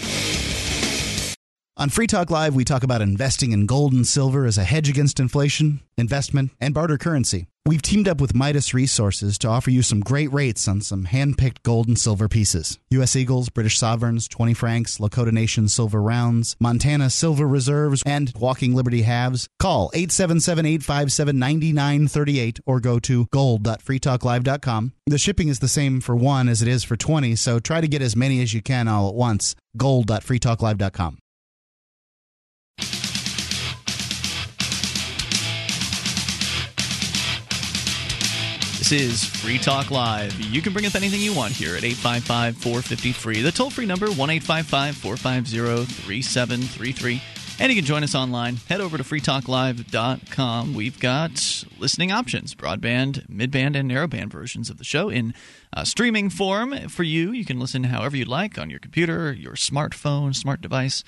On 1.77 1.89
Free 1.89 2.07
Talk 2.07 2.31
Live, 2.31 2.55
we 2.55 2.65
talk 2.65 2.85
about 2.85 3.03
investing 3.03 3.51
in 3.51 3.67
gold 3.67 3.93
and 3.93 4.07
silver 4.07 4.47
as 4.47 4.57
a 4.57 4.63
hedge 4.65 4.89
against 4.89 5.19
inflation, 5.19 5.81
investment, 5.99 6.53
and 6.61 6.73
barter 6.73 6.97
currency. 6.97 7.49
We've 7.67 7.81
teamed 7.81 8.09
up 8.09 8.21
with 8.21 8.35
Midas 8.35 8.75
Resources 8.75 9.39
to 9.39 9.49
offer 9.49 9.71
you 9.71 9.81
some 9.81 10.01
great 10.01 10.31
rates 10.31 10.69
on 10.69 10.83
some 10.83 11.07
hand-picked 11.07 11.63
gold 11.63 11.89
and 11.89 11.99
silver 11.99 12.29
pieces. 12.29 12.79
U.S. 12.91 13.17
Eagles, 13.17 13.49
British 13.49 13.79
Sovereigns, 13.79 14.29
20 14.29 14.53
francs, 14.53 14.99
Lakota 14.99 15.33
Nation 15.33 15.69
silver 15.69 16.03
rounds, 16.03 16.57
Montana 16.61 17.09
silver 17.09 17.49
reserves, 17.49 18.03
and 18.05 18.35
Walking 18.39 18.75
Liberty 18.75 19.01
halves. 19.01 19.49
Call 19.59 19.91
877-857-9938 19.95 22.61
or 22.67 22.81
go 22.81 22.99
to 22.99 23.29
gold.freetalklive.com. 23.33 24.93
The 25.07 25.19
shipping 25.19 25.49
is 25.49 25.61
the 25.61 25.69
same 25.69 26.03
for 26.03 26.15
one 26.15 26.51
as 26.51 26.61
it 26.61 26.69
is 26.69 26.85
for 26.85 26.99
20, 26.99 27.35
so 27.35 27.61
try 27.61 27.81
to 27.81 27.89
get 27.89 28.03
as 28.03 28.15
many 28.15 28.43
as 28.43 28.53
you 28.53 28.61
can 28.61 28.89
all 28.89 29.09
at 29.09 29.15
once. 29.15 29.57
gold.freetalklive.com. 29.79 31.17
This 38.85 39.01
is 39.01 39.25
Free 39.25 39.57
Talk 39.57 39.91
Live. 39.91 40.39
You 40.39 40.61
can 40.61 40.75
bring 40.75 40.85
up 40.85 40.95
anything 40.95 41.23
you 41.23 41.33
want 41.33 41.55
here 41.55 41.75
at 41.75 41.85
855 41.85 42.55
450 42.59 43.13
free. 43.13 43.41
The 43.41 43.51
toll 43.51 43.71
free 43.71 43.87
number, 43.87 44.09
1 44.09 44.29
855 44.29 44.97
450 44.99 45.87
3733. 46.03 47.23
And 47.61 47.73
you 47.73 47.77
can 47.77 47.87
join 47.87 48.05
us 48.05 48.15
online. 48.15 48.57
Head 48.69 48.83
over 48.83 48.99
to 48.99 49.03
freetalklive.com. 49.03 50.75
We've 50.75 51.01
got 51.01 51.65
listening 51.79 52.13
options 52.13 52.55
broadband, 52.55 53.27
midband, 53.27 53.75
and 53.75 53.91
narrowband 53.91 54.31
versions 54.31 54.69
of 54.69 54.77
the 54.77 54.85
show 54.85 55.09
in 55.09 55.33
uh, 55.73 55.85
streaming 55.85 56.29
form 56.29 56.91
for 56.91 57.05
you. 57.05 57.33
You 57.33 57.47
can 57.47 57.59
listen 57.59 57.85
however 57.85 58.19
you'd 58.19 58.29
like 58.29 58.59
on 58.59 58.69
your 58.69 58.81
computer, 58.81 59.33
your 59.33 59.55
smartphone, 59.55 60.37
smart 60.37 60.61
device. 60.61 61.03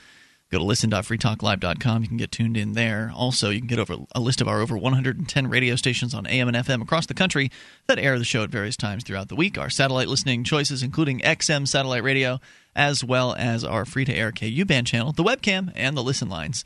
Go 0.50 0.58
to 0.58 0.64
listen.freetalklive.com. 0.64 2.02
You 2.02 2.08
can 2.08 2.16
get 2.16 2.30
tuned 2.30 2.56
in 2.56 2.74
there. 2.74 3.10
Also, 3.14 3.50
you 3.50 3.58
can 3.58 3.66
get 3.66 3.80
over 3.80 3.96
a 4.14 4.20
list 4.20 4.40
of 4.40 4.46
our 4.46 4.60
over 4.60 4.78
110 4.78 5.48
radio 5.48 5.74
stations 5.74 6.14
on 6.14 6.26
AM 6.26 6.46
and 6.46 6.56
FM 6.56 6.82
across 6.82 7.06
the 7.06 7.14
country 7.14 7.50
that 7.88 7.98
air 7.98 8.16
the 8.16 8.24
show 8.24 8.44
at 8.44 8.50
various 8.50 8.76
times 8.76 9.02
throughout 9.02 9.28
the 9.28 9.34
week. 9.34 9.58
Our 9.58 9.70
satellite 9.70 10.06
listening 10.06 10.44
choices, 10.44 10.84
including 10.84 11.18
XM 11.20 11.66
satellite 11.66 12.04
radio, 12.04 12.38
as 12.76 13.02
well 13.02 13.34
as 13.36 13.64
our 13.64 13.84
free 13.84 14.04
to 14.04 14.14
air 14.14 14.30
KU 14.30 14.64
band 14.64 14.86
channel, 14.86 15.10
the 15.12 15.24
webcam, 15.24 15.72
and 15.74 15.96
the 15.96 16.02
listen 16.02 16.28
lines. 16.28 16.64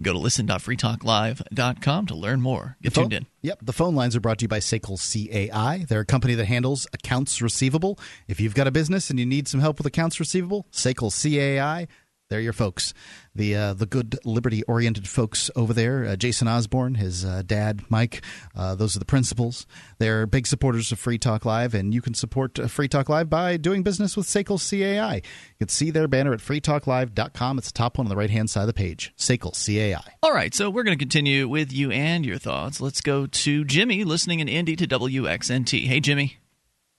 Go 0.00 0.12
to 0.12 0.18
listen.freetalklive.com 0.18 2.06
to 2.06 2.14
learn 2.14 2.40
more. 2.40 2.76
Get 2.82 2.94
tuned 2.94 3.12
in. 3.12 3.26
Yep. 3.42 3.58
The 3.62 3.72
phone 3.74 3.94
lines 3.94 4.16
are 4.16 4.20
brought 4.20 4.38
to 4.38 4.44
you 4.44 4.48
by 4.48 4.58
Sekel 4.58 4.98
CAI. 4.98 5.84
They're 5.86 6.00
a 6.00 6.06
company 6.06 6.34
that 6.34 6.46
handles 6.46 6.86
accounts 6.94 7.42
receivable. 7.42 7.98
If 8.26 8.40
you've 8.40 8.54
got 8.54 8.66
a 8.66 8.70
business 8.70 9.10
and 9.10 9.18
you 9.18 9.26
need 9.26 9.48
some 9.48 9.60
help 9.60 9.78
with 9.78 9.86
accounts 9.86 10.18
receivable, 10.18 10.66
Sekel 10.72 11.12
CAI. 11.12 11.88
They're 12.32 12.40
your 12.40 12.54
folks, 12.54 12.94
the 13.34 13.54
uh, 13.54 13.74
the 13.74 13.84
good 13.84 14.18
liberty 14.24 14.62
oriented 14.62 15.06
folks 15.06 15.50
over 15.54 15.74
there. 15.74 16.06
Uh, 16.06 16.16
Jason 16.16 16.48
Osborne, 16.48 16.94
his 16.94 17.26
uh, 17.26 17.42
dad, 17.44 17.82
Mike. 17.90 18.22
Uh, 18.56 18.74
those 18.74 18.96
are 18.96 19.00
the 19.00 19.04
principals. 19.04 19.66
They're 19.98 20.24
big 20.24 20.46
supporters 20.46 20.90
of 20.92 20.98
Free 20.98 21.18
Talk 21.18 21.44
Live, 21.44 21.74
and 21.74 21.92
you 21.92 22.00
can 22.00 22.14
support 22.14 22.58
uh, 22.58 22.68
Free 22.68 22.88
Talk 22.88 23.10
Live 23.10 23.28
by 23.28 23.58
doing 23.58 23.82
business 23.82 24.16
with 24.16 24.26
Sekel 24.26 24.58
CAI. 24.58 25.16
You 25.16 25.22
can 25.58 25.68
see 25.68 25.90
their 25.90 26.08
banner 26.08 26.32
at 26.32 26.40
freetalklive.com. 26.40 27.58
It's 27.58 27.70
the 27.70 27.76
top 27.76 27.98
one 27.98 28.06
on 28.06 28.08
the 28.08 28.16
right 28.16 28.30
hand 28.30 28.48
side 28.48 28.62
of 28.62 28.66
the 28.66 28.72
page. 28.72 29.12
Sekel 29.18 29.52
CAI. 29.52 30.14
All 30.22 30.32
right, 30.32 30.54
so 30.54 30.70
we're 30.70 30.84
going 30.84 30.96
to 30.96 31.02
continue 31.02 31.46
with 31.46 31.70
you 31.70 31.90
and 31.90 32.24
your 32.24 32.38
thoughts. 32.38 32.80
Let's 32.80 33.02
go 33.02 33.26
to 33.26 33.64
Jimmy, 33.66 34.04
listening 34.04 34.40
in 34.40 34.48
Indy 34.48 34.74
to 34.76 34.86
WXNT. 34.86 35.84
Hey, 35.84 36.00
Jimmy. 36.00 36.38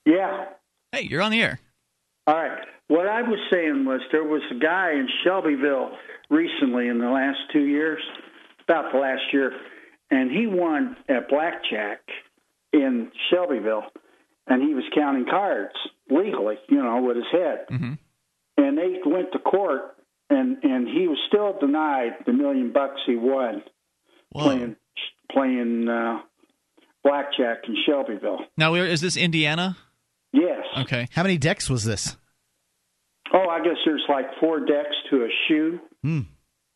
Yeah. 0.05 0.45
Hey, 0.91 1.07
you're 1.09 1.23
on 1.23 1.31
the 1.31 1.41
air. 1.41 1.59
All 2.27 2.35
right. 2.35 2.67
What 2.87 3.07
I 3.07 3.21
was 3.21 3.39
saying 3.51 3.85
was 3.85 4.01
there 4.11 4.23
was 4.23 4.41
a 4.51 4.59
guy 4.59 4.91
in 4.91 5.07
Shelbyville 5.23 5.91
recently 6.29 6.87
in 6.87 6.99
the 6.99 7.09
last 7.09 7.39
two 7.51 7.63
years, 7.65 8.01
about 8.67 8.91
the 8.91 8.99
last 8.99 9.21
year, 9.31 9.51
and 10.11 10.31
he 10.31 10.47
won 10.47 10.95
at 11.09 11.29
blackjack 11.29 12.01
in 12.71 13.11
Shelbyville, 13.29 13.83
and 14.47 14.61
he 14.61 14.73
was 14.73 14.83
counting 14.93 15.25
cards 15.29 15.73
legally, 16.09 16.55
you 16.69 16.81
know, 16.81 17.01
with 17.01 17.17
his 17.17 17.25
head. 17.31 17.65
Mm-hmm. 17.71 17.93
And 18.57 18.77
they 18.77 18.99
went 19.05 19.31
to 19.33 19.39
court, 19.39 19.95
and 20.29 20.63
and 20.63 20.87
he 20.87 21.07
was 21.07 21.17
still 21.27 21.57
denied 21.59 22.11
the 22.25 22.33
million 22.33 22.71
bucks 22.71 23.01
he 23.05 23.15
won 23.15 23.63
playing 24.33 24.75
playing 25.31 25.87
uh, 25.87 26.19
blackjack 27.03 27.59
in 27.67 27.75
Shelbyville. 27.85 28.39
Now, 28.57 28.75
is 28.75 29.01
this 29.01 29.17
Indiana? 29.17 29.77
Yes. 30.31 30.63
Okay. 30.77 31.07
How 31.11 31.23
many 31.23 31.37
decks 31.37 31.69
was 31.69 31.83
this? 31.83 32.17
Oh, 33.31 33.47
I 33.49 33.63
guess 33.63 33.77
there's 33.85 34.03
like 34.09 34.25
four 34.39 34.59
decks 34.59 34.95
to 35.09 35.23
a 35.23 35.27
shoe. 35.47 35.79
Hmm. 36.03 36.19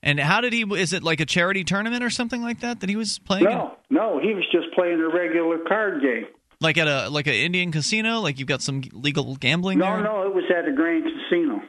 And 0.04 0.20
how 0.20 0.42
did 0.42 0.54
he? 0.54 0.62
Is 0.62 0.94
it 0.94 1.04
like 1.04 1.20
a 1.20 1.26
charity 1.26 1.64
tournament 1.64 2.04
or 2.04 2.10
something 2.10 2.42
like 2.42 2.60
that 2.62 2.80
that 2.80 2.90
he 2.90 2.96
was 2.96 3.20
playing? 3.20 3.46
in? 3.46 3.52
No, 3.52 3.76
no, 3.90 4.20
he 4.20 4.34
was 4.34 4.46
just 4.52 4.72
playing 4.74 5.00
a 5.02 5.10
regular 5.10 5.58
card 5.68 6.02
game. 6.02 6.26
Like 6.62 6.78
at 6.78 6.88
a 6.88 7.10
like 7.10 7.28
an 7.28 7.34
Indian 7.34 7.72
casino, 7.72 8.20
like 8.22 8.40
you've 8.40 8.48
got 8.48 8.62
some 8.62 8.82
legal 8.94 9.36
gambling 9.36 9.80
No, 9.80 9.86
there. 9.86 10.04
no, 10.04 10.24
it 10.24 10.34
was 10.34 10.46
at 10.56 10.66
the 10.66 10.72
Grand 10.72 11.04
Casino. 11.04 11.62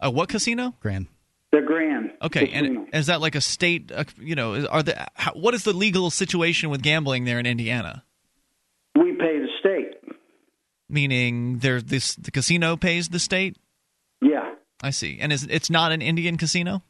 Uh, 0.00 0.10
what 0.10 0.28
casino? 0.28 0.74
Grand. 0.80 1.06
The 1.52 1.60
Grand. 1.62 2.12
Okay, 2.22 2.46
Casino. 2.48 2.80
and 2.86 2.94
is 2.94 3.06
that 3.06 3.20
like 3.20 3.34
a 3.34 3.40
state? 3.40 3.90
Uh, 3.94 4.04
you 4.18 4.34
know, 4.34 4.66
are 4.66 4.82
the 4.82 5.06
how, 5.14 5.32
what 5.32 5.54
is 5.54 5.64
the 5.64 5.72
legal 5.72 6.10
situation 6.10 6.70
with 6.70 6.82
gambling 6.82 7.24
there 7.24 7.38
in 7.38 7.46
Indiana? 7.46 8.04
we 8.94 9.12
pay 9.12 9.38
the 9.38 9.48
state. 9.60 9.94
Meaning, 10.88 11.58
there's 11.58 11.84
this 11.84 12.14
the 12.16 12.30
casino 12.30 12.76
pays 12.76 13.08
the 13.10 13.18
state. 13.20 13.56
Yeah. 14.22 14.54
I 14.82 14.90
see, 14.90 15.18
and 15.20 15.32
is 15.32 15.44
it's 15.50 15.70
not 15.70 15.92
an 15.92 16.00
Indian 16.02 16.36
casino? 16.38 16.82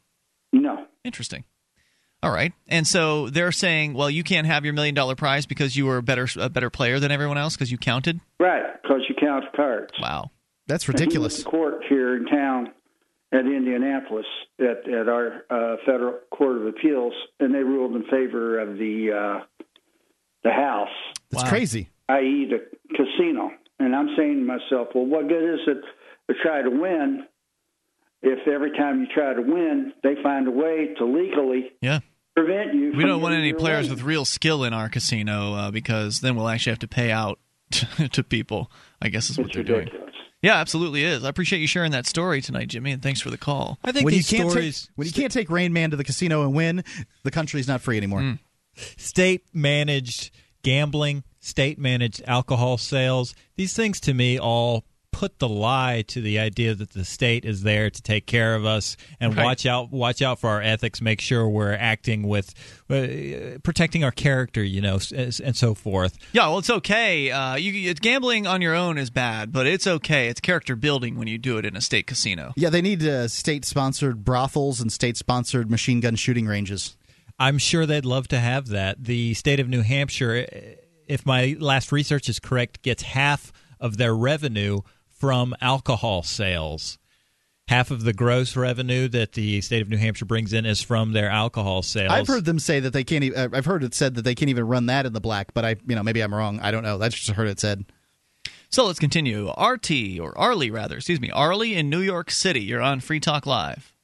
No. 0.52 0.86
Interesting. 1.04 1.44
All 2.22 2.30
right, 2.30 2.52
and 2.68 2.86
so 2.86 3.30
they're 3.30 3.50
saying, 3.52 3.94
well, 3.94 4.10
you 4.10 4.22
can't 4.22 4.46
have 4.46 4.64
your 4.64 4.74
million 4.74 4.94
dollar 4.94 5.14
prize 5.16 5.46
because 5.46 5.74
you 5.74 5.86
were 5.86 5.96
a 5.96 6.02
better 6.02 6.28
a 6.38 6.50
better 6.50 6.68
player 6.70 7.00
than 7.00 7.10
everyone 7.10 7.38
else 7.38 7.56
because 7.56 7.72
you 7.72 7.78
counted. 7.78 8.20
Right, 8.38 8.62
because 8.82 9.00
you 9.08 9.14
count 9.18 9.44
the 9.50 9.56
cards. 9.56 9.92
Wow. 10.00 10.30
That's 10.66 10.86
ridiculous. 10.86 11.38
went 11.38 11.46
court 11.46 11.74
here 11.88 12.16
in 12.16 12.26
town 12.26 12.68
at 13.32 13.40
Indianapolis 13.46 14.26
at, 14.60 14.88
at 14.88 15.08
our 15.08 15.44
uh, 15.50 15.76
federal 15.86 16.18
court 16.30 16.58
of 16.58 16.66
appeals, 16.66 17.14
and 17.40 17.54
they 17.54 17.58
ruled 17.64 17.96
in 17.96 18.02
favor 18.04 18.58
of 18.60 18.76
the 18.76 19.40
uh, 19.40 19.64
the 20.44 20.50
house, 20.52 20.88
It's 21.32 21.42
crazy. 21.48 21.88
i.e., 22.08 22.48
the 22.50 22.66
casino. 22.96 23.50
And 23.78 23.96
I'm 23.96 24.08
saying 24.16 24.40
to 24.40 24.44
myself, 24.44 24.88
well, 24.94 25.06
what 25.06 25.26
good 25.28 25.54
is 25.54 25.60
it 25.66 25.84
to 26.30 26.34
try 26.42 26.62
to 26.62 26.70
win 26.70 27.24
if 28.22 28.46
every 28.46 28.70
time 28.76 29.00
you 29.00 29.06
try 29.12 29.32
to 29.34 29.40
win, 29.40 29.92
they 30.02 30.14
find 30.22 30.46
a 30.46 30.50
way 30.50 30.94
to 30.98 31.04
legally 31.06 31.70
Yeah. 31.80 32.00
prevent 32.36 32.74
you? 32.74 32.88
We 32.92 33.00
from 33.00 33.08
don't 33.08 33.22
want 33.22 33.34
any 33.34 33.52
players 33.54 33.86
way? 33.88 33.94
with 33.94 34.02
real 34.02 34.24
skill 34.24 34.64
in 34.64 34.72
our 34.74 34.88
casino 34.88 35.54
uh, 35.54 35.70
because 35.70 36.20
then 36.20 36.36
we'll 36.36 36.48
actually 36.48 36.72
have 36.72 36.78
to 36.80 36.88
pay 36.88 37.10
out 37.10 37.38
to 38.12 38.22
people. 38.22 38.70
I 39.00 39.08
guess 39.08 39.30
is 39.30 39.38
what 39.38 39.46
It's 39.46 39.54
they're 39.54 39.64
doing. 39.64 39.88
Yeah, 40.42 40.56
absolutely 40.56 41.04
is. 41.04 41.22
I 41.24 41.28
appreciate 41.28 41.58
you 41.60 41.66
sharing 41.66 41.92
that 41.92 42.06
story 42.06 42.40
tonight, 42.40 42.68
Jimmy, 42.68 42.92
and 42.92 43.02
thanks 43.02 43.20
for 43.20 43.28
the 43.30 43.36
call. 43.38 43.78
I 43.84 43.92
think 43.92 44.04
when 44.06 44.14
you 44.14 44.20
these 44.20 44.30
can't 44.30 44.50
stories 44.50 44.82
take 44.86 44.90
when 44.96 45.06
you 45.06 45.12
can't 45.12 45.32
take 45.32 45.50
Rain 45.50 45.72
Man 45.72 45.90
to 45.90 45.96
the 45.96 46.04
casino 46.04 46.42
and 46.42 46.54
win, 46.54 46.82
the 47.24 47.30
country's 47.30 47.68
not 47.68 47.80
free 47.82 47.96
anymore. 47.98 48.20
Mm. 48.20 48.38
state 48.96 49.44
managed 49.52 50.30
gambling, 50.62 51.24
state 51.40 51.78
managed 51.78 52.22
alcohol 52.26 52.76
sales. 52.78 53.34
These 53.56 53.74
things 53.74 54.00
to 54.00 54.14
me 54.14 54.38
all 54.38 54.84
put 55.12 55.38
the 55.38 55.48
lie 55.48 56.02
to 56.08 56.20
the 56.20 56.38
idea 56.38 56.74
that 56.74 56.90
the 56.90 57.04
state 57.04 57.44
is 57.44 57.62
there 57.62 57.90
to 57.90 58.02
take 58.02 58.26
care 58.26 58.54
of 58.54 58.64
us 58.64 58.96
and 59.18 59.36
Right. 59.36 59.44
watch 59.44 59.66
out 59.66 59.90
watch 59.90 60.22
out 60.22 60.38
for 60.38 60.48
our 60.50 60.62
ethics, 60.62 61.00
make 61.00 61.20
sure 61.20 61.48
we're 61.48 61.72
acting 61.74 62.22
with 62.28 62.54
uh, 62.88 63.58
protecting 63.62 64.02
our 64.04 64.10
character, 64.12 64.62
you 64.62 64.80
know, 64.80 64.96
s- 64.96 65.12
s- 65.12 65.40
and 65.40 65.56
so 65.56 65.74
forth. 65.74 66.16
Yeah, 66.32 66.48
well, 66.48 66.58
it's 66.58 66.70
okay. 66.70 67.30
Uh, 67.30 67.56
you, 67.56 67.90
it's 67.90 68.00
gambling 68.00 68.46
on 68.46 68.62
your 68.62 68.74
own 68.74 68.98
is 68.98 69.10
bad, 69.10 69.52
but 69.52 69.66
it's 69.66 69.86
okay. 69.86 70.28
It's 70.28 70.40
character 70.40 70.76
building 70.76 71.16
when 71.18 71.28
you 71.28 71.38
do 71.38 71.58
it 71.58 71.64
in 71.66 71.76
a 71.76 71.80
state 71.80 72.06
casino. 72.06 72.52
Yeah, 72.56 72.70
they 72.70 72.82
need 72.82 73.02
uh, 73.04 73.28
state-sponsored 73.28 74.24
brothels 74.24 74.80
and 74.80 74.92
state-sponsored 74.92 75.70
machine 75.70 76.00
gun 76.00 76.16
shooting 76.16 76.46
ranges. 76.46 76.96
I'm 77.38 77.58
sure 77.58 77.84
they'd 77.86 78.04
love 78.04 78.28
to 78.28 78.38
have 78.38 78.68
that. 78.68 79.04
The 79.04 79.34
state 79.34 79.60
of 79.60 79.68
New 79.68 79.82
Hampshire, 79.82 80.46
if 81.06 81.26
my 81.26 81.56
last 81.58 81.90
research 81.92 82.28
is 82.28 82.38
correct, 82.38 82.82
gets 82.82 83.02
half 83.02 83.52
of 83.80 83.96
their 83.96 84.14
revenue 84.14 84.80
from 85.20 85.54
alcohol 85.60 86.22
sales. 86.24 86.98
Half 87.68 87.92
of 87.92 88.02
the 88.02 88.12
gross 88.12 88.56
revenue 88.56 89.06
that 89.08 89.34
the 89.34 89.60
state 89.60 89.80
of 89.80 89.88
New 89.88 89.96
Hampshire 89.98 90.24
brings 90.24 90.52
in 90.52 90.66
is 90.66 90.82
from 90.82 91.12
their 91.12 91.30
alcohol 91.30 91.82
sales. 91.82 92.10
I've 92.10 92.26
heard 92.26 92.44
them 92.44 92.58
say 92.58 92.80
that 92.80 92.92
they 92.92 93.04
can't. 93.04 93.22
e- 93.22 93.34
uh, 93.34 93.48
I've 93.52 93.66
heard 93.66 93.84
it 93.84 93.94
said 93.94 94.16
that 94.16 94.22
they 94.22 94.34
can't 94.34 94.48
even 94.48 94.66
run 94.66 94.86
that 94.86 95.06
in 95.06 95.12
the 95.12 95.20
black. 95.20 95.54
But 95.54 95.64
I, 95.64 95.76
you 95.86 95.94
know, 95.94 96.02
maybe 96.02 96.20
I'm 96.20 96.34
wrong. 96.34 96.58
I 96.60 96.72
don't 96.72 96.82
know. 96.82 96.98
That's 96.98 97.14
just 97.14 97.30
heard 97.30 97.46
it 97.46 97.60
said. 97.60 97.84
So 98.70 98.86
let's 98.86 98.98
continue. 98.98 99.50
RT, 99.50 100.18
or 100.20 100.36
Arlie 100.36 100.70
rather, 100.72 100.96
excuse 100.96 101.20
me, 101.20 101.30
Arlie 101.30 101.74
in 101.76 101.88
New 101.90 102.00
York 102.00 102.30
City. 102.32 102.60
You're 102.60 102.80
on 102.82 102.98
Free 102.98 103.20
Talk 103.20 103.46
Live. 103.46 103.94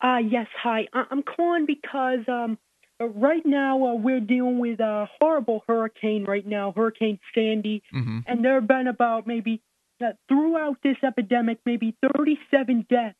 Uh, 0.00 0.18
yes, 0.26 0.46
hi. 0.62 0.86
I- 0.94 1.04
I'm 1.10 1.22
calling 1.22 1.66
because 1.66 2.20
um, 2.28 2.56
uh, 3.00 3.08
right 3.08 3.44
now 3.44 3.88
uh, 3.88 3.94
we're 3.94 4.20
dealing 4.20 4.58
with 4.58 4.80
a 4.80 5.06
horrible 5.20 5.64
hurricane 5.66 6.24
right 6.24 6.46
now, 6.46 6.72
Hurricane 6.74 7.18
Sandy, 7.34 7.82
Mhm. 7.94 8.24
and 8.26 8.44
there 8.44 8.54
have 8.54 8.68
been 8.68 8.86
about 8.86 9.26
maybe 9.26 9.60
uh, 10.02 10.12
throughout 10.28 10.76
this 10.82 10.96
epidemic, 11.02 11.58
maybe 11.66 11.94
37 12.16 12.86
deaths 12.88 13.16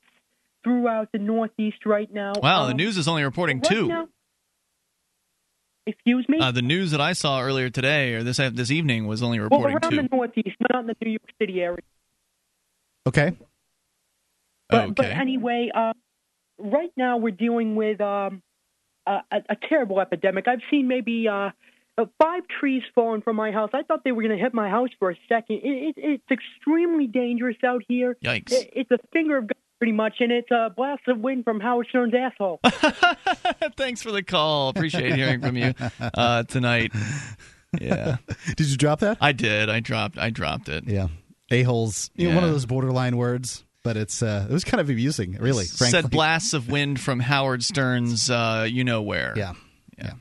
throughout 0.64 1.09
the 1.12 1.18
Northeast 1.18 1.87
right 1.87 2.12
now. 2.12 2.33
Wow, 2.43 2.64
the 2.66 2.72
Um, 2.72 2.76
news 2.76 2.97
is 2.97 3.09
only 3.09 3.22
reporting 3.24 3.59
right 3.59 3.64
two. 3.70 3.89
now- 3.89 4.09
excuse 5.87 6.29
me. 6.29 6.39
Uh, 6.41 6.51
the 6.53 6.62
news 6.62 6.91
that 6.91 7.01
I 7.01 7.12
saw 7.12 7.41
earlier 7.41 7.70
today 7.70 8.14
or 8.14 8.22
this 8.22 8.37
this 8.37 8.70
evening 8.70 9.07
was 9.07 9.22
only 9.22 9.39
reporting 9.39 9.64
well, 9.74 9.79
around 9.83 9.91
two. 9.91 9.97
the 10.03 10.09
Northeast, 10.14 10.57
not 10.70 10.81
in 10.83 10.87
the 10.89 10.97
New 11.03 11.11
York 11.12 11.31
City 11.41 11.61
area. 11.61 11.79
Okay. 13.07 13.33
But, 14.68 14.95
but 14.97 15.07
anyway, 15.07 15.70
uh, 15.74 15.95
right 16.59 16.93
now 16.95 17.16
we're 17.16 17.31
dealing 17.31 17.74
with 17.74 18.03
um, 18.03 18.43
a, 19.07 19.20
a, 19.33 19.37
a 19.51 19.57
terrible 19.68 19.99
epidemic. 20.01 20.47
I've 20.47 20.61
seen 20.70 20.89
maybe 20.89 21.26
uh, 21.26 21.51
uh, 21.99 22.05
five 22.18 22.42
trees 22.61 22.82
falling 22.94 23.22
from 23.22 23.36
my 23.36 23.51
house. 23.51 23.70
I 23.74 23.82
thought 23.82 24.05
they 24.05 24.12
were 24.12 24.22
going 24.22 24.36
to 24.36 24.42
hit 24.42 24.55
my 24.55 24.68
house 24.70 24.90
for 24.99 25.11
a 25.11 25.16
second. 25.28 25.57
It, 25.62 25.94
it, 25.96 26.20
it's 26.30 26.30
extremely 26.30 27.07
dangerous 27.07 27.57
out 27.64 27.82
here. 27.88 28.16
Yikes. 28.24 28.53
It, 28.53 28.70
it's 28.74 28.90
a 28.90 28.99
finger 29.12 29.38
of 29.38 29.49
God, 29.49 29.57
pretty 29.78 29.92
much, 29.92 30.14
and 30.20 30.32
it's 30.32 30.51
a 30.51 30.72
blast 30.74 31.03
of 31.09 31.18
wind 31.18 31.44
from 31.44 31.61
Howard 31.61 31.86
Stern's 31.88 32.14
asshole. 32.14 32.61
Thanks 33.76 34.03
for 34.03 34.12
the 34.12 34.22
call. 34.22 34.68
Appreciate 34.68 35.14
hearing 35.14 35.40
from 35.40 35.57
you 35.57 35.74
uh, 36.01 36.44
tonight. 36.44 36.92
Yeah. 37.78 38.16
Did 38.57 38.68
you 38.68 38.76
drop 38.76 39.01
that? 39.01 39.18
I 39.20 39.32
did. 39.32 39.68
I 39.68 39.80
dropped. 39.80 40.18
I 40.18 40.30
dropped 40.30 40.68
it. 40.68 40.84
Yeah. 40.86 41.09
A 41.51 41.62
holes. 41.62 42.11
You 42.14 42.28
know, 42.28 42.34
one 42.36 42.44
of 42.44 42.51
those 42.51 42.66
borderline 42.66 43.16
words, 43.16 43.64
but 43.82 43.96
it's 43.96 44.22
uh, 44.22 44.46
it 44.49 44.53
was 44.53 44.64
kind 44.64 44.80
of 44.80 44.90
amusing, 44.90 45.32
really. 45.32 45.64
Frankly. 45.64 46.03
Said 46.03 46.11
blasts 46.11 46.55
of 46.55 46.68
wind 46.68 47.01
from 47.01 47.20
Howard 47.20 47.62
Stern's 47.62 48.30
uh, 48.30 48.66
you 48.68 48.84
know 48.84 49.03
where. 49.03 49.34
Yeah. 49.36 49.55
Yeah. 49.99 50.12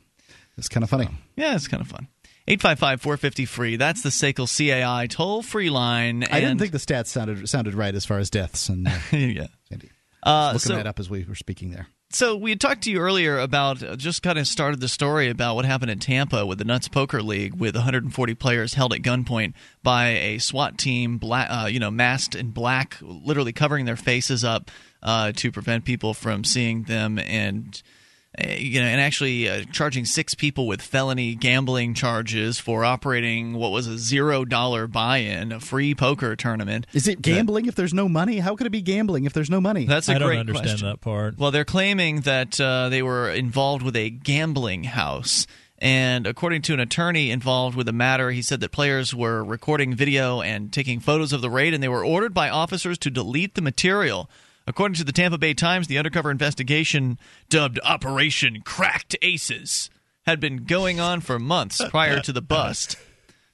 It's 0.57 0.69
kind 0.69 0.83
of 0.83 0.89
funny. 0.89 1.07
Yeah, 1.35 1.55
it's 1.55 1.67
kind 1.67 1.81
of 1.81 1.87
fun. 1.87 2.07
855 2.47 3.01
450 3.01 3.45
free. 3.45 3.75
That's 3.75 4.01
the 4.01 4.09
SACL 4.09 4.47
CAI 4.47 5.07
toll 5.07 5.43
free 5.43 5.69
line. 5.69 6.23
I 6.23 6.39
didn't 6.39 6.59
think 6.59 6.71
the 6.71 6.77
stats 6.77 7.07
sounded 7.07 7.47
sounded 7.49 7.73
right 7.73 7.93
as 7.93 8.05
far 8.05 8.19
as 8.19 8.29
deaths 8.29 8.69
and 8.69 8.87
uh, 8.87 8.91
yeah. 9.11 9.47
Sandy. 9.69 9.91
Uh, 10.23 10.51
looking 10.53 10.59
so- 10.59 10.75
that 10.75 10.87
up 10.87 10.99
as 10.99 11.09
we 11.09 11.25
were 11.25 11.35
speaking 11.35 11.71
there. 11.71 11.87
So 12.09 12.37
we 12.37 12.51
had 12.51 12.61
talked 12.61 12.83
to 12.83 12.91
you 12.91 12.99
earlier 12.99 13.37
about 13.37 13.83
uh, 13.83 13.97
just 13.97 14.23
kind 14.23 14.39
of 14.39 14.47
started 14.47 14.79
the 14.79 14.87
story 14.87 15.29
about 15.29 15.55
what 15.55 15.65
happened 15.65 15.91
in 15.91 15.99
Tampa 15.99 16.45
with 16.45 16.57
the 16.57 16.63
Nutz 16.63 16.89
Poker 16.89 17.21
League 17.21 17.53
with 17.53 17.75
140 17.75 18.33
players 18.35 18.75
held 18.75 18.93
at 18.93 19.01
gunpoint 19.01 19.55
by 19.83 20.07
a 20.11 20.37
SWAT 20.37 20.77
team, 20.77 21.17
black, 21.17 21.49
uh, 21.51 21.67
you 21.67 21.81
know, 21.81 21.91
masked 21.91 22.33
in 22.33 22.51
black, 22.51 22.97
literally 23.01 23.51
covering 23.51 23.83
their 23.83 23.97
faces 23.97 24.45
up 24.45 24.71
uh, 25.03 25.33
to 25.33 25.51
prevent 25.51 25.83
people 25.83 26.13
from 26.13 26.45
seeing 26.45 26.83
them 26.83 27.19
and. 27.19 27.81
Uh, 28.41 28.47
You 28.49 28.81
know, 28.81 28.87
and 28.87 29.01
actually 29.01 29.49
uh, 29.49 29.63
charging 29.71 30.05
six 30.05 30.35
people 30.35 30.67
with 30.67 30.81
felony 30.81 31.35
gambling 31.35 31.93
charges 31.93 32.59
for 32.59 32.85
operating 32.85 33.53
what 33.53 33.71
was 33.71 33.87
a 33.87 33.97
zero 33.97 34.45
dollar 34.45 34.87
buy-in, 34.87 35.51
a 35.51 35.59
free 35.59 35.95
poker 35.95 36.35
tournament. 36.35 36.87
Is 36.93 37.07
it 37.07 37.21
gambling 37.21 37.65
if 37.65 37.75
there's 37.75 37.93
no 37.93 38.07
money? 38.07 38.39
How 38.39 38.55
could 38.55 38.67
it 38.67 38.71
be 38.71 38.81
gambling 38.81 39.25
if 39.25 39.33
there's 39.33 39.49
no 39.49 39.61
money? 39.61 39.85
That's 39.85 40.09
a 40.09 40.15
I 40.15 40.17
don't 40.19 40.27
great 40.29 40.39
understand 40.39 40.67
question. 40.67 40.87
that 40.87 41.01
part. 41.01 41.37
Well, 41.37 41.51
they're 41.51 41.65
claiming 41.65 42.21
that 42.21 42.59
uh, 42.59 42.89
they 42.89 43.01
were 43.01 43.29
involved 43.31 43.83
with 43.83 43.95
a 43.95 44.09
gambling 44.09 44.83
house. 44.85 45.47
And 45.79 46.25
according 46.25 46.63
to 46.63 46.73
an 46.73 46.79
attorney 46.79 47.29
involved 47.29 47.75
with 47.77 47.85
the 47.85 47.93
matter, 47.93 48.31
he 48.31 48.41
said 48.41 48.61
that 48.61 48.71
players 48.71 49.13
were 49.13 49.43
recording 49.43 49.93
video 49.93 50.41
and 50.41 50.73
taking 50.73 50.99
photos 50.99 51.33
of 51.33 51.41
the 51.41 51.51
raid, 51.51 51.75
and 51.75 51.83
they 51.83 51.87
were 51.87 52.03
ordered 52.03 52.33
by 52.33 52.49
officers 52.49 52.97
to 52.99 53.11
delete 53.11 53.53
the 53.53 53.61
material. 53.61 54.27
According 54.67 54.95
to 54.95 55.05
the 55.05 55.13
Tampa 55.13 55.37
Bay 55.37 55.53
Times, 55.53 55.87
the 55.87 55.97
undercover 55.97 56.29
investigation, 56.29 57.17
dubbed 57.49 57.79
Operation 57.85 58.61
Cracked 58.65 59.15
Aces, 59.21 59.89
had 60.25 60.41
been 60.41 60.65
going 60.65 60.99
on 60.99 61.21
for 61.21 61.39
months 61.39 61.81
prior 61.89 62.19
to 62.19 62.33
the 62.33 62.41
bust. 62.41 62.97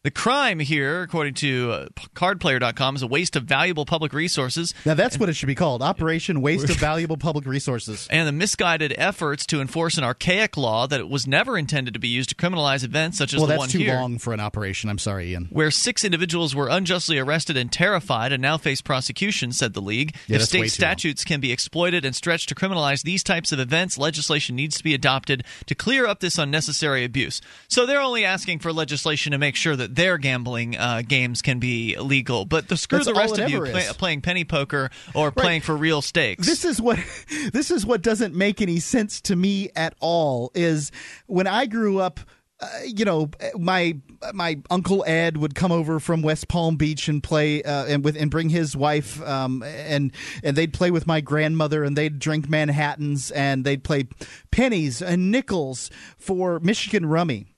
The 0.04 0.12
crime 0.12 0.60
here, 0.60 1.02
according 1.02 1.36
to 1.36 1.72
uh, 1.72 1.88
cardplayer.com, 2.14 2.98
is 2.98 3.04
a 3.04 3.08
waste 3.08 3.38
of 3.38 3.44
valuable 3.44 3.86
public 3.86 4.12
resources 4.12 4.74
Now 4.86 4.96
that's 4.96 5.18
what 5.18 5.30
it 5.30 5.34
should 5.34 5.48
be 5.48 5.56
called: 5.56 5.82
Operation 5.82 6.42
Waste 6.42 6.70
of 6.70 6.76
Valuable 6.92 7.16
Public 7.16 7.46
Resources. 7.46 8.10
and 8.12 8.28
the 8.28 8.34
misguided 8.34 8.94
efforts 8.98 9.46
to 9.46 9.62
enforce 9.62 9.98
an 9.98 10.04
archaic 10.04 10.58
law 10.58 10.88
that 10.88 11.08
was 11.08 11.26
never 11.26 11.58
intended 11.58 11.94
to 11.94 12.02
be 12.02 12.10
used 12.10 12.28
to 12.28 12.36
criminalize 12.36 12.84
events 12.84 13.18
such 13.18 13.34
as 13.34 13.40
well, 13.40 13.48
the 13.48 13.54
that's 13.54 13.60
one 13.60 13.70
too 13.70 13.78
here. 13.78 13.96
long 13.96 14.18
for 14.18 14.34
an 14.34 14.42
operation. 14.42 14.90
I'm 14.90 14.98
sorry, 14.98 15.32
Ian. 15.32 15.48
Where 15.52 15.72
six 15.72 16.04
individuals 16.04 16.54
were 16.54 16.68
unjustly 16.68 17.18
arrested 17.18 17.56
and 17.56 17.72
terrified 17.72 18.34
and 18.34 18.42
now 18.42 18.58
face 18.58 18.82
prosecution, 18.82 19.54
said 19.54 19.74
the 19.74 19.82
league. 19.82 20.18
Yeah, 20.28 20.36
if 20.36 20.42
that's 20.42 20.54
way 20.54 20.68
state 20.68 20.82
too 20.82 20.84
long. 20.84 20.92
statutes 20.98 21.24
can 21.24 21.40
be 21.40 21.54
exploited 21.54 22.04
and 22.04 22.14
stretched 22.14 22.50
to 22.50 22.56
criminalize 22.56 23.04
these 23.04 23.24
types 23.24 23.54
of 23.54 23.60
events, 23.60 23.98
legislation 23.98 24.58
needs 24.58 24.78
to 24.78 24.84
be 24.84 24.94
adopted 24.94 25.46
to 25.68 25.76
clear 25.76 26.06
up 26.06 26.20
this 26.20 26.38
unnecessary 26.38 27.06
abuse. 27.06 27.40
So 27.70 27.86
they're 27.86 28.02
only 28.02 28.26
asking 28.26 28.60
for 28.60 28.74
legislation 28.74 29.32
to 29.32 29.38
make 29.38 29.56
sure 29.56 29.78
that 29.78 29.93
their 29.96 30.18
gambling 30.18 30.78
uh, 30.78 31.04
games 31.08 31.42
can 31.42 31.60
be 31.60 31.98
legal. 31.98 32.46
But 32.46 32.68
the, 32.68 32.78
screw 32.78 33.00
That's 33.00 33.08
the 33.08 33.14
rest 33.14 33.38
of 33.38 33.50
you 33.50 33.62
play, 33.62 33.88
playing 33.98 34.22
penny 34.22 34.46
poker 34.46 34.90
or 35.14 35.32
playing 35.32 35.62
for 35.62 35.76
real 35.76 36.02
stakes. 36.02 36.46
This 36.46 36.66
is 36.66 36.82
what 36.82 37.00
this 37.54 37.72
is 37.72 37.86
what 37.86 38.02
doesn't 38.02 38.36
make 38.36 38.62
any 38.62 38.80
sense 38.80 39.22
to 39.22 39.36
me 39.36 39.70
at 39.76 39.96
all. 40.00 40.52
Is 40.56 40.92
when 41.28 41.48
I 41.48 41.66
grew 41.66 42.00
up. 42.00 42.20
uh, 42.60 42.68
you 42.86 43.04
know, 43.04 43.30
my 43.58 43.98
my 44.34 44.58
uncle 44.70 45.04
Ed 45.06 45.36
would 45.38 45.54
come 45.54 45.72
over 45.72 46.00
from 46.00 46.22
West 46.22 46.48
Palm 46.48 46.78
Beach 46.78 47.10
and 47.10 47.22
play 47.22 47.62
uh, 47.64 47.86
and 47.86 48.06
with 48.06 48.16
and 48.16 48.32
bring 48.32 48.50
his 48.50 48.76
wife 48.76 49.22
um, 49.24 49.64
and 49.64 50.14
and 50.44 50.56
they'd 50.56 50.72
play 50.72 50.90
with 50.90 51.06
my 51.06 51.20
grandmother 51.20 51.84
and 51.84 51.98
they'd 51.98 52.20
drink 52.20 52.48
Manhattans 52.48 53.32
and 53.32 53.66
they'd 53.66 53.84
play 53.84 54.08
pennies 54.52 55.02
and 55.02 55.30
nickels 55.30 55.90
for 56.18 56.60
Michigan 56.62 57.06
rummy. 57.06 57.53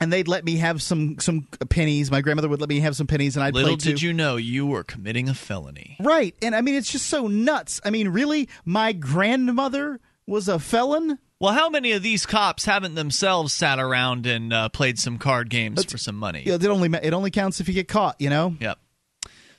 And 0.00 0.12
they'd 0.12 0.28
let 0.28 0.44
me 0.44 0.56
have 0.56 0.82
some 0.82 1.18
some 1.18 1.46
pennies. 1.68 2.10
My 2.10 2.20
grandmother 2.20 2.48
would 2.48 2.60
let 2.60 2.68
me 2.68 2.80
have 2.80 2.96
some 2.96 3.06
pennies, 3.06 3.36
and 3.36 3.44
I'd 3.44 3.54
Little 3.54 3.70
play 3.70 3.76
too. 3.76 3.90
did 3.90 4.02
you 4.02 4.12
know 4.12 4.36
you 4.36 4.66
were 4.66 4.84
committing 4.84 5.28
a 5.28 5.34
felony. 5.34 5.96
Right. 6.00 6.34
And 6.42 6.54
I 6.54 6.60
mean, 6.60 6.74
it's 6.74 6.90
just 6.90 7.06
so 7.06 7.26
nuts. 7.26 7.80
I 7.84 7.90
mean, 7.90 8.08
really? 8.08 8.48
My 8.64 8.92
grandmother 8.92 10.00
was 10.26 10.48
a 10.48 10.58
felon? 10.58 11.18
Well, 11.40 11.52
how 11.52 11.68
many 11.68 11.92
of 11.92 12.02
these 12.02 12.26
cops 12.26 12.64
haven't 12.64 12.94
themselves 12.94 13.52
sat 13.52 13.78
around 13.78 14.26
and 14.26 14.52
uh, 14.52 14.68
played 14.70 14.98
some 14.98 15.18
card 15.18 15.50
games 15.50 15.84
for 15.84 15.98
some 15.98 16.16
money? 16.16 16.42
Yeah, 16.46 16.54
it 16.54 16.64
only 16.66 16.88
it 17.02 17.12
only 17.12 17.30
counts 17.30 17.60
if 17.60 17.68
you 17.68 17.74
get 17.74 17.88
caught, 17.88 18.20
you 18.20 18.30
know? 18.30 18.56
Yep. 18.60 18.78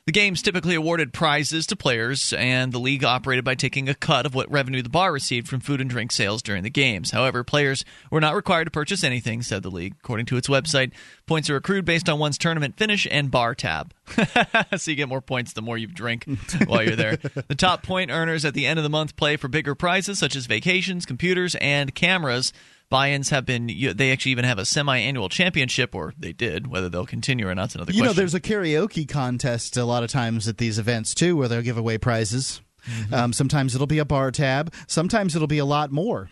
The 0.06 0.12
games 0.12 0.44
typically 0.44 0.76
awarded 0.76 1.14
prizes 1.14 1.66
to 1.66 1.76
players, 1.76 2.32
and 2.34 2.72
the 2.72 2.78
league 2.78 3.04
operated 3.04 3.44
by 3.44 3.56
taking 3.56 3.90
a 3.90 3.96
cut 3.96 4.28
of 4.28 4.36
what 4.36 4.52
revenue 4.52 4.84
the 4.84 4.90
bar 4.90 5.12
received 5.12 5.48
from 5.48 5.62
food 5.62 5.82
and 5.82 5.90
drink 5.90 6.12
sales 6.12 6.44
during 6.44 6.62
the 6.62 6.70
games. 6.70 7.10
However, 7.10 7.44
players 7.44 7.84
were 8.12 8.22
not 8.22 8.36
required 8.36 8.66
to 8.66 8.72
purchase 8.72 9.04
anything, 9.04 9.42
said 9.42 9.64
the 9.64 9.72
league. 9.72 9.96
According 10.04 10.28
to 10.28 10.38
its 10.38 10.48
website, 10.48 10.92
points 11.26 11.50
are 11.50 11.56
accrued 11.56 11.86
based 11.86 12.08
on 12.08 12.20
one's 12.20 12.38
tournament 12.38 12.78
finish 12.78 13.08
and 13.10 13.32
bar 13.32 13.56
tab. 13.56 13.96
so 14.78 14.92
you 14.92 14.96
get 14.96 15.10
more 15.10 15.22
points 15.22 15.54
the 15.54 15.64
more 15.64 15.76
you 15.76 15.88
drink 15.88 16.26
while 16.68 16.84
you're 16.84 16.96
there. 16.96 17.18
the 17.18 17.56
top 17.56 17.82
point 17.82 18.12
earners 18.12 18.46
at 18.46 18.54
the 18.54 18.68
end 18.68 18.78
of 18.78 18.84
the 18.84 18.90
month 18.90 19.16
play 19.16 19.38
for 19.38 19.48
bigger 19.48 19.74
prizes 19.74 20.20
such 20.20 20.36
as 20.36 20.46
vacations, 20.46 21.08
computers, 21.08 21.56
and 21.56 21.96
cameras. 21.96 22.54
Buy-ins 22.90 23.30
have 23.32 23.46
been. 23.46 23.68
They 23.68 24.12
actually 24.12 24.32
even 24.34 24.46
have 24.46 24.60
a 24.60 24.66
semi-annual 24.66 25.30
championship, 25.30 25.96
or 25.96 26.14
they 26.18 26.34
did. 26.34 26.68
Whether 26.68 26.88
they'll 26.88 27.06
continue 27.06 27.48
or 27.48 27.56
not, 27.56 27.70
is 27.70 27.76
another 27.76 27.92
You 27.92 28.02
question. 28.02 28.06
know, 28.06 28.14
there's 28.14 28.34
a 28.36 28.40
karaoke 28.40 29.08
contest 29.08 29.76
a 29.78 29.86
lot 29.86 30.04
of 30.04 30.12
times 30.12 30.48
at 30.48 30.58
these 30.60 30.78
events 30.78 31.16
too, 31.16 31.36
where 31.36 31.48
they'll 31.48 31.62
give 31.64 31.78
away 31.78 31.98
prizes. 31.98 32.62
Mm-hmm. 32.88 33.14
Um, 33.14 33.34
sometimes 33.34 33.74
it'll 33.74 33.88
be 33.88 33.98
a 34.00 34.06
bar 34.06 34.30
tab. 34.32 34.72
Sometimes 34.88 35.36
it'll 35.36 35.48
be 35.48 35.58
a 35.58 35.66
lot 35.66 35.92
more. 35.92 36.30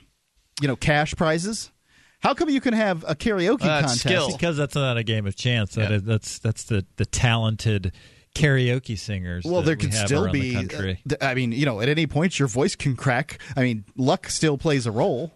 You 0.62 0.68
know, 0.68 0.76
cash 0.76 1.16
prizes. 1.16 1.72
How 2.20 2.34
come 2.34 2.50
you 2.50 2.62
can 2.62 2.74
have 2.74 3.04
a 3.08 3.16
karaoke 3.16 3.60
contest? 3.62 4.38
because 4.38 4.56
that's 4.56 4.76
not 4.76 4.98
a 4.98 5.04
game 5.04 5.26
of 5.26 5.36
chance. 5.36 5.76
That 5.76 5.92
is, 5.92 6.04
that's 6.04 6.40
that's 6.40 6.64
the 6.66 6.86
the 6.98 7.06
talented 7.06 7.92
karaoke 8.36 8.98
singers. 8.98 9.44
Well, 9.44 9.62
there 9.62 9.76
we 9.76 9.82
could 9.82 9.94
still 9.94 10.32
be. 10.32 10.56
Uh, 10.56 11.16
I 11.20 11.34
mean, 11.34 11.52
you 11.52 11.66
know, 11.66 11.82
at 11.82 11.90
any 11.90 12.08
point 12.08 12.38
your 12.40 12.48
voice 12.48 12.76
can 12.76 12.96
crack. 12.96 13.40
I 13.58 13.64
mean, 13.64 13.86
luck 13.98 14.30
still 14.30 14.58
plays 14.58 14.86
a 14.86 14.92
role. 14.92 15.34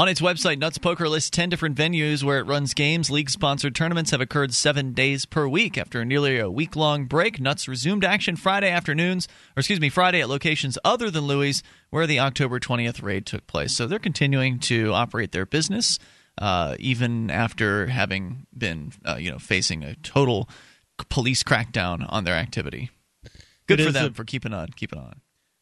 On 0.00 0.08
its 0.08 0.22
website, 0.22 0.56
Nutz 0.58 0.80
Poker 0.80 1.10
lists 1.10 1.28
10 1.28 1.50
different 1.50 1.76
venues 1.76 2.24
where 2.24 2.38
it 2.38 2.46
runs 2.46 2.72
games. 2.72 3.10
League 3.10 3.28
sponsored 3.28 3.74
tournaments 3.74 4.12
have 4.12 4.20
occurred 4.22 4.54
seven 4.54 4.94
days 4.94 5.26
per 5.26 5.46
week. 5.46 5.76
After 5.76 6.06
nearly 6.06 6.38
a 6.38 6.50
week 6.50 6.74
long 6.74 7.04
break, 7.04 7.36
Nutz 7.38 7.68
resumed 7.68 8.02
action 8.02 8.36
Friday 8.36 8.70
afternoons, 8.70 9.28
or 9.54 9.60
excuse 9.60 9.78
me, 9.78 9.90
Friday 9.90 10.22
at 10.22 10.30
locations 10.30 10.78
other 10.86 11.10
than 11.10 11.26
Louis, 11.26 11.62
where 11.90 12.06
the 12.06 12.18
October 12.18 12.58
20th 12.58 13.02
raid 13.02 13.26
took 13.26 13.46
place. 13.46 13.76
So 13.76 13.86
they're 13.86 13.98
continuing 13.98 14.58
to 14.60 14.94
operate 14.94 15.32
their 15.32 15.44
business, 15.44 15.98
uh, 16.38 16.76
even 16.78 17.30
after 17.30 17.88
having 17.88 18.46
been, 18.56 18.92
uh, 19.04 19.16
you 19.16 19.30
know, 19.30 19.38
facing 19.38 19.84
a 19.84 19.96
total 19.96 20.48
police 21.10 21.42
crackdown 21.42 22.06
on 22.08 22.24
their 22.24 22.36
activity. 22.36 22.88
Good 23.66 23.80
It 23.80 23.84
for 23.84 23.92
them 23.92 24.12
a- 24.12 24.14
for 24.14 24.24
keeping 24.24 24.54
on, 24.54 24.68
keeping 24.68 24.98
on. 24.98 25.20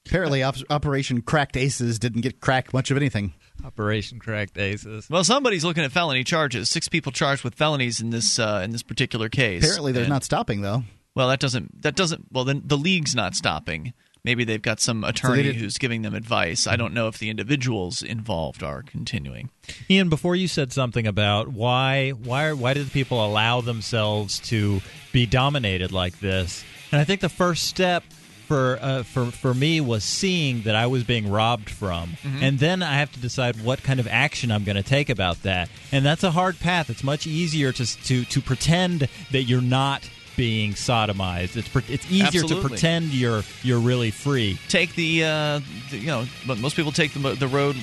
Apparently, 0.08 0.42
op- 0.42 0.56
Operation 0.70 1.22
Cracked 1.22 1.56
Aces 1.56 1.98
didn't 1.98 2.22
get 2.22 2.40
cracked 2.40 2.72
much 2.72 2.90
of 2.90 2.96
anything. 2.96 3.34
Operation 3.64 4.18
Cracked 4.18 4.56
Aces. 4.58 5.08
Well, 5.10 5.24
somebody's 5.24 5.64
looking 5.64 5.84
at 5.84 5.92
felony 5.92 6.24
charges. 6.24 6.68
Six 6.70 6.88
people 6.88 7.12
charged 7.12 7.44
with 7.44 7.54
felonies 7.54 8.00
in 8.00 8.10
this 8.10 8.38
uh, 8.38 8.60
in 8.64 8.70
this 8.70 8.82
particular 8.82 9.28
case. 9.28 9.64
Apparently, 9.64 9.92
they're 9.92 10.04
And- 10.04 10.10
not 10.12 10.24
stopping 10.24 10.62
though. 10.62 10.84
Well, 11.14 11.28
that 11.28 11.40
doesn't 11.40 11.82
that 11.82 11.96
doesn't. 11.96 12.26
Well, 12.32 12.44
then 12.44 12.62
the 12.64 12.76
league's 12.78 13.14
not 13.14 13.34
stopping. 13.34 13.92
Maybe 14.24 14.44
they've 14.44 14.60
got 14.62 14.78
some 14.80 15.04
attorney 15.04 15.44
didn't- 15.44 15.60
who's 15.60 15.78
giving 15.78 16.02
them 16.02 16.14
advice. 16.14 16.66
I 16.66 16.76
don't 16.76 16.92
know 16.94 17.08
if 17.08 17.18
the 17.18 17.30
individuals 17.30 18.02
involved 18.02 18.62
are 18.62 18.82
continuing. 18.82 19.50
Ian, 19.90 20.08
before 20.08 20.36
you 20.36 20.48
said 20.48 20.72
something 20.72 21.06
about 21.06 21.48
why 21.48 22.10
why 22.10 22.52
why 22.52 22.74
did 22.74 22.92
people 22.92 23.24
allow 23.24 23.60
themselves 23.60 24.38
to 24.50 24.80
be 25.12 25.26
dominated 25.26 25.92
like 25.92 26.20
this? 26.20 26.64
And 26.92 27.00
I 27.00 27.04
think 27.04 27.20
the 27.20 27.28
first 27.28 27.64
step 27.66 28.04
for 28.48 28.78
uh, 28.82 29.02
for 29.04 29.26
for 29.30 29.54
me 29.54 29.80
was 29.80 30.02
seeing 30.02 30.62
that 30.62 30.74
I 30.74 30.86
was 30.88 31.04
being 31.04 31.30
robbed 31.30 31.70
from, 31.70 32.16
Mhm. 32.24 32.42
and 32.42 32.58
then 32.58 32.82
I 32.82 32.94
have 32.94 33.12
to 33.12 33.20
decide 33.20 33.62
what 33.62 33.82
kind 33.84 34.00
of 34.00 34.08
action 34.08 34.50
I'm 34.50 34.64
going 34.64 34.76
to 34.76 34.82
take 34.82 35.08
about 35.10 35.42
that. 35.44 35.68
And 35.92 36.04
that's 36.04 36.24
a 36.24 36.30
hard 36.32 36.58
path. 36.58 36.90
It's 36.90 37.04
much 37.04 37.26
easier 37.26 37.70
to 37.72 37.84
to 38.04 38.24
to 38.24 38.40
pretend 38.40 39.08
that 39.30 39.42
you're 39.44 39.60
not 39.60 40.08
being 40.36 40.72
sodomized. 40.72 41.56
It's 41.56 41.68
it's 41.90 42.06
easier 42.10 42.26
Absolutely. 42.42 42.62
to 42.62 42.68
pretend 42.68 43.12
you're 43.12 43.42
you're 43.62 43.80
really 43.80 44.10
free. 44.10 44.58
Take 44.68 44.94
the, 44.94 45.24
uh, 45.24 45.60
the 45.90 45.98
you 45.98 46.06
know, 46.06 46.24
but 46.46 46.58
most 46.58 46.74
people 46.76 46.92
take 46.92 47.12
the 47.12 47.34
the 47.34 47.48
road, 47.48 47.76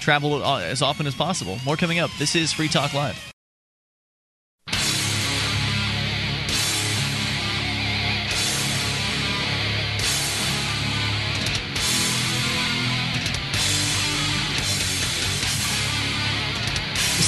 travel 0.00 0.42
uh, 0.44 0.60
as 0.60 0.82
often 0.82 1.06
as 1.06 1.14
possible. 1.14 1.58
More 1.64 1.76
coming 1.76 1.98
up. 2.00 2.10
This 2.18 2.34
is 2.34 2.52
Free 2.52 2.68
Talk 2.68 2.92
Live. 2.94 3.29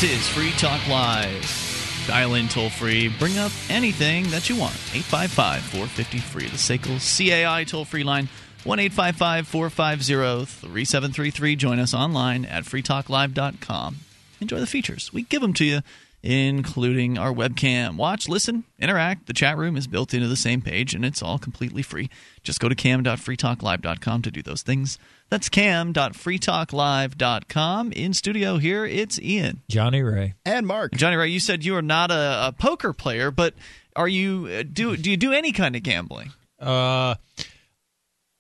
This 0.03 0.19
is 0.19 0.29
Free 0.31 0.51
Talk 0.59 0.85
Live. 0.89 2.05
Dial 2.09 2.35
in 2.35 2.49
toll 2.49 2.71
free. 2.71 3.07
Bring 3.07 3.39
up 3.39 3.53
anything 3.71 4.29
that 4.31 4.49
you 4.49 4.57
want. 4.57 4.75
855 4.93 5.63
450 5.63 6.19
free. 6.19 6.47
The 6.49 6.57
SACL 6.57 6.99
CAI 6.99 7.63
toll 7.63 7.85
free 7.85 8.03
line 8.03 8.29
1 8.65 8.81
855 8.81 9.47
450 9.47 10.45
3733. 10.45 11.55
Join 11.55 11.79
us 11.79 11.95
online 11.95 12.45
at 12.47 12.65
freetalklive.com. 12.65 13.99
Enjoy 14.41 14.59
the 14.59 14.67
features. 14.67 15.13
We 15.13 15.23
give 15.23 15.41
them 15.41 15.53
to 15.55 15.65
you, 15.65 15.83
including 16.21 17.17
our 17.17 17.33
webcam. 17.33 17.95
Watch, 17.95 18.29
listen, 18.29 18.65
interact. 18.81 19.27
The 19.29 19.33
chat 19.33 19.57
room 19.57 19.77
is 19.77 19.87
built 19.87 20.13
into 20.13 20.27
the 20.27 20.35
same 20.35 20.63
page, 20.63 20.97
and 20.97 21.05
it's 21.05 21.23
all 21.23 21.39
completely 21.39 21.83
free. 21.83 22.11
Just 22.43 22.59
go 22.59 22.69
to 22.69 22.75
cam.freetalklive.com 22.75 24.23
to 24.23 24.31
do 24.33 24.43
those 24.43 24.63
things. 24.63 24.99
That's 25.33 25.49
cam.freetalklive.com. 25.49 27.93
In 27.93 28.13
studio 28.13 28.59
here, 28.59 28.85
it's 28.85 29.19
Ian. 29.19 29.63
Johnny 29.67 30.03
Ray 30.03 30.35
and 30.45 30.67
Mark. 30.67 30.93
Johnny 30.95 31.17
Ray, 31.17 31.29
you 31.29 31.41
said 31.41 31.65
you 31.65 31.75
are 31.75 31.81
not 31.81 32.11
a, 32.11 32.49
a 32.49 32.53
poker 32.53 32.93
player, 32.93 33.31
but 33.31 33.55
are 33.97 34.09
you 34.09 34.47
uh, 34.49 34.63
do 34.71 34.95
do 34.95 35.11
you 35.11 35.17
do 35.17 35.33
any 35.33 35.53
kind 35.53 35.75
of 35.75 35.83
gambling? 35.83 36.33
Uh, 36.61 37.15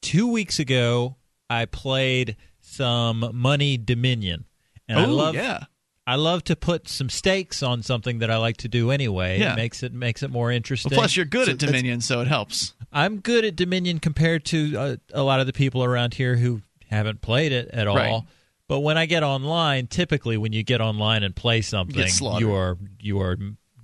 two 0.03 0.31
weeks 0.31 0.59
ago, 0.59 1.17
I 1.49 1.65
played 1.65 2.37
some 2.61 3.31
Money 3.33 3.79
Dominion, 3.79 4.45
and 4.87 4.99
I 4.99 5.07
Oh, 5.07 5.15
love 5.15 5.35
yeah. 5.35 5.61
I 6.07 6.17
love 6.17 6.45
to 6.45 6.55
put 6.57 6.89
some 6.89 7.09
stakes 7.09 7.63
on 7.63 7.83
something 7.83 8.19
that 8.19 8.31
I 8.31 8.37
like 8.37 8.59
to 8.59 8.69
do 8.69 8.91
anyway. 8.91 9.41
Yeah. 9.41 9.55
It 9.55 9.57
makes 9.57 9.83
it 9.83 9.95
makes 9.95 10.23
it 10.23 10.31
more 10.31 10.53
interesting. 10.53 10.91
Well, 10.91 11.01
plus, 11.01 11.17
you're 11.17 11.25
good 11.25 11.49
at 11.49 11.57
Dominion, 11.57 12.03
so 12.03 12.21
it 12.21 12.29
helps. 12.29 12.75
I'm 12.93 13.21
good 13.21 13.47
at 13.47 13.57
Dominion 13.57 13.99
compared 13.99 14.45
to 14.47 14.77
uh, 14.77 14.97
a 15.15 15.23
lot 15.23 15.41
of 15.41 15.47
the 15.47 15.55
people 15.55 15.83
around 15.85 16.13
here 16.13 16.37
who 16.37 16.61
haven't 16.93 17.21
played 17.21 17.53
it 17.53 17.69
at 17.73 17.87
all. 17.87 17.97
Right. 17.97 18.23
But 18.69 18.81
when 18.81 18.97
I 18.97 19.07
get 19.07 19.23
online, 19.23 19.87
typically 19.87 20.37
when 20.37 20.53
you 20.53 20.63
get 20.63 20.81
online 20.81 21.23
and 21.23 21.37
play 21.37 21.61
something, 21.61 22.09
slaughtered. 22.09 22.41
you 22.41 22.55
are 22.55 22.79
you 23.01 23.21
are 23.21 23.37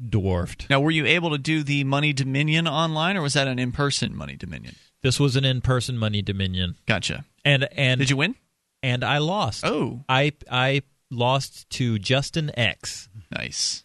dwarfed. 0.07 0.71
Now, 0.71 0.81
were 0.81 0.91
you 0.91 1.05
able 1.07 1.31
to 1.31 1.39
do 1.39 1.63
the 1.63 1.85
Money 1.85 2.13
Dominion 2.13 2.67
online, 2.69 3.17
or 3.17 3.23
was 3.23 3.35
that 3.35 3.49
an 3.49 3.59
in-person 3.59 4.15
Money 4.15 4.37
Dominion? 4.37 4.77
This 5.03 5.21
was 5.21 5.37
an 5.37 5.45
in-person 5.45 5.99
Money 5.99 6.23
Dominion. 6.23 6.77
Gotcha. 6.87 7.25
And 7.45 7.69
and 7.73 7.99
did 7.99 8.11
you 8.11 8.17
win? 8.17 8.35
And 8.83 9.05
I 9.05 9.19
lost. 9.19 9.65
Oh, 9.67 10.05
I 10.09 10.33
I 10.51 10.83
lost 11.11 11.69
to 11.71 11.99
Justin 11.99 12.51
X. 12.57 13.09
Nice. 13.31 13.85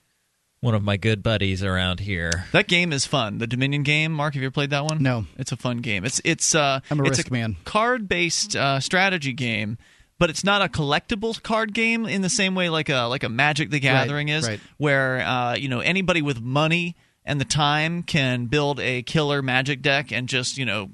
One 0.64 0.76
of 0.76 0.81
my 0.81 0.95
good 0.95 1.22
buddies 1.22 1.61
around 1.61 1.99
here. 1.99 2.45
That 2.53 2.69
game 2.69 2.94
is 2.94 3.06
fun. 3.06 3.38
The 3.38 3.48
Dominion 3.48 3.84
game, 3.84 4.14
Mark. 4.14 4.34
Have 4.34 4.41
you 4.41 4.48
ever 4.48 4.53
played 4.53 4.69
that 4.69 4.85
one? 4.85 5.03
No. 5.03 5.26
It's 5.38 5.52
a 5.52 5.57
fun 5.57 5.80
game. 5.80 6.06
It's 6.06 6.22
it's 6.23 6.56
uh, 6.56 6.80
I'm 6.90 7.02
a 7.02 7.03
it's 7.03 7.18
risk 7.18 7.31
man. 7.31 7.57
Card-based 7.65 8.56
uh, 8.56 8.80
strategy 8.80 9.34
game, 9.34 9.77
but 10.19 10.30
it's 10.30 10.45
not 10.45 10.61
a 10.61 10.69
collectible 10.69 11.44
card 11.44 11.73
game 11.73 12.06
in 12.06 12.22
the 12.22 12.30
same 12.30 12.56
way 12.56 12.69
like 12.69 12.88
a 12.88 13.07
like 13.07 13.23
a 13.23 13.30
Magic 13.30 13.72
the 13.72 13.81
Gathering 13.81 14.30
is, 14.30 14.48
right. 14.48 14.61
where 14.77 15.19
uh, 15.19 15.56
you 15.56 15.68
know 15.68 15.81
anybody 15.81 16.22
with 16.22 16.40
money 16.40 16.95
and 17.26 17.41
the 17.41 17.45
time 17.45 18.02
can 18.02 18.45
build 18.45 18.80
a 18.80 19.03
killer 19.03 19.41
Magic 19.41 19.81
deck 19.81 20.14
and 20.14 20.30
just 20.30 20.57
you 20.57 20.64
know 20.64 20.90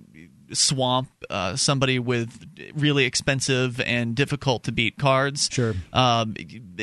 swamp 0.54 1.10
uh, 1.30 1.56
somebody 1.56 2.00
with 2.00 2.46
really 2.76 3.06
expensive 3.06 3.80
and 3.82 4.16
difficult 4.16 4.64
to 4.64 4.72
beat 4.72 4.98
cards. 4.98 5.50
Sure. 5.52 5.76
Um, 5.94 6.36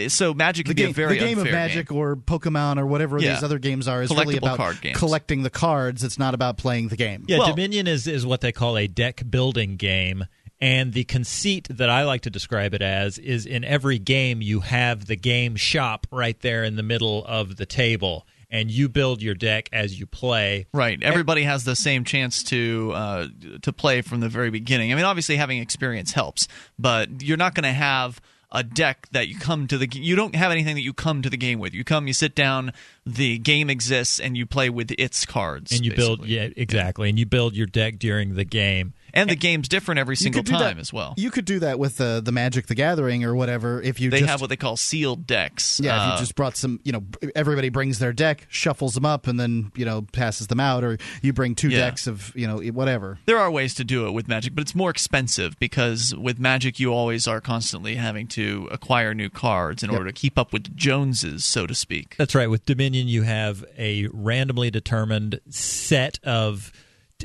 so 0.09 0.35
Magic 0.35 0.67
The 0.67 0.75
can 0.75 0.77
be 0.77 0.83
game, 0.83 0.91
a 0.91 0.93
very 0.95 1.15
the 1.19 1.25
game 1.25 1.39
of 1.39 1.47
unfair 1.47 1.53
Magic 1.53 1.93
or 1.93 2.17
Pokemon 2.17 2.79
or 2.79 2.87
whatever 2.87 3.19
Yeah. 3.19 3.35
these 3.35 3.43
other 3.43 3.59
games 3.59 3.89
are 3.89 4.03
is 4.03 4.11
really 4.11 4.37
about 4.37 4.57
card 4.57 4.79
collecting 4.95 5.43
the 5.43 5.51
cards. 5.51 6.05
It's 6.05 6.19
not 6.19 6.35
about 6.35 6.59
playing 6.59 6.89
the 6.89 6.97
game. 6.97 7.25
Yeah, 7.27 7.39
Dominion 7.47 7.87
is 7.87 8.07
is 8.07 8.25
what 8.25 8.41
they 8.41 8.53
call 8.53 8.77
a 8.79 8.87
deck 8.87 9.23
building 9.29 9.77
game, 9.77 10.25
And 10.59 10.93
the 10.95 11.05
conceit 11.05 11.69
that 11.71 11.91
I 11.91 12.05
like 12.05 12.23
to 12.23 12.31
describe 12.31 12.73
it 12.73 12.81
as 12.81 13.19
is 13.19 13.45
in 13.45 13.63
every 13.63 13.99
game, 13.99 14.41
you 14.41 14.61
have 14.61 15.05
the 15.07 15.17
game 15.17 15.55
shop 15.57 16.07
right 16.11 16.41
there 16.41 16.65
in 16.65 16.77
the 16.77 16.83
middle 16.83 17.25
of 17.27 17.57
the 17.57 17.67
table, 17.67 18.27
and 18.57 18.71
you 18.71 18.89
build 18.89 19.21
your 19.21 19.35
deck 19.35 19.69
as 19.71 20.01
you 20.01 20.07
play. 20.07 20.67
Right. 20.73 21.03
Everybody 21.03 21.43
has 21.43 21.65
the 21.65 21.77
same 21.77 22.05
chance 22.05 22.43
to 22.45 22.93
uh, 22.95 23.27
to 23.63 23.73
play 23.73 24.01
from 24.01 24.21
the 24.21 24.31
very 24.31 24.51
beginning. 24.51 24.93
I 24.93 24.97
mean, 24.97 25.05
obviously 25.05 25.37
having 25.37 25.59
experience 25.59 26.13
helps, 26.13 26.49
but 26.79 27.23
you're 27.23 27.37
not 27.37 27.55
going 27.55 27.65
to 27.65 27.73
have 27.73 28.21
a 28.51 28.63
deck 28.63 29.09
that 29.13 29.29
you 29.29 29.39
come 29.39 29.67
to 29.67 29.77
the 29.77 29.89
you 29.93 30.17
don't 30.17 30.35
have 30.35 30.51
anything 30.51 30.75
that 30.75 30.81
you 30.81 30.95
come 30.95 31.21
to 31.21 31.29
the 31.29 31.37
game 31.37 31.59
with. 31.59 31.75
You 31.75 31.85
come, 31.85 32.07
you 32.07 32.15
sit 32.15 32.35
down, 32.35 32.73
the 33.05 33.37
game 33.39 33.69
exists, 33.69 34.19
and 34.19 34.37
you 34.37 34.47
play 34.47 34.71
with 34.71 34.91
its 34.99 35.27
cards. 35.27 35.73
And 35.73 35.85
you 35.85 35.95
build, 35.95 36.25
yeah, 36.25 36.49
exactly, 36.57 37.11
and 37.11 37.19
you 37.19 37.27
build 37.27 37.55
your 37.55 37.67
deck 37.67 37.99
during 37.99 38.37
the 38.37 38.45
game. 38.45 38.95
And 39.17 39.31
the 39.31 39.37
game's 39.37 39.69
different 39.69 39.99
every 39.99 40.17
single 40.17 40.43
time 40.43 40.59
that- 40.77 40.79
as 40.79 40.93
well. 40.93 41.15
You 41.17 41.31
could 41.31 41.45
do 41.45 41.59
that 41.61 41.79
with 41.79 42.01
uh, 42.01 42.21
the 42.21 42.33
Magic 42.33 42.67
the 42.67 42.75
Gathering 42.75 43.25
or 43.25 43.35
whatever. 43.35 43.81
If 43.81 44.01
you 44.01 44.11
They 44.11 44.21
just, 44.21 44.31
have 44.31 44.41
what 44.41 44.51
they 44.51 44.57
call 44.57 44.77
sealed 44.77 45.27
decks. 45.27 45.81
yeah, 45.83 45.97
if 45.97 46.03
Uh, 46.11 46.13
you 46.15 46.19
just 46.21 46.35
brought 46.35 46.57
some, 46.57 46.81
you 46.85 46.93
know, 46.93 47.03
everybody 47.35 47.69
brings 47.69 47.99
their 47.99 48.13
deck, 48.13 48.47
shuffles 48.49 48.95
them 48.95 49.07
up, 49.07 49.27
and 49.27 49.39
then 49.41 49.73
you 49.75 49.85
know 49.85 50.03
passes 50.13 50.47
them 50.49 50.61
out, 50.61 50.85
or 50.85 50.99
you 51.23 51.33
bring 51.33 51.55
two 51.55 51.69
Yeah. 51.71 51.79
decks 51.81 52.07
of, 52.07 52.33
you 52.37 52.47
know, 52.47 52.59
whatever. 52.73 53.19
There 53.27 53.39
are 53.39 53.51
ways 53.51 53.75
to 53.75 53.85
do 53.85 54.07
it 54.07 54.11
with 54.13 54.29
Magic, 54.29 54.55
but 54.55 54.63
it's 54.63 54.75
more 54.75 54.91
expensive 54.91 55.59
because 55.59 56.15
with 56.15 56.39
Magic 56.39 56.79
you 56.79 56.93
always 56.93 57.27
are 57.27 57.41
constantly 57.41 57.97
having 57.97 58.27
to 58.29 58.69
acquire 58.71 59.15
new 59.15 59.31
cards 59.31 59.83
in 59.83 59.91
Yep. 59.91 59.99
order 59.99 60.11
to 60.13 60.15
keep 60.21 60.39
up 60.39 60.53
with 60.53 60.65
the 60.65 60.71
Joneses, 60.71 61.45
so 61.45 61.67
to 61.67 61.75
speak. 61.75 62.15
That's 62.19 62.35
right. 62.35 62.49
With 62.51 62.65
Dominion, 62.67 63.09
you 63.09 63.23
have 63.23 63.65
a 63.79 64.09
randomly 64.13 64.71
determined 64.71 65.41
set 65.49 66.19
of 66.25 66.73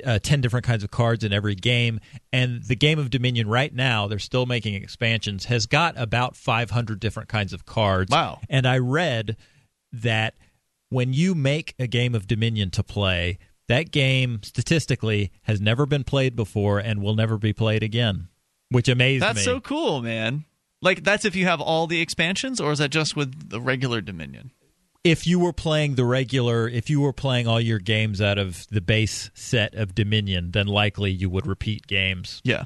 uh, 0.05 0.19
10 0.19 0.41
different 0.41 0.65
kinds 0.65 0.84
of 0.84 0.91
cards 0.91 1.23
in 1.23 1.34
every 1.34 1.55
game. 1.55 1.99
And 2.31 2.63
the 2.63 2.76
game 2.76 2.99
of 2.99 3.09
Dominion 3.09 3.47
right 3.47 3.73
now, 3.73 4.07
they're 4.07 4.19
still 4.19 4.45
making 4.45 4.76
expansions, 4.76 5.45
has 5.45 5.65
got 5.65 5.95
about 5.97 6.35
500 6.35 6.99
different 6.99 7.30
kinds 7.30 7.53
of 7.53 7.65
cards. 7.65 8.11
Wow. 8.11 8.39
And 8.49 8.65
I 8.68 8.77
read 8.77 9.38
that 9.91 10.35
when 10.89 11.13
you 11.13 11.35
make 11.35 11.73
a 11.80 11.88
game 11.88 12.15
of 12.15 12.27
Dominion 12.27 12.69
to 12.72 12.84
play, 12.84 13.39
that 13.68 13.91
game 13.91 14.41
statistically 14.43 15.31
has 15.43 15.61
never 15.61 15.85
been 15.85 16.03
played 16.03 16.35
before 16.35 16.80
and 16.80 17.01
will 17.01 17.15
never 17.15 17.38
be 17.38 17.53
played 17.53 17.84
again, 17.84 18.27
which 18.69 18.89
amazed 18.89 19.23
That's 19.23 19.38
me. 19.38 19.43
so 19.43 19.59
cool, 19.59 20.01
man. 20.01 20.45
Like 20.81 21.03
that's 21.03 21.26
if 21.26 21.35
you 21.35 21.45
have 21.45 21.61
all 21.61 21.88
the 21.88 22.01
expansions, 22.01 22.59
or 22.59 22.72
is 22.72 22.80
that 22.80 22.89
just 22.89 23.15
with 23.15 23.49
the 23.49 23.61
regular 23.61 24.01
Dominion? 24.01 24.51
If 25.03 25.25
you 25.25 25.39
were 25.39 25.53
playing 25.53 25.95
the 25.95 26.05
regular, 26.05 26.67
if 26.67 26.89
you 26.89 27.01
were 27.01 27.13
playing 27.13 27.47
all 27.47 27.59
your 27.59 27.79
games 27.79 28.21
out 28.21 28.37
of 28.37 28.67
the 28.67 28.81
base 28.81 29.31
set 29.33 29.73
of 29.73 29.95
Dominion, 29.95 30.51
then 30.51 30.67
likely 30.67 31.11
you 31.11 31.29
would 31.29 31.47
repeat 31.47 31.87
games. 31.87 32.41
Yeah. 32.43 32.65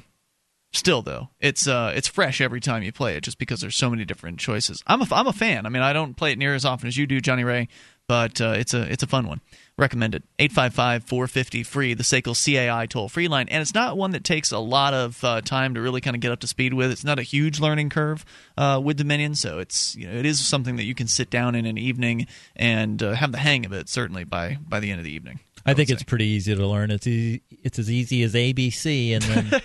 Still 0.72 1.00
though, 1.00 1.30
it's 1.40 1.66
uh 1.66 1.92
it's 1.96 2.08
fresh 2.08 2.40
every 2.40 2.60
time 2.60 2.82
you 2.82 2.92
play 2.92 3.16
it, 3.16 3.22
just 3.22 3.38
because 3.38 3.60
there's 3.60 3.76
so 3.76 3.88
many 3.88 4.04
different 4.04 4.38
choices. 4.38 4.82
I'm 4.86 5.00
a 5.00 5.06
I'm 5.10 5.26
a 5.26 5.32
fan. 5.32 5.64
I 5.64 5.70
mean, 5.70 5.82
I 5.82 5.94
don't 5.94 6.16
play 6.16 6.32
it 6.32 6.38
near 6.38 6.54
as 6.54 6.66
often 6.66 6.86
as 6.86 6.98
you 6.98 7.06
do, 7.06 7.18
Johnny 7.20 7.44
Ray, 7.44 7.68
but 8.06 8.40
uh, 8.42 8.54
it's 8.56 8.74
a 8.74 8.82
it's 8.82 9.02
a 9.02 9.06
fun 9.06 9.26
one. 9.26 9.40
Recommend 9.78 10.14
it. 10.14 10.22
855-450 10.38 11.66
free, 11.66 11.92
the 11.92 12.02
SACL 12.02 12.34
CAI 12.34 12.86
toll 12.86 13.10
free 13.10 13.28
line, 13.28 13.48
and 13.50 13.60
it's 13.60 13.74
not 13.74 13.98
one 13.98 14.12
that 14.12 14.24
takes 14.24 14.50
a 14.50 14.58
lot 14.58 14.94
of 14.94 15.22
uh, 15.22 15.42
time 15.42 15.74
to 15.74 15.82
really 15.82 16.00
kind 16.00 16.16
of 16.16 16.20
get 16.20 16.32
up 16.32 16.40
to 16.40 16.46
speed 16.46 16.72
with. 16.72 16.90
It's 16.90 17.04
not 17.04 17.18
a 17.18 17.22
huge 17.22 17.60
learning 17.60 17.90
curve 17.90 18.24
uh, 18.56 18.80
with 18.82 18.96
Dominion, 18.96 19.34
so 19.34 19.58
it's 19.58 19.94
you 19.94 20.06
know 20.06 20.14
it 20.14 20.24
is 20.24 20.42
something 20.42 20.76
that 20.76 20.84
you 20.84 20.94
can 20.94 21.06
sit 21.06 21.28
down 21.28 21.54
in 21.54 21.66
an 21.66 21.76
evening 21.76 22.26
and 22.54 23.02
uh, 23.02 23.12
have 23.12 23.32
the 23.32 23.38
hang 23.38 23.66
of 23.66 23.72
it. 23.74 23.90
Certainly 23.90 24.24
by 24.24 24.56
by 24.66 24.80
the 24.80 24.90
end 24.90 24.98
of 24.98 25.04
the 25.04 25.12
evening. 25.12 25.40
I 25.66 25.74
think 25.74 25.90
it's 25.90 26.04
pretty 26.04 26.26
easy 26.26 26.54
to 26.54 26.66
learn. 26.66 26.90
It's 26.90 27.06
easy, 27.06 27.42
it's 27.50 27.78
as 27.78 27.90
easy 27.90 28.22
as 28.22 28.32
ABC, 28.32 29.12
and 29.12 29.22
then 29.22 29.60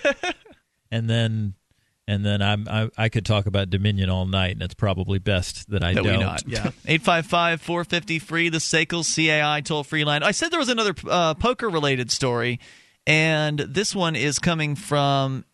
and 0.90 1.08
then 1.08 1.54
and 2.08 2.24
then 2.24 2.42
I'm, 2.42 2.66
I 2.68 2.90
I 2.96 3.08
could 3.08 3.24
talk 3.24 3.46
about 3.46 3.70
Dominion 3.70 4.10
all 4.10 4.26
night, 4.26 4.52
and 4.52 4.62
it's 4.62 4.74
probably 4.74 5.18
best 5.18 5.70
that 5.70 5.82
I 5.82 5.94
that 5.94 6.02
don't. 6.02 6.18
we 6.18 6.24
not. 6.24 6.42
Yeah. 6.46 6.70
855-450 6.86 8.20
free 8.20 8.48
the 8.48 8.58
Seikles 8.58 9.14
CAI 9.14 9.60
toll 9.60 9.84
free 9.84 10.04
line. 10.04 10.22
I 10.22 10.32
said 10.32 10.50
there 10.50 10.58
was 10.58 10.68
another 10.68 10.94
uh, 11.08 11.34
poker 11.34 11.68
related 11.68 12.10
story 12.10 12.60
and 13.06 13.58
this 13.58 13.94
one 13.94 14.16
is 14.16 14.38
coming 14.38 14.74
from 14.76 15.44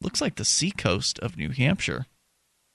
looks 0.00 0.20
like 0.20 0.36
the 0.36 0.44
seacoast 0.44 1.18
of 1.20 1.36
New 1.36 1.50
Hampshire. 1.50 2.06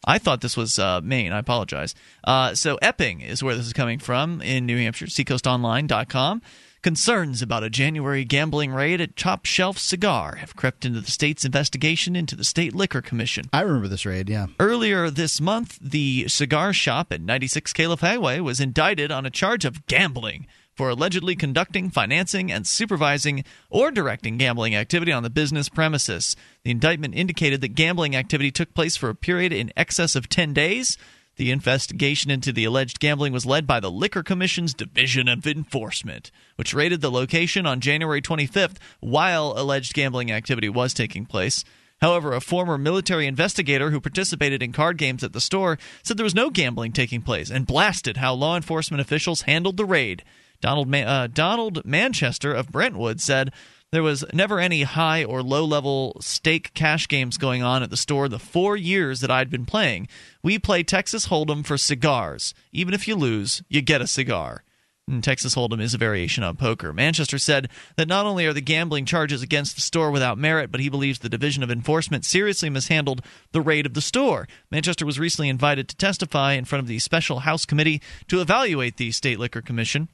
I 0.05 0.17
thought 0.17 0.41
this 0.41 0.55
was 0.55 0.79
uh, 0.79 1.01
Maine. 1.03 1.33
I 1.33 1.39
apologize. 1.39 1.93
Uh, 2.23 2.55
so 2.55 2.79
Epping 2.81 3.19
is 3.21 3.43
where 3.43 3.55
this 3.55 3.67
is 3.67 3.73
coming 3.73 3.99
from 3.99 4.41
in 4.41 4.65
New 4.65 4.77
Hampshire. 4.77 5.07
SeacoastOnline.com. 5.07 6.41
Concerns 6.81 7.41
about 7.41 7.61
a 7.61 7.69
January 7.69 8.23
gambling 8.23 8.71
raid 8.71 9.01
at 9.01 9.17
Top 9.17 9.45
Shelf 9.45 9.77
Cigar 9.77 10.35
have 10.35 10.55
crept 10.55 10.85
into 10.85 11.01
the 11.01 11.11
state's 11.11 11.43
investigation 11.43 12.15
into 12.15 12.37
the 12.37 12.45
State 12.45 12.73
Liquor 12.73 13.01
Commission. 13.01 13.43
I 13.51 13.61
remember 13.61 13.89
this 13.89 14.05
raid. 14.05 14.29
Yeah. 14.29 14.47
Earlier 14.61 15.09
this 15.09 15.41
month, 15.41 15.77
the 15.81 16.29
cigar 16.29 16.71
shop 16.71 17.11
at 17.11 17.19
96 17.19 17.73
Calef 17.73 17.99
Highway 17.99 18.39
was 18.39 18.61
indicted 18.61 19.11
on 19.11 19.25
a 19.25 19.29
charge 19.29 19.65
of 19.65 19.87
gambling 19.87 20.47
for 20.73 20.87
allegedly 20.87 21.35
conducting, 21.35 21.89
financing, 21.89 22.49
and 22.49 22.65
supervising 22.65 23.43
or 23.69 23.91
directing 23.91 24.37
gambling 24.37 24.73
activity 24.73 25.11
on 25.11 25.23
the 25.23 25.29
business 25.29 25.67
premises. 25.67 26.37
The 26.63 26.71
indictment 26.71 27.13
indicated 27.13 27.59
that 27.59 27.75
gambling 27.75 28.15
activity 28.15 28.51
took 28.51 28.73
place 28.73 28.95
for 28.95 29.09
a 29.09 29.15
period 29.15 29.51
in 29.51 29.73
excess 29.75 30.15
of 30.15 30.29
10 30.29 30.53
days. 30.53 30.97
The 31.39 31.51
investigation 31.51 32.29
into 32.29 32.51
the 32.51 32.65
alleged 32.65 32.99
gambling 32.99 33.31
was 33.31 33.45
led 33.45 33.65
by 33.65 33.79
the 33.79 33.89
Liquor 33.89 34.23
Commission's 34.23 34.73
Division 34.73 35.29
of 35.29 35.47
Enforcement, 35.47 36.31
which 36.57 36.73
raided 36.73 36.99
the 36.99 37.09
location 37.09 37.65
on 37.65 37.79
January 37.79 38.21
25th 38.21 38.75
while 38.99 39.53
alleged 39.55 39.93
gambling 39.93 40.33
activity 40.33 40.67
was 40.67 40.93
taking 40.93 41.25
place. 41.25 41.63
However, 42.01 42.33
a 42.33 42.41
former 42.41 42.77
military 42.77 43.25
investigator 43.25 43.89
who 43.89 44.01
participated 44.01 44.61
in 44.61 44.73
card 44.73 44.97
games 44.97 45.23
at 45.23 45.31
the 45.31 45.39
store 45.39 45.77
said 46.03 46.17
there 46.17 46.25
was 46.25 46.35
no 46.35 46.49
gambling 46.49 46.91
taking 46.91 47.21
place 47.21 47.49
and 47.49 47.65
blasted 47.65 48.17
how 48.17 48.33
law 48.33 48.57
enforcement 48.57 48.99
officials 48.99 49.43
handled 49.43 49.77
the 49.77 49.85
raid. 49.85 50.25
Donald, 50.59 50.89
Ma- 50.89 50.97
uh, 50.97 51.27
Donald 51.27 51.85
Manchester 51.85 52.53
of 52.53 52.69
Brentwood 52.69 53.21
said 53.21 53.53
there 53.91 54.03
was 54.03 54.23
never 54.33 54.59
any 54.59 54.83
high 54.83 55.23
or 55.23 55.41
low 55.41 55.65
level 55.65 56.17
stake 56.21 56.73
cash 56.73 57.07
games 57.07 57.37
going 57.37 57.63
on 57.63 57.81
at 57.81 57.89
the 57.89 57.97
store 57.97 58.29
the 58.29 58.39
four 58.39 58.77
years 58.77 59.21
that 59.21 59.31
I'd 59.31 59.49
been 59.49 59.65
playing. 59.65 60.07
We 60.43 60.59
play 60.59 60.83
Texas 60.83 61.27
Hold'em 61.27 61.65
for 61.65 61.77
cigars. 61.77 62.53
Even 62.71 62.93
if 62.93 63.07
you 63.07 63.15
lose, 63.15 63.63
you 63.67 63.81
get 63.81 64.01
a 64.01 64.07
cigar. 64.07 64.63
And 65.07 65.23
Texas 65.23 65.55
Hold'em 65.55 65.81
is 65.81 65.95
a 65.95 65.97
variation 65.97 66.43
on 66.43 66.55
poker. 66.55 66.93
Manchester 66.93 67.39
said 67.39 67.69
that 67.95 68.07
not 68.07 68.27
only 68.27 68.45
are 68.45 68.53
the 68.53 68.61
gambling 68.61 69.05
charges 69.05 69.41
against 69.41 69.73
the 69.73 69.81
store 69.81 70.11
without 70.11 70.37
merit, 70.37 70.71
but 70.71 70.81
he 70.81 70.89
believes 70.89 71.17
the 71.17 71.29
Division 71.29 71.63
of 71.63 71.71
Enforcement 71.71 72.25
seriously 72.25 72.69
mishandled 72.69 73.23
the 73.51 73.61
raid 73.61 73.87
of 73.87 73.95
the 73.95 74.01
store. 74.01 74.47
Manchester 74.69 75.07
was 75.07 75.17
recently 75.17 75.49
invited 75.49 75.89
to 75.89 75.95
testify 75.95 76.53
in 76.53 76.65
front 76.65 76.83
of 76.83 76.87
the 76.87 76.99
Special 76.99 77.39
House 77.39 77.65
Committee 77.65 78.03
to 78.27 78.39
evaluate 78.39 78.97
the 78.97 79.11
State 79.11 79.39
Liquor 79.39 79.63
Commission 79.63 80.09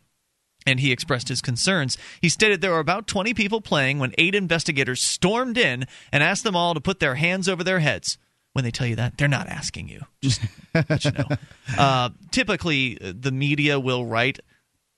and 0.65 0.79
he 0.79 0.91
expressed 0.91 1.27
his 1.29 1.41
concerns. 1.41 1.97
He 2.21 2.29
stated 2.29 2.61
there 2.61 2.71
were 2.71 2.79
about 2.79 3.07
20 3.07 3.33
people 3.33 3.61
playing 3.61 3.99
when 3.99 4.13
eight 4.17 4.35
investigators 4.35 5.03
stormed 5.03 5.57
in 5.57 5.85
and 6.11 6.23
asked 6.23 6.43
them 6.43 6.55
all 6.55 6.73
to 6.73 6.81
put 6.81 6.99
their 6.99 7.15
hands 7.15 7.47
over 7.47 7.63
their 7.63 7.79
heads. 7.79 8.17
When 8.53 8.63
they 8.63 8.71
tell 8.71 8.87
you 8.87 8.95
that, 8.95 9.17
they're 9.17 9.27
not 9.27 9.47
asking 9.47 9.89
you. 9.89 10.01
Just 10.21 10.41
let 10.73 11.03
you 11.05 11.11
know. 11.11 11.27
Uh, 11.77 12.09
typically, 12.31 12.97
the 13.01 13.31
media 13.31 13.79
will 13.79 14.05
write, 14.05 14.39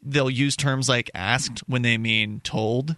they'll 0.04 0.30
use 0.30 0.56
terms 0.56 0.88
like 0.88 1.10
asked 1.16 1.60
when 1.68 1.82
they 1.82 1.98
mean 1.98 2.40
told. 2.42 2.96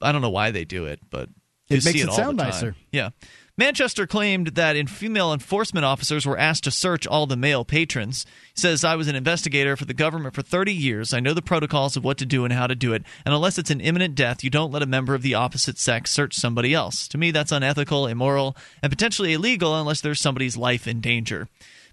I 0.00 0.12
don't 0.12 0.22
know 0.22 0.30
why 0.30 0.50
they 0.50 0.64
do 0.64 0.86
it, 0.86 1.00
but 1.10 1.28
It 1.68 1.84
makes 1.84 2.00
it 2.00 2.08
all 2.08 2.16
sound 2.16 2.36
nicer. 2.38 2.74
Yeah. 2.92 3.10
Manchester 3.58 4.06
claimed 4.06 4.48
that 4.48 4.76
in 4.76 4.86
female 4.86 5.32
enforcement 5.32 5.86
officers 5.86 6.26
were 6.26 6.36
asked 6.38 6.64
to 6.64 6.70
search 6.70 7.06
all 7.06 7.26
the 7.26 7.36
male 7.38 7.64
patrons. 7.64 8.26
He 8.54 8.60
says, 8.60 8.84
I 8.84 8.96
was 8.96 9.08
an 9.08 9.16
investigator 9.16 9.76
for 9.76 9.86
the 9.86 9.94
government 9.94 10.34
for 10.34 10.42
30 10.42 10.74
years. 10.74 11.14
I 11.14 11.20
know 11.20 11.32
the 11.32 11.40
protocols 11.40 11.96
of 11.96 12.04
what 12.04 12.18
to 12.18 12.26
do 12.26 12.44
and 12.44 12.52
how 12.52 12.66
to 12.66 12.74
do 12.74 12.92
it. 12.92 13.02
And 13.24 13.34
unless 13.34 13.56
it's 13.56 13.70
an 13.70 13.80
imminent 13.80 14.14
death, 14.14 14.44
you 14.44 14.50
don't 14.50 14.72
let 14.72 14.82
a 14.82 14.86
member 14.86 15.14
of 15.14 15.22
the 15.22 15.34
opposite 15.34 15.78
sex 15.78 16.10
search 16.10 16.34
somebody 16.34 16.74
else. 16.74 17.08
To 17.08 17.16
me, 17.18 17.30
that's 17.30 17.50
unethical, 17.50 18.06
immoral, 18.06 18.56
and 18.82 18.92
potentially 18.92 19.32
illegal 19.32 19.74
unless 19.78 20.02
there's 20.02 20.20
somebody's 20.20 20.58
life 20.58 20.86
in 20.86 21.00
danger. 21.00 21.48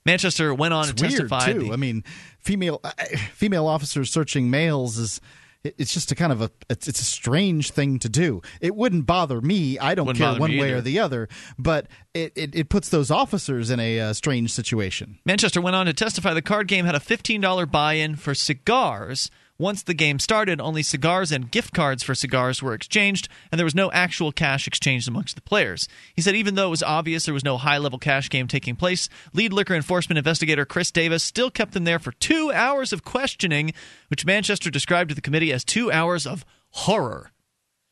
Manchester 0.06 0.54
went 0.54 0.74
on 0.74 0.90
It's 0.90 1.02
to 1.02 1.08
weird 1.08 1.30
testify. 1.30 1.54
too. 1.54 1.72
I 1.72 1.78
mean, 1.78 2.04
female 2.40 2.82
uh, 2.84 2.92
female 3.32 3.68
officers 3.68 4.12
searching 4.12 4.50
males 4.50 4.98
is 4.98 5.22
it's 5.64 5.94
just 5.94 6.12
a 6.12 6.16
kind 6.16 6.32
of 6.32 6.42
a 6.42 6.52
it's, 6.70 6.88
it's 6.88 7.00
a 7.00 7.06
strange 7.06 7.72
thing 7.72 7.98
to 8.00 8.10
do. 8.10 8.42
It 8.60 8.76
wouldn't 8.76 9.06
bother 9.06 9.40
me. 9.42 9.80
I 9.80 9.96
don't 9.96 10.06
Wouldn't 10.08 10.24
care 10.24 10.40
one 10.40 10.52
way 10.52 10.68
either. 10.70 10.78
or 10.78 10.82
the 10.82 11.00
other, 11.00 11.30
but 11.58 11.88
it, 12.14 12.34
it, 12.36 12.54
it 12.56 12.70
puts 12.70 12.90
those 12.90 13.10
officers 13.10 13.70
in 13.70 13.80
a 13.80 14.00
uh, 14.00 14.14
strange 14.14 14.52
situation. 14.52 15.20
Manchester 15.26 15.62
went 15.62 15.76
on 15.76 15.86
to 15.86 15.94
testify 15.94 16.34
the 16.34 16.42
card 16.42 16.68
game 16.68 16.86
had 16.86 16.96
a 16.96 17.00
$15 17.00 17.72
buy 17.72 17.94
in 17.94 18.16
for 18.16 18.34
cigars. 18.36 19.30
Once 19.60 19.84
the 19.84 19.94
game 19.94 20.18
started, 20.18 20.60
only 20.60 20.82
cigars 20.82 21.32
and 21.32 21.52
gift 21.52 21.74
cards 21.74 22.02
for 22.02 22.16
cigars 22.16 22.64
were 22.64 22.74
exchanged, 22.74 23.30
and 23.52 23.60
there 23.60 23.66
was 23.66 23.76
no 23.76 23.92
actual 23.92 24.32
cash 24.32 24.66
exchanged 24.66 25.08
amongst 25.08 25.36
the 25.36 25.42
players. 25.42 25.88
He 26.16 26.24
said 26.24 26.36
even 26.36 26.56
though 26.56 26.68
it 26.68 26.72
was 26.72 26.82
obvious 26.82 27.26
there 27.26 27.36
was 27.36 27.44
no 27.44 27.58
high 27.58 27.78
level 27.78 28.00
cash 28.00 28.30
game 28.30 28.48
taking 28.48 28.76
place, 28.76 29.10
lead 29.32 29.54
liquor 29.54 29.76
enforcement 29.76 30.18
investigator 30.18 30.66
Chris 30.66 30.90
Davis 30.90 31.24
still 31.24 31.52
kept 31.52 31.74
them 31.74 31.84
there 31.84 32.00
for 32.00 32.14
two 32.14 32.52
hours 32.52 32.92
of 32.92 33.06
questioning, 33.06 33.74
which 34.08 34.26
Manchester 34.26 34.72
described 34.72 35.10
to 35.10 35.16
the 35.16 35.22
committee 35.22 35.54
as 35.54 35.64
two 35.64 35.92
hours 35.92 36.26
of 36.26 36.44
horror. 36.72 37.32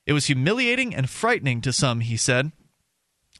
It 0.07 0.13
was 0.13 0.25
humiliating 0.25 0.95
and 0.95 1.07
frightening 1.07 1.61
to 1.61 1.71
some, 1.71 1.99
he 1.99 2.17
said. 2.17 2.51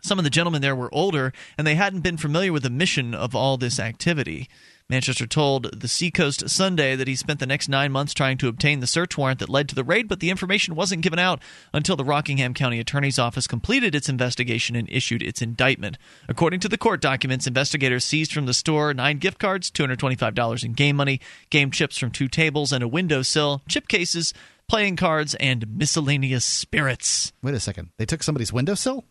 some 0.04 0.20
of 0.20 0.24
the 0.24 0.30
gentlemen 0.30 0.62
there 0.62 0.76
were 0.76 0.94
older 0.94 1.34
and 1.58 1.66
they 1.66 1.76
hadn't 1.76 2.02
been 2.02 2.18
familiar 2.18 2.54
with 2.54 2.64
the 2.64 2.70
mission 2.70 3.16
of 3.16 3.36
all 3.36 3.58
this 3.58 3.80
activity. 3.80 4.48
Manchester 4.92 5.26
told 5.26 5.80
the 5.80 5.88
Seacoast 5.88 6.50
Sunday 6.50 6.98
that 6.98 7.08
he 7.08 7.16
spent 7.16 7.40
the 7.40 7.46
next 7.46 7.70
nine 7.70 7.94
months 7.94 8.14
trying 8.14 8.38
to 8.40 8.50
obtain 8.50 8.82
the 8.82 8.88
search 8.88 9.18
warrant 9.18 9.40
that 9.40 9.48
led 9.48 9.70
to 9.70 9.76
the 9.76 9.86
raid, 9.86 10.10
but 10.10 10.20
the 10.20 10.30
information 10.30 10.76
wasn't 10.76 11.02
given 11.02 11.18
out 11.18 11.42
until 11.74 11.96
the 11.96 12.04
Rockingham 12.04 12.54
County 12.54 12.78
Attorney's 12.78 13.18
Office 13.18 13.48
completed 13.48 13.96
its 13.96 14.10
investigation 14.10 14.76
and 14.76 14.90
issued 14.90 15.24
its 15.24 15.42
indictment. 15.42 15.98
According 16.28 16.60
to 16.60 16.68
the 16.68 16.78
court 16.78 17.00
documents, 17.00 17.48
investigators 17.48 18.04
seized 18.04 18.34
from 18.34 18.48
the 18.48 18.54
store 18.54 18.94
nine 18.94 19.20
gift 19.20 19.40
cards, 19.40 19.72
$225 19.72 20.66
in 20.66 20.74
game 20.74 20.98
money, 20.98 21.22
game 21.50 21.72
chips 21.72 21.98
from 21.98 22.12
two 22.12 22.28
tables, 22.28 22.74
and 22.74 22.84
a 22.84 22.88
windowsill, 22.90 23.62
chip 23.70 23.88
cases, 23.88 24.34
playing 24.68 24.98
cards, 24.98 25.36
and 25.36 25.78
miscellaneous 25.78 26.44
spirits. 26.44 27.32
Wait 27.42 27.56
a 27.56 27.62
second. 27.62 27.92
They 27.98 28.06
took 28.06 28.24
somebody's 28.24 28.52
windowsill? 28.52 29.06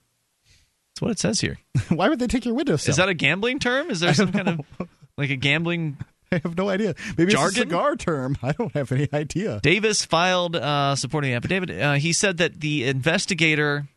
That's 0.91 1.01
what 1.01 1.11
it 1.11 1.19
says 1.19 1.41
here. 1.41 1.59
Why 1.89 2.11
would 2.11 2.19
they 2.19 2.27
take 2.27 2.45
your 2.45 2.53
windowsill? 2.53 2.91
Is 2.91 2.97
that 2.99 3.09
a 3.09 3.15
gambling 3.15 3.61
term? 3.61 3.89
Is 3.89 4.01
there 4.01 4.13
some 4.13 4.31
kind 4.31 4.49
of 4.49 4.89
like 5.17 5.31
a 5.31 5.37
gambling 5.37 5.97
I 6.33 6.41
have 6.45 6.57
no 6.57 6.69
idea. 6.69 6.95
Maybe 7.19 7.33
Jargon? 7.33 7.49
it's 7.49 7.57
a 7.57 7.61
cigar 7.63 7.97
term. 7.97 8.39
I 8.41 8.53
don't 8.53 8.73
have 8.75 8.93
any 8.93 9.09
idea. 9.13 9.59
Davis 9.63 10.05
filed 10.05 10.55
uh, 10.55 10.95
supporting 10.95 11.31
the 11.31 11.37
affidavit. 11.37 11.71
Uh, 11.71 11.95
he 11.95 12.13
said 12.13 12.37
that 12.37 12.61
the 12.61 12.85
investigator, 12.85 13.89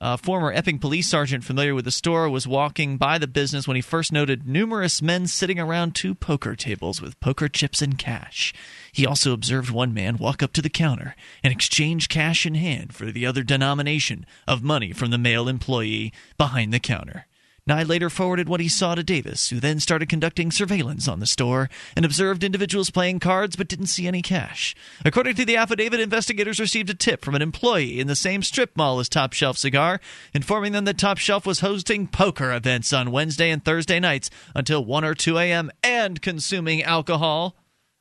uh, 0.00 0.16
former 0.16 0.52
Epping 0.52 0.78
police 0.78 1.08
sergeant 1.10 1.42
familiar 1.42 1.74
with 1.74 1.84
the 1.84 1.90
store, 1.90 2.30
was 2.30 2.46
walking 2.46 2.96
by 2.96 3.18
the 3.18 3.26
business 3.26 3.66
when 3.66 3.74
he 3.74 3.80
first 3.80 4.12
noted 4.12 4.46
numerous 4.46 5.02
men 5.02 5.26
sitting 5.26 5.58
around 5.58 5.96
two 5.96 6.14
poker 6.14 6.54
tables 6.54 7.02
with 7.02 7.18
poker 7.18 7.48
chips 7.48 7.82
and 7.82 7.98
cash. 7.98 8.54
He 8.92 9.04
also 9.04 9.32
observed 9.32 9.70
one 9.70 9.92
man 9.92 10.16
walk 10.16 10.44
up 10.44 10.52
to 10.52 10.62
the 10.62 10.70
counter 10.70 11.16
and 11.42 11.52
exchange 11.52 12.08
cash 12.08 12.46
in 12.46 12.54
hand 12.54 12.94
for 12.94 13.06
the 13.06 13.26
other 13.26 13.42
denomination 13.42 14.24
of 14.46 14.62
money 14.62 14.92
from 14.92 15.10
the 15.10 15.18
male 15.18 15.48
employee 15.48 16.12
behind 16.36 16.72
the 16.72 16.78
counter. 16.78 17.26
Nye 17.68 17.82
later 17.82 18.08
forwarded 18.08 18.48
what 18.48 18.60
he 18.60 18.68
saw 18.68 18.94
to 18.94 19.02
Davis, 19.02 19.50
who 19.50 19.60
then 19.60 19.78
started 19.78 20.08
conducting 20.08 20.50
surveillance 20.50 21.06
on 21.06 21.20
the 21.20 21.26
store 21.26 21.68
and 21.94 22.02
observed 22.02 22.42
individuals 22.42 22.88
playing 22.88 23.20
cards 23.20 23.56
but 23.56 23.68
didn't 23.68 23.88
see 23.88 24.06
any 24.06 24.22
cash. 24.22 24.74
According 25.04 25.34
to 25.34 25.44
the 25.44 25.58
affidavit, 25.58 26.00
investigators 26.00 26.58
received 26.58 26.88
a 26.88 26.94
tip 26.94 27.22
from 27.22 27.34
an 27.34 27.42
employee 27.42 28.00
in 28.00 28.06
the 28.06 28.16
same 28.16 28.42
strip 28.42 28.74
mall 28.74 29.00
as 29.00 29.08
Top 29.10 29.34
Shelf 29.34 29.58
Cigar, 29.58 30.00
informing 30.32 30.72
them 30.72 30.86
that 30.86 30.96
Top 30.96 31.18
Shelf 31.18 31.44
was 31.44 31.60
hosting 31.60 32.06
poker 32.06 32.54
events 32.54 32.90
on 32.94 33.12
Wednesday 33.12 33.50
and 33.50 33.62
Thursday 33.62 34.00
nights 34.00 34.30
until 34.54 34.82
1 34.82 35.04
or 35.04 35.14
2 35.14 35.36
a.m. 35.36 35.70
and 35.84 36.22
consuming 36.22 36.82
alcohol. 36.82 37.54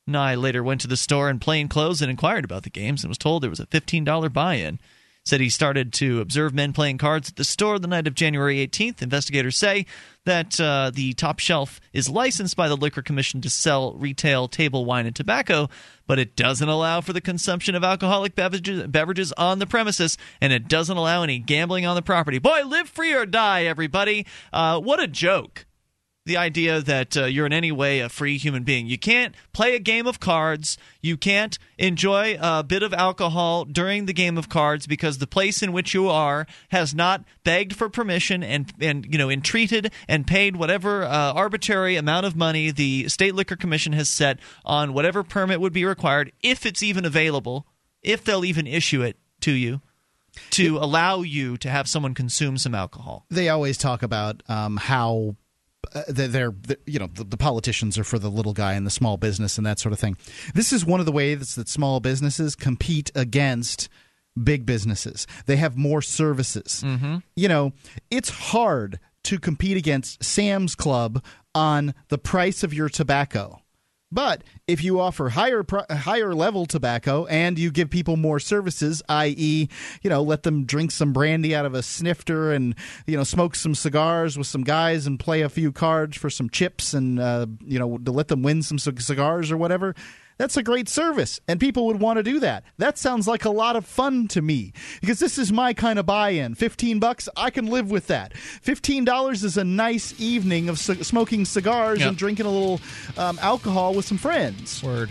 Nye 0.07 0.35
later 0.35 0.63
went 0.63 0.79
to 0.79 0.87
the 0.87 0.95
store 0.95 1.29
in 1.29 1.39
plain 1.39 1.67
clothes 1.67 2.01
and 2.01 2.09
inquired 2.09 2.45
about 2.45 2.63
the 2.63 2.69
games 2.69 3.03
and 3.03 3.09
was 3.09 3.17
told 3.17 3.43
there 3.43 3.49
was 3.49 3.59
a 3.59 3.65
$15 3.65 4.31
buy 4.31 4.55
in 4.55 4.79
said 5.27 5.41
he 5.41 5.49
started 5.49 5.93
to 5.93 6.21
observe 6.21 6.53
men 6.53 6.73
playing 6.73 6.97
cards 6.97 7.29
at 7.29 7.35
the 7.35 7.43
store 7.43 7.77
the 7.77 7.87
night 7.87 8.07
of 8.07 8.15
January 8.15 8.65
18th. 8.65 9.01
Investigators 9.01 9.57
say 9.57 9.85
that 10.25 10.59
uh, 10.59 10.89
the 10.93 11.13
top 11.13 11.39
shelf 11.39 11.79
is 11.93 12.09
licensed 12.09 12.55
by 12.55 12.67
the 12.67 12.75
Liquor 12.75 13.01
Commission 13.01 13.41
to 13.41 13.49
sell 13.49 13.93
retail 13.93 14.47
table 14.47 14.85
wine 14.85 15.05
and 15.05 15.15
tobacco, 15.15 15.69
but 16.07 16.17
it 16.17 16.35
doesn't 16.35 16.67
allow 16.67 17.01
for 17.01 17.13
the 17.13 17.21
consumption 17.21 17.75
of 17.75 17.83
alcoholic 17.83 18.33
beverages, 18.33 18.87
beverages 18.87 19.31
on 19.33 19.59
the 19.59 19.67
premises, 19.67 20.17
and 20.41 20.51
it 20.51 20.67
doesn't 20.67 20.97
allow 20.97 21.21
any 21.21 21.37
gambling 21.37 21.85
on 21.85 21.95
the 21.95 22.01
property. 22.01 22.39
Boy, 22.39 22.63
live 22.65 22.89
free 22.89 23.13
or 23.13 23.25
die, 23.25 23.65
everybody. 23.65 24.25
Uh, 24.51 24.79
what 24.79 24.99
a 24.99 25.07
joke 25.07 25.66
the 26.27 26.37
idea 26.37 26.81
that 26.81 27.15
uh, 27.15 27.25
you're 27.25 27.45
in 27.45 27.53
any 27.53 27.71
way 27.71 28.01
a 28.01 28.09
free 28.09 28.37
human 28.37 28.63
being. 28.63 28.85
You 28.85 28.97
can't 28.97 29.33
play 29.53 29.75
a 29.75 29.79
game 29.79 30.05
of 30.05 30.19
cards. 30.19 30.77
You 31.01 31.17
can't 31.17 31.57
enjoy 31.77 32.37
a 32.39 32.63
bit 32.63 32.83
of 32.83 32.93
alcohol 32.93 33.65
during 33.65 34.05
the 34.05 34.13
game 34.13 34.37
of 34.37 34.49
cards 34.49 34.85
because 34.85 35.17
the 35.17 35.25
place 35.25 35.63
in 35.63 35.71
which 35.71 35.93
you 35.93 36.09
are 36.09 36.45
has 36.69 36.93
not 36.93 37.23
begged 37.43 37.75
for 37.75 37.89
permission 37.89 38.43
and 38.43 38.71
and 38.79 39.07
you 39.09 39.17
know 39.17 39.29
entreated 39.29 39.91
and 40.07 40.27
paid 40.27 40.57
whatever 40.57 41.03
uh, 41.03 41.33
arbitrary 41.33 41.95
amount 41.95 42.25
of 42.25 42.35
money 42.35 42.71
the 42.71 43.07
state 43.07 43.33
liquor 43.33 43.55
commission 43.55 43.93
has 43.93 44.09
set 44.09 44.37
on 44.65 44.93
whatever 44.93 45.23
permit 45.23 45.61
would 45.61 45.73
be 45.73 45.85
required 45.85 46.31
if 46.43 46.65
it's 46.65 46.83
even 46.83 47.05
available, 47.05 47.65
if 48.03 48.23
they'll 48.23 48.45
even 48.45 48.67
issue 48.67 49.01
it 49.01 49.17
to 49.39 49.51
you 49.51 49.81
to 50.51 50.77
allow 50.77 51.21
you 51.21 51.57
to 51.57 51.69
have 51.69 51.87
someone 51.87 52.13
consume 52.13 52.57
some 52.57 52.75
alcohol. 52.75 53.25
They 53.29 53.49
always 53.49 53.77
talk 53.77 54.03
about 54.03 54.43
um, 54.49 54.77
how 54.77 55.35
uh, 55.93 56.03
they're, 56.07 56.51
they're, 56.51 56.77
you 56.85 56.99
know 56.99 57.07
the, 57.07 57.23
the, 57.23 57.37
politicians 57.37 57.97
are 57.97 58.03
for 58.03 58.19
the 58.19 58.29
little 58.29 58.53
guy 58.53 58.73
and 58.73 58.85
the 58.85 58.91
small 58.91 59.17
business 59.17 59.57
and 59.57 59.65
that 59.65 59.79
sort 59.79 59.93
of 59.93 59.99
thing. 59.99 60.17
This 60.53 60.73
is 60.73 60.85
one 60.85 60.99
of 60.99 61.05
the 61.05 61.11
ways 61.11 61.55
that 61.55 61.69
small 61.69 61.99
businesses 61.99 62.55
compete 62.55 63.11
against 63.15 63.89
big 64.41 64.65
businesses. 64.65 65.27
They 65.45 65.57
have 65.57 65.77
more 65.77 66.01
services. 66.01 66.83
Mm-hmm. 66.85 67.17
You 67.35 67.47
know, 67.47 67.73
it's 68.11 68.29
hard 68.29 68.99
to 69.23 69.39
compete 69.39 69.77
against 69.77 70.23
Sam's 70.23 70.75
Club 70.75 71.23
on 71.53 71.93
the 72.09 72.17
price 72.17 72.63
of 72.63 72.73
your 72.73 72.89
tobacco. 72.89 73.61
But 74.11 74.43
if 74.67 74.83
you 74.83 75.01
offer 75.01 75.29
higher 75.29 75.65
higher 75.89 76.33
level 76.33 76.65
tobacco 76.65 77.25
and 77.25 77.59
you 77.59 77.71
give 77.71 77.89
people 77.89 78.15
more 78.15 78.39
services, 78.39 79.01
i.e., 79.09 79.67
you 80.01 80.09
know, 80.09 80.21
let 80.21 80.43
them 80.43 80.65
drink 80.65 80.91
some 80.91 81.11
brandy 81.11 81.53
out 81.53 81.65
of 81.65 81.73
a 81.73 81.83
snifter 81.83 82.53
and 82.53 82.73
you 83.05 83.17
know 83.17 83.23
smoke 83.23 83.55
some 83.55 83.75
cigars 83.75 84.37
with 84.37 84.47
some 84.47 84.63
guys 84.63 85.07
and 85.07 85.19
play 85.19 85.41
a 85.41 85.49
few 85.49 85.71
cards 85.73 86.15
for 86.15 86.29
some 86.29 86.49
chips 86.49 86.93
and 86.93 87.19
uh, 87.19 87.47
you 87.65 87.77
know 87.77 87.97
to 87.97 88.11
let 88.11 88.29
them 88.29 88.43
win 88.43 88.61
some 88.63 88.79
cigars 88.79 89.51
or 89.51 89.57
whatever. 89.57 89.93
That's 90.37 90.55
a 90.57 90.63
great 90.63 90.87
service, 90.87 91.39
and 91.47 91.59
people 91.59 91.87
would 91.87 91.99
want 91.99 92.17
to 92.17 92.23
do 92.23 92.39
that. 92.41 92.63
That 92.77 92.97
sounds 92.97 93.27
like 93.27 93.45
a 93.45 93.49
lot 93.49 93.75
of 93.75 93.85
fun 93.85 94.27
to 94.29 94.41
me 94.41 94.71
because 95.01 95.19
this 95.19 95.37
is 95.37 95.51
my 95.51 95.73
kind 95.73 95.97
of 95.97 96.05
buy-in. 96.05 96.55
Fifteen 96.55 96.99
bucks, 96.99 97.27
I 97.35 97.49
can 97.49 97.65
live 97.67 97.89
with 97.89 98.07
that. 98.07 98.37
Fifteen 98.37 99.03
dollars 99.05 99.43
is 99.43 99.57
a 99.57 99.63
nice 99.63 100.13
evening 100.19 100.69
of 100.69 100.77
c- 100.77 101.01
smoking 101.03 101.43
cigars 101.45 101.99
Yep. 101.99 102.07
and 102.09 102.17
drinking 102.17 102.45
a 102.45 102.51
little 102.51 102.79
um, 103.17 103.39
alcohol 103.41 103.93
with 103.95 104.05
some 104.05 104.17
friends. 104.17 104.83
Word. 104.83 105.09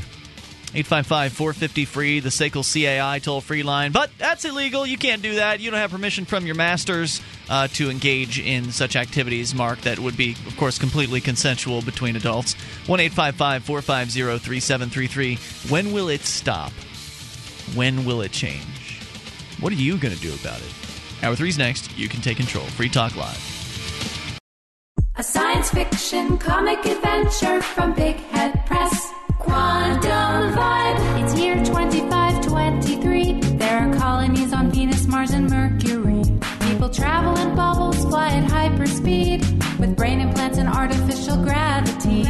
855 0.77 1.33
450 1.33 1.85
free, 1.87 2.21
the 2.21 2.29
SACL 2.29 2.63
CAI 2.63 3.19
toll 3.19 3.41
free 3.41 3.63
line. 3.63 3.93
But 3.93 4.11
that's 4.19 4.45
illegal. 4.45 4.87
You 4.87 4.99
can't 4.99 5.23
do 5.23 5.37
that. 5.37 5.61
You 5.61 5.71
don't 5.71 5.81
have 5.81 5.91
permission 5.91 6.27
from 6.27 6.45
your 6.45 6.55
masters 6.55 7.23
uh, 7.49 7.69
to 7.69 7.89
engage 7.89 8.39
in 8.39 8.71
such 8.73 8.95
activities, 8.95 9.55
Mark, 9.55 9.81
that 9.83 9.99
would 9.99 10.19
be, 10.19 10.33
of 10.47 10.55
course, 10.59 10.79
completely 10.79 11.23
consensual 11.23 11.81
between 11.81 12.15
adults. 12.15 12.55
1 12.89 13.01
855 13.01 13.65
450 13.65 14.39
3733. 14.39 15.71
When 15.71 15.93
will 15.93 16.11
it 16.11 16.21
stop? 16.21 16.73
When 17.75 18.05
will 18.05 18.21
it 18.21 18.33
change? 18.33 19.01
What 19.61 19.73
are 19.73 19.77
you 19.77 19.97
going 19.97 20.15
to 20.15 20.21
do 20.21 20.35
about 20.35 20.61
it? 20.61 20.73
Hour 21.23 21.37
three's 21.37 21.57
next. 21.57 21.97
You 21.97 22.11
can 22.11 22.21
take 22.21 22.37
control. 22.37 22.67
Free 22.67 22.91
Talk 22.91 23.17
Live. 23.17 24.31
A 25.17 25.23
science 25.23 25.71
fiction 25.71 26.37
comic 26.37 26.85
adventure 26.85 27.63
from 27.63 27.95
Big 27.95 28.17
Head 28.17 28.67
Press. 28.67 29.06
Quantum 29.47 30.55
Vibe. 30.59 30.99
It's 31.23 31.35
year 31.41 31.55
2523. 31.65 33.41
There 33.63 33.79
are 33.79 33.95
colonies 33.97 34.53
on 34.53 34.71
Venus, 34.71 35.07
Mars, 35.07 35.31
and 35.31 35.49
Mercury. 35.49 36.23
People 36.61 36.91
travel 36.91 37.37
in 37.39 37.55
bubbles, 37.55 37.99
fly 38.05 38.29
at 38.29 38.51
hyperspeed, 38.51 39.41
with 39.79 39.97
brain 39.97 40.21
implants 40.21 40.59
and 40.59 40.69
artificial 40.69 41.37
gravity. 41.45 42.23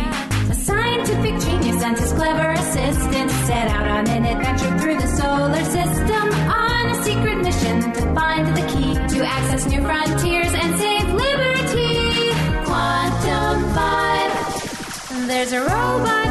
A 0.52 0.54
scientific 0.54 1.34
genius 1.40 1.82
and 1.82 1.96
his 1.98 2.12
clever 2.12 2.50
assistant 2.52 3.30
set 3.48 3.68
out 3.68 3.88
on 3.88 4.06
an 4.08 4.24
adventure 4.26 4.78
through 4.78 4.98
the 5.00 5.08
solar 5.20 5.64
system 5.64 6.26
on 6.68 6.86
a 6.94 7.02
secret 7.02 7.38
mission 7.38 7.92
to 7.94 8.02
find 8.14 8.46
the 8.54 8.64
key 8.72 8.92
to 9.14 9.24
access 9.26 9.66
new 9.66 9.80
frontiers 9.80 10.52
and 10.62 10.78
save 10.78 11.08
liberty. 11.24 12.30
Quantum 12.68 13.56
Vibe. 13.74 15.26
There's 15.26 15.52
a 15.52 15.60
robot 15.60 16.25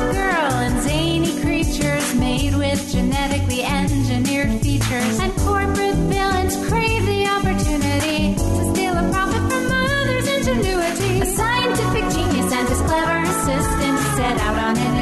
genetically 2.95 3.61
engineered 3.61 4.51
features. 4.61 5.19
And 5.19 5.31
corporate 5.43 5.99
villains 6.07 6.55
crave 6.69 7.05
the 7.05 7.27
opportunity 7.27 8.35
to 8.35 8.61
steal 8.71 8.95
a 8.95 9.05
profit 9.11 9.43
from 9.51 9.65
others' 9.83 10.27
ingenuity. 10.35 11.19
A 11.19 11.25
scientific 11.25 12.05
genius 12.15 12.53
and 12.53 12.67
his 12.69 12.81
clever 12.87 13.17
assistant 13.29 13.97
set 14.15 14.37
out 14.47 14.57
on 14.67 14.94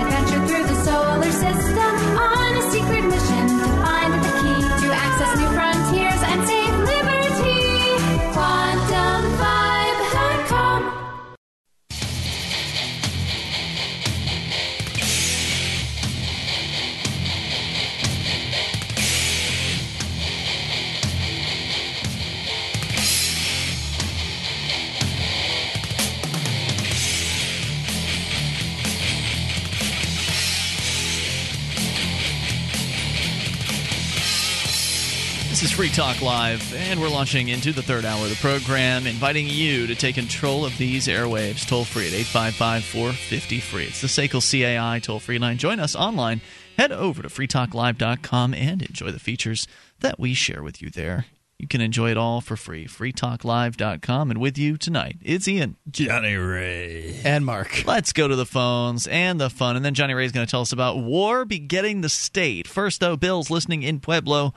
Free 35.83 35.89
Talk 35.89 36.21
Live, 36.21 36.73
and 36.75 37.01
we're 37.01 37.09
launching 37.09 37.49
into 37.49 37.73
the 37.73 37.81
third 37.81 38.05
hour 38.05 38.23
of 38.23 38.29
the 38.29 38.37
program, 38.37 39.05
inviting 39.05 39.47
you 39.49 39.85
to 39.87 39.95
take 39.95 40.15
control 40.15 40.63
of 40.63 40.77
these 40.77 41.07
airwaves 41.07 41.67
toll 41.67 41.83
free 41.83 42.07
at 42.07 42.13
855 42.13 42.85
450 42.85 43.59
free. 43.59 43.83
It's 43.87 43.99
the 43.99 44.07
SACL 44.07 44.39
CAI 44.39 44.99
toll 44.99 45.19
free 45.19 45.39
line. 45.39 45.57
Join 45.57 45.81
us 45.81 45.93
online. 45.93 46.39
Head 46.77 46.93
over 46.93 47.21
to 47.21 47.27
freetalklive.com 47.27 48.53
and 48.53 48.81
enjoy 48.81 49.11
the 49.11 49.19
features 49.19 49.67
that 49.99 50.17
we 50.17 50.33
share 50.33 50.63
with 50.63 50.81
you 50.81 50.89
there. 50.89 51.25
You 51.59 51.67
can 51.67 51.81
enjoy 51.81 52.11
it 52.11 52.17
all 52.17 52.39
for 52.39 52.55
free. 52.55 52.85
freetalklive.com. 52.85 54.31
And 54.31 54.39
with 54.39 54.57
you 54.57 54.77
tonight, 54.77 55.17
it's 55.21 55.49
Ian. 55.49 55.75
Johnny 55.91 56.35
Ray. 56.35 57.19
And 57.25 57.45
Mark. 57.45 57.83
Let's 57.85 58.13
go 58.13 58.29
to 58.29 58.37
the 58.37 58.45
phones 58.45 59.05
and 59.05 59.37
the 59.37 59.49
fun. 59.49 59.75
And 59.75 59.83
then 59.83 59.95
Johnny 59.95 60.13
Ray 60.13 60.23
is 60.23 60.31
going 60.31 60.47
to 60.47 60.49
tell 60.49 60.61
us 60.61 60.71
about 60.71 60.99
war 60.99 61.43
begetting 61.43 61.99
the 61.99 62.07
state. 62.07 62.69
First, 62.69 63.01
though, 63.01 63.17
Bill's 63.17 63.49
listening 63.49 63.83
in 63.83 63.99
Pueblo 63.99 64.53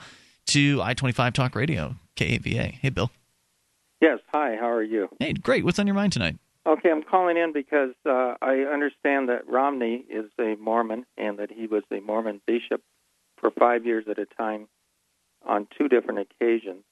to 0.47 0.81
I 0.81 0.93
25 0.93 1.33
Talk 1.33 1.55
Radio, 1.55 1.95
KAVA. 2.15 2.73
Hey, 2.81 2.89
Bill. 2.89 3.11
Yes. 4.01 4.19
Hi. 4.33 4.55
How 4.59 4.69
are 4.69 4.83
you? 4.83 5.09
Hey, 5.19 5.33
great. 5.33 5.63
What's 5.63 5.79
on 5.79 5.87
your 5.87 5.95
mind 5.95 6.13
tonight? 6.13 6.37
Okay, 6.65 6.91
I'm 6.91 7.03
calling 7.03 7.37
in 7.37 7.53
because 7.53 7.93
uh, 8.05 8.35
I 8.41 8.65
understand 8.71 9.29
that 9.29 9.47
Romney 9.47 10.03
is 10.09 10.25
a 10.37 10.55
Mormon 10.59 11.05
and 11.17 11.39
that 11.39 11.49
he 11.49 11.65
was 11.65 11.83
a 11.91 12.01
Mormon 12.01 12.41
bishop 12.45 12.81
for 13.37 13.51
five 13.51 13.85
years 13.85 14.05
at 14.09 14.19
a 14.19 14.25
time 14.25 14.67
on 15.45 15.67
two 15.77 15.87
different 15.87 16.19
occasions, 16.19 16.83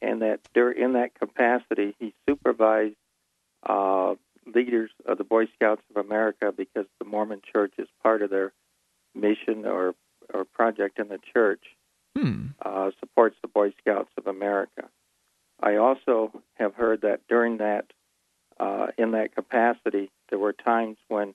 and 0.00 0.22
that 0.22 0.40
there, 0.54 0.70
in 0.70 0.92
that 0.92 1.18
capacity, 1.18 1.96
he 1.98 2.14
supervised 2.28 2.94
uh, 3.68 4.14
leaders 4.46 4.90
of 5.06 5.18
the 5.18 5.24
Boy 5.24 5.46
Scouts 5.56 5.82
of 5.90 6.04
America 6.04 6.52
because 6.56 6.86
the 7.00 7.04
Mormon 7.04 7.40
Church 7.52 7.72
is 7.78 7.88
part 8.02 8.22
of 8.22 8.30
their 8.30 8.52
mission 9.14 9.66
or 9.66 9.94
or 10.32 10.44
project 10.44 11.00
in 11.00 11.08
the 11.08 11.18
church 11.32 11.64
Hmm. 12.18 12.46
uh, 12.64 12.90
supports 13.00 13.36
the 13.40 13.48
Boy 13.48 13.72
Scouts 13.78 14.10
of 14.18 14.26
America. 14.26 14.88
I 15.62 15.76
also 15.76 16.32
have 16.54 16.74
heard 16.74 17.02
that 17.02 17.20
during 17.28 17.58
that, 17.58 17.86
uh, 18.58 18.88
in 18.98 19.12
that 19.12 19.34
capacity, 19.34 20.10
there 20.28 20.38
were 20.38 20.52
times 20.52 20.96
when 21.08 21.34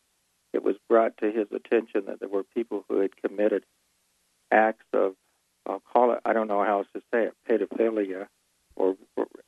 it 0.53 0.63
was 0.63 0.75
brought 0.89 1.17
to 1.19 1.31
his 1.31 1.47
attention 1.53 2.05
that 2.07 2.19
there 2.19 2.29
were 2.29 2.43
people 2.43 2.83
who 2.89 2.99
had 2.99 3.11
committed 3.21 3.63
acts 4.51 4.85
of, 4.93 5.13
I'll 5.65 5.81
call 5.93 6.11
it, 6.13 6.19
I 6.25 6.33
don't 6.33 6.47
know 6.47 6.63
how 6.63 6.79
else 6.79 6.87
to 6.93 7.01
say 7.11 7.25
it, 7.25 7.33
pedophilia 7.49 8.27
or 8.75 8.95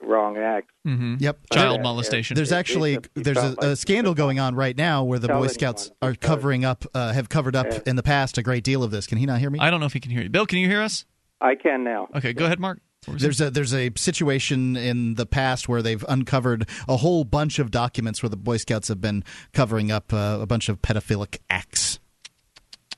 wrong 0.01 0.37
acts. 0.37 0.73
Mm-hmm. 0.87 1.15
Yep. 1.19 1.39
Child 1.51 1.77
Yeah, 1.77 1.83
molestation. 1.83 2.35
There's 2.35 2.51
actually 2.53 2.93
it- 2.95 3.09
it 3.15 3.23
there's 3.25 3.37
a, 3.37 3.55
a 3.59 3.75
scandal 3.75 4.13
going 4.13 4.39
on 4.39 4.55
right 4.55 4.75
now 4.77 5.03
where 5.03 5.19
the 5.19 5.27
Boy. 5.27 5.47
Scouts 5.47 5.91
are 6.01 6.15
covering 6.15 6.63
up, 6.65 6.85
uh, 6.93 7.11
have 7.11 7.27
covered 7.29 7.55
up 7.55 7.67
Yeah. 7.69 7.79
in 7.85 7.95
the 7.97 8.03
past 8.03 8.37
a 8.37 8.43
great 8.43 8.63
deal 8.63 8.83
of 8.83 8.91
this. 8.91 9.05
Can 9.07 9.17
he 9.17 9.25
not 9.25 9.39
hear 9.39 9.49
me? 9.49 9.59
I 9.59 9.69
don't 9.69 9.79
know 9.81 9.85
if 9.85 9.93
he 9.93 9.99
can 9.99 10.11
hear 10.11 10.21
you. 10.23 10.29
Bill, 10.29 10.45
can 10.45 10.59
you 10.59 10.67
hear 10.69 10.81
us? 10.81 11.05
I 11.39 11.55
can 11.55 11.83
now. 11.83 12.07
Okay, 12.15 12.33
go 12.33 12.45
ahead, 12.45 12.59
Mark. 12.59 12.79
What 13.05 13.13
was 13.13 13.21
There's 13.23 13.41
a 13.41 13.51
there's 13.51 13.73
a 13.73 13.91
situation 13.95 14.75
in 14.75 15.15
the 15.15 15.25
past 15.25 15.69
where 15.69 15.81
they've 15.81 16.03
uncovered 16.09 16.67
a 16.87 16.97
whole 16.97 17.23
bunch 17.23 17.59
of 17.59 17.71
documents 17.71 18.21
where 18.21 18.29
the 18.29 18.37
Boy 18.37 18.57
Scouts 18.57 18.87
have 18.87 18.99
been 18.99 19.23
covering 19.53 19.91
up 19.91 20.11
uh, 20.11 20.39
a 20.41 20.45
bunch 20.45 20.67
of 20.67 20.81
pedophilic 20.81 21.37
acts. 21.49 21.99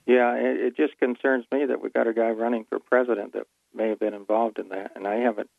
Yeah, 0.07 0.34
it, 0.36 0.60
it 0.60 0.78
just 0.78 0.98
concerns 0.98 1.45
me 1.52 1.66
that 1.66 1.82
we've 1.84 1.94
got 1.94 2.07
a 2.07 2.14
guy 2.14 2.30
running 2.30 2.66
for 2.70 2.80
president 2.80 3.34
that 3.34 3.45
may 3.76 3.90
have 3.90 3.99
been 3.99 4.16
involved 4.16 4.57
in 4.57 4.70
that, 4.70 4.94
and 4.95 5.06
I 5.06 5.18
haven't 5.18 5.49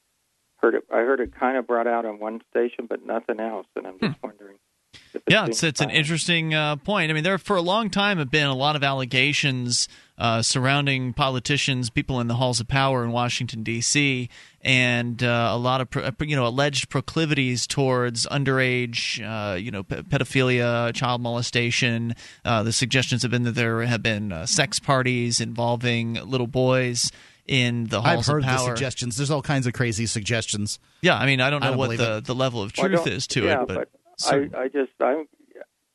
heard 0.57 0.75
it. 0.75 0.85
I 0.91 0.99
heard 0.99 1.21
it 1.21 1.39
kind 1.39 1.57
of 1.57 1.67
brought 1.67 1.87
out 1.87 2.05
on 2.05 2.19
one 2.19 2.41
station, 2.51 2.87
but 2.89 3.05
nothing 3.05 3.39
else, 3.41 3.67
and 3.77 3.87
I'm 3.87 3.99
just 4.01 4.21
wondering. 4.23 4.57
If 4.93 5.17
it's 5.17 5.25
Yeah, 5.29 5.47
it's 5.47 5.63
it's 5.63 5.81
an 5.81 5.91
interesting 5.91 6.55
uh, 6.55 6.77
point. 6.77 7.11
I 7.11 7.15
mean, 7.15 7.25
there 7.25 7.39
for 7.39 7.57
a 7.57 7.63
long 7.63 7.91
time 7.91 8.19
have 8.19 8.31
been 8.31 8.47
a 8.47 8.55
lot 8.57 8.77
of 8.77 8.83
allegations 8.85 9.89
uh, 10.19 10.43
surrounding 10.43 11.15
politicians, 11.15 11.89
people 11.91 12.21
in 12.21 12.27
the 12.29 12.35
halls 12.35 12.61
of 12.61 12.69
power 12.69 13.03
in 13.05 13.11
Washington 13.11 13.63
D.C., 13.63 14.29
and 14.63 15.23
uh, 15.23 15.49
a 15.53 15.57
lot 15.57 15.81
of 15.81 15.89
pro- 15.89 16.11
you 16.21 16.37
know 16.37 16.47
alleged 16.47 16.91
proclivities 16.91 17.67
towards 17.67 18.27
underage, 18.27 19.21
uh, 19.25 19.55
you 19.57 19.71
know, 19.71 19.83
pe- 19.83 20.03
pedophilia, 20.03 20.93
child 20.95 21.23
molestation. 21.23 22.15
Uh, 22.45 22.63
the 22.63 22.73
suggestions 22.73 23.23
have 23.23 23.31
been 23.31 23.45
that 23.45 23.55
there 23.55 23.83
have 23.83 24.03
been 24.03 24.33
uh, 24.33 24.45
sex 24.47 24.79
parties 24.79 25.41
involving 25.41 26.15
little 26.15 26.47
boys 26.47 27.11
in 27.47 27.85
the 27.85 28.03
halls 28.03 28.29
I've 28.29 28.33
heard 28.35 28.45
of 28.45 28.51
the 28.51 28.57
power. 28.57 28.77
suggestions. 28.77 29.17
There's 29.17 29.31
all 29.31 29.43
kinds 29.43 29.67
of 29.67 29.73
crazy 29.73 30.07
suggestions. 30.07 30.79
Yeah, 31.01 31.17
I 31.17 31.27
mean, 31.27 31.41
I 31.41 31.49
don't 31.51 31.63
I 31.63 31.67
know 31.67 31.71
don't 31.73 31.79
what 31.79 31.97
the, 31.97 32.17
it. 32.19 32.25
the 32.27 32.35
level 32.35 32.63
of 32.63 32.73
truth 32.73 32.93
don't- 33.05 33.09
is 33.09 33.27
to 33.29 33.45
yeah, 33.45 33.63
it, 33.63 33.69
but, 33.69 33.79
I, 33.79 33.85
certain- 34.29 34.55
I 34.55 34.69
just 34.69 34.93
I'm 35.01 35.29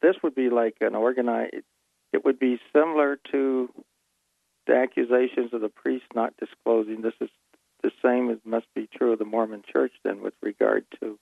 this 0.01 0.15
would 0.23 0.35
be 0.35 0.49
like 0.49 0.77
an 0.81 0.95
organized. 0.95 1.65
It 2.13 2.23
would 2.25 2.37
be 2.39 2.59
similar 2.73 3.17
to 3.31 3.69
the 4.67 4.75
accusations 4.75 5.53
of 5.53 5.61
the 5.61 5.69
priest 5.69 6.05
not 6.13 6.35
disclosing. 6.37 7.01
This 7.01 7.13
is 7.21 7.29
the 7.81 7.91
same 8.03 8.29
as 8.29 8.37
must 8.45 8.67
be 8.73 8.87
true 8.87 9.13
of 9.13 9.19
the 9.19 9.25
Mormon 9.25 9.63
Church 9.71 9.93
then, 10.03 10.21
with 10.21 10.33
regard 10.41 10.85
to 10.99 11.19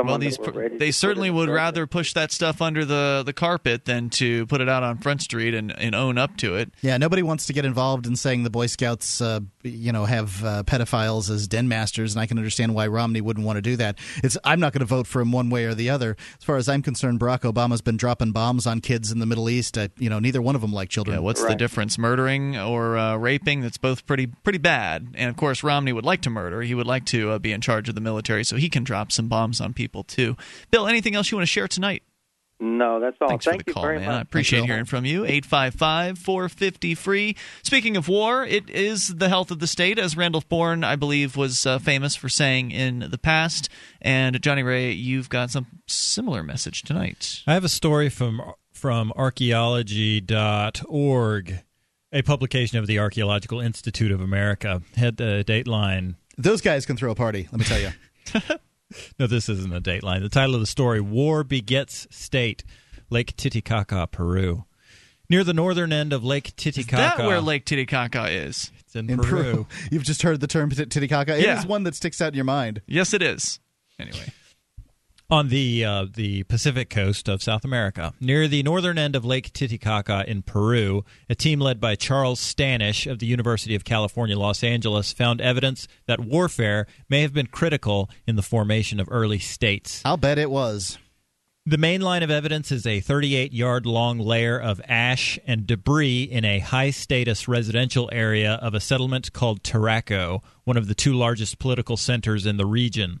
someone 0.00 0.12
well, 0.12 0.18
these, 0.18 0.36
that 0.38 0.54
ready 0.54 0.78
they 0.78 0.90
certainly 0.90 1.30
would 1.30 1.46
prison. 1.46 1.54
rather 1.54 1.86
push 1.86 2.12
that 2.14 2.32
stuff 2.32 2.62
under 2.62 2.84
the, 2.84 3.22
the 3.24 3.32
carpet 3.32 3.84
than 3.84 4.10
to 4.10 4.46
put 4.46 4.60
it 4.60 4.68
out 4.68 4.82
on 4.82 4.98
Front 4.98 5.22
Street 5.22 5.54
and, 5.54 5.72
and 5.78 5.94
own 5.94 6.18
up 6.18 6.36
to 6.38 6.56
it. 6.56 6.72
Yeah, 6.80 6.96
nobody 6.96 7.22
wants 7.22 7.46
to 7.46 7.52
get 7.52 7.64
involved 7.64 8.06
in 8.06 8.16
saying 8.16 8.42
the 8.42 8.50
Boy 8.50 8.66
Scouts, 8.66 9.20
uh, 9.20 9.40
you 9.62 9.92
know, 9.92 10.04
have 10.04 10.44
uh, 10.44 10.62
pedophiles 10.64 11.30
as 11.30 11.46
den 11.48 11.68
masters, 11.68 12.14
and 12.14 12.20
I 12.20 12.26
can 12.26 12.38
understand 12.38 12.74
why 12.74 12.86
Romney 12.86 13.20
wouldn't 13.20 13.46
want 13.46 13.56
to 13.56 13.62
do 13.62 13.76
that. 13.76 13.98
It's 14.22 14.36
I'm 14.44 14.60
not 14.60 14.72
going 14.72 14.80
to 14.80 14.86
vote 14.86 15.06
for 15.06 15.20
him 15.20 15.32
one 15.32 15.50
way 15.50 15.64
or 15.64 15.74
the 15.74 15.90
other. 15.90 16.16
As 16.38 16.44
far 16.44 16.56
as 16.56 16.68
I'm 16.68 16.82
concerned, 16.82 17.20
Barack 17.20 17.40
Obama's 17.40 17.80
been 17.80 17.96
dropping 17.96 18.32
bombs 18.32 18.66
on 18.66 18.80
kids 18.80 19.12
in 19.12 19.18
the 19.18 19.26
Middle 19.26 19.50
East. 19.50 19.76
I, 19.76 19.90
you 19.98 20.08
know, 20.08 20.18
neither 20.18 20.40
one 20.40 20.54
of 20.54 20.60
them 20.60 20.72
like 20.72 20.88
children. 20.88 21.16
Yeah, 21.16 21.22
what's 21.22 21.44
the 21.44 21.54
difference? 21.54 21.98
Murdering 21.98 22.56
or 22.56 22.96
uh, 22.96 23.16
raping? 23.16 23.60
That's 23.60 23.78
both 23.78 24.06
pretty 24.06 24.26
pretty 24.26 24.58
bad. 24.58 25.14
And 25.14 25.28
of 25.30 25.36
course, 25.36 25.62
Romney 25.62 25.92
would 25.92 26.04
like 26.04 26.22
to 26.22 26.30
murder. 26.30 26.62
He 26.62 26.74
would 26.74 26.86
like 26.86 27.04
to 27.06 27.30
uh, 27.30 27.38
be 27.38 27.52
in 27.52 27.60
charge 27.60 27.88
of 27.88 27.94
the 27.94 28.00
military, 28.00 28.44
so 28.44 28.56
he 28.56 28.68
can 28.68 28.84
drop 28.84 29.12
some 29.12 29.28
bombs 29.28 29.60
on 29.60 29.72
people 29.72 29.89
too. 30.04 30.36
Bill, 30.70 30.86
anything 30.86 31.14
else 31.14 31.30
you 31.30 31.36
want 31.36 31.46
to 31.46 31.52
share 31.52 31.68
tonight? 31.68 32.02
No, 32.62 33.00
that's 33.00 33.16
all. 33.22 33.28
Thanks 33.28 33.46
Thank 33.46 33.60
for 33.60 33.64
the 33.64 33.70
you 33.70 33.74
call, 33.74 33.82
very 33.84 34.00
man. 34.00 34.08
much. 34.08 34.16
I 34.16 34.20
appreciate 34.20 34.66
hearing 34.66 34.84
from 34.84 35.06
you. 35.06 35.24
855 35.24 36.18
450 36.18 36.94
free. 36.94 37.34
Speaking 37.62 37.96
of 37.96 38.06
war, 38.06 38.44
it 38.44 38.68
is 38.68 39.08
the 39.08 39.30
health 39.30 39.50
of 39.50 39.60
the 39.60 39.66
state, 39.66 39.98
as 39.98 40.14
Randolph 40.14 40.46
Bourne, 40.46 40.84
I 40.84 40.94
believe, 40.96 41.38
was 41.38 41.64
uh, 41.64 41.78
famous 41.78 42.16
for 42.16 42.28
saying 42.28 42.70
in 42.70 43.08
the 43.10 43.16
past. 43.16 43.70
And 44.02 44.42
Johnny 44.42 44.62
Ray, 44.62 44.92
you've 44.92 45.30
got 45.30 45.50
some 45.50 45.68
similar 45.86 46.42
message 46.42 46.82
tonight. 46.82 47.42
I 47.46 47.54
have 47.54 47.64
a 47.64 47.68
story 47.70 48.10
from 48.10 48.42
from 48.74 49.10
archaeology.org, 49.16 51.54
a 52.12 52.22
publication 52.22 52.78
of 52.78 52.86
the 52.86 52.98
Archaeological 52.98 53.60
Institute 53.60 54.12
of 54.12 54.20
America. 54.20 54.82
Had 54.96 55.16
the 55.16 55.42
dateline. 55.46 56.16
Those 56.36 56.60
guys 56.60 56.84
can 56.84 56.98
throw 56.98 57.10
a 57.10 57.14
party. 57.14 57.48
Let 57.50 57.58
me 57.58 57.64
tell 57.64 57.80
you. 57.80 57.88
No, 59.18 59.26
this 59.26 59.48
isn't 59.48 59.72
a 59.72 59.80
dateline. 59.80 60.20
The 60.22 60.28
title 60.28 60.54
of 60.54 60.60
the 60.60 60.66
story 60.66 61.00
War 61.00 61.44
Begets 61.44 62.06
State, 62.10 62.64
Lake 63.10 63.36
Titicaca, 63.36 64.08
Peru. 64.10 64.64
Near 65.28 65.44
the 65.44 65.54
northern 65.54 65.92
end 65.92 66.12
of 66.12 66.24
Lake 66.24 66.56
Titicaca. 66.56 66.80
Is 66.80 66.86
Titicaca. 66.86 67.18
that 67.22 67.26
where 67.28 67.40
Lake 67.40 67.64
Titicaca 67.64 68.28
is? 68.28 68.72
It's 68.80 68.96
in, 68.96 69.08
In 69.08 69.18
Peru. 69.18 69.26
Peru, 69.42 69.66
you've 69.92 70.02
just 70.02 70.22
heard 70.22 70.40
the 70.40 70.48
term 70.48 70.70
Titicaca. 70.70 71.34
It 71.36 71.40
is 71.40 71.44
Yeah. 71.44 71.64
one 71.66 71.84
that 71.84 71.94
sticks 71.94 72.20
out 72.20 72.28
in 72.28 72.34
your 72.34 72.44
mind. 72.44 72.82
Yes, 72.86 73.14
it 73.14 73.22
is. 73.22 73.60
Anyway. 73.98 74.32
On 75.30 75.48
the 75.48 75.84
uh, 75.84 76.06
the 76.12 76.42
Pacific 76.44 76.90
coast 76.90 77.28
of 77.28 77.42
South 77.42 77.64
America, 77.64 78.12
near 78.20 78.48
the 78.48 78.62
northern 78.62 78.98
end 78.98 79.14
of 79.14 79.24
Lake 79.24 79.52
Titicaca 79.52 80.24
in 80.26 80.42
Peru. 80.42 81.04
A 81.28 81.34
team 81.34 81.60
led 81.60 81.80
by 81.80 81.94
Charles 81.94 82.40
Stanish 82.40 83.10
of 83.10 83.18
the 83.18 83.26
University 83.26 83.74
of 83.74 83.84
California, 83.84 84.38
Los 84.38 84.64
Angeles, 84.64 85.12
found 85.12 85.40
evidence 85.40 85.86
that 86.06 86.20
warfare 86.20 86.86
may 87.08 87.22
have 87.22 87.32
been 87.32 87.46
critical 87.46 88.10
in 88.26 88.36
the 88.36 88.42
formation 88.42 88.98
of 88.98 89.08
early 89.10 89.38
states. 89.38 90.02
I'll 90.04 90.16
bet 90.16 90.38
it 90.38 90.50
was. 90.50 90.98
The 91.66 91.78
main 91.78 92.00
line 92.00 92.22
of 92.22 92.30
evidence 92.30 92.72
is 92.72 92.86
a 92.86 93.00
38 93.00 93.52
yard 93.52 93.84
long 93.84 94.18
layer 94.18 94.58
of 94.58 94.80
ash 94.88 95.38
and 95.46 95.66
debris 95.66 96.22
in 96.22 96.44
a 96.44 96.58
high 96.58 96.90
status 96.90 97.46
residential 97.46 98.08
area 98.12 98.54
of 98.54 98.74
a 98.74 98.80
settlement 98.80 99.32
called 99.32 99.62
Taraco, 99.62 100.42
one 100.64 100.78
of 100.78 100.88
the 100.88 100.94
two 100.94 101.12
largest 101.12 101.58
political 101.58 101.98
centers 101.98 102.46
in 102.46 102.56
the 102.56 102.66
region. 102.66 103.20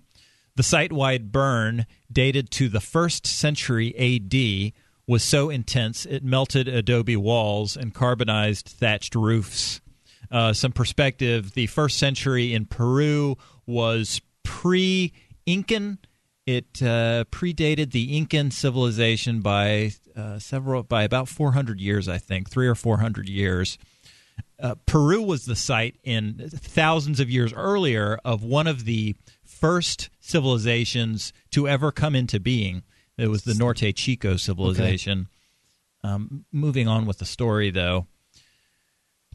The 0.56 0.62
site 0.62 0.92
wide 0.92 1.32
burn, 1.32 1.86
dated 2.10 2.50
to 2.52 2.68
the 2.68 2.80
first 2.80 3.26
century 3.26 3.94
AD, 3.96 4.72
was 5.06 5.24
so 5.24 5.50
intense 5.50 6.06
it 6.06 6.22
melted 6.22 6.68
adobe 6.68 7.16
walls 7.16 7.76
and 7.76 7.94
carbonized 7.94 8.68
thatched 8.68 9.14
roofs. 9.14 9.80
Uh, 10.30 10.52
some 10.52 10.70
perspective 10.70 11.52
the 11.54 11.66
first 11.66 11.98
century 11.98 12.54
in 12.54 12.64
Peru 12.66 13.36
was 13.66 14.20
pre 14.44 15.12
Incan. 15.46 15.98
It 16.46 16.82
uh, 16.82 17.24
predated 17.30 17.92
the 17.92 18.16
Incan 18.16 18.50
civilization 18.50 19.40
by 19.40 19.92
uh, 20.16 20.38
several 20.38 20.82
by 20.82 21.02
about 21.02 21.28
400 21.28 21.80
years, 21.80 22.08
I 22.08 22.18
think, 22.18 22.48
three 22.48 22.68
or 22.68 22.74
400 22.74 23.28
years. 23.28 23.78
Uh, 24.60 24.74
Peru 24.86 25.22
was 25.22 25.46
the 25.46 25.56
site 25.56 25.96
in 26.04 26.50
thousands 26.54 27.18
of 27.18 27.30
years 27.30 27.52
earlier 27.52 28.18
of 28.24 28.42
one 28.44 28.66
of 28.66 28.84
the 28.84 29.16
first 29.60 30.10
civilizations 30.20 31.32
to 31.50 31.68
ever 31.68 31.92
come 31.92 32.14
into 32.14 32.40
being. 32.40 32.82
It 33.18 33.28
was 33.28 33.42
the 33.42 33.54
Norte 33.54 33.94
Chico 33.94 34.36
civilization. 34.36 35.28
Um, 36.02 36.46
moving 36.50 36.88
on 36.88 37.04
with 37.04 37.18
the 37.18 37.26
story, 37.26 37.70
though. 37.70 38.06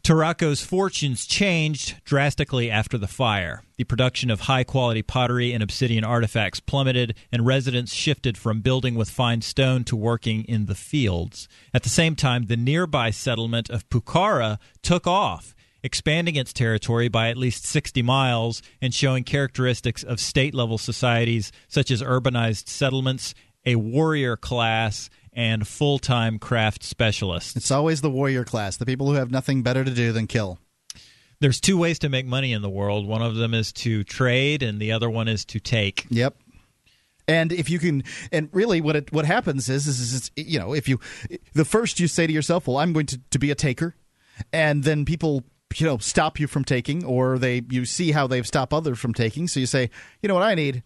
Taraco's 0.06 0.64
fortunes 0.64 1.26
changed 1.26 1.96
drastically 2.04 2.70
after 2.70 2.96
the 2.96 3.08
fire. 3.08 3.64
The 3.76 3.82
production 3.82 4.30
of 4.30 4.42
high 4.42 4.62
quality 4.62 5.02
pottery 5.02 5.52
and 5.52 5.64
obsidian 5.64 6.04
artifacts 6.04 6.60
plummeted, 6.60 7.16
and 7.32 7.44
residents 7.44 7.92
shifted 7.92 8.38
from 8.38 8.60
building 8.60 8.94
with 8.94 9.10
fine 9.10 9.42
stone 9.42 9.82
to 9.82 9.96
working 9.96 10.44
in 10.44 10.66
the 10.66 10.76
fields. 10.76 11.48
At 11.74 11.82
the 11.82 11.88
same 11.88 12.14
time, 12.14 12.46
the 12.46 12.56
nearby 12.56 13.10
settlement 13.10 13.68
of 13.68 13.88
Pucara 13.88 14.58
took 14.80 15.08
off, 15.08 15.55
expanding 15.86 16.36
its 16.36 16.52
territory 16.52 17.08
by 17.08 17.30
at 17.30 17.38
least 17.38 17.64
60 17.64 18.02
miles 18.02 18.60
and 18.82 18.92
showing 18.92 19.24
characteristics 19.24 20.02
of 20.02 20.20
state 20.20 20.54
level 20.54 20.76
societies 20.76 21.52
such 21.68 21.90
as 21.90 22.02
urbanized 22.02 22.68
settlements, 22.68 23.34
a 23.64 23.76
warrior 23.76 24.36
class, 24.36 25.08
and 25.32 25.66
full 25.66 25.98
time 25.98 26.38
craft 26.38 26.82
specialists. 26.82 27.56
It's 27.56 27.70
always 27.70 28.00
the 28.00 28.10
warrior 28.10 28.44
class, 28.44 28.76
the 28.76 28.86
people 28.86 29.06
who 29.06 29.14
have 29.14 29.30
nothing 29.30 29.62
better 29.62 29.84
to 29.84 29.90
do 29.90 30.12
than 30.12 30.26
kill. 30.26 30.58
There's 31.40 31.60
two 31.60 31.78
ways 31.78 31.98
to 32.00 32.08
make 32.08 32.26
money 32.26 32.52
in 32.52 32.62
the 32.62 32.70
world. 32.70 33.06
One 33.06 33.22
of 33.22 33.36
them 33.36 33.54
is 33.54 33.72
to 33.74 34.02
trade, 34.04 34.62
and 34.62 34.80
the 34.80 34.92
other 34.92 35.08
one 35.08 35.28
is 35.28 35.44
to 35.46 35.60
take. 35.60 36.06
Yep. 36.08 36.34
And 37.28 37.52
if 37.52 37.68
you 37.68 37.78
can, 37.78 38.04
and 38.32 38.48
really, 38.52 38.80
what 38.80 38.96
it, 38.96 39.12
what 39.12 39.26
happens 39.26 39.68
is, 39.68 39.86
is, 39.86 40.00
is, 40.00 40.30
you 40.36 40.58
know, 40.58 40.72
if 40.72 40.88
you, 40.88 40.98
the 41.54 41.64
first 41.64 42.00
you 42.00 42.08
say 42.08 42.26
to 42.26 42.32
yourself, 42.32 42.66
"Well, 42.66 42.78
I'm 42.78 42.92
going 42.92 43.06
to, 43.06 43.20
to 43.30 43.38
be 43.38 43.50
a 43.50 43.54
taker," 43.54 43.96
and 44.52 44.84
then 44.84 45.04
people, 45.04 45.44
you 45.74 45.86
know, 45.86 45.98
stop 45.98 46.38
you 46.38 46.46
from 46.46 46.64
taking, 46.64 47.04
or 47.04 47.38
they, 47.38 47.62
you 47.70 47.84
see 47.84 48.12
how 48.12 48.26
they've 48.26 48.46
stopped 48.46 48.72
others 48.72 48.98
from 48.98 49.12
taking, 49.12 49.48
so 49.48 49.60
you 49.60 49.66
say, 49.66 49.90
"You 50.22 50.28
know 50.28 50.34
what 50.34 50.42
I 50.42 50.54
need? 50.54 50.82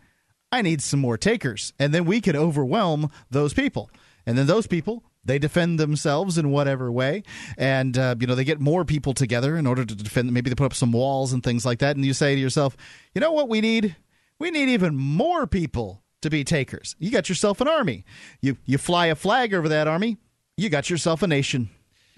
I 0.51 0.63
need 0.63 0.83
some 0.83 1.01
more 1.01 1.17
takers," 1.17 1.73
and 1.79 1.95
then 1.95 2.05
we 2.05 2.21
can 2.21 2.37
overwhelm 2.37 3.11
those 3.31 3.55
people. 3.55 3.91
And 4.27 4.37
then 4.37 4.47
those 4.47 4.67
people 4.67 5.05
they 5.25 5.39
defend 5.39 5.79
themselves 5.79 6.39
in 6.39 6.51
whatever 6.51 6.91
way. 6.91 7.23
And 7.59 7.97
uh, 7.97 8.15
you 8.19 8.27
know 8.27 8.35
they 8.35 8.45
get 8.45 8.61
more 8.61 8.85
people 8.85 9.15
together 9.15 9.57
in 9.57 9.67
order 9.67 9.85
to 9.85 9.95
defend 9.95 10.33
maybe 10.33 10.51
they 10.51 10.57
put 10.57 10.67
up 10.67 10.75
some 10.75 10.93
walls 10.93 11.33
and 11.33 11.43
things 11.43 11.67
like 11.67 11.81
that. 11.81 11.97
And 11.97 12.05
you 12.05 12.15
say 12.15 12.35
to 12.35 12.41
yourself 12.41 12.77
you 13.15 13.21
know 13.21 13.33
what 13.33 13.49
we 13.49 13.61
need 13.61 13.97
we 14.39 14.51
need 14.51 14.69
even 14.71 14.97
more 14.97 15.47
people 15.47 16.03
to 16.23 16.31
be 16.31 16.45
takers. 16.45 16.97
You 16.99 17.11
got 17.11 17.29
yourself 17.29 17.61
an 17.61 17.69
army. 17.69 18.05
You 18.41 18.57
you 18.65 18.79
fly 18.79 19.07
a 19.07 19.15
flag 19.15 19.55
over 19.55 19.69
that 19.69 19.87
army. 19.89 20.19
You 20.57 20.69
got 20.69 20.91
yourself 20.91 21.23
a 21.23 21.27
nation 21.27 21.71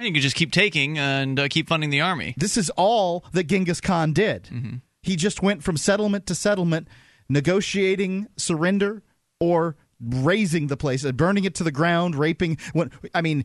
and 0.06 0.08
you 0.08 0.20
can 0.20 0.22
just 0.22 0.36
keep 0.36 0.52
taking 0.52 0.98
and 0.98 1.38
uh, 1.38 1.48
keep 1.48 1.68
funding 1.68 1.90
the 1.90 2.00
army 2.00 2.34
this 2.36 2.56
is 2.56 2.70
all 2.70 3.24
that 3.32 3.46
genghis 3.46 3.80
khan 3.80 4.12
did 4.12 4.44
mm-hmm. 4.44 4.76
he 5.02 5.16
just 5.16 5.42
went 5.42 5.62
from 5.62 5.76
settlement 5.76 6.26
to 6.26 6.34
settlement 6.34 6.88
negotiating 7.28 8.26
surrender 8.36 9.02
or 9.40 9.76
razing 10.02 10.66
the 10.66 10.76
place, 10.76 11.04
uh, 11.04 11.12
burning 11.12 11.44
it 11.44 11.54
to 11.56 11.64
the 11.64 11.72
ground, 11.72 12.14
raping. 12.16 12.58
What 12.72 12.90
I 13.14 13.22
mean, 13.22 13.44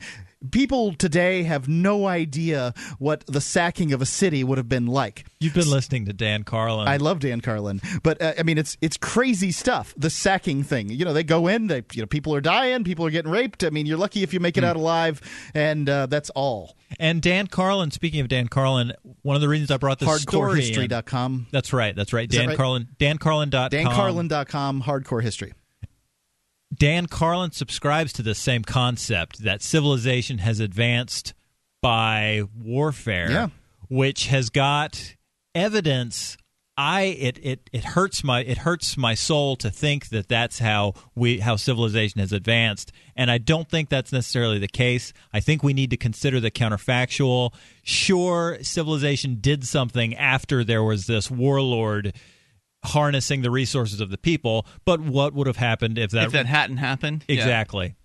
people 0.51 0.93
today 0.93 1.43
have 1.43 1.67
no 1.67 2.07
idea 2.07 2.73
what 2.99 3.25
the 3.27 3.41
sacking 3.41 3.93
of 3.93 4.01
a 4.01 4.05
city 4.05 4.43
would 4.43 4.57
have 4.57 4.69
been 4.69 4.87
like. 4.87 5.25
You've 5.39 5.53
been 5.53 5.69
listening 5.69 6.05
to 6.05 6.13
Dan 6.13 6.43
Carlin. 6.43 6.87
I 6.87 6.97
love 6.97 7.19
Dan 7.19 7.41
Carlin, 7.41 7.79
but 8.03 8.21
uh, 8.21 8.33
I 8.39 8.43
mean, 8.43 8.57
it's 8.57 8.77
it's 8.81 8.97
crazy 8.97 9.51
stuff. 9.51 9.93
The 9.97 10.09
sacking 10.09 10.63
thing. 10.63 10.89
You 10.89 11.05
know, 11.05 11.13
they 11.13 11.23
go 11.23 11.47
in. 11.47 11.67
They 11.67 11.83
you 11.93 12.01
know, 12.01 12.07
people 12.07 12.33
are 12.35 12.41
dying. 12.41 12.83
People 12.83 13.05
are 13.05 13.11
getting 13.11 13.31
raped. 13.31 13.63
I 13.63 13.69
mean, 13.69 13.85
you're 13.85 13.97
lucky 13.97 14.23
if 14.23 14.33
you 14.33 14.39
make 14.39 14.57
it 14.57 14.63
Mm. 14.63 14.67
out 14.67 14.75
alive, 14.75 15.21
and 15.53 15.87
uh, 15.89 16.05
that's 16.07 16.29
all. 16.31 16.75
And 16.99 17.21
Dan 17.21 17.47
Carlin, 17.47 17.91
speaking 17.91 18.21
of 18.21 18.27
Dan 18.29 18.47
Carlin, 18.47 18.93
one 19.21 19.35
of 19.35 19.41
the 19.41 19.49
reasons 19.49 19.69
I 19.71 19.77
brought 19.77 19.99
this 19.99 20.21
story 20.21 20.61
Hardcorehistory.com. 20.61 21.47
That's 21.51 21.73
right. 21.73 21.95
That's 21.95 22.13
right. 22.13 22.29
Is 22.31 22.35
that 22.35 22.41
Dan 22.41 22.47
right? 22.49 22.57
Carlin. 22.57 22.87
DanCarlin.com. 22.97 23.69
DanCarlin.com. 23.69 24.83
Hardcore 24.83 25.21
history. 25.21 25.53
Dan 26.73 27.07
Carlin 27.07 27.51
subscribes 27.51 28.11
to 28.13 28.21
the 28.21 28.35
same 28.35 28.63
concept 28.63 29.43
that 29.43 29.61
civilization 29.61 30.39
has 30.39 30.59
advanced 30.59 31.33
by 31.81 32.43
warfare, 32.57 33.31
Yeah. 33.31 33.47
which 33.89 34.27
has 34.27 34.49
got 34.49 35.15
evidence. 35.55 36.37
I 36.79 37.01
it, 37.03 37.39
it 37.41 37.69
it 37.73 37.83
hurts 37.83 38.23
my 38.23 38.41
it 38.41 38.59
hurts 38.59 38.97
my 38.97 39.15
soul 39.15 39.55
to 39.55 39.71
think 39.71 40.09
that 40.09 40.27
that's 40.27 40.59
how 40.59 40.93
we 41.15 41.39
how 41.39 41.55
civilization 41.55 42.19
has 42.19 42.31
advanced, 42.31 42.91
and 43.15 43.31
I 43.31 43.39
don't 43.39 43.67
think 43.67 43.89
that's 43.89 44.11
necessarily 44.11 44.59
the 44.59 44.67
case. 44.67 45.11
I 45.33 45.39
think 45.39 45.63
we 45.63 45.73
need 45.73 45.89
to 45.89 45.97
consider 45.97 46.39
the 46.39 46.51
counterfactual. 46.51 47.51
Sure, 47.81 48.59
civilization 48.61 49.37
did 49.41 49.65
something 49.65 50.13
after 50.15 50.63
there 50.63 50.83
was 50.83 51.07
this 51.07 51.31
warlord 51.31 52.13
harnessing 52.83 53.41
the 53.41 53.51
resources 53.51 53.99
of 54.01 54.09
the 54.09 54.17
people. 54.17 54.65
But 54.85 54.99
what 55.01 55.33
would 55.33 55.47
have 55.47 55.57
happened 55.57 55.97
if 55.97 56.11
that 56.11 56.25
if 56.27 56.31
that 56.33 56.45
hadn't 56.45 56.77
happened 56.77 57.25
exactly? 57.27 57.95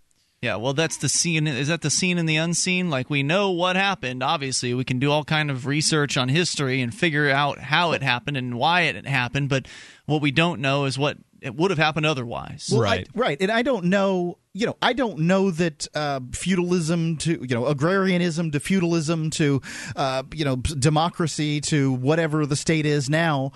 Yeah, 0.41 0.57
well, 0.57 0.73
that's 0.73 0.97
the 0.97 1.09
scene. 1.09 1.47
Is 1.47 1.69
that 1.69 1.83
the 1.83 1.91
scene 1.91 2.19
in 2.19 2.27
the 2.27 2.35
unseen? 2.35 2.91
Like 2.91 3.09
we 3.09 3.23
know 3.23 3.53
what 3.53 3.77
happened. 3.77 4.25
Obviously, 4.25 4.75
we 4.75 4.83
can 4.83 4.99
do 4.99 5.09
all 5.13 5.23
kind 5.23 5.53
of 5.53 5.67
research 5.67 6.17
on 6.17 6.29
history 6.29 6.81
and 6.81 6.93
figure 6.93 7.31
out 7.31 7.59
how 7.61 7.93
it 7.93 8.03
happened 8.03 8.37
and 8.37 8.55
why 8.59 8.83
it 8.83 9.07
happened. 9.07 9.49
But 9.49 9.67
what 10.07 10.21
we 10.21 10.33
don't 10.33 10.61
know 10.61 10.85
is 10.87 10.99
what 10.99 11.17
it 11.41 11.55
would 11.55 11.71
have 11.71 11.79
happened 11.79 12.07
otherwise. 12.07 12.71
Well, 12.73 12.85
I- 12.89 13.05
right. 13.15 13.37
And 13.41 13.53
I 13.53 13.63
don't 13.63 13.85
know, 13.85 14.39
you 14.53 14.67
know, 14.67 14.77
I 14.83 14.95
don't 14.95 15.21
know 15.21 15.53
that 15.53 15.87
uh, 15.95 16.19
feudalism 16.33 17.19
to, 17.19 17.33
you 17.49 17.55
know, 17.55 17.67
agrarianism 17.67 18.51
to 18.51 18.59
feudalism 18.61 19.31
to, 19.31 19.61
uh, 19.95 20.25
you 20.35 20.45
know, 20.45 20.57
democracy 20.57 21.61
to 21.63 21.93
whatever 21.93 22.47
the 22.47 22.57
state 22.57 22.85
is 22.87 23.09
now 23.09 23.53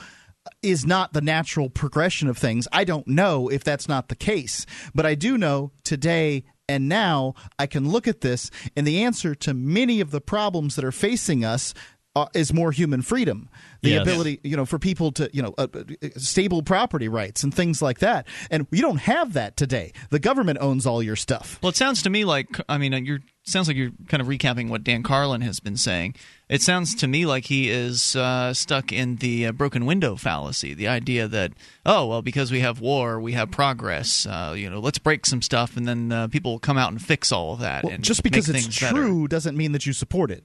is 0.62 0.86
not 0.86 1.12
the 1.12 1.20
natural 1.20 1.70
progression 1.70 2.28
of 2.28 2.38
things. 2.38 2.68
I 2.72 2.84
don't 2.84 3.06
know 3.06 3.48
if 3.48 3.64
that's 3.64 3.88
not 3.88 4.08
the 4.08 4.16
case, 4.16 4.66
but 4.94 5.06
I 5.06 5.14
do 5.14 5.38
know 5.38 5.72
today 5.84 6.44
and 6.68 6.88
now 6.88 7.34
I 7.58 7.66
can 7.66 7.88
look 7.88 8.08
at 8.08 8.20
this 8.22 8.50
and 8.76 8.86
the 8.86 9.02
answer 9.02 9.34
to 9.36 9.54
many 9.54 10.00
of 10.00 10.10
the 10.10 10.20
problems 10.20 10.76
that 10.76 10.84
are 10.84 10.92
facing 10.92 11.44
us 11.44 11.74
uh, 12.16 12.26
is 12.34 12.50
more 12.52 12.72
human 12.72 13.02
freedom. 13.02 13.48
The 13.82 13.90
Yes. 13.90 14.02
ability, 14.02 14.40
you 14.42 14.56
know, 14.56 14.64
for 14.64 14.78
people 14.78 15.12
to, 15.12 15.28
you 15.34 15.42
know, 15.42 15.54
uh, 15.58 15.66
uh, 15.74 16.08
stable 16.16 16.62
property 16.62 17.08
rights 17.08 17.44
and 17.44 17.54
things 17.54 17.82
like 17.82 17.98
that. 17.98 18.26
And 18.50 18.66
you 18.72 18.80
don't 18.80 18.96
have 19.02 19.34
that 19.34 19.56
today. 19.56 19.92
The 20.08 20.18
government 20.18 20.58
owns 20.60 20.86
all 20.86 21.02
your 21.02 21.14
stuff. 21.14 21.58
Well, 21.62 21.70
it 21.70 21.76
sounds 21.76 22.02
to 22.02 22.10
me 22.10 22.24
like 22.24 22.48
I 22.70 22.78
mean, 22.78 23.04
you're 23.04 23.20
sounds 23.44 23.68
like 23.68 23.76
you're 23.76 23.92
kind 24.08 24.20
of 24.20 24.26
recapping 24.26 24.70
what 24.70 24.82
Dan 24.82 25.02
Carlin 25.02 25.42
has 25.42 25.60
been 25.60 25.76
saying. 25.76 26.16
It 26.48 26.62
sounds 26.62 26.94
to 26.96 27.06
me 27.06 27.26
like 27.26 27.44
he 27.44 27.68
is 27.70 28.16
uh, 28.16 28.54
stuck 28.54 28.92
in 28.92 29.16
the 29.16 29.46
uh, 29.46 29.52
broken 29.52 29.84
window 29.84 30.16
fallacy, 30.16 30.72
the 30.74 30.88
idea 30.88 31.28
that 31.28 31.52
oh 31.84 32.06
well, 32.06 32.22
because 32.22 32.50
we 32.50 32.60
have 32.60 32.80
war, 32.80 33.20
we 33.20 33.32
have 33.32 33.50
progress. 33.50 34.26
Uh, 34.26 34.54
you 34.56 34.70
know, 34.70 34.80
let's 34.80 34.98
break 34.98 35.26
some 35.26 35.42
stuff, 35.42 35.76
and 35.76 35.86
then 35.86 36.10
uh, 36.10 36.28
people 36.28 36.52
will 36.52 36.58
come 36.58 36.78
out 36.78 36.90
and 36.92 37.00
fix 37.02 37.30
all 37.30 37.52
of 37.52 37.60
that. 37.60 37.84
Well, 37.84 37.92
and 37.92 38.02
just 38.02 38.22
because 38.22 38.48
it's 38.48 38.62
things 38.64 38.80
better. 38.80 38.94
true 38.94 39.28
doesn't 39.28 39.56
mean 39.56 39.72
that 39.72 39.84
you 39.84 39.92
support 39.92 40.30
it. 40.30 40.44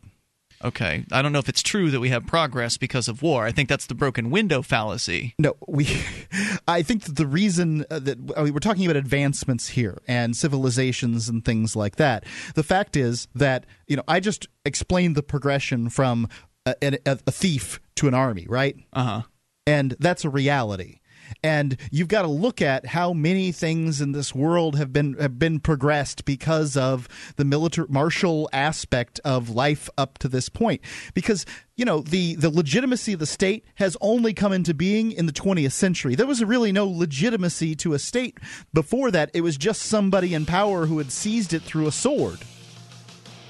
Okay, 0.64 1.06
I 1.12 1.22
don't 1.22 1.32
know 1.32 1.40
if 1.40 1.50
it's 1.50 1.64
true 1.64 1.92
that 1.92 2.00
we 2.00 2.10
have 2.10 2.26
progress 2.26 2.78
because 2.78 3.08
of 3.08 3.22
war. 3.22 3.46
I 3.46 3.52
think 3.52 3.70
that's 3.70 3.88
the 3.88 3.96
broken 3.96 4.30
window 4.30 4.62
fallacy. 4.62 5.34
No, 5.38 5.56
we. 5.68 5.88
I 6.68 6.82
think 6.82 7.04
that 7.04 7.16
the 7.16 7.28
reason 7.28 7.86
uh, 7.90 8.00
that 8.00 8.18
I 8.38 8.44
mean, 8.44 8.54
we're 8.54 8.60
talking 8.60 8.86
about 8.86 8.96
advancements 8.96 9.70
here 9.70 10.02
and 10.08 10.36
civilizations 10.36 11.28
and 11.30 11.44
things 11.44 11.76
like 11.76 11.98
that. 11.98 12.26
The 12.56 12.64
fact 12.64 12.96
is 12.96 13.28
that 13.36 13.66
you 13.88 13.96
know 13.98 14.04
I 14.08 14.20
just 14.20 14.48
explained 14.66 15.16
the 15.16 15.24
progression 15.24 15.90
from 15.90 16.28
a, 16.66 16.76
a, 16.82 16.98
a 17.06 17.32
thief 17.32 17.80
to 17.96 18.08
an 18.08 18.14
army, 18.14 18.46
right? 18.48 18.76
Uh 18.94 19.04
huh. 19.04 19.22
And 19.68 19.96
that's 20.00 20.26
a 20.26 20.30
reality. 20.30 21.01
And 21.44 21.78
you've 21.92 22.08
got 22.08 22.24
to 22.24 22.28
look 22.28 22.62
at 22.62 22.86
how 22.88 23.14
many 23.14 23.52
things 23.52 24.02
in 24.02 24.12
this 24.12 24.34
world 24.36 24.76
have 24.78 24.92
been 24.94 25.14
have 25.14 25.40
been 25.40 25.60
progressed 25.60 26.26
because 26.26 26.78
of 26.78 27.08
the 27.36 27.46
military 27.46 27.88
martial 27.90 28.50
aspect 28.54 29.20
of 29.24 29.50
life 29.50 29.90
up 29.98 30.18
to 30.20 30.28
this 30.28 30.50
point. 30.50 30.82
Because 31.14 31.46
you 31.76 31.86
know 31.86 32.02
the 32.02 32.36
the 32.36 32.50
legitimacy 32.50 33.14
of 33.14 33.20
the 33.20 33.26
state 33.26 33.66
has 33.76 33.98
only 34.02 34.34
come 34.34 34.54
into 34.54 34.74
being 34.74 35.12
in 35.12 35.26
the 35.26 35.32
20th 35.32 35.72
century. 35.72 36.16
There 36.16 36.28
was 36.28 36.44
really 36.44 36.72
no 36.72 36.88
legitimacy 36.88 37.76
to 37.78 37.94
a 37.94 38.00
state 38.00 38.38
before 38.74 39.12
that. 39.12 39.32
It 39.34 39.42
was 39.42 39.58
just 39.58 39.82
somebody 39.84 40.34
in 40.34 40.46
power 40.46 40.86
who 40.86 40.98
had 40.98 41.12
seized 41.12 41.54
it 41.54 41.62
through 41.64 41.88
a 41.88 41.92
sword. 41.92 42.40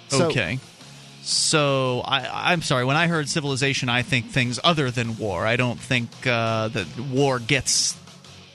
So- 0.09 0.27
okay. 0.27 0.59
So 1.23 2.01
I, 2.05 2.51
I'm 2.51 2.61
sorry. 2.61 2.85
When 2.85 2.95
I 2.97 3.07
heard 3.07 3.29
civilization, 3.29 3.89
I 3.89 4.01
think 4.01 4.27
things 4.27 4.59
other 4.63 4.89
than 4.91 5.17
war. 5.17 5.45
I 5.45 5.55
don't 5.55 5.79
think 5.79 6.09
uh, 6.25 6.67
that 6.69 6.87
war 7.11 7.39
gets 7.39 7.95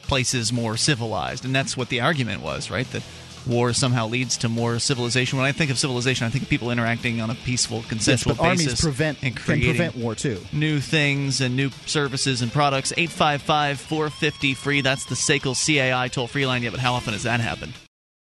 places 0.03 0.53
more 0.53 0.77
civilized, 0.77 1.45
and 1.45 1.55
that's 1.55 1.77
what 1.77 1.89
the 1.89 2.01
argument 2.01 2.43
was, 2.43 2.71
right? 2.71 2.89
That 2.93 3.03
war 3.47 3.73
somehow 3.73 4.09
leads 4.09 4.37
to 4.39 4.49
more 4.49 4.81
civilization. 4.81 5.39
When 5.39 5.47
I 5.47 5.53
think 5.53 5.71
of 5.71 5.79
civilization, 5.79 6.27
I 6.27 6.31
think 6.31 6.45
of 6.45 6.51
people 6.51 6.73
interacting 6.73 7.21
on 7.21 7.31
a 7.31 7.35
peaceful, 7.37 7.79
Yes, 7.79 7.89
consensual 7.89 8.37
armies 8.41 8.65
basis 8.65 8.81
prevent 8.81 9.23
and 9.23 9.37
can 9.37 9.61
prevent 9.61 9.97
war 9.97 10.17
too. 10.17 10.41
new 10.53 10.81
things 10.81 11.41
and 11.41 11.55
new 11.55 11.71
services 11.87 12.43
and 12.43 12.53
products. 12.53 12.93
855 12.97 13.79
450 13.81 14.55
free. 14.55 14.81
That's 14.81 15.05
the 15.07 15.15
SACL 15.15 15.55
CAI 15.55 16.09
toll 16.09 16.27
free 16.27 16.47
line. 16.47 16.65
Yeah, 16.65 16.71
but 16.71 16.81
how 16.81 16.95
often 16.95 17.13
has 17.13 17.23
that 17.23 17.39
happened? 17.39 17.75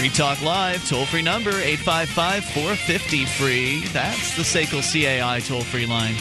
Free 0.00 0.08
Talk 0.08 0.40
Live, 0.40 0.88
toll 0.88 1.04
free 1.04 1.20
number 1.20 1.50
855 1.50 2.44
450 2.54 3.26
free. 3.26 3.84
That's 3.88 4.34
the 4.34 4.42
SACL 4.42 4.80
CAI 4.80 5.40
toll 5.40 5.60
free 5.60 5.84
line. 5.84 6.14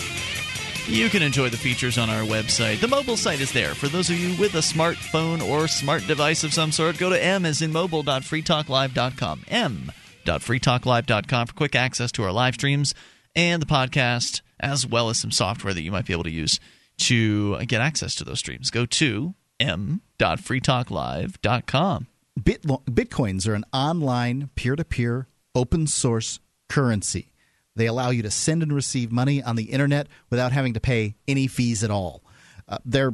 You 0.85 1.07
can 1.07 1.23
enjoy 1.23 1.47
the 1.47 1.56
features 1.56 1.97
on 1.97 2.10
our 2.10 2.23
website. 2.23 2.81
The 2.81 2.89
mobile 2.89 3.15
site 3.15 3.39
is 3.39 3.53
there. 3.53 3.73
For 3.73 3.88
those 3.88 4.10
of 4.10 4.19
you 4.19 4.35
with 4.35 4.56
a 4.56 4.57
smartphone 4.57 5.41
or 5.41 5.69
smart 5.69 6.06
device 6.07 6.43
of 6.43 6.53
some 6.53 6.73
sort, 6.73 6.97
go 6.97 7.10
to 7.10 7.23
m 7.23 7.45
as 7.45 7.61
in 7.61 7.72
mobile.freetalklive.com. 7.72 9.45
m.freetalklive.com 9.47 11.47
for 11.47 11.53
quick 11.53 11.73
access 11.73 12.11
to 12.11 12.23
our 12.23 12.34
live 12.34 12.56
streams 12.56 12.93
and 13.34 13.61
the 13.61 13.65
podcast, 13.65 14.41
as 14.60 14.85
well 14.85 15.10
as 15.10 15.19
some 15.19 15.31
software 15.31 15.73
that 15.73 15.84
you 15.84 15.91
might 15.93 16.06
be 16.06 16.11
able 16.11 16.26
to 16.26 16.30
use 16.30 16.60
to 16.97 17.57
get 17.65 17.80
access 17.80 18.14
to 18.15 18.26
those 18.26 18.39
streams. 18.39 18.72
Go 18.72 18.85
to 18.85 19.35
m.freetalklive.com. 19.61 22.07
Bit- 22.43 22.63
Bitcoins 22.63 23.47
are 23.47 23.53
an 23.53 23.65
online 23.73 24.49
peer 24.55 24.75
to 24.75 24.85
peer 24.85 25.27
open 25.55 25.87
source 25.87 26.39
currency. 26.67 27.33
They 27.75 27.87
allow 27.87 28.09
you 28.09 28.21
to 28.23 28.31
send 28.31 28.61
and 28.61 28.73
receive 28.73 29.11
money 29.11 29.41
on 29.41 29.55
the 29.55 29.71
internet 29.71 30.07
without 30.29 30.51
having 30.51 30.73
to 30.73 30.79
pay 30.79 31.15
any 31.27 31.47
fees 31.47 31.83
at 31.83 31.91
all. 31.91 32.23
Uh, 32.67 32.77
they're 32.85 33.13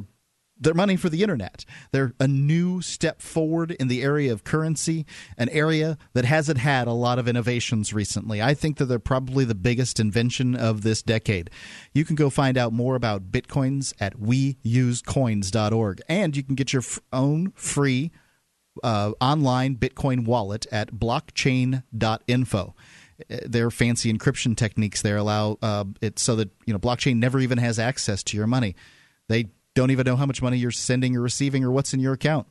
they're 0.57 0.73
money 0.73 0.95
for 0.95 1.09
the 1.09 1.21
internet. 1.21 1.65
They're 1.91 2.13
a 2.17 2.29
new 2.29 2.81
step 2.81 3.21
forward 3.21 3.71
in 3.71 3.89
the 3.89 4.01
area 4.01 4.31
of 4.31 4.45
currency, 4.45 5.05
an 5.37 5.49
area 5.49 5.97
that 6.13 6.23
hasn't 6.23 6.59
had 6.59 6.87
a 6.87 6.93
lot 6.93 7.19
of 7.19 7.27
innovations 7.27 7.91
recently. 7.91 8.41
I 8.41 8.53
think 8.53 8.77
that 8.77 8.85
they're 8.85 8.97
probably 8.97 9.43
the 9.43 9.53
biggest 9.53 9.99
invention 9.99 10.55
of 10.55 10.81
this 10.81 11.01
decade. 11.01 11.49
You 11.93 12.05
can 12.05 12.15
go 12.15 12.29
find 12.29 12.57
out 12.57 12.71
more 12.71 12.95
about 12.95 13.33
bitcoins 13.33 13.93
at 13.99 14.17
weusecoins.org, 14.17 16.01
and 16.07 16.37
you 16.37 16.43
can 16.43 16.55
get 16.55 16.71
your 16.71 16.81
f- 16.83 16.99
own 17.11 17.51
free 17.55 18.11
uh, 18.83 19.11
online 19.21 19.75
Bitcoin 19.75 20.25
wallet 20.25 20.65
at 20.71 20.93
blockchain.info. 20.93 22.75
Uh, 23.29 23.37
Their 23.45 23.71
fancy 23.71 24.11
encryption 24.13 24.57
techniques 24.57 25.01
there 25.01 25.17
allow 25.17 25.57
uh, 25.61 25.85
it 26.01 26.19
so 26.19 26.35
that 26.35 26.49
you 26.65 26.73
know 26.73 26.79
blockchain 26.79 27.17
never 27.17 27.39
even 27.39 27.57
has 27.57 27.79
access 27.79 28.23
to 28.23 28.37
your 28.37 28.47
money. 28.47 28.75
They 29.29 29.47
don't 29.73 29.91
even 29.91 30.05
know 30.05 30.15
how 30.15 30.25
much 30.25 30.41
money 30.41 30.57
you're 30.57 30.71
sending 30.71 31.15
or 31.15 31.21
receiving 31.21 31.63
or 31.63 31.71
what's 31.71 31.93
in 31.93 31.99
your 31.99 32.13
account. 32.13 32.47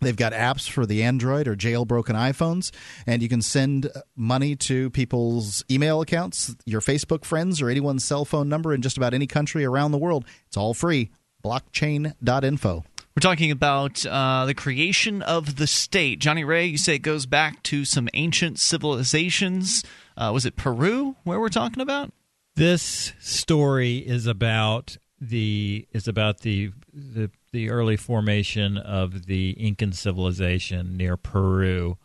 They've 0.00 0.16
got 0.16 0.32
apps 0.34 0.68
for 0.68 0.84
the 0.84 1.02
Android 1.02 1.48
or 1.48 1.56
jailbroken 1.56 2.14
iPhones, 2.14 2.70
and 3.06 3.22
you 3.22 3.28
can 3.28 3.40
send 3.40 3.90
money 4.14 4.54
to 4.56 4.90
people's 4.90 5.64
email 5.70 6.02
accounts, 6.02 6.54
your 6.66 6.82
Facebook 6.82 7.24
friends, 7.24 7.62
or 7.62 7.70
anyone's 7.70 8.04
cell 8.04 8.26
phone 8.26 8.48
number 8.48 8.74
in 8.74 8.82
just 8.82 8.98
about 8.98 9.14
any 9.14 9.26
country 9.26 9.64
around 9.64 9.92
the 9.92 9.98
world. 9.98 10.26
It's 10.48 10.56
all 10.56 10.74
free. 10.74 11.10
Blockchain.info. 11.42 12.84
We're 13.16 13.20
talking 13.20 13.50
about 13.50 14.04
uh, 14.04 14.44
the 14.44 14.52
creation 14.52 15.22
of 15.22 15.56
the 15.56 15.66
state. 15.66 16.18
Johnny 16.18 16.44
Ray, 16.44 16.66
you 16.66 16.76
say 16.76 16.96
it 16.96 16.98
goes 16.98 17.24
back 17.24 17.62
to 17.62 17.86
some 17.86 18.10
ancient 18.12 18.58
civilizations. 18.58 19.82
Uh, 20.18 20.32
was 20.34 20.44
it 20.44 20.54
Peru 20.54 21.16
where 21.24 21.40
we're 21.40 21.48
talking 21.48 21.80
about? 21.80 22.12
This 22.56 23.14
story 23.18 23.96
is 23.96 24.26
about 24.26 24.98
the 25.18 25.88
is 25.92 26.06
about 26.06 26.40
the 26.40 26.72
the, 26.92 27.30
the 27.52 27.70
early 27.70 27.96
formation 27.96 28.76
of 28.76 29.24
the 29.24 29.52
Incan 29.52 29.92
civilization 29.92 30.98
near 30.98 31.16
Peru. 31.16 31.96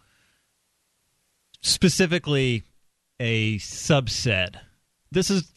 Specifically, 1.60 2.64
a 3.20 3.58
subset. 3.58 4.56
This 5.12 5.30
is 5.30 5.51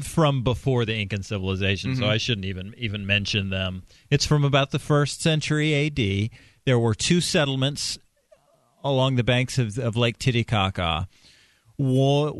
from 0.00 0.42
before 0.44 0.84
the 0.84 0.94
Incan 0.94 1.22
civilization, 1.22 1.96
so 1.96 2.02
Mhm. 2.04 2.08
I 2.08 2.16
shouldn't 2.18 2.44
even 2.44 2.74
even 2.78 3.06
mention 3.06 3.50
them. 3.50 3.82
It's 4.10 4.24
from 4.26 4.44
about 4.44 4.70
the 4.70 4.78
first 4.78 5.20
century 5.20 5.74
AD. 5.74 6.30
There 6.64 6.78
were 6.78 6.94
two 6.94 7.20
settlements 7.20 7.98
along 8.84 9.16
the 9.16 9.24
banks 9.24 9.58
of, 9.58 9.76
of 9.78 9.96
Lake 9.96 10.18
Titicaca. 10.18 11.08
Wa- 11.76 12.32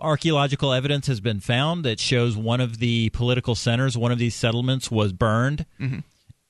archaeological 0.00 0.72
evidence 0.72 1.06
has 1.06 1.20
been 1.20 1.40
found 1.40 1.84
that 1.84 2.00
shows 2.00 2.36
one 2.36 2.60
of 2.60 2.78
the 2.78 3.10
political 3.10 3.54
centers, 3.54 3.96
one 3.96 4.10
of 4.12 4.18
these 4.18 4.34
settlements, 4.34 4.90
was 4.90 5.12
burned, 5.12 5.66
Mhm. 5.80 6.04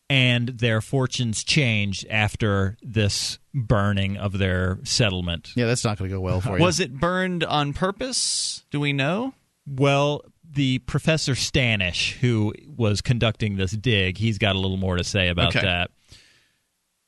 and 0.08 0.48
their 0.50 0.80
fortunes 0.80 1.42
changed 1.44 2.06
after 2.08 2.76
this 2.82 3.38
burning 3.52 4.16
of 4.16 4.38
their 4.38 4.78
settlement. 4.84 5.50
Yeah, 5.56 5.66
that's 5.66 5.84
not 5.84 5.98
going 5.98 6.10
to 6.10 6.16
go 6.16 6.20
well 6.20 6.40
for 6.40 6.56
you. 6.58 6.62
Was 6.62 6.80
it 6.80 6.94
burned 7.00 7.42
on 7.44 7.72
purpose? 7.72 8.64
Do 8.70 8.80
we 8.80 8.92
know? 8.92 9.34
Well, 9.66 10.22
the 10.54 10.78
Professor 10.80 11.32
Stanish, 11.34 12.12
who 12.18 12.54
was 12.76 13.00
conducting 13.00 13.56
this 13.56 13.72
dig, 13.72 14.18
he's 14.18 14.38
got 14.38 14.56
a 14.56 14.58
little 14.58 14.76
more 14.76 14.96
to 14.96 15.04
say 15.04 15.28
about 15.28 15.54
Okay. 15.54 15.64
that. 15.64 15.90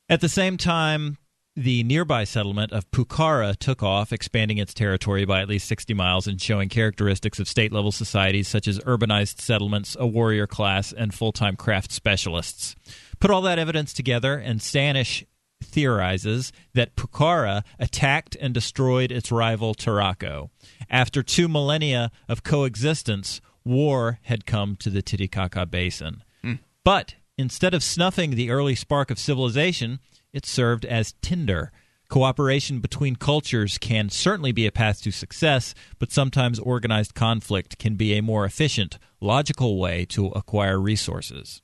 At 0.09 0.21
the 0.21 0.29
same 0.29 0.57
time, 0.57 1.17
the 1.55 1.83
nearby 1.83 2.23
settlement 2.23 2.71
of 2.71 2.89
Pucara 2.91 3.55
took 3.57 3.81
off, 3.81 4.13
expanding 4.13 4.57
its 4.59 4.73
territory 4.73 5.25
by 5.25 5.41
at 5.41 5.49
least 5.49 5.67
60 5.67 5.93
miles 5.95 6.27
and 6.27 6.39
showing 6.39 6.69
characteristics 6.69 7.39
of 7.39 7.47
state 7.47 7.73
level 7.73 7.91
societies 7.91 8.47
such 8.47 8.67
as 8.67 8.77
urbanized 8.79 9.41
settlements, 9.41 9.97
a 9.99 10.05
warrior 10.05 10.45
class, 10.45 10.93
and 10.93 11.13
full 11.13 11.31
time 11.31 11.55
craft 11.55 11.91
specialists. 11.91 12.75
Put 13.19 13.31
all 13.31 13.41
that 13.41 13.57
evidence 13.57 13.91
together, 13.91 14.35
and 14.35 14.59
Stanish 14.59 15.25
theorizes 15.63 16.51
that 16.73 16.95
Pucara 16.95 17.63
attacked 17.79 18.35
and 18.39 18.53
destroyed 18.53 19.11
its 19.11 19.31
rival 19.31 19.73
Taraco. 19.73 20.49
After 20.89 21.23
two 21.23 21.47
millennia 21.47 22.11
of 22.27 22.43
coexistence, 22.43 23.41
war 23.63 24.19
had 24.23 24.45
come 24.45 24.75
to 24.77 24.89
the 24.89 25.01
Titicaca 25.01 25.65
Basin. 25.65 26.23
Hmm. 26.43 26.55
But 26.83 27.15
instead 27.37 27.73
of 27.73 27.83
snuffing 27.83 28.31
the 28.31 28.49
early 28.49 28.75
spark 28.75 29.11
of 29.11 29.19
civilization, 29.19 29.99
it 30.33 30.45
served 30.45 30.85
as 30.85 31.13
tinder. 31.21 31.71
Cooperation 32.09 32.79
between 32.79 33.17
cultures 33.17 33.77
can 33.77 34.09
certainly 34.09 34.53
be 34.53 34.65
a 34.65 34.71
path 34.71 35.01
to 35.01 35.11
success, 35.11 35.75
but 35.99 36.11
sometimes 36.11 36.57
organized 36.59 37.15
conflict 37.15 37.77
can 37.77 37.95
be 37.95 38.13
a 38.13 38.21
more 38.21 38.45
efficient, 38.45 38.97
logical 39.19 39.77
way 39.77 40.05
to 40.05 40.27
acquire 40.27 40.79
resources. 40.79 41.61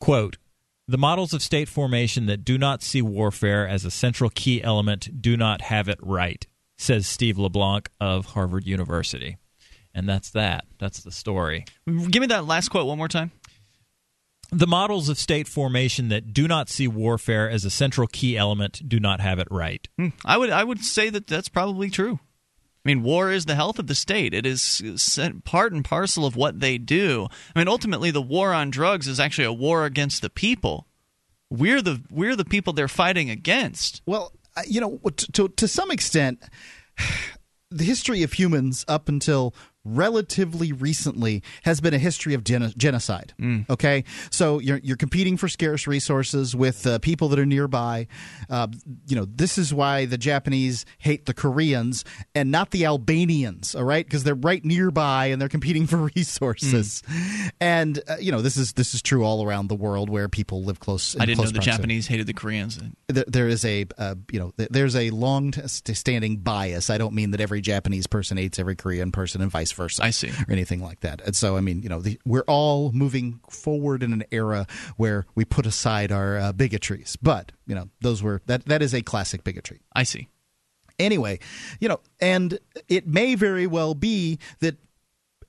Quote, 0.00 0.38
the 0.86 0.98
models 0.98 1.32
of 1.32 1.42
state 1.42 1.68
formation 1.68 2.26
that 2.26 2.44
do 2.44 2.58
not 2.58 2.82
see 2.82 3.00
warfare 3.00 3.66
as 3.66 3.84
a 3.84 3.90
central 3.90 4.30
key 4.30 4.62
element 4.62 5.22
do 5.22 5.36
not 5.36 5.62
have 5.62 5.88
it 5.88 5.98
right, 6.02 6.46
says 6.76 7.06
Steve 7.06 7.38
LeBlanc 7.38 7.88
of 8.00 8.26
Harvard 8.26 8.66
University. 8.66 9.38
And 9.94 10.08
that's 10.08 10.30
that. 10.30 10.64
That's 10.78 11.02
the 11.02 11.12
story. 11.12 11.64
Give 11.86 12.20
me 12.20 12.26
that 12.26 12.46
last 12.46 12.68
quote 12.68 12.86
one 12.86 12.98
more 12.98 13.08
time. 13.08 13.30
The 14.50 14.66
models 14.66 15.08
of 15.08 15.18
state 15.18 15.48
formation 15.48 16.08
that 16.08 16.32
do 16.32 16.46
not 16.46 16.68
see 16.68 16.86
warfare 16.86 17.48
as 17.48 17.64
a 17.64 17.70
central 17.70 18.06
key 18.06 18.36
element 18.36 18.86
do 18.86 19.00
not 19.00 19.20
have 19.20 19.38
it 19.38 19.48
right. 19.50 19.88
Hmm. 19.98 20.08
I 20.24 20.36
would 20.36 20.50
I 20.50 20.62
would 20.62 20.84
say 20.84 21.10
that 21.10 21.26
that's 21.26 21.48
probably 21.48 21.90
true. 21.90 22.20
I 22.84 22.90
mean, 22.90 23.02
war 23.02 23.32
is 23.32 23.46
the 23.46 23.54
health 23.54 23.78
of 23.78 23.86
the 23.86 23.94
state. 23.94 24.34
It 24.34 24.44
is 24.44 24.82
part 25.44 25.72
and 25.72 25.84
parcel 25.84 26.26
of 26.26 26.36
what 26.36 26.60
they 26.60 26.76
do. 26.76 27.28
I 27.54 27.58
mean, 27.58 27.68
ultimately, 27.68 28.10
the 28.10 28.20
war 28.20 28.52
on 28.52 28.70
drugs 28.70 29.08
is 29.08 29.18
actually 29.18 29.46
a 29.46 29.52
war 29.52 29.86
against 29.86 30.20
the 30.20 30.28
people. 30.28 30.86
We're 31.50 31.80
the 31.80 32.02
we're 32.10 32.36
the 32.36 32.44
people 32.44 32.72
they're 32.72 32.88
fighting 32.88 33.30
against. 33.30 34.02
Well, 34.04 34.32
uh, 34.56 34.62
you 34.66 34.80
know, 34.80 34.98
to, 34.98 35.32
to 35.32 35.48
to 35.48 35.68
some 35.68 35.90
extent, 35.90 36.42
the 37.70 37.84
history 37.84 38.22
of 38.22 38.34
humans 38.34 38.84
up 38.86 39.08
until 39.08 39.54
relatively 39.84 40.72
recently 40.72 41.42
has 41.64 41.80
been 41.80 41.94
a 41.94 41.98
history 41.98 42.34
of 42.34 42.44
geno- 42.44 42.72
genocide. 42.76 43.34
Okay, 43.70 44.04
so 44.30 44.58
you're 44.58 44.78
you're 44.82 44.96
competing 44.96 45.36
for 45.36 45.48
scarce 45.48 45.86
resources 45.86 46.56
with 46.56 46.86
uh, 46.86 46.98
people 47.00 47.28
that 47.28 47.38
are 47.38 47.46
nearby. 47.46 48.06
Uh, 48.48 48.68
you 49.06 49.16
know, 49.16 49.26
this 49.26 49.58
is 49.58 49.72
why 49.74 50.04
the 50.06 50.18
Japanese 50.18 50.84
hate 50.98 51.26
the 51.26 51.34
Koreans 51.34 52.04
and 52.34 52.50
not 52.50 52.70
the 52.70 52.84
Albanians. 52.86 53.74
All 53.74 53.84
right, 53.84 54.04
because 54.04 54.24
they're 54.24 54.34
right 54.34 54.64
nearby 54.64 55.26
and 55.26 55.40
they're 55.40 55.48
competing 55.48 55.86
for 55.86 55.96
resources. 56.16 57.02
And 57.60 58.00
uh, 58.08 58.16
you 58.20 58.32
know, 58.32 58.40
this 58.40 58.56
is 58.56 58.72
this 58.74 58.94
is 58.94 59.02
true 59.02 59.24
all 59.24 59.44
around 59.44 59.68
the 59.68 59.74
world 59.74 60.10
where 60.10 60.28
people 60.28 60.64
live 60.64 60.80
close. 60.80 61.16
I 61.18 61.26
didn't 61.26 61.38
know 61.38 61.44
the 61.46 61.52
proximity 61.54 61.76
Japanese 61.76 62.06
hated 62.06 62.26
the 62.26 62.34
Koreans. 62.34 62.80
there, 63.08 63.24
there 63.26 63.48
is 63.48 63.64
a 63.64 63.86
uh, 63.98 64.14
you 64.30 64.38
know 64.40 64.52
th- 64.56 64.70
there's 64.70 64.96
a 64.96 65.10
long 65.10 65.50
t- 65.52 65.94
standing 65.94 66.38
bias. 66.38 66.90
I 66.90 66.98
don't 66.98 67.14
mean 67.14 67.32
that 67.32 67.40
every 67.40 67.60
Japanese 67.60 68.06
person 68.06 68.36
hates 68.36 68.58
every 68.58 68.76
Korean 68.76 69.12
person 69.12 69.42
and 69.42 69.50
vice 69.50 69.72
versa. 69.74 70.04
I 70.04 70.10
see. 70.10 70.28
or 70.30 70.50
anything 70.52 70.80
like 70.80 71.00
that. 71.00 71.20
And 71.22 71.34
so 71.34 71.56
I 71.56 71.60
mean 71.60 71.82
you 71.82 71.88
know 71.88 72.00
the, 72.00 72.18
we're 72.24 72.44
all 72.46 72.92
moving 72.92 73.40
forward 73.50 74.02
in 74.02 74.12
an 74.12 74.24
era 74.30 74.66
where 74.96 75.26
we 75.34 75.44
put 75.44 75.66
aside 75.66 76.12
our 76.12 76.38
uh, 76.38 76.52
bigotries. 76.52 77.16
But 77.20 77.52
you 77.66 77.74
know 77.74 77.88
those 78.00 78.22
were 78.22 78.42
that 78.46 78.66
that 78.66 78.82
is 78.82 78.94
a 78.94 79.02
classic 79.02 79.44
bigotry. 79.44 79.80
I 79.94 80.04
see. 80.04 80.28
Anyway, 80.98 81.40
you 81.80 81.88
know, 81.88 82.00
and 82.20 82.58
it 82.88 83.06
may 83.06 83.34
very 83.34 83.66
well 83.66 83.94
be 83.94 84.38
that 84.60 84.76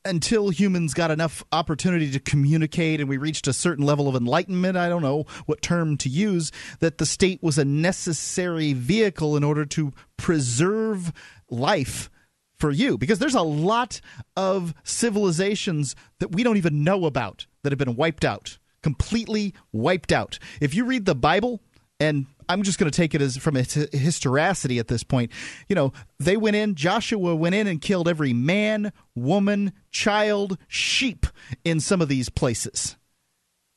until 0.05 0.49
humans 0.49 0.93
got 0.93 1.11
enough 1.11 1.43
opportunity 1.51 2.11
to 2.11 2.19
communicate 2.19 2.99
and 2.99 3.09
we 3.09 3.17
reached 3.17 3.47
a 3.47 3.53
certain 3.53 3.85
level 3.85 4.07
of 4.07 4.15
enlightenment, 4.15 4.77
I 4.77 4.87
don't 4.87 5.01
know 5.01 5.25
what 5.47 5.61
term 5.61 5.97
to 5.97 6.09
use, 6.09 6.51
that 6.79 6.99
the 6.99 7.05
state 7.05 7.41
was 7.41 7.57
a 7.57 7.65
necessary 7.65 8.73
vehicle 8.73 9.35
in 9.35 9.43
order 9.43 9.65
to 9.65 9.91
preserve 10.17 11.11
life 11.49 12.09
for 12.57 12.71
you. 12.71 12.97
Because 12.97 13.19
there's 13.19 13.35
a 13.35 13.41
lot 13.41 14.01
of 14.35 14.73
civilizations 14.83 15.95
that 16.19 16.31
we 16.33 16.43
don't 16.43 16.57
even 16.57 16.83
know 16.83 17.05
about 17.05 17.45
that 17.63 17.71
have 17.71 17.79
been 17.79 17.95
wiped 17.95 18.25
out, 18.25 18.57
completely 18.81 19.53
wiped 19.71 20.11
out. 20.11 20.39
If 20.61 20.73
you 20.73 20.85
read 20.85 21.05
the 21.05 21.15
Bible, 21.15 21.61
and 21.99 22.25
I'm 22.49 22.63
just 22.63 22.77
going 22.77 22.91
to 22.91 22.95
take 22.95 23.15
it 23.15 23.21
as 23.21 23.37
from 23.37 23.55
his- 23.55 23.89
historicity 23.91 24.79
at 24.79 24.87
this 24.87 25.03
point. 25.03 25.31
You 25.67 25.75
know, 25.75 25.93
they 26.19 26.37
went 26.37 26.55
in, 26.55 26.75
Joshua 26.75 27.35
went 27.35 27.55
in 27.55 27.67
and 27.67 27.81
killed 27.81 28.07
every 28.07 28.33
man, 28.33 28.91
woman, 29.15 29.73
child, 29.91 30.57
sheep 30.67 31.25
in 31.63 31.79
some 31.79 32.01
of 32.01 32.09
these 32.09 32.29
places. 32.29 32.97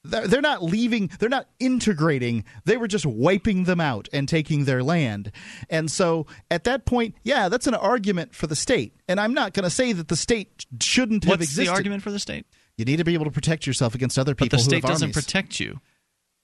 They're 0.04 0.28
they're 0.28 0.40
not 0.40 0.62
leaving, 0.62 1.10
they're 1.18 1.28
not 1.28 1.48
integrating, 1.58 2.44
they 2.64 2.76
were 2.76 2.88
just 2.88 3.04
wiping 3.04 3.64
them 3.64 3.80
out 3.80 4.08
and 4.12 4.28
taking 4.28 4.64
their 4.64 4.82
land. 4.82 5.32
And 5.68 5.90
so 5.90 6.26
at 6.50 6.64
that 6.64 6.84
point, 6.86 7.14
yeah, 7.24 7.48
that's 7.48 7.66
an 7.66 7.74
argument 7.74 8.34
for 8.34 8.46
the 8.46 8.56
state. 8.56 8.94
And 9.08 9.18
I'm 9.20 9.34
not 9.34 9.54
going 9.54 9.64
to 9.64 9.70
say 9.70 9.92
that 9.92 10.08
the 10.08 10.16
state 10.16 10.66
shouldn't 10.80 11.24
have 11.24 11.32
What's 11.40 11.44
existed. 11.50 11.66
the 11.66 11.72
argument 11.74 12.02
for 12.02 12.10
the 12.10 12.18
state? 12.20 12.46
You 12.76 12.84
need 12.84 12.98
to 12.98 13.04
be 13.04 13.14
able 13.14 13.24
to 13.24 13.30
protect 13.32 13.66
yourself 13.66 13.94
against 13.94 14.18
other 14.18 14.34
people 14.36 14.46
But 14.46 14.50
the 14.50 14.56
who 14.58 14.62
state 14.70 14.82
have 14.84 14.92
doesn't 14.92 15.14
protect 15.14 15.58
you. 15.58 15.80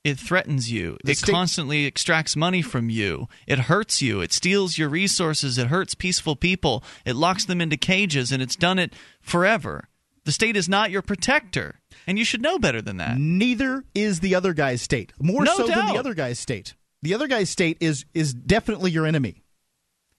It 0.02 0.18
threatens 0.18 0.70
you. 0.70 0.98
The 1.04 1.12
it 1.12 1.18
state- 1.18 1.32
constantly 1.32 1.86
extracts 1.86 2.36
money 2.36 2.60
from 2.60 2.90
you. 2.90 3.28
It 3.46 3.60
hurts 3.60 4.02
you. 4.02 4.20
It 4.20 4.32
steals 4.32 4.76
your 4.76 4.88
resources. 4.90 5.56
It 5.56 5.68
hurts 5.68 5.94
peaceful 5.94 6.36
people. 6.36 6.84
It 7.06 7.16
locks 7.16 7.46
them 7.46 7.60
into 7.60 7.76
cages, 7.78 8.30
and 8.30 8.42
it's 8.42 8.56
done 8.56 8.78
it 8.78 8.92
forever. 9.22 9.88
The 10.24 10.32
state 10.32 10.56
is 10.56 10.68
not 10.68 10.90
your 10.90 11.02
protector, 11.02 11.80
and 12.06 12.18
you 12.18 12.24
should 12.24 12.40
know 12.40 12.58
better 12.58 12.80
than 12.80 12.96
that. 12.96 13.18
Neither 13.18 13.84
is 13.94 14.20
the 14.20 14.34
other 14.34 14.54
guy's 14.54 14.80
state. 14.80 15.12
More 15.20 15.44
No 15.44 15.54
so 15.56 15.66
than 15.66 15.86
the 15.86 15.98
other 15.98 16.14
guy's 16.14 16.38
state. 16.38 16.74
The 17.02 17.12
other 17.12 17.28
guy's 17.28 17.50
state 17.50 17.76
is 17.80 18.06
is 18.14 18.32
definitely 18.32 18.90
your 18.90 19.06
enemy. 19.06 19.43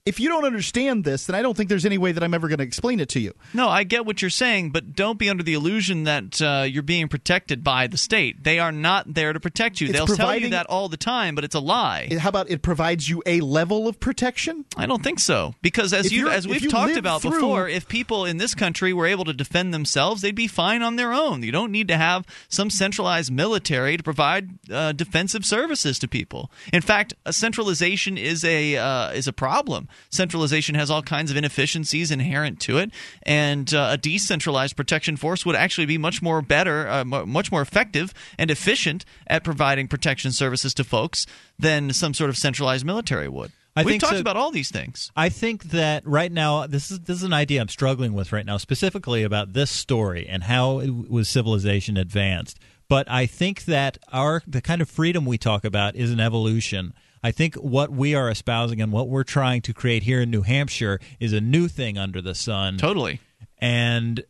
If 0.06 0.19
you 0.19 0.30
don't 0.30 0.45
understand 0.45 1.03
this, 1.03 1.26
then 1.26 1.36
I 1.36 1.41
don't 1.41 1.57
think 1.57 1.68
there's 1.68 1.84
any 1.84 1.98
way 1.98 2.11
that 2.11 2.23
I'm 2.23 2.36
ever 2.36 2.48
going 2.48 2.60
to 2.60 2.64
explain 2.64 2.99
it 2.99 3.10
to 3.10 3.19
you. 3.19 3.34
No, 3.56 3.69
I 3.69 3.84
get 3.84 4.06
what 4.06 4.22
you're 4.22 4.30
saying, 4.30 4.69
but 4.69 4.95
don't 4.95 5.18
be 5.18 5.32
under 5.32 5.41
the 5.41 5.56
illusion 5.56 6.03
that 6.03 6.40
uh, 6.40 6.61
you're 6.69 6.84
being 6.84 7.07
protected 7.07 7.64
by 7.64 7.88
the 7.88 7.98
state. 7.98 8.44
They 8.44 8.60
are 8.60 8.72
not 8.72 9.15
there 9.15 9.34
to 9.34 9.40
protect 9.40 9.82
you. 9.82 9.88
It's 9.88 9.98
They'll 9.98 10.06
tell 10.06 10.38
you 10.38 10.49
that 10.49 10.68
all 10.68 10.90
the 10.90 10.95
time, 10.98 11.34
but 11.34 11.44
it's 11.44 11.56
a 11.56 11.60
lie. 11.60 12.10
How 12.19 12.30
about 12.30 12.52
it 12.52 12.61
provides 12.61 13.10
you 13.10 13.23
a 13.26 13.41
level 13.41 13.88
of 13.88 13.99
protection? 13.99 14.65
I 14.77 14.86
don't 14.86 15.02
think 15.02 15.19
so 15.19 15.56
because 15.64 15.91
as 15.91 16.06
If 16.06 16.11
you 16.11 16.30
as 16.30 16.48
we've 16.48 16.61
you 16.61 16.69
talked 16.69 16.98
about 16.98 17.23
through- 17.23 17.32
before, 17.32 17.68
if 17.68 17.88
people 17.88 18.26
in 18.26 18.38
this 18.38 18.53
country 18.53 18.94
were 18.94 19.07
able 19.07 19.26
to 19.26 19.34
defend 19.34 19.73
themselves, 19.73 20.22
they'd 20.22 20.36
be 20.36 20.45
fine 20.45 20.84
on 20.84 20.98
their 20.98 21.14
own. 21.14 21.41
You 21.41 21.52
don't 21.52 21.72
need 21.72 21.88
to 21.88 21.98
have 21.98 22.27
some 22.48 22.69
centralized 22.69 23.32
military 23.32 23.98
to 23.98 24.03
provide 24.03 24.52
uh, 24.72 24.91
defensive 24.91 25.45
services 25.45 25.98
to 25.98 26.07
people. 26.07 26.52
In 26.72 26.84
fact, 26.84 27.15
a 27.26 27.34
centralization 27.34 28.19
is 28.19 28.44
a 28.45 28.77
uh, 28.77 29.10
is 29.10 29.27
a 29.27 29.34
problem. 29.34 29.88
Centralization 30.09 30.76
has 30.76 30.89
all 30.89 31.01
kinds 31.01 31.31
of 31.31 31.38
inefficiencies 31.38 32.11
inherent 32.11 32.59
to 32.61 32.77
it, 32.77 32.91
and 33.23 33.73
uh, 33.73 33.89
a 33.91 33.97
decentralized 33.97 34.76
protection 34.76 35.17
force 35.17 35.45
would 35.45 35.55
actually 35.55 35.85
be 35.85 35.97
much 35.97 36.22
more 36.22 36.41
better, 36.41 36.88
uh, 36.88 37.03
mu- 37.03 37.26
much 37.26 37.51
more 37.51 37.61
effective 37.61 38.13
and 38.38 38.49
efficient 38.51 39.05
at 39.27 39.43
providing 39.43 39.88
protection 39.88 40.31
services 40.31 40.73
to 40.73 40.84
folks 40.84 41.26
than 41.59 41.91
some 41.93 42.13
sort 42.13 42.30
of 42.30 42.38
centralized 42.38 42.85
military 42.85 43.27
would. 43.30 43.51
I 43.77 43.84
We've 43.84 43.93
think 43.93 44.01
talked 44.03 44.13
so- 44.15 44.22
about 44.22 44.38
all 44.38 44.51
these 44.51 44.72
things. 44.72 45.11
I 45.17 45.27
think 45.27 45.65
that 45.72 46.05
right 46.07 46.31
now 46.31 46.65
this 46.65 46.91
is 46.91 47.01
this 47.01 47.17
is 47.17 47.23
an 47.23 47.34
idea 47.34 47.59
I'm 47.59 47.67
struggling 47.67 48.13
with 48.13 48.31
right 48.31 48.45
now, 48.45 48.55
specifically 48.57 49.23
about 49.23 49.51
this 49.51 49.69
story 49.69 50.27
and 50.30 50.43
how 50.43 50.80
it 50.80 51.09
was 51.09 51.27
civilization 51.27 51.97
advanced. 51.97 52.57
But 52.88 53.09
I 53.11 53.26
think 53.26 53.65
that 53.65 53.97
our 54.13 54.43
the 54.47 54.61
kind 54.61 54.81
of 54.81 54.89
freedom 54.89 55.26
we 55.26 55.38
talk 55.38 55.65
about 55.65 55.95
is 55.97 56.09
an 56.11 56.22
evolution. 56.22 56.93
I 57.26 57.31
think 57.31 57.56
what 57.56 57.89
we 57.89 58.14
are 58.14 58.30
espousing 58.30 58.80
and 58.80 58.91
what 58.91 59.10
we're 59.10 59.23
trying 59.23 59.64
to 59.64 59.73
create 59.73 60.03
here 60.03 60.22
in 60.22 60.30
New 60.30 60.43
Hampshire 60.43 60.99
is 61.19 61.34
a 61.34 61.41
new 61.41 61.68
thing 61.68 61.97
under 61.97 62.22
the 62.22 62.35
sun. 62.35 62.77
Totally. 62.77 63.19
And 63.57 64.23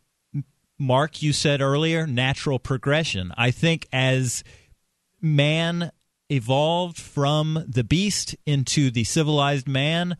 Mark, 0.78 1.20
you 1.20 1.34
said 1.34 1.60
earlier, 1.60 2.06
natural 2.06 2.58
progression. 2.58 3.34
I 3.36 3.50
think 3.50 3.86
as 3.92 4.42
man 5.20 5.92
evolved 6.30 6.98
from 6.98 7.66
the 7.68 7.84
beast 7.84 8.34
into 8.46 8.90
the 8.90 9.04
civilized 9.04 9.68
man, 9.68 10.16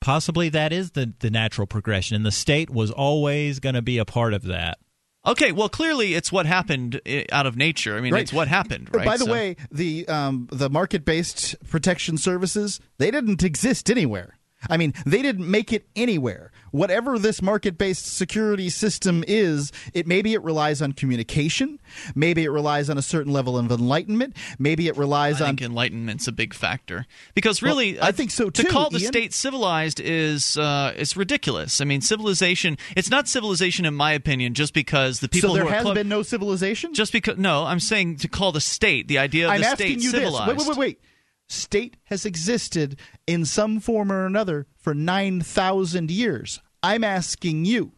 possibly 0.00 0.48
that 0.48 0.72
is 0.72 0.90
the, 0.90 1.14
the 1.20 1.30
natural 1.30 1.68
progression. 1.68 2.16
And 2.16 2.26
the 2.26 2.32
state 2.32 2.68
was 2.68 2.90
always 2.90 3.60
going 3.60 3.76
to 3.76 3.82
be 3.82 3.98
a 3.98 4.04
part 4.04 4.34
of 4.34 4.42
that. 4.46 4.78
Okay, 5.26 5.50
well, 5.52 5.68
clearly 5.68 6.14
it's 6.14 6.30
what 6.30 6.46
happened 6.46 7.00
out 7.32 7.46
of 7.46 7.56
nature. 7.56 7.96
I 7.96 8.00
mean, 8.00 8.12
Right. 8.14 8.22
it's 8.22 8.32
what 8.32 8.46
happened, 8.48 8.88
right? 8.94 9.04
By 9.04 9.16
the 9.16 9.24
So- 9.24 9.32
way, 9.32 9.56
the 9.72 10.06
um, 10.08 10.48
the 10.52 10.70
market 10.70 11.04
based 11.04 11.56
protection 11.68 12.16
services 12.16 12.80
they 12.98 13.10
didn't 13.10 13.42
exist 13.42 13.90
anywhere. 13.90 14.38
I 14.70 14.76
mean, 14.76 14.94
they 15.04 15.22
didn't 15.22 15.48
make 15.50 15.72
it 15.72 15.86
anywhere. 15.96 16.50
Whatever 16.76 17.18
this 17.18 17.40
market 17.40 17.78
based 17.78 18.06
security 18.06 18.68
system 18.68 19.24
is, 19.26 19.72
it 19.94 20.06
maybe 20.06 20.34
it 20.34 20.42
relies 20.42 20.82
on 20.82 20.92
communication, 20.92 21.80
maybe 22.14 22.44
it 22.44 22.50
relies 22.50 22.90
on 22.90 22.98
a 22.98 23.02
certain 23.02 23.32
level 23.32 23.56
of 23.56 23.70
enlightenment, 23.72 24.36
maybe 24.58 24.86
it 24.86 24.96
relies 24.96 25.40
on 25.40 25.46
I 25.46 25.48
on 25.48 25.56
think 25.56 25.70
enlightenment's 25.70 26.28
a 26.28 26.32
big 26.32 26.52
factor 26.52 27.06
because 27.34 27.62
really, 27.62 27.94
Well, 27.94 28.04
I 28.04 28.12
think 28.12 28.30
so, 28.30 28.50
too. 28.50 28.64
To 28.64 28.68
call 28.68 28.90
the 28.90 28.98
Ian. 28.98 29.12
state 29.12 29.32
civilized 29.32 30.00
is 30.00 30.58
uh, 30.58 30.92
is 30.96 31.16
ridiculous. 31.16 31.80
I 31.80 31.84
mean, 31.84 32.02
civilization. 32.02 32.76
It's 32.94 33.08
not 33.10 33.26
civilization, 33.26 33.86
in 33.86 33.94
my 33.94 34.12
opinion, 34.12 34.52
just 34.52 34.74
because 34.74 35.20
the 35.20 35.28
people 35.30 35.50
so 35.50 35.56
there 35.56 35.66
has 35.66 35.82
club- 35.82 35.94
been 35.94 36.08
no 36.08 36.22
civilization. 36.22 36.92
just 36.92 37.10
because. 37.12 37.38
No, 37.38 37.64
I'm 37.64 37.80
saying 37.80 38.16
to 38.18 38.28
call 38.28 38.52
the 38.52 38.60
state 38.60 39.08
the 39.08 39.16
idea 39.18 39.46
of 39.46 39.52
I'm 39.52 39.62
the 39.62 39.66
asking 39.68 39.86
state 39.86 40.02
you 40.02 40.10
civilized. 40.10 40.50
this. 40.50 40.58
Wait, 40.58 40.68
wait, 40.68 40.78
wait, 40.78 40.88
wait. 40.88 41.00
State 41.48 41.96
has 42.04 42.26
existed 42.26 42.98
in 43.26 43.44
some 43.44 43.78
form 43.78 44.10
or 44.10 44.26
another 44.26 44.66
for 44.78 44.94
9,000 44.94 46.10
years. 46.10 46.60
I'm 46.82 47.04
asking 47.04 47.64
you, 47.64 47.92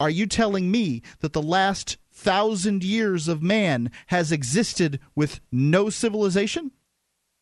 are 0.00 0.10
you 0.10 0.26
telling 0.26 0.70
me 0.70 1.02
that 1.20 1.32
the 1.32 1.42
last 1.42 1.96
thousand 2.12 2.84
years 2.84 3.28
of 3.28 3.42
man 3.42 3.90
has 4.06 4.32
existed 4.32 5.00
with 5.14 5.40
no 5.52 5.90
civilization? 5.90 6.70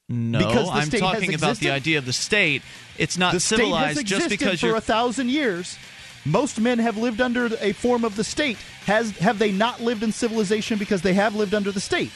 No, 0.09 0.39
Because 0.39 0.69
I'm 0.69 0.90
talking 0.90 1.35
about 1.35 1.56
the 1.59 1.70
idea 1.70 1.98
of 1.98 2.05
the 2.05 2.12
state. 2.12 2.62
It's 2.98 3.16
not 3.16 3.32
the 3.32 3.40
state 3.40 3.59
civilized 3.59 4.05
just 4.05 4.28
because 4.28 4.60
for 4.60 4.66
you're 4.66 4.77
a 4.77 4.81
thousand 4.81 5.31
years. 5.31 5.78
Most 6.24 6.60
men 6.60 6.78
have 6.78 6.97
lived 6.97 7.20
under 7.20 7.47
a 7.60 7.73
form 7.73 8.05
of 8.05 8.16
the 8.16 8.24
state. 8.24 8.56
Has 8.86 9.10
have 9.19 9.39
they 9.39 9.51
not 9.52 9.81
lived 9.81 10.02
in 10.02 10.12
civilization 10.12 10.78
because 10.78 11.02
they 11.02 11.14
have 11.14 11.35
lived 11.35 11.55
under 11.55 11.73
the 11.73 11.81
state? 11.81 12.10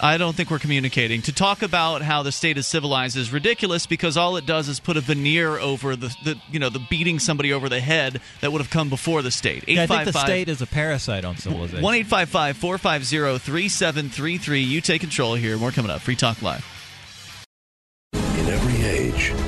I 0.00 0.18
don't 0.18 0.34
think 0.34 0.50
we're 0.50 0.58
communicating. 0.58 1.22
To 1.22 1.32
talk 1.32 1.62
about 1.62 2.02
how 2.02 2.22
the 2.22 2.32
state 2.32 2.58
is 2.58 2.66
civilized 2.66 3.16
is 3.16 3.32
ridiculous 3.32 3.86
because 3.86 4.16
all 4.16 4.36
it 4.36 4.46
does 4.46 4.68
is 4.68 4.80
put 4.80 4.96
a 4.96 5.00
veneer 5.00 5.58
over 5.58 5.96
the, 5.96 6.14
the 6.24 6.38
you 6.50 6.58
know 6.58 6.68
the 6.68 6.84
beating 6.90 7.18
somebody 7.18 7.52
over 7.52 7.68
the 7.68 7.80
head 7.80 8.20
that 8.40 8.52
would 8.52 8.60
have 8.60 8.70
come 8.70 8.88
before 8.88 9.22
the 9.22 9.30
state. 9.30 9.68
Yeah, 9.68 9.84
I 9.84 9.86
think 9.86 10.04
the 10.04 10.12
state 10.12 10.48
is 10.48 10.60
a 10.62 10.66
parasite 10.66 11.24
on 11.24 11.36
civilization. 11.36 11.82
One 11.82 11.94
eight 11.94 12.06
five 12.06 12.28
five 12.28 12.56
four 12.56 12.78
five 12.78 13.04
zero 13.04 13.38
three 13.38 13.68
seven 13.68 14.08
three 14.08 14.38
three. 14.38 14.60
You 14.60 14.80
take 14.80 15.00
control 15.00 15.34
here. 15.34 15.56
More 15.56 15.70
coming 15.70 15.90
up. 15.90 16.00
Free 16.00 16.16
Talk 16.16 16.42
Live. 16.42 16.64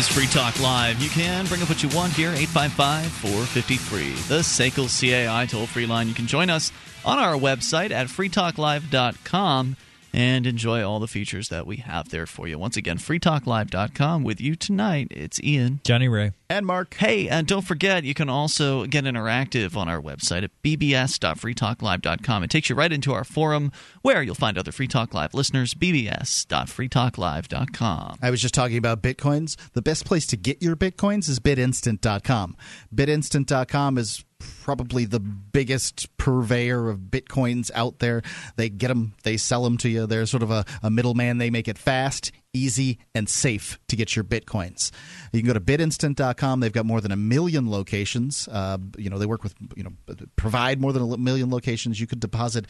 is 0.00 0.08
Free 0.08 0.26
Talk 0.26 0.58
Live. 0.60 0.98
You 1.02 1.10
can 1.10 1.44
bring 1.44 1.60
up 1.60 1.68
what 1.68 1.82
you 1.82 1.90
want 1.90 2.14
here, 2.14 2.30
855 2.30 3.06
453. 3.06 4.12
The 4.34 4.42
SACL 4.42 4.88
CAI 4.88 5.44
toll 5.44 5.66
free 5.66 5.84
line. 5.84 6.08
You 6.08 6.14
can 6.14 6.26
join 6.26 6.48
us 6.48 6.72
on 7.04 7.18
our 7.18 7.34
website 7.34 7.90
at 7.90 8.06
freetalklive.com 8.06 9.76
and 10.12 10.46
enjoy 10.46 10.82
all 10.82 11.00
the 11.00 11.06
features 11.06 11.48
that 11.48 11.66
we 11.66 11.76
have 11.76 12.10
there 12.10 12.26
for 12.26 12.46
you. 12.48 12.58
Once 12.58 12.76
again, 12.76 12.98
freetalklive.com. 12.98 14.24
With 14.24 14.40
you 14.40 14.56
tonight, 14.56 15.08
it's 15.10 15.40
Ian. 15.42 15.80
Johnny 15.84 16.08
Ray. 16.08 16.32
And 16.48 16.66
Mark. 16.66 16.94
Hey, 16.94 17.28
and 17.28 17.46
don't 17.46 17.64
forget, 17.64 18.02
you 18.02 18.14
can 18.14 18.28
also 18.28 18.84
get 18.86 19.04
interactive 19.04 19.76
on 19.76 19.88
our 19.88 20.00
website 20.00 20.42
at 20.42 20.50
bbs.freetalklive.com. 20.62 22.42
It 22.42 22.50
takes 22.50 22.68
you 22.68 22.74
right 22.74 22.92
into 22.92 23.12
our 23.12 23.22
forum 23.22 23.70
where 24.02 24.20
you'll 24.22 24.34
find 24.34 24.58
other 24.58 24.72
Free 24.72 24.88
Talk 24.88 25.14
Live 25.14 25.32
listeners, 25.32 25.74
bbs.freetalklive.com. 25.74 28.18
I 28.20 28.30
was 28.30 28.42
just 28.42 28.54
talking 28.54 28.78
about 28.78 29.02
bitcoins. 29.02 29.54
The 29.72 29.82
best 29.82 30.04
place 30.04 30.26
to 30.26 30.36
get 30.36 30.60
your 30.60 30.74
bitcoins 30.74 31.28
is 31.28 31.38
bitinstant.com. 31.38 32.56
Bitinstant.com 32.92 33.98
is 33.98 34.24
probably 34.40 35.04
the 35.04 35.20
biggest 35.20 36.16
purveyor 36.16 36.88
of 36.88 36.98
bitcoins 37.10 37.70
out 37.74 37.98
there. 37.98 38.22
They 38.56 38.68
get 38.68 38.88
them, 38.88 39.14
they 39.22 39.36
sell 39.36 39.62
them 39.64 39.76
to 39.78 39.88
you. 39.88 40.06
They're 40.06 40.26
sort 40.26 40.42
of 40.42 40.50
a, 40.50 40.64
a 40.82 40.90
middleman. 40.90 41.38
They 41.38 41.50
make 41.50 41.68
it 41.68 41.78
fast, 41.78 42.32
easy, 42.52 42.98
and 43.14 43.28
safe 43.28 43.78
to 43.88 43.96
get 43.96 44.16
your 44.16 44.24
bitcoins. 44.24 44.90
You 45.32 45.40
can 45.40 45.46
go 45.46 45.54
to 45.54 45.60
bitinstant.com. 45.60 46.60
They've 46.60 46.72
got 46.72 46.86
more 46.86 47.00
than 47.00 47.12
a 47.12 47.16
million 47.16 47.70
locations. 47.70 48.48
Uh, 48.48 48.78
you 48.96 49.08
know, 49.08 49.18
they 49.18 49.26
work 49.26 49.42
with, 49.42 49.54
you 49.76 49.84
know, 49.84 49.92
provide 50.36 50.80
more 50.80 50.92
than 50.92 51.02
a 51.02 51.16
million 51.16 51.50
locations. 51.50 52.00
You 52.00 52.06
could 52.06 52.20
deposit 52.20 52.66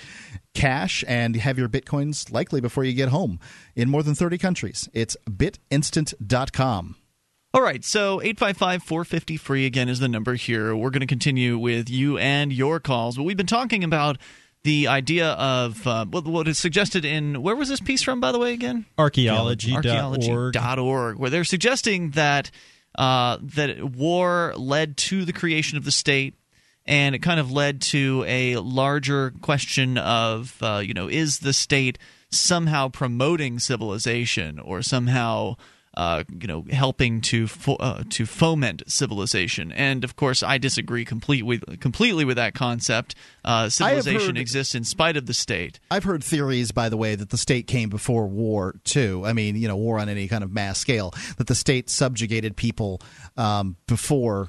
cash 0.54 1.04
and 1.08 1.34
have 1.36 1.58
your 1.58 1.68
bitcoins 1.68 2.30
likely 2.32 2.60
before 2.60 2.84
you 2.84 2.92
get 2.92 3.08
home 3.08 3.40
in 3.74 3.88
more 3.88 4.02
than 4.02 4.14
30 4.14 4.38
countries. 4.38 4.88
It's 4.92 5.16
bitinstant.com. 5.28 6.96
All 7.52 7.62
right, 7.62 7.84
so 7.84 8.22
855 8.22 8.84
450 8.84 9.36
free 9.36 9.66
again 9.66 9.88
is 9.88 9.98
the 9.98 10.06
number 10.06 10.34
here. 10.34 10.74
We're 10.76 10.90
going 10.90 11.00
to 11.00 11.06
continue 11.06 11.58
with 11.58 11.90
you 11.90 12.16
and 12.16 12.52
your 12.52 12.78
calls. 12.78 13.16
But 13.16 13.24
we've 13.24 13.36
been 13.36 13.46
talking 13.46 13.82
about 13.82 14.18
the 14.62 14.86
idea 14.86 15.30
of 15.30 15.84
uh, 15.84 16.04
what, 16.04 16.26
what 16.26 16.46
is 16.46 16.60
suggested 16.60 17.04
in 17.04 17.42
where 17.42 17.56
was 17.56 17.68
this 17.68 17.80
piece 17.80 18.04
from, 18.04 18.20
by 18.20 18.30
the 18.30 18.38
way, 18.38 18.52
again? 18.52 18.86
Archaeology.org. 18.96 19.84
Archaeology.org, 19.84 21.18
where 21.18 21.30
they're 21.30 21.42
suggesting 21.42 22.10
that 22.10 22.52
uh, 22.96 23.38
that 23.40 23.82
war 23.82 24.54
led 24.56 24.96
to 24.96 25.24
the 25.24 25.32
creation 25.32 25.76
of 25.76 25.84
the 25.84 25.90
state. 25.90 26.34
And 26.86 27.16
it 27.16 27.18
kind 27.20 27.40
of 27.40 27.50
led 27.50 27.82
to 27.82 28.24
a 28.28 28.56
larger 28.56 29.32
question 29.42 29.98
of, 29.98 30.56
uh, 30.62 30.82
you 30.84 30.94
know, 30.94 31.08
is 31.08 31.40
the 31.40 31.52
state 31.52 31.98
somehow 32.30 32.88
promoting 32.88 33.58
civilization 33.58 34.58
or 34.60 34.82
somehow 34.82 35.56
uh, 35.96 36.22
you 36.40 36.46
know, 36.46 36.64
helping 36.70 37.20
to 37.20 37.46
fo- 37.48 37.74
uh, 37.76 38.02
to 38.10 38.24
foment 38.26 38.82
civilization. 38.86 39.72
And 39.72 40.04
of 40.04 40.14
course, 40.16 40.42
I 40.42 40.56
disagree 40.58 41.04
completely 41.04 41.58
completely 41.80 42.24
with 42.24 42.36
that 42.36 42.54
concept. 42.54 43.14
Uh, 43.44 43.68
civilization 43.68 44.36
heard- 44.36 44.38
exists 44.38 44.74
in 44.74 44.84
spite 44.84 45.16
of 45.16 45.26
the 45.26 45.34
state. 45.34 45.80
I've 45.90 46.04
heard 46.04 46.22
theories, 46.22 46.70
by 46.70 46.88
the 46.88 46.96
way, 46.96 47.16
that 47.16 47.30
the 47.30 47.36
state 47.36 47.66
came 47.66 47.88
before 47.88 48.26
war 48.28 48.76
too. 48.84 49.22
I 49.26 49.32
mean, 49.32 49.56
you 49.56 49.66
know, 49.68 49.76
war 49.76 49.98
on 49.98 50.08
any 50.08 50.28
kind 50.28 50.44
of 50.44 50.52
mass 50.52 50.78
scale. 50.78 51.12
That 51.38 51.48
the 51.48 51.54
state 51.56 51.90
subjugated 51.90 52.56
people 52.56 53.00
um, 53.36 53.76
before 53.88 54.48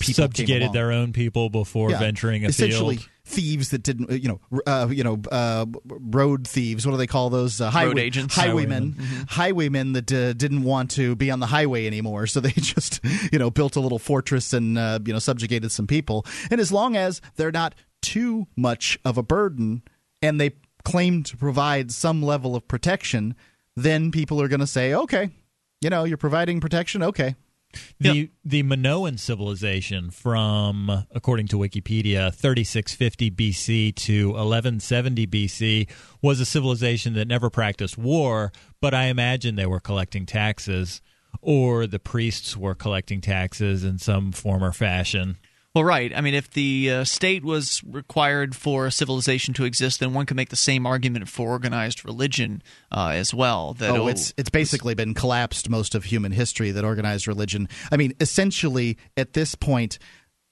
people 0.00 0.14
came 0.22 0.24
Subjugated 0.28 0.62
along. 0.62 0.72
their 0.74 0.92
own 0.92 1.12
people 1.12 1.50
before 1.50 1.90
Yeah. 1.90 1.98
venturing 1.98 2.44
essentially 2.44 2.96
afield. 2.96 3.08
Thieves 3.28 3.68
that 3.70 3.82
didn't 3.82 4.10
you 4.10 4.28
know 4.28 4.62
uh, 4.66 4.88
you 4.90 5.04
know 5.04 5.20
uh, 5.30 5.66
road 5.84 6.46
thieves. 6.48 6.86
What 6.86 6.92
do 6.92 6.98
they 6.98 7.06
call 7.06 7.30
those? 7.30 7.60
Uh, 7.60 7.70
highway, 7.70 8.02
agents. 8.02 8.34
highwaymen. 8.34 8.92
Highwaymen. 8.92 9.26
highwaymen 9.28 9.92
that 9.92 10.12
uh, 10.12 10.32
didn't 10.32 10.62
want 10.62 10.90
to 10.92 11.14
be 11.14 11.30
on 11.30 11.40
the 11.40 11.46
highway 11.46 11.86
anymore. 11.86 12.26
So 12.26 12.40
they 12.40 12.50
just 12.56 13.00
you 13.30 13.38
know 13.38 13.50
built 13.50 13.76
a 13.76 13.80
little 13.80 13.98
fortress 13.98 14.52
and 14.52 14.78
uh, 14.78 14.98
you 15.04 15.12
know 15.12 15.18
subjugated 15.18 15.70
some 15.70 15.86
people. 15.86 16.24
And 16.50 16.60
as 16.60 16.72
long 16.72 16.96
as 16.96 17.20
they're 17.36 17.52
not 17.52 17.74
too 18.00 18.46
much 18.56 18.98
of 19.04 19.18
a 19.18 19.22
burden 19.22 19.82
and 20.22 20.40
they 20.40 20.52
claim 20.84 21.22
to 21.24 21.36
provide 21.36 21.90
some 21.90 22.22
level 22.22 22.54
of 22.54 22.66
protection 22.68 23.34
then 23.76 24.10
people 24.12 24.40
are 24.40 24.46
going 24.48 24.60
to 24.60 24.66
say 24.66 24.94
okay 24.94 25.30
you 25.80 25.90
know 25.90 26.04
you're 26.04 26.16
providing 26.16 26.60
protection. 26.60 27.02
Okay 27.02 27.34
The 28.00 28.30
the 28.44 28.62
Minoan 28.62 29.18
civilization 29.18 30.10
from, 30.10 31.04
according 31.10 31.48
to 31.48 31.56
Wikipedia, 31.56 32.32
3650 32.34 33.30
BC 33.30 33.94
to 33.94 34.28
1170 34.28 35.26
BC 35.26 35.90
was 36.22 36.40
a 36.40 36.46
civilization 36.46 37.14
that 37.14 37.28
never 37.28 37.50
practiced 37.50 37.98
war, 37.98 38.52
but 38.80 38.94
I 38.94 39.04
imagine 39.04 39.56
they 39.56 39.66
were 39.66 39.80
collecting 39.80 40.26
taxes, 40.26 41.00
or 41.40 41.86
the 41.86 41.98
priests 41.98 42.56
were 42.56 42.74
collecting 42.74 43.20
taxes 43.20 43.84
in 43.84 43.98
some 43.98 44.32
form 44.32 44.62
or 44.62 44.72
fashion. 44.72 45.36
Well, 45.74 45.84
right. 45.84 46.12
I 46.16 46.22
mean, 46.22 46.34
if 46.34 46.50
the 46.50 46.90
uh, 46.90 47.04
state 47.04 47.44
was 47.44 47.82
required 47.84 48.56
for 48.56 48.86
a 48.86 48.90
civilization 48.90 49.52
to 49.54 49.64
exist, 49.64 50.00
then 50.00 50.14
one 50.14 50.24
could 50.24 50.36
make 50.36 50.48
the 50.48 50.56
same 50.56 50.86
argument 50.86 51.28
for 51.28 51.50
organized 51.50 52.06
religion 52.06 52.62
uh, 52.90 53.10
as 53.14 53.34
well. 53.34 53.74
That 53.74 53.90
oh, 53.90 54.08
it's 54.08 54.32
it's 54.38 54.48
basically 54.48 54.94
been 54.94 55.12
collapsed 55.12 55.68
most 55.68 55.94
of 55.94 56.04
human 56.04 56.32
history. 56.32 56.70
That 56.70 56.84
organized 56.84 57.28
religion. 57.28 57.68
I 57.92 57.98
mean, 57.98 58.14
essentially, 58.18 58.96
at 59.16 59.34
this 59.34 59.54
point, 59.54 59.98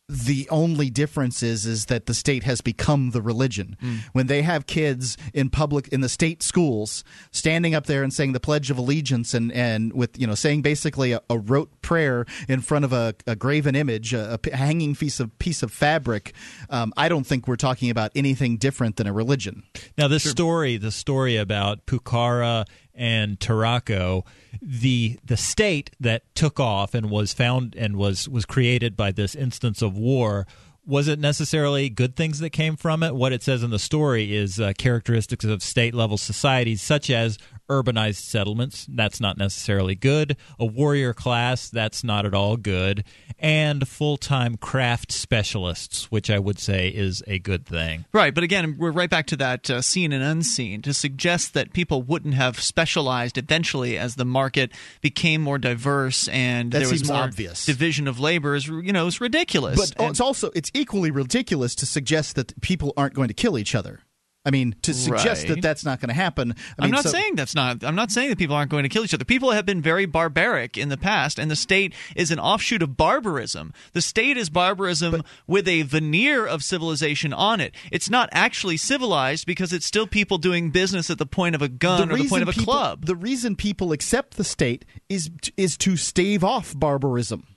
the 0.08 0.48
only 0.50 0.88
difference 0.88 1.42
is 1.42 1.66
is 1.66 1.86
that 1.86 2.06
the 2.06 2.14
state 2.14 2.44
has 2.44 2.60
become 2.60 3.10
the 3.10 3.20
religion. 3.20 3.76
Mm. 3.82 3.98
When 4.12 4.26
they 4.28 4.42
have 4.42 4.66
kids 4.66 5.16
in 5.34 5.50
public 5.50 5.88
in 5.88 6.00
the 6.00 6.08
state 6.08 6.44
schools 6.44 7.02
standing 7.32 7.74
up 7.74 7.86
there 7.86 8.04
and 8.04 8.12
saying 8.12 8.32
the 8.32 8.40
Pledge 8.40 8.70
of 8.70 8.78
Allegiance 8.78 9.34
and 9.34 9.50
and 9.50 9.92
with 9.92 10.18
you 10.18 10.26
know 10.26 10.36
saying 10.36 10.62
basically 10.62 11.10
a, 11.10 11.20
a 11.28 11.38
rote 11.38 11.82
prayer 11.82 12.24
in 12.48 12.60
front 12.60 12.84
of 12.84 12.92
a, 12.92 13.14
a 13.26 13.34
graven 13.34 13.74
image, 13.74 14.14
a 14.14 14.38
hanging 14.52 14.94
piece 14.94 15.18
of 15.18 15.36
piece 15.40 15.62
of 15.64 15.72
fabric, 15.72 16.34
um, 16.70 16.92
I 16.96 17.08
don't 17.08 17.26
think 17.26 17.48
we're 17.48 17.56
talking 17.56 17.90
about 17.90 18.12
anything 18.14 18.58
different 18.58 18.96
than 18.96 19.08
a 19.08 19.12
religion. 19.12 19.64
Now, 19.98 20.06
this 20.06 20.28
story, 20.28 20.76
the 20.76 20.92
story 20.92 21.36
about 21.36 21.84
Pucara 21.86 22.66
and 22.96 23.38
Taraco, 23.38 24.24
the 24.60 25.18
the 25.24 25.36
state 25.36 25.90
that 26.00 26.22
took 26.34 26.58
off 26.58 26.94
and 26.94 27.10
was 27.10 27.32
found 27.32 27.74
and 27.76 27.96
was 27.96 28.28
was 28.28 28.44
created 28.44 28.96
by 28.96 29.12
this 29.12 29.34
instance 29.34 29.82
of 29.82 29.96
war. 29.96 30.46
Was 30.86 31.08
it 31.08 31.18
necessarily 31.18 31.88
good 31.88 32.14
things 32.14 32.38
that 32.38 32.50
came 32.50 32.76
from 32.76 33.02
it? 33.02 33.14
What 33.16 33.32
it 33.32 33.42
says 33.42 33.64
in 33.64 33.70
the 33.70 33.78
story 33.78 34.36
is 34.36 34.60
uh, 34.60 34.72
characteristics 34.78 35.44
of 35.44 35.60
state 35.62 35.94
level 35.94 36.16
societies, 36.16 36.80
such 36.80 37.10
as 37.10 37.38
urbanized 37.68 38.16
settlements. 38.22 38.86
That's 38.88 39.20
not 39.20 39.38
necessarily 39.38 39.94
good. 39.94 40.36
A 40.58 40.66
warrior 40.66 41.12
class. 41.12 41.68
That's 41.68 42.04
not 42.04 42.24
at 42.26 42.34
all 42.34 42.56
good. 42.56 43.04
And 43.38 43.86
full 43.86 44.16
time 44.16 44.56
craft 44.56 45.12
specialists, 45.12 46.10
which 46.10 46.30
I 46.30 46.38
would 46.38 46.58
say 46.58 46.88
is 46.88 47.22
a 47.26 47.38
good 47.38 47.66
thing. 47.66 48.04
Right, 48.12 48.34
but 48.34 48.44
again, 48.44 48.76
we're 48.78 48.90
right 48.90 49.10
back 49.10 49.26
to 49.28 49.36
that 49.36 49.68
uh, 49.68 49.82
seen 49.82 50.12
and 50.12 50.22
unseen 50.22 50.82
to 50.82 50.94
suggest 50.94 51.54
that 51.54 51.72
people 51.72 52.02
wouldn't 52.02 52.34
have 52.34 52.60
specialized 52.60 53.36
eventually 53.38 53.98
as 53.98 54.14
the 54.16 54.24
market 54.24 54.72
became 55.00 55.42
more 55.42 55.58
diverse 55.58 56.28
and 56.28 56.72
That 56.72 56.80
there 56.80 56.88
was 56.88 57.06
more 57.06 57.16
obvious. 57.18 57.66
division 57.66 58.08
of 58.08 58.18
labor. 58.18 58.54
Is 58.54 58.66
you 58.66 58.92
know, 58.92 59.06
it's 59.06 59.20
ridiculous. 59.20 59.76
But 59.78 60.00
And- 60.00 60.10
it's 60.10 60.20
also 60.20 60.50
it's 60.54 60.70
equally 60.74 61.10
ridiculous 61.10 61.74
to 61.76 61.86
suggest 61.86 62.36
that 62.36 62.58
people 62.60 62.92
aren't 62.96 63.14
going 63.14 63.28
to 63.28 63.34
kill 63.34 63.58
each 63.58 63.74
other. 63.74 64.00
I 64.46 64.50
mean, 64.52 64.76
to 64.82 64.94
suggest 64.94 65.42
Right. 65.42 65.54
that 65.56 65.62
that's 65.62 65.84
not 65.84 66.00
going 66.00 66.08
to 66.08 66.14
happen. 66.14 66.52
I 66.52 66.54
I'm 66.78 66.84
mean, 66.84 66.90
not 66.92 67.02
so- 67.02 67.10
saying 67.10 67.34
that's 67.34 67.54
not. 67.54 67.82
I'm 67.82 67.96
not 67.96 68.12
saying 68.12 68.30
that 68.30 68.38
people 68.38 68.54
aren't 68.54 68.70
going 68.70 68.84
to 68.84 68.88
kill 68.88 69.02
each 69.04 69.12
other. 69.12 69.24
People 69.24 69.50
have 69.50 69.66
been 69.66 69.82
very 69.82 70.06
barbaric 70.06 70.78
in 70.78 70.88
the 70.88 70.96
past, 70.96 71.38
and 71.38 71.50
the 71.50 71.56
state 71.56 71.92
is 72.14 72.30
an 72.30 72.38
offshoot 72.38 72.80
of 72.80 72.96
barbarism. 72.96 73.72
The 73.92 74.00
state 74.00 74.36
is 74.36 74.48
barbarism 74.48 75.22
with 75.48 75.66
a 75.66 75.82
veneer 75.82 76.46
of 76.46 76.62
civilization 76.62 77.32
on 77.32 77.60
it. 77.60 77.74
It's 77.90 78.08
not 78.08 78.28
actually 78.30 78.76
civilized 78.76 79.46
because 79.46 79.72
it's 79.72 79.84
still 79.86 80.06
people 80.06 80.38
doing 80.38 80.70
business 80.70 81.10
at 81.10 81.18
the 81.18 81.26
point 81.26 81.56
of 81.56 81.62
a 81.62 81.68
gun 81.68 82.12
or 82.12 82.16
the 82.16 82.28
point 82.28 82.42
of 82.42 82.48
a 82.48 82.52
people, 82.52 82.72
club. 82.72 83.06
The 83.06 83.16
reason 83.16 83.56
people 83.56 83.90
accept 83.90 84.36
the 84.36 84.44
state 84.44 84.84
is 85.08 85.28
is 85.56 85.76
to 85.78 85.96
stave 85.96 86.44
off 86.44 86.78
barbarism. 86.78 87.48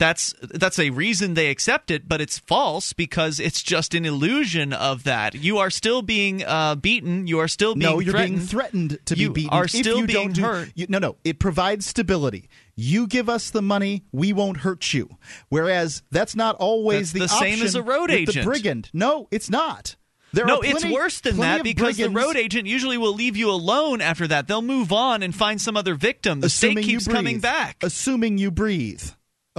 That's 0.00 0.34
that's 0.40 0.78
a 0.78 0.88
reason 0.88 1.34
they 1.34 1.50
accept 1.50 1.90
it, 1.90 2.08
but 2.08 2.22
it's 2.22 2.38
false 2.38 2.94
because 2.94 3.38
it's 3.38 3.62
just 3.62 3.94
an 3.94 4.06
illusion 4.06 4.72
of 4.72 5.04
that. 5.04 5.34
You 5.34 5.58
are 5.58 5.68
still 5.68 6.00
being 6.00 6.42
uh, 6.42 6.76
beaten. 6.76 7.26
You 7.26 7.40
are 7.40 7.48
still 7.48 7.74
being 7.74 7.92
no, 7.92 7.98
you're 8.00 8.12
threatened. 8.12 8.38
being 8.38 8.48
threatened 8.48 8.98
to 9.04 9.14
you 9.14 9.28
be 9.28 9.42
beaten. 9.42 9.50
Are 9.50 9.64
if 9.64 9.72
still 9.72 9.98
you 9.98 10.06
being 10.06 10.28
don't 10.28 10.32
do, 10.32 10.42
hurt. 10.42 10.72
You, 10.74 10.86
no, 10.88 11.00
no, 11.00 11.16
it 11.22 11.38
provides 11.38 11.84
stability. 11.84 12.48
You 12.76 13.08
give 13.08 13.28
us 13.28 13.50
the 13.50 13.60
money, 13.60 14.04
we 14.10 14.32
won't 14.32 14.56
hurt 14.56 14.94
you. 14.94 15.18
Whereas 15.50 16.02
that's 16.10 16.34
not 16.34 16.56
always 16.56 17.12
That's 17.12 17.32
the, 17.32 17.38
the 17.38 17.40
same 17.40 17.62
as 17.62 17.74
a 17.74 17.82
road 17.82 18.10
agent, 18.10 18.38
The 18.38 18.42
brigand. 18.42 18.88
No, 18.94 19.28
it's 19.30 19.50
not. 19.50 19.96
There 20.32 20.46
no, 20.46 20.60
are 20.60 20.64
it's 20.64 20.86
worse 20.86 21.20
than 21.20 21.36
that 21.38 21.62
because 21.62 21.98
the 21.98 22.08
road 22.08 22.36
agent 22.36 22.66
usually 22.66 22.96
will 22.96 23.14
leave 23.14 23.36
you 23.36 23.50
alone 23.50 24.00
after 24.00 24.26
that. 24.28 24.48
They'll 24.48 24.62
move 24.62 24.92
on 24.92 25.22
and 25.22 25.34
find 25.34 25.60
some 25.60 25.76
other 25.76 25.94
victim. 25.94 26.40
The 26.40 26.46
assuming 26.46 26.84
state 26.84 26.90
keeps 26.90 27.06
coming 27.06 27.40
back. 27.40 27.76
Assuming 27.82 28.38
you 28.38 28.50
breathe. 28.50 29.02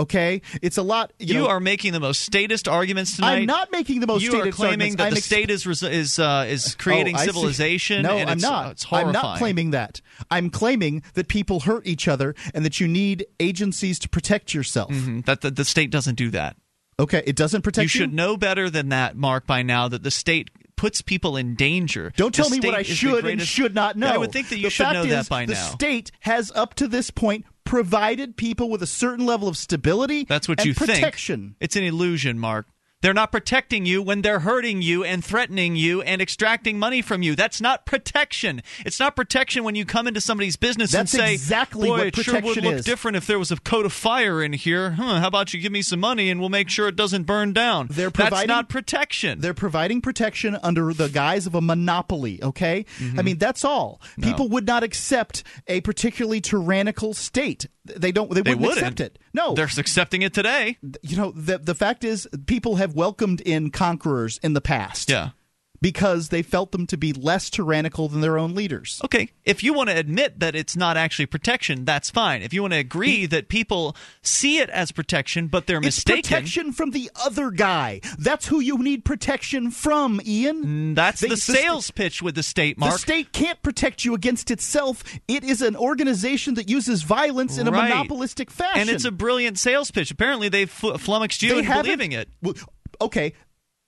Okay, 0.01 0.41
it's 0.61 0.77
a 0.77 0.81
lot. 0.81 1.13
You, 1.19 1.27
You, 1.27 1.33
know, 1.41 1.47
are 1.47 1.59
making 1.59 1.93
the 1.93 1.99
most 1.99 2.21
statist 2.21 2.67
arguments 2.67 3.15
tonight. 3.15 3.35
I'm 3.37 3.45
not 3.45 3.71
making 3.71 3.99
the 3.99 4.07
most 4.07 4.23
You 4.23 4.29
are 4.41 4.51
claiming 4.51 4.93
arguments. 4.93 4.95
that 4.97 5.03
I'm 5.07 5.11
the 5.11 5.17
ex- 5.17 5.25
state 5.25 5.49
is 5.49 5.65
is 5.83 6.19
uh, 6.19 6.45
is 6.49 6.75
creating 6.75 7.15
Oh, 7.15 7.19
I 7.19 7.21
see. 7.21 7.27
civilization. 7.27 8.01
No, 8.03 8.17
and 8.17 8.29
I'm 8.29 8.37
it's, 8.37 8.43
not. 8.43 8.65
uh, 8.65 8.69
it's 8.71 8.85
I'm 8.91 9.11
not 9.11 9.37
claiming 9.37 9.71
that. 9.71 10.01
I'm 10.29 10.49
claiming 10.49 11.03
that 11.13 11.27
people 11.27 11.61
hurt 11.61 11.85
each 11.85 12.07
other 12.07 12.35
and 12.53 12.65
that 12.65 12.79
you 12.79 12.87
need 12.87 13.25
agencies 13.39 13.99
to 13.99 14.09
protect 14.09 14.53
yourself. 14.53 14.91
Mhm, 14.91 15.25
That 15.25 15.41
the, 15.41 15.51
the 15.51 15.65
state 15.65 15.91
doesn't 15.91 16.15
do 16.15 16.29
that. 16.31 16.55
Okay, 16.99 17.23
it 17.25 17.35
doesn't 17.35 17.61
protect 17.63 17.93
you 17.93 17.99
you. 17.99 18.05
should 18.05 18.13
know 18.13 18.37
better 18.37 18.69
than 18.69 18.89
that, 18.89 19.15
Mark, 19.15 19.47
by 19.47 19.61
now 19.63 19.87
that 19.87 20.03
the 20.03 20.11
state 20.11 20.49
puts 20.75 21.01
people 21.01 21.37
in 21.37 21.53
danger. 21.55 22.11
Don't 22.15 22.35
The 22.35 22.41
tell 22.41 22.49
me 22.49 22.59
what 22.59 22.73
I 22.73 22.79
the 22.83 22.93
should 22.95 23.25
and 23.25 23.41
should 23.41 23.75
not 23.75 23.97
know. 23.97 24.07
I 24.07 24.17
would 24.17 24.31
think 24.31 24.49
that 24.49 24.57
you 24.57 24.63
the 24.63 24.69
should 24.71 24.93
know 24.93 25.03
is, 25.03 25.09
that 25.09 25.29
by 25.29 25.45
the 25.45 25.53
now. 25.53 25.65
state 25.69 26.11
has 26.21 26.51
up 26.55 26.73
to 26.75 26.87
this 26.87 27.11
point 27.11 27.45
provided 27.63 28.37
people 28.37 28.69
with 28.69 28.81
a 28.81 28.87
certain 28.87 29.25
level 29.25 29.47
of 29.47 29.57
stability. 29.57 30.25
That's 30.25 30.47
what 30.47 30.59
and 30.59 30.67
you 30.67 30.73
protection. 30.73 31.41
think. 31.41 31.55
It's 31.59 31.75
an 31.75 31.83
illusion, 31.83 32.39
Mark. 32.39 32.67
They're 33.01 33.13
not 33.13 33.31
protecting 33.31 33.85
you 33.85 34.01
when 34.01 34.21
they're 34.21 34.39
hurting 34.39 34.81
you 34.81 35.03
and 35.03 35.23
threatening 35.23 35.75
you 35.75 36.01
and 36.01 36.21
extracting 36.21 36.77
money 36.79 37.01
from 37.01 37.21
you. 37.23 37.35
That's 37.35 37.59
not 37.59 37.85
protection. 37.85 38.61
It's 38.85 38.99
not 38.99 39.15
protection 39.15 39.63
when 39.63 39.75
you 39.75 39.85
come 39.85 40.07
into 40.07 40.21
somebody's 40.21 40.55
business 40.55 40.91
That's 40.91 41.13
and 41.13 41.21
say, 41.21 41.33
exactly 41.33 41.87
"Boy, 41.89 41.97
what 41.97 42.07
it 42.07 42.15
sure 42.15 42.41
would 42.41 42.63
look 42.63 42.73
is." 42.75 42.85
different 42.85 43.17
if 43.17 43.25
there 43.27 43.39
was 43.39 43.51
a 43.51 43.57
coat 43.57 43.85
of 43.85 43.93
fire 43.93 44.43
in 44.43 44.53
here." 44.53 44.91
Huh, 44.91 45.19
how 45.19 45.27
about 45.27 45.53
you 45.53 45.59
give 45.59 45.71
me 45.71 45.81
some 45.81 45.99
money 45.99 46.29
and 46.29 46.39
we'll 46.39 46.49
make 46.49 46.69
sure 46.69 46.87
it 46.87 46.95
doesn't 46.95 47.23
burn 47.23 47.53
down? 47.53 47.87
They're 47.89 48.09
That's 48.09 48.29
providing- 48.29 48.47
not 48.47 48.69
protection. 48.69 49.41
They're 49.41 49.53
providing 49.53 50.01
protection 50.01 50.57
under 50.61 50.93
the 50.93 51.09
guise 51.09 51.47
of 51.47 51.55
a 51.55 51.61
monopoly, 51.61 52.41
okay? 52.43 52.85
I 53.17 53.21
mean, 53.21 53.37
that's 53.37 53.65
all. 53.65 53.99
Mm-hmm. 54.03 54.21
No. 54.21 54.27
People 54.27 54.49
would 54.49 54.67
not 54.67 54.83
accept 54.83 55.43
a 55.67 55.81
particularly 55.81 56.41
tyrannical 56.41 57.13
state. 57.13 57.67
They 57.85 58.11
don't 58.11 58.29
they 58.29 58.41
They 58.41 58.51
wouldn't, 58.51 58.61
wouldn't. 58.61 58.77
accept 58.79 58.99
it. 58.99 59.19
No. 59.33 59.53
They're 59.55 59.65
accepting 59.77 60.21
it 60.21 60.33
today. 60.33 60.77
you 61.01 61.17
know, 61.17 61.31
the 61.31 61.57
the 61.57 61.73
fact 61.75 62.03
is 62.03 62.27
people 62.45 62.75
have 62.75 62.93
welcomed 62.93 63.41
in 63.41 63.71
conquerors 63.71 64.37
in 64.43 64.53
the 64.53 64.61
past. 64.61 65.09
Yeah. 65.09 65.29
Because 65.81 66.29
they 66.29 66.43
felt 66.43 66.71
them 66.71 66.85
to 66.87 66.97
be 66.97 67.11
less 67.11 67.49
tyrannical 67.49 68.07
than 68.07 68.21
their 68.21 68.37
own 68.37 68.53
leaders. 68.53 69.01
Okay, 69.03 69.31
if 69.43 69.63
you 69.63 69.73
want 69.73 69.89
to 69.89 69.97
admit 69.97 70.39
that 70.39 70.55
it's 70.55 70.75
not 70.75 70.95
actually 70.95 71.25
protection, 71.25 71.85
that's 71.85 72.11
fine. 72.11 72.43
If 72.43 72.53
you 72.53 72.61
want 72.61 72.73
to 72.73 72.79
agree 72.79 73.25
that 73.25 73.47
people 73.47 73.95
see 74.21 74.59
it 74.59 74.69
as 74.69 74.91
protection, 74.91 75.47
but 75.47 75.65
they're 75.65 75.77
It's 75.77 75.85
mistaken, 75.97 76.21
protection 76.21 76.71
from 76.71 76.91
the 76.91 77.09
other 77.25 77.49
guy. 77.49 78.01
That's 78.19 78.45
who 78.47 78.59
you 78.59 78.77
need 78.77 79.03
protection 79.03 79.71
from, 79.71 80.21
Ian. 80.23 80.91
Mm, 80.91 80.95
that's 80.95 81.21
They- 81.21 81.29
the 81.29 81.37
sales 81.37 81.89
pitch 81.89 82.21
with 82.21 82.35
the 82.35 82.43
state, 82.43 82.77
Mark, 82.77 82.93
The 82.93 82.99
state 82.99 83.33
can't 83.33 83.59
protect 83.63 84.05
you 84.05 84.13
against 84.13 84.51
itself. 84.51 85.03
It 85.27 85.43
is 85.43 85.63
an 85.63 85.75
organization 85.75 86.53
that 86.55 86.69
uses 86.69 87.01
violence 87.01 87.57
in 87.57 87.67
a 87.67 87.71
monopolistic 87.71 88.51
fashion. 88.51 88.81
and 88.81 88.89
it's 88.89 89.05
a 89.05 89.11
brilliant 89.11 89.57
sales 89.57 89.89
pitch. 89.89 90.11
Apparently, 90.11 90.47
they've 90.47 90.69
fl- 90.69 90.93
flummoxed 90.97 91.41
you 91.41 91.53
They 91.53 91.59
into 91.59 91.73
believing 91.81 92.11
it. 92.11 92.29
Okay, 93.01 93.33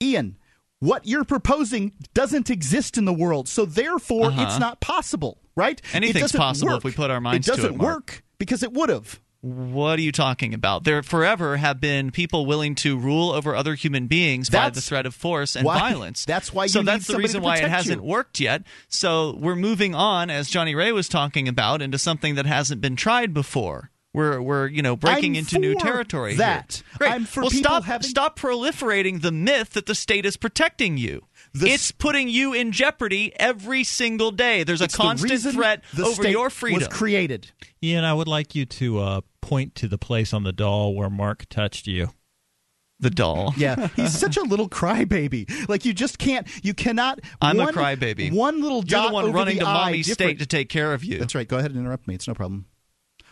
Ian, 0.01 0.37
what 0.83 1.05
you're 1.07 1.23
proposing 1.23 1.93
doesn't 2.13 2.49
exist 2.49 2.97
in 2.97 3.05
the 3.05 3.13
world, 3.13 3.47
so 3.47 3.65
therefore 3.65 4.27
Uh-huh. 4.27 4.43
it's 4.43 4.59
not 4.59 4.79
possible, 4.81 5.39
right? 5.55 5.81
Anything's 5.93 6.31
possible 6.31 6.69
work. 6.73 6.77
if 6.79 6.83
we 6.83 6.91
put 6.91 7.09
our 7.11 7.21
minds 7.21 7.47
to 7.47 7.53
it, 7.53 7.59
It 7.59 7.61
doesn't 7.61 7.77
work 7.77 8.23
because 8.37 8.63
it 8.63 8.73
would 8.73 8.89
have. 8.89 9.19
What 9.41 9.99
are 9.99 10.01
you 10.01 10.13
talking 10.13 10.53
about? 10.53 10.85
There 10.85 11.03
forever 11.03 11.57
have 11.57 11.81
been 11.81 12.11
people 12.11 12.45
willing 12.45 12.75
to 12.75 12.97
rule 12.97 13.31
over 13.31 13.53
other 13.57 13.75
human 13.75 14.07
beings 14.07 14.49
by 14.49 14.69
the 14.69 14.79
threat 14.79 15.05
of 15.05 15.13
force 15.13 15.57
and 15.57 15.65
why- 15.65 15.79
violence. 15.79 16.23
that's 16.33 16.53
why 16.53 16.67
So 16.67 16.81
that's 16.81 17.07
the 17.07 17.17
reason 17.17 17.41
why 17.41 17.57
it 17.57 17.67
hasn't 17.69 18.01
you. 18.01 18.07
worked 18.07 18.39
yet. 18.39 18.63
So 18.87 19.35
we're 19.37 19.57
moving 19.57 19.95
on, 19.95 20.29
as 20.29 20.49
Johnny 20.49 20.75
Ray 20.75 20.93
was 20.93 21.09
talking 21.09 21.49
about, 21.49 21.81
into 21.81 21.97
something 21.97 22.35
that 22.35 22.45
hasn't 22.45 22.79
been 22.79 22.95
tried 22.95 23.33
before. 23.33 23.89
We're 24.13 24.39
we're 24.41 24.67
you 24.67 24.81
know 24.83 24.95
breaking 24.95 25.31
I'm 25.33 25.39
into 25.39 25.57
new 25.59 25.73
territory. 25.75 26.35
that. 26.35 26.83
Here. 26.91 26.97
Great. 26.99 27.11
I'm 27.11 27.25
for 27.25 27.41
well, 27.41 27.49
people 27.49 27.63
stop 27.63 27.83
having- 27.83 28.07
stop 28.07 28.37
proliferating 28.37 29.21
the 29.21 29.31
myth 29.31 29.71
that 29.71 29.87
the 29.87 29.95
state 29.95 30.25
is 30.25 30.37
protecting 30.37 30.97
you. 30.97 31.25
The 31.55 31.67
it's 31.69 31.91
putting 31.91 32.29
you 32.29 32.53
in 32.53 32.71
jeopardy 32.71 33.33
every 33.39 33.83
single 33.83 34.29
day. 34.31 34.63
There's 34.63 34.81
a 34.81 34.85
It's 34.85 34.95
the 34.95 35.01
constant 35.03 35.31
reason 35.31 35.51
threat 35.53 35.83
the 35.93 36.03
over 36.05 36.21
state 36.21 36.31
your 36.31 36.49
freedom. 36.51 36.79
was 36.79 36.87
created. 36.87 37.51
Ian, 37.83 38.03
I 38.03 38.13
would 38.13 38.27
like 38.27 38.53
you 38.55 38.65
to 38.67 38.99
uh, 38.99 39.21
point 39.41 39.73
to 39.75 39.87
the 39.87 39.97
place 39.97 40.31
on 40.33 40.43
the 40.43 40.53
doll 40.53 40.93
where 40.95 41.09
Mark 41.09 41.45
touched 41.49 41.87
you. 41.87 42.09
the 42.99 43.09
doll. 43.09 43.53
Yeah, 43.57 43.87
he's 43.95 44.17
such 44.17 44.37
a 44.37 44.43
little 44.43 44.69
crybaby. 44.69 45.67
Like 45.67 45.85
you 45.85 45.93
just 45.93 46.17
can't, 46.19 46.47
you 46.63 46.73
cannot. 46.75 47.19
I'm 47.41 47.57
one, 47.57 47.69
a 47.69 47.71
crybaby. 47.73 48.31
One 48.31 48.61
little 48.61 48.81
dot 48.83 48.89
You're 48.91 49.09
the 49.09 49.13
one 49.13 49.23
over 49.25 49.33
running 49.37 49.55
the 49.57 49.61
to 49.65 49.67
eye 49.69 49.73
mommy's 49.85 50.07
different- 50.07 50.29
state 50.37 50.39
to 50.39 50.45
take 50.45 50.69
care 50.69 50.93
of 50.93 51.03
you. 51.03 51.17
That's 51.17 51.33
right. 51.35 51.47
Go 51.47 51.57
ahead 51.57 51.71
and 51.71 51.79
interrupt 51.79 52.07
me. 52.07 52.13
It's 52.15 52.27
no 52.27 52.33
problem. 52.35 52.65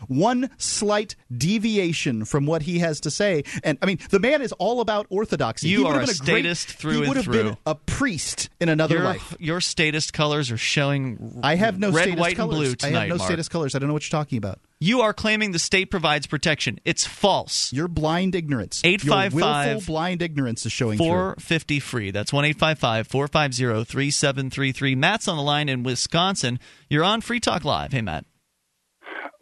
One 0.08 0.50
slight 0.58 1.16
deviation 1.36 2.26
from 2.26 2.46
what 2.46 2.64
he 2.64 2.80
has 2.80 3.00
to 3.02 3.12
say, 3.12 3.44
and 3.64 3.78
I 3.82 3.86
mean, 3.86 4.00
the 4.10 4.20
man 4.20 4.42
is 4.42 4.52
all 4.54 4.82
about 4.82 5.08
orthodoxy. 5.10 5.70
You 5.70 5.88
are 5.88 5.94
have 6.00 6.04
a 6.04 6.06
been 6.08 6.16
great- 6.18 6.44
statist 6.44 6.68
through 6.70 7.02
He 7.02 7.08
would 7.08 7.18
have 7.18 7.30
been 7.32 7.58
a 7.66 7.76
priest 7.76 8.50
in 8.60 8.70
another 8.70 8.96
your, 8.96 9.04
life. 9.04 9.36
Your 9.40 9.62
statist 9.62 10.14
colors 10.14 10.52
are 10.52 10.58
showing. 10.58 11.40
I 11.44 11.56
have 11.56 11.80
no 11.80 11.92
red, 11.92 12.18
white, 12.18 12.36
colors. 12.36 12.58
and 12.58 12.66
blue 12.66 12.76
tonight. 12.76 12.98
I 12.98 13.00
have 13.02 13.10
no 13.10 13.16
Mark. 13.18 13.28
statist 13.28 13.52
colors. 13.52 13.76
I 13.76 13.80
don't 13.80 13.88
know 13.88 13.94
what 13.94 14.04
you're 14.04 14.18
talking 14.18 14.38
about. 14.38 14.60
You 14.84 15.02
are 15.02 15.14
claiming 15.14 15.52
the 15.52 15.60
state 15.60 15.92
provides 15.92 16.26
protection. 16.26 16.80
It's 16.86 17.06
false. 17.06 17.72
Your 17.72 17.88
blind 17.88 18.34
ignorance. 18.34 18.82
Your 18.84 18.94
855 18.94 19.68
willful 19.76 19.94
blind 19.94 20.22
ignorance 20.24 20.66
is 20.66 20.72
showing 20.72 20.98
through. 20.98 21.06
450 21.06 21.80
free. 21.80 22.10
That's 22.10 22.34
1 22.34 22.54
450 22.56 23.84
3733. 23.86 24.96
Matt's 24.96 25.28
on 25.28 25.38
the 25.38 25.44
line 25.44 25.70
in 25.70 25.84
Wisconsin. 25.84 26.60
You're 26.90 27.04
on 27.04 27.22
Free 27.22 27.40
Talk 27.40 27.64
Live. 27.64 27.92
Hey, 27.92 28.02
Matt. 28.02 28.26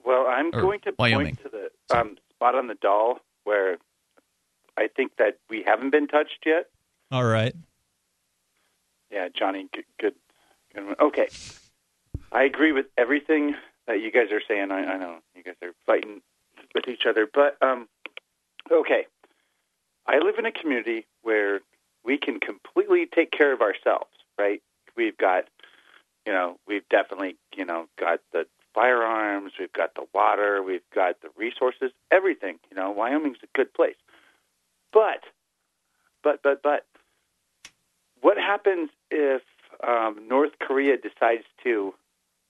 Well, 0.10 0.26
I'm 0.27 0.49
going 0.49 0.80
to 0.86 0.94
Wyoming. 0.98 1.36
point 1.36 1.44
to 1.44 1.49
the 1.49 1.95
um, 1.95 2.18
spot 2.31 2.56
on 2.56 2.65
the 2.65 2.73
doll 2.73 3.19
where 3.44 3.77
I 4.76 4.88
think 4.88 5.11
that 5.19 5.38
we 5.52 5.61
haven't 5.61 5.91
been 5.91 6.07
touched 6.07 6.48
yet. 6.48 6.65
All 7.11 7.23
right. 7.23 7.53
Yeah, 9.11 9.27
Johnny, 9.31 9.68
good, 9.72 9.86
good, 9.99 10.15
good 10.73 10.86
one. 10.88 10.95
Okay, 10.99 11.27
I 12.31 12.41
agree 12.41 12.72
with 12.72 12.88
everything 12.98 13.53
that 13.86 14.02
you 14.02 14.11
guys 14.11 14.31
are 14.31 14.41
saying. 14.48 14.72
I, 14.72 14.80
I 14.80 14.98
know 14.98 15.18
you 15.36 15.44
guys 15.44 15.53
are 15.61 15.73
fighting 15.86 16.23
with 16.73 16.88
each 16.88 17.06
other, 17.07 17.27
but 17.31 17.56
um, 17.61 17.88
okay. 18.72 19.06
I 20.07 20.18
live 20.18 20.40
in 20.40 20.48
a 20.48 20.52
community 20.52 21.06
where 21.22 21.60
we 22.03 22.18
can 22.18 22.40
completely 22.40 23.06
take 23.06 23.30
care 23.30 23.53
of 23.53 23.61
ourselves. 23.61 24.10
Right? 24.40 24.64
We've 24.98 25.18
got, 25.18 25.44
you 26.26 26.34
know, 26.34 26.57
we've 26.68 26.90
definitely, 26.90 27.36
you 27.56 27.65
know, 27.65 27.86
got 27.99 28.22
the 28.34 28.48
firearms, 28.80 29.51
we've 29.60 29.73
got 29.73 29.93
the 29.95 30.06
water, 30.14 30.64
we've 30.64 30.89
got 30.95 31.22
the 31.22 31.27
resources, 31.35 31.91
everything. 32.11 32.60
You 32.72 32.77
know, 32.77 32.91
Wyoming's 32.91 33.39
a 33.43 33.47
good 33.57 33.73
place. 33.73 33.97
But, 34.93 35.23
but, 36.23 36.41
but, 36.41 36.64
but, 36.64 36.85
what 38.22 38.38
happens 38.38 38.89
if 39.11 39.41
um, 39.85 40.27
North 40.30 40.51
Korea 40.61 40.95
decides 40.95 41.43
to 41.64 41.93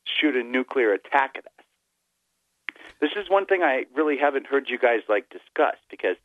shoot 0.06 0.36
a 0.36 0.44
nuclear 0.44 0.94
attack 0.94 1.36
at 1.36 1.46
us? 1.46 2.76
This 3.02 3.12
is 3.16 3.30
one 3.30 3.46
thing 3.46 3.64
I 3.64 3.86
really 3.96 4.18
haven't 4.18 4.46
heard 4.46 4.70
you 4.70 4.78
guys 4.78 5.00
like 5.08 5.30
discuss 5.30 5.78
because, 5.90 6.18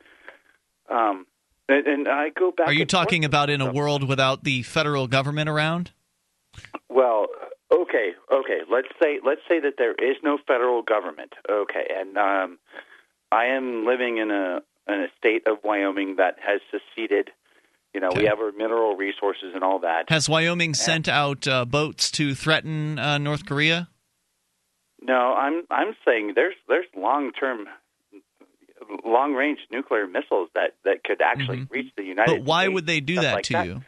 um, 0.89 1.25
and, 1.67 1.87
and 1.87 2.07
I 2.07 2.29
go 2.29 2.51
back. 2.51 2.67
Are 2.67 2.73
you 2.73 2.85
talking 2.85 3.25
about 3.25 3.49
in 3.49 3.61
a 3.61 3.71
world 3.71 4.07
without 4.07 4.43
the 4.43 4.61
federal 4.63 5.07
government 5.07 5.49
around? 5.49 5.91
Well, 6.89 7.27
okay, 7.71 8.11
okay. 8.31 8.59
Let's 8.71 8.87
say 9.01 9.19
let's 9.25 9.41
say 9.47 9.59
that 9.59 9.73
there 9.77 9.93
is 9.93 10.17
no 10.23 10.37
federal 10.47 10.81
government. 10.81 11.33
Okay, 11.49 11.87
and 11.97 12.17
um, 12.17 12.59
I 13.31 13.45
am 13.45 13.85
living 13.85 14.17
in 14.17 14.31
a 14.31 14.61
in 14.87 15.01
a 15.01 15.07
state 15.17 15.47
of 15.47 15.57
Wyoming 15.63 16.17
that 16.17 16.37
has 16.45 16.61
seceded. 16.71 17.31
You 17.93 18.01
know, 18.01 18.09
we 18.13 18.25
have 18.25 18.39
our 18.39 18.51
mineral 18.51 18.97
resources 18.97 19.53
and 19.55 19.63
all 19.63 19.79
that. 19.79 20.09
Has 20.09 20.27
Wyoming 20.27 20.73
sent 20.73 21.07
out 21.07 21.47
uh, 21.47 21.63
boats 21.63 22.11
to 22.11 22.35
threaten 22.35 22.99
uh, 22.99 23.17
North 23.17 23.45
Korea? 23.45 23.87
No, 25.01 25.33
I'm 25.33 25.63
I'm 25.69 25.95
saying 26.05 26.33
there's 26.35 26.55
there's 26.67 26.87
long 26.97 27.31
term, 27.31 27.67
long 29.05 29.33
range 29.33 29.59
nuclear 29.71 30.07
missiles 30.07 30.49
that 30.55 30.75
that 30.83 31.03
could 31.03 31.21
actually 31.21 31.67
reach 31.69 31.91
the 31.95 32.03
United. 32.03 32.31
Mm-hmm. 32.31 32.39
But 32.41 32.47
why 32.47 32.63
States, 32.63 32.73
would 32.73 32.85
they 32.87 32.99
do 32.99 33.15
that 33.15 33.35
like 33.35 33.43
to 33.45 33.53
that. 33.53 33.65
you? 33.65 33.81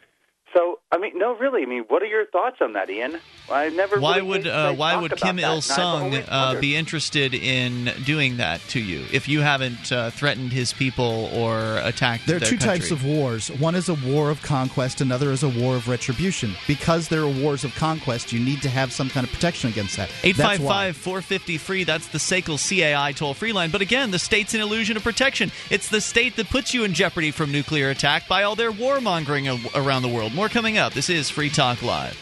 So 0.55 0.79
I 0.89 0.97
mean, 0.99 1.19
no, 1.19 1.35
really. 1.35 1.63
I 1.63 1.65
mean, 1.65 1.83
what 1.89 2.01
are 2.01 2.05
your 2.05 2.25
thoughts 2.27 2.57
on 2.61 2.73
that, 2.73 2.89
Ian? 2.89 3.19
I 3.51 3.67
never. 3.67 3.99
Why 3.99 4.17
really 4.17 4.27
would 4.29 4.47
uh, 4.47 4.73
why 4.73 4.95
would 4.95 5.17
Kim 5.17 5.37
Il 5.37 5.59
Sung 5.61 6.15
uh, 6.15 6.57
be 6.61 6.77
interested 6.77 7.33
in 7.33 7.91
doing 8.05 8.37
that 8.37 8.61
to 8.69 8.79
you 8.79 9.03
if 9.11 9.27
you 9.27 9.41
haven't 9.41 9.91
uh, 9.91 10.11
threatened 10.11 10.53
his 10.53 10.71
people 10.71 11.29
or 11.33 11.77
attacked? 11.83 12.25
There 12.25 12.37
are 12.37 12.39
their 12.39 12.47
two 12.49 12.57
country? 12.57 12.79
types 12.79 12.91
of 12.91 13.03
wars. 13.03 13.51
One 13.51 13.75
is 13.75 13.89
a 13.89 13.95
war 13.95 14.29
of 14.29 14.41
conquest, 14.41 15.01
another 15.01 15.31
is 15.31 15.43
a 15.43 15.49
war 15.49 15.75
of 15.75 15.89
retribution. 15.89 16.53
Because 16.67 17.09
there 17.09 17.21
are 17.21 17.29
wars 17.29 17.65
of 17.65 17.75
conquest, 17.75 18.31
you 18.31 18.39
need 18.39 18.61
to 18.61 18.69
have 18.69 18.93
some 18.93 19.09
kind 19.09 19.27
of 19.27 19.33
protection 19.33 19.69
against 19.69 19.97
that. 19.97 20.07
That's 20.23 20.39
why. 20.39 20.53
855 20.87 20.95
450 20.95 21.57
free. 21.57 21.83
That's 21.83 22.07
the 22.07 22.17
SACL 22.17 22.57
CAI 22.57 23.11
toll 23.11 23.33
free 23.33 23.51
line. 23.51 23.71
But 23.71 23.81
again, 23.81 24.11
the 24.11 24.19
state's 24.19 24.53
an 24.53 24.61
illusion 24.61 24.95
of 24.95 25.03
protection. 25.03 25.51
It's 25.69 25.89
the 25.89 25.99
state 25.99 26.37
that 26.37 26.49
puts 26.49 26.73
you 26.73 26.85
in 26.85 26.93
jeopardy 26.93 27.31
from 27.31 27.51
nuclear 27.51 27.89
attack 27.89 28.29
by 28.29 28.43
all 28.43 28.55
their 28.55 28.71
warmongering 28.71 29.47
a- 29.75 29.81
around 29.81 30.03
the 30.03 30.07
world. 30.07 30.33
More 30.33 30.47
coming 30.47 30.76
up. 30.77 30.93
This 30.93 31.09
is 31.09 31.29
Free 31.29 31.49
Talk 31.49 31.81
Live. 31.81 32.17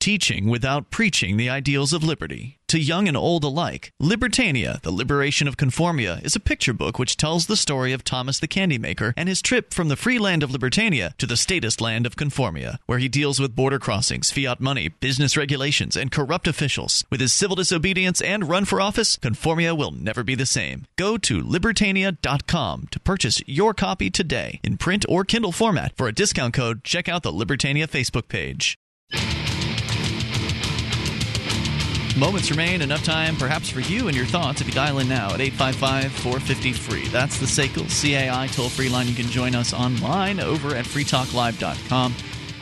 Teaching 0.00 0.48
without 0.48 0.90
preaching 0.90 1.36
the 1.36 1.50
ideals 1.50 1.92
of 1.92 2.04
liberty. 2.04 2.59
To 2.70 2.78
young 2.78 3.08
and 3.08 3.16
old 3.16 3.42
alike, 3.42 3.92
Libertania, 4.00 4.80
The 4.82 4.92
Liberation 4.92 5.48
of 5.48 5.56
Conformia, 5.56 6.24
is 6.24 6.36
a 6.36 6.38
picture 6.38 6.72
book 6.72 7.00
which 7.00 7.16
tells 7.16 7.46
the 7.46 7.56
story 7.56 7.92
of 7.92 8.04
Thomas 8.04 8.38
the 8.38 8.46
Candymaker 8.46 9.12
and 9.16 9.28
his 9.28 9.42
trip 9.42 9.74
from 9.74 9.88
the 9.88 9.96
free 9.96 10.20
land 10.20 10.44
of 10.44 10.50
Libertania 10.50 11.16
to 11.16 11.26
the 11.26 11.36
statist 11.36 11.80
land 11.80 12.06
of 12.06 12.14
Conformia, 12.14 12.78
where 12.86 13.00
he 13.00 13.08
deals 13.08 13.40
with 13.40 13.56
border 13.56 13.80
crossings, 13.80 14.30
fiat 14.30 14.60
money, 14.60 14.86
business 14.86 15.36
regulations, 15.36 15.96
and 15.96 16.12
corrupt 16.12 16.46
officials. 16.46 17.04
With 17.10 17.20
his 17.20 17.32
civil 17.32 17.56
disobedience 17.56 18.20
and 18.20 18.48
run 18.48 18.64
for 18.64 18.80
office, 18.80 19.16
Conformia 19.16 19.76
will 19.76 19.90
never 19.90 20.22
be 20.22 20.36
the 20.36 20.46
same. 20.46 20.86
Go 20.94 21.18
to 21.18 21.42
libertania.com 21.42 22.86
to 22.92 23.00
purchase 23.00 23.42
your 23.48 23.74
copy 23.74 24.10
today 24.10 24.60
in 24.62 24.76
print 24.76 25.04
or 25.08 25.24
Kindle 25.24 25.50
format. 25.50 25.96
For 25.96 26.06
a 26.06 26.14
discount 26.14 26.54
code, 26.54 26.84
check 26.84 27.08
out 27.08 27.24
the 27.24 27.32
Libertania 27.32 27.88
Facebook 27.88 28.28
page. 28.28 28.78
Moments 32.16 32.50
remain, 32.50 32.82
enough 32.82 33.04
time 33.04 33.36
perhaps 33.36 33.70
for 33.70 33.80
you 33.80 34.08
and 34.08 34.16
your 34.16 34.26
thoughts 34.26 34.60
if 34.60 34.66
you 34.66 34.72
dial 34.72 34.98
in 34.98 35.08
now 35.08 35.32
at 35.32 35.40
855 35.40 36.12
450 36.12 36.72
free. 36.72 37.08
That's 37.08 37.38
the 37.38 37.46
SACL 37.46 37.86
CAI 37.88 38.48
toll 38.48 38.68
free 38.68 38.88
line. 38.88 39.06
You 39.06 39.14
can 39.14 39.26
join 39.26 39.54
us 39.54 39.72
online 39.72 40.40
over 40.40 40.74
at 40.74 40.84
freetalklive.com. 40.84 42.14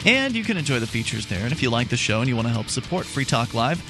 And 0.05 0.35
you 0.35 0.45
can 0.45 0.57
enjoy 0.57 0.79
the 0.79 0.87
features 0.87 1.27
there. 1.27 1.43
And 1.43 1.53
if 1.53 1.63
you 1.63 1.71
like 1.71 1.89
the 1.89 1.97
show 1.97 2.21
and 2.21 2.29
you 2.29 2.37
want 2.37 2.47
to 2.47 2.53
help 2.53 2.69
support 2.69 3.05
Free 3.05 3.25
Talk 3.25 3.53
Live, 3.55 3.83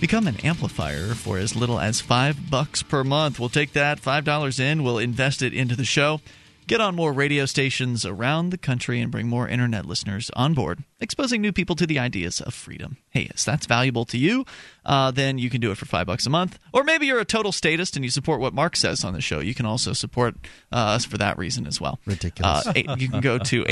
become 0.00 0.26
an 0.26 0.36
amplifier 0.44 1.14
for 1.14 1.38
as 1.38 1.56
little 1.56 1.80
as 1.80 2.00
five 2.00 2.50
bucks 2.50 2.82
per 2.82 3.02
month. 3.02 3.40
We'll 3.40 3.48
take 3.48 3.72
that 3.72 4.00
$5 4.00 4.60
in, 4.60 4.82
we'll 4.82 4.98
invest 4.98 5.42
it 5.42 5.54
into 5.54 5.76
the 5.76 5.84
show. 5.84 6.20
Get 6.66 6.82
on 6.82 6.94
more 6.94 7.14
radio 7.14 7.46
stations 7.46 8.04
around 8.04 8.50
the 8.50 8.58
country 8.58 9.00
and 9.00 9.10
bring 9.10 9.26
more 9.26 9.48
internet 9.48 9.86
listeners 9.86 10.30
on 10.36 10.52
board, 10.52 10.84
exposing 11.00 11.40
new 11.40 11.52
people 11.52 11.76
to 11.76 11.86
the 11.86 11.98
ideas 11.98 12.40
of 12.40 12.52
freedom. 12.54 12.96
Hey, 13.10 13.28
if 13.34 13.44
that's 13.44 13.66
valuable 13.66 14.04
to 14.06 14.18
you, 14.18 14.44
uh, 14.84 15.10
then 15.10 15.38
you 15.38 15.48
can 15.50 15.60
do 15.60 15.70
it 15.70 15.76
for 15.78 15.86
five 15.86 16.06
bucks 16.06 16.26
a 16.26 16.30
month. 16.30 16.58
Or 16.72 16.82
maybe 16.84 17.06
you're 17.06 17.20
a 17.20 17.24
total 17.24 17.52
statist 17.52 17.96
and 17.96 18.04
you 18.04 18.10
support 18.10 18.40
what 18.40 18.52
Mark 18.54 18.74
says 18.76 19.04
on 19.04 19.12
the 19.14 19.20
show. 19.20 19.38
You 19.40 19.54
can 19.54 19.66
also 19.66 19.92
support 19.92 20.34
uh, 20.72 20.76
us 20.76 21.04
for 21.04 21.18
that 21.18 21.38
reason 21.38 21.66
as 21.66 21.80
well. 21.80 21.98
Ridiculous. 22.06 22.66
Uh, 22.66 22.72
you 22.96 23.08
can 23.08 23.20
go 23.20 23.38
to 23.38 23.64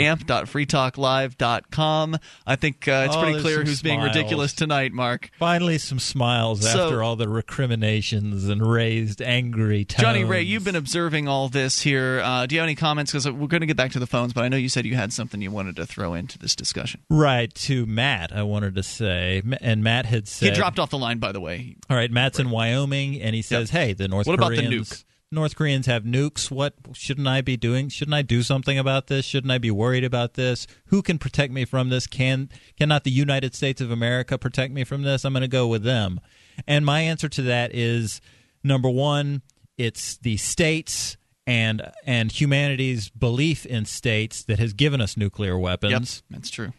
amp.freetalklive.com. 0.96 2.16
I 2.46 2.56
think 2.56 2.86
uh, 2.88 3.04
it's 3.06 3.16
Oh, 3.16 3.22
pretty 3.22 3.40
clear 3.40 3.56
some 3.58 3.66
who's 3.66 3.82
being 3.82 4.00
ridiculous 4.00 4.52
tonight, 4.52 4.92
Mark. 4.92 5.30
Finally, 5.38 5.78
some 5.78 5.98
smiles 5.98 6.60
So- 6.70 6.84
after 6.86 7.02
all 7.02 7.16
the 7.16 7.28
recriminations 7.28 8.48
and 8.48 8.64
raised 8.66 9.20
angry 9.22 9.84
tones. 9.84 10.02
Johnny 10.02 10.24
Ray, 10.24 10.42
you've 10.42 10.64
been 10.64 10.76
observing 10.76 11.28
all 11.28 11.48
this 11.48 11.80
here. 11.82 12.20
Uh, 12.22 12.46
do 12.46 12.54
you 12.54 12.60
have 12.60 12.66
any 12.66 12.74
comments? 12.74 13.12
Because 13.12 13.28
we're 13.30 13.46
going 13.46 13.60
to 13.62 13.66
get 13.66 13.76
back 13.76 13.92
to 13.92 13.98
the 13.98 14.06
phones, 14.06 14.32
but 14.32 14.44
I 14.44 14.48
know 14.48 14.56
you 14.56 14.68
said 14.68 14.84
you 14.86 14.94
had 14.96 15.12
something 15.12 15.40
you 15.40 15.50
wanted 15.50 15.76
to 15.76 15.86
throw 15.86 16.14
into 16.14 16.38
this 16.38 16.54
discussion. 16.54 17.00
Right 17.16 17.54
to 17.54 17.86
Matt, 17.86 18.32
I 18.32 18.42
wanted 18.42 18.74
to 18.74 18.82
say, 18.82 19.42
and 19.60 19.82
Matt 19.82 20.06
had 20.06 20.28
said 20.28 20.50
he 20.50 20.54
dropped 20.54 20.78
off 20.78 20.90
the 20.90 20.98
line, 20.98 21.18
by 21.18 21.32
the 21.32 21.40
way. 21.40 21.76
All 21.88 21.96
right, 21.96 22.10
Matt's 22.10 22.38
in 22.38 22.50
Wyoming, 22.50 23.20
and 23.20 23.34
he 23.34 23.42
says, 23.42 23.70
"Hey, 23.70 23.92
the 23.92 24.08
North 24.08 24.26
What 24.26 24.34
about 24.34 24.50
the 24.50 24.56
Koreans, 24.56 24.90
nuke? 24.90 25.04
North 25.32 25.56
Koreans 25.56 25.86
have 25.86 26.04
nukes. 26.04 26.50
What 26.50 26.74
shouldn't 26.92 27.26
I 27.26 27.40
be 27.40 27.56
doing? 27.56 27.88
Shouldn't 27.88 28.14
I 28.14 28.22
do 28.22 28.42
something 28.42 28.78
about 28.78 29.06
this? 29.06 29.24
Shouldn't 29.24 29.50
I 29.50 29.58
be 29.58 29.70
worried 29.70 30.04
about 30.04 30.34
this? 30.34 30.66
Who 30.86 31.02
can 31.02 31.18
protect 31.18 31.52
me 31.52 31.64
from 31.64 31.88
this? 31.88 32.06
Can 32.06 32.50
cannot 32.78 33.04
the 33.04 33.10
United 33.10 33.54
States 33.54 33.80
of 33.80 33.90
America 33.90 34.36
protect 34.38 34.72
me 34.72 34.84
from 34.84 35.02
this? 35.02 35.24
I'm 35.24 35.32
going 35.32 35.40
to 35.40 35.48
go 35.48 35.66
with 35.66 35.82
them." 35.82 36.20
And 36.66 36.84
my 36.84 37.00
answer 37.00 37.28
to 37.30 37.42
that 37.42 37.74
is 37.74 38.20
number 38.62 38.88
one, 38.90 39.42
it's 39.78 40.16
the 40.18 40.36
states 40.36 41.16
and 41.46 41.90
and 42.04 42.32
humanity's 42.32 43.08
belief 43.08 43.64
in 43.64 43.84
states 43.84 44.42
that 44.44 44.58
has 44.58 44.72
given 44.72 45.00
us 45.00 45.16
nuclear 45.16 45.58
weapons. 45.58 46.22
Yep, 46.30 46.38
that's 46.38 46.50
true. 46.50 46.72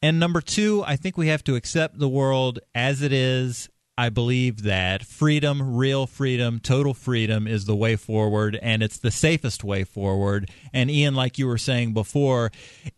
And 0.00 0.20
number 0.20 0.40
two, 0.40 0.84
I 0.86 0.96
think 0.96 1.16
we 1.16 1.28
have 1.28 1.42
to 1.44 1.56
accept 1.56 1.98
the 1.98 2.08
world 2.08 2.60
as 2.74 3.02
it 3.02 3.12
is. 3.12 3.68
I 3.96 4.10
believe 4.10 4.62
that 4.62 5.04
freedom, 5.04 5.74
real 5.76 6.06
freedom, 6.06 6.60
total 6.60 6.94
freedom 6.94 7.48
is 7.48 7.64
the 7.64 7.74
way 7.74 7.96
forward, 7.96 8.56
and 8.62 8.80
it's 8.80 8.96
the 8.98 9.10
safest 9.10 9.64
way 9.64 9.82
forward. 9.82 10.52
And 10.72 10.88
Ian, 10.88 11.16
like 11.16 11.36
you 11.36 11.48
were 11.48 11.58
saying 11.58 11.94
before, 11.94 12.52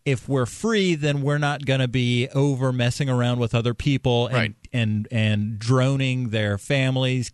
if 0.05 0.29
we're 0.29 0.45
free, 0.45 0.93
then 0.93 1.23
we're 1.23 1.39
not 1.39 1.65
going 1.65 1.79
to 1.79 1.87
be 1.87 2.29
over 2.35 2.71
messing 2.71 3.09
around 3.09 3.39
with 3.39 3.55
other 3.55 3.73
people 3.73 4.27
and 4.27 4.35
Right. 4.35 4.55
and, 4.71 5.07
and 5.09 5.57
droning 5.57 6.29
their 6.29 6.59
families, 6.59 7.31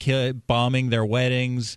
bombing 0.47 0.89
their 0.89 1.03
weddings, 1.03 1.75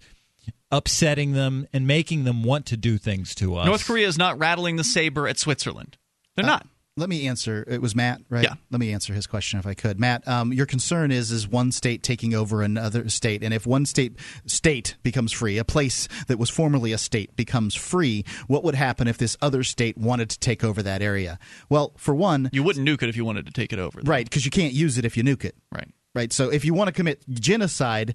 upsetting 0.71 1.33
them, 1.33 1.67
and 1.73 1.89
making 1.89 2.23
them 2.23 2.45
want 2.45 2.67
to 2.67 2.77
do 2.77 2.99
things 2.99 3.35
to 3.35 3.57
us. 3.57 3.67
North 3.67 3.85
Korea 3.85 4.07
is 4.07 4.17
not 4.17 4.39
rattling 4.39 4.77
the 4.77 4.85
saber 4.85 5.27
at 5.27 5.41
Switzerland. 5.41 5.99
They're 6.37 6.45
uh, 6.45 6.51
not. 6.51 6.67
Let 6.97 7.09
me 7.09 7.29
answer. 7.29 7.65
It 7.67 7.81
was 7.81 7.95
Matt, 7.95 8.21
right? 8.29 8.43
Yeah. 8.45 8.55
Let 8.71 8.81
me 8.81 8.93
answer 8.93 9.15
his 9.15 9.27
question 9.27 9.59
if 9.59 9.67
I 9.67 9.75
could. 9.75 9.99
Matt, 9.99 10.27
um, 10.29 10.53
your 10.53 10.67
concern 10.67 11.11
is 11.13 11.31
is 11.31 11.47
one 11.49 11.73
state 11.73 12.03
taking 12.03 12.35
over 12.35 12.63
another 12.63 13.09
state, 13.09 13.43
and 13.43 13.55
if 13.55 13.67
one 13.67 13.87
state 13.87 14.19
state 14.45 14.97
becomes 15.03 15.33
free, 15.33 15.57
a 15.57 15.65
place 15.65 16.09
that 16.27 16.39
was 16.39 16.51
formerly 16.51 16.93
a 16.93 16.99
state 16.99 17.35
becomes 17.37 17.75
free, 17.75 18.25
what 18.49 18.65
would 18.65 18.75
happen 18.75 19.07
if 19.09 19.17
this 19.19 19.37
other 19.41 19.63
state 19.63 19.97
wanted 19.97 20.29
to 20.31 20.39
take 20.41 20.63
over 20.65 20.83
that 20.83 21.01
area? 21.01 21.39
Well, 21.69 21.93
for 21.97 22.15
one, 22.15 22.51
You 22.53 22.63
wouldn't 22.65 22.87
nuke 22.87 23.03
it 23.03 23.09
if 23.09 23.17
you 23.17 23.25
wanted 23.25 23.47
to 23.47 23.53
take 23.53 23.73
it 23.73 23.79
over. 23.79 24.03
though. 24.03 24.11
right? 24.11 24.27
Because 24.29 24.45
you 24.45 24.51
can't 24.51 24.75
use 24.75 24.99
it 24.99 25.05
if 25.05 25.17
you 25.17 25.23
nuke 25.23 25.45
it. 25.45 25.55
Right. 25.73 25.89
Right. 26.15 26.33
So 26.33 26.51
if 26.51 26.65
you 26.65 26.75
want 26.75 26.89
to 26.89 26.93
commit 26.93 27.23
genocide, 27.31 28.15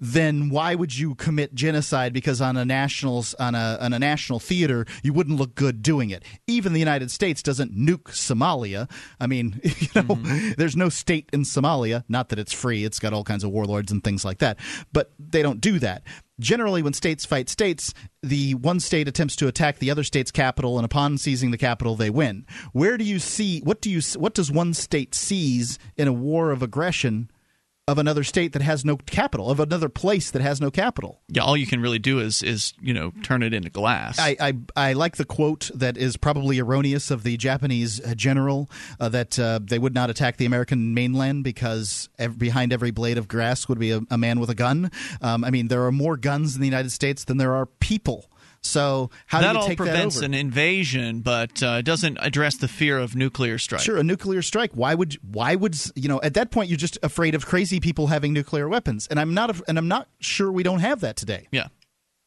then 0.00 0.48
why 0.48 0.74
would 0.74 0.96
you 0.96 1.14
commit 1.14 1.54
genocide? 1.54 2.12
Because 2.12 2.40
on 2.40 2.56
a 2.56 2.64
national 2.64 3.24
on 3.38 3.54
a 3.54 3.78
on 3.80 3.92
a 3.92 3.98
national 3.98 4.38
theater, 4.38 4.86
you 5.02 5.12
wouldn't 5.12 5.38
look 5.38 5.54
good 5.54 5.82
doing 5.82 6.10
it. 6.10 6.24
Even 6.46 6.72
the 6.72 6.78
United 6.78 7.10
States 7.10 7.42
doesn't 7.42 7.76
nuke 7.76 8.10
Somalia. 8.12 8.90
I 9.18 9.26
mean, 9.26 9.60
you 9.62 9.88
know, 9.94 10.02
mm-hmm. 10.02 10.52
there's 10.56 10.76
no 10.76 10.88
state 10.88 11.28
in 11.32 11.42
Somalia. 11.42 12.04
Not 12.08 12.28
that 12.28 12.38
it's 12.38 12.52
free; 12.52 12.84
it's 12.84 12.98
got 12.98 13.12
all 13.12 13.24
kinds 13.24 13.44
of 13.44 13.50
warlords 13.50 13.90
and 13.90 14.02
things 14.02 14.24
like 14.24 14.38
that. 14.38 14.58
But 14.92 15.12
they 15.18 15.42
don't 15.42 15.60
do 15.60 15.78
that. 15.80 16.04
Generally, 16.40 16.82
when 16.82 16.92
states 16.92 17.24
fight 17.24 17.48
states, 17.48 17.92
the 18.22 18.54
one 18.54 18.78
state 18.78 19.08
attempts 19.08 19.34
to 19.36 19.48
attack 19.48 19.78
the 19.78 19.90
other 19.90 20.04
state's 20.04 20.30
capital, 20.30 20.78
and 20.78 20.84
upon 20.84 21.18
seizing 21.18 21.50
the 21.50 21.58
capital, 21.58 21.96
they 21.96 22.10
win. 22.10 22.46
Where 22.72 22.96
do 22.96 23.04
you 23.04 23.18
see 23.18 23.60
what 23.60 23.80
do 23.80 23.90
you 23.90 24.00
what 24.16 24.34
does 24.34 24.52
one 24.52 24.74
state 24.74 25.14
seize 25.14 25.78
in 25.96 26.06
a 26.06 26.12
war 26.12 26.52
of 26.52 26.62
aggression? 26.62 27.30
Of 27.88 27.96
another 27.96 28.22
state 28.22 28.52
that 28.52 28.60
has 28.60 28.84
no 28.84 28.98
capital, 28.98 29.50
of 29.50 29.58
another 29.58 29.88
place 29.88 30.30
that 30.30 30.42
has 30.42 30.60
no 30.60 30.70
capital. 30.70 31.22
Yeah, 31.28 31.42
all 31.42 31.56
you 31.56 31.66
can 31.66 31.80
really 31.80 31.98
do 31.98 32.20
is 32.20 32.42
is 32.42 32.74
you 32.80 32.92
know 32.92 33.12
turn 33.22 33.42
it 33.42 33.54
into 33.54 33.70
glass. 33.70 34.18
I, 34.18 34.36
I, 34.38 34.52
I 34.76 34.92
like 34.92 35.16
the 35.16 35.24
quote 35.24 35.70
that 35.74 35.96
is 35.96 36.18
probably 36.18 36.60
erroneous 36.60 37.10
of 37.10 37.22
the 37.22 37.38
Japanese 37.38 37.98
uh, 38.04 38.14
general 38.14 38.70
uh, 39.00 39.08
that 39.08 39.38
uh, 39.38 39.60
they 39.62 39.78
would 39.78 39.94
not 39.94 40.10
attack 40.10 40.36
the 40.36 40.44
American 40.44 40.92
mainland 40.92 41.44
because 41.44 42.10
ev- 42.18 42.38
behind 42.38 42.74
every 42.74 42.90
blade 42.90 43.16
of 43.16 43.26
grass 43.26 43.68
would 43.68 43.78
be 43.78 43.90
a, 43.90 44.02
a 44.10 44.18
man 44.18 44.38
with 44.38 44.50
a 44.50 44.54
gun. 44.54 44.90
Um, 45.22 45.42
I 45.42 45.50
mean, 45.50 45.68
there 45.68 45.86
are 45.86 45.92
more 45.92 46.18
guns 46.18 46.54
in 46.54 46.60
the 46.60 46.66
United 46.66 46.92
States 46.92 47.24
than 47.24 47.38
there 47.38 47.54
are 47.54 47.64
people. 47.64 48.27
So 48.62 49.10
how 49.26 49.40
that 49.40 49.52
do 49.52 49.52
you 49.52 49.60
all 49.60 49.66
take 49.68 49.78
that 49.78 49.84
prevents 49.84 50.16
over? 50.18 50.26
an 50.26 50.34
invasion, 50.34 51.20
but 51.20 51.62
uh, 51.62 51.82
doesn't 51.82 52.18
address 52.20 52.56
the 52.56 52.68
fear 52.68 52.98
of 52.98 53.14
nuclear 53.16 53.58
strike. 53.58 53.80
Sure, 53.80 53.96
a 53.96 54.02
nuclear 54.04 54.42
strike. 54.42 54.72
Why 54.72 54.94
would 54.94 55.14
why 55.22 55.54
would 55.54 55.76
you 55.94 56.08
know? 56.08 56.20
At 56.22 56.34
that 56.34 56.50
point, 56.50 56.68
you're 56.68 56.76
just 56.76 56.98
afraid 57.02 57.34
of 57.34 57.46
crazy 57.46 57.80
people 57.80 58.08
having 58.08 58.32
nuclear 58.32 58.68
weapons, 58.68 59.06
and 59.08 59.18
I'm 59.20 59.34
not. 59.34 59.60
And 59.68 59.78
I'm 59.78 59.88
not 59.88 60.08
sure 60.20 60.50
we 60.52 60.62
don't 60.62 60.80
have 60.80 61.00
that 61.00 61.16
today. 61.16 61.48
Yeah, 61.50 61.68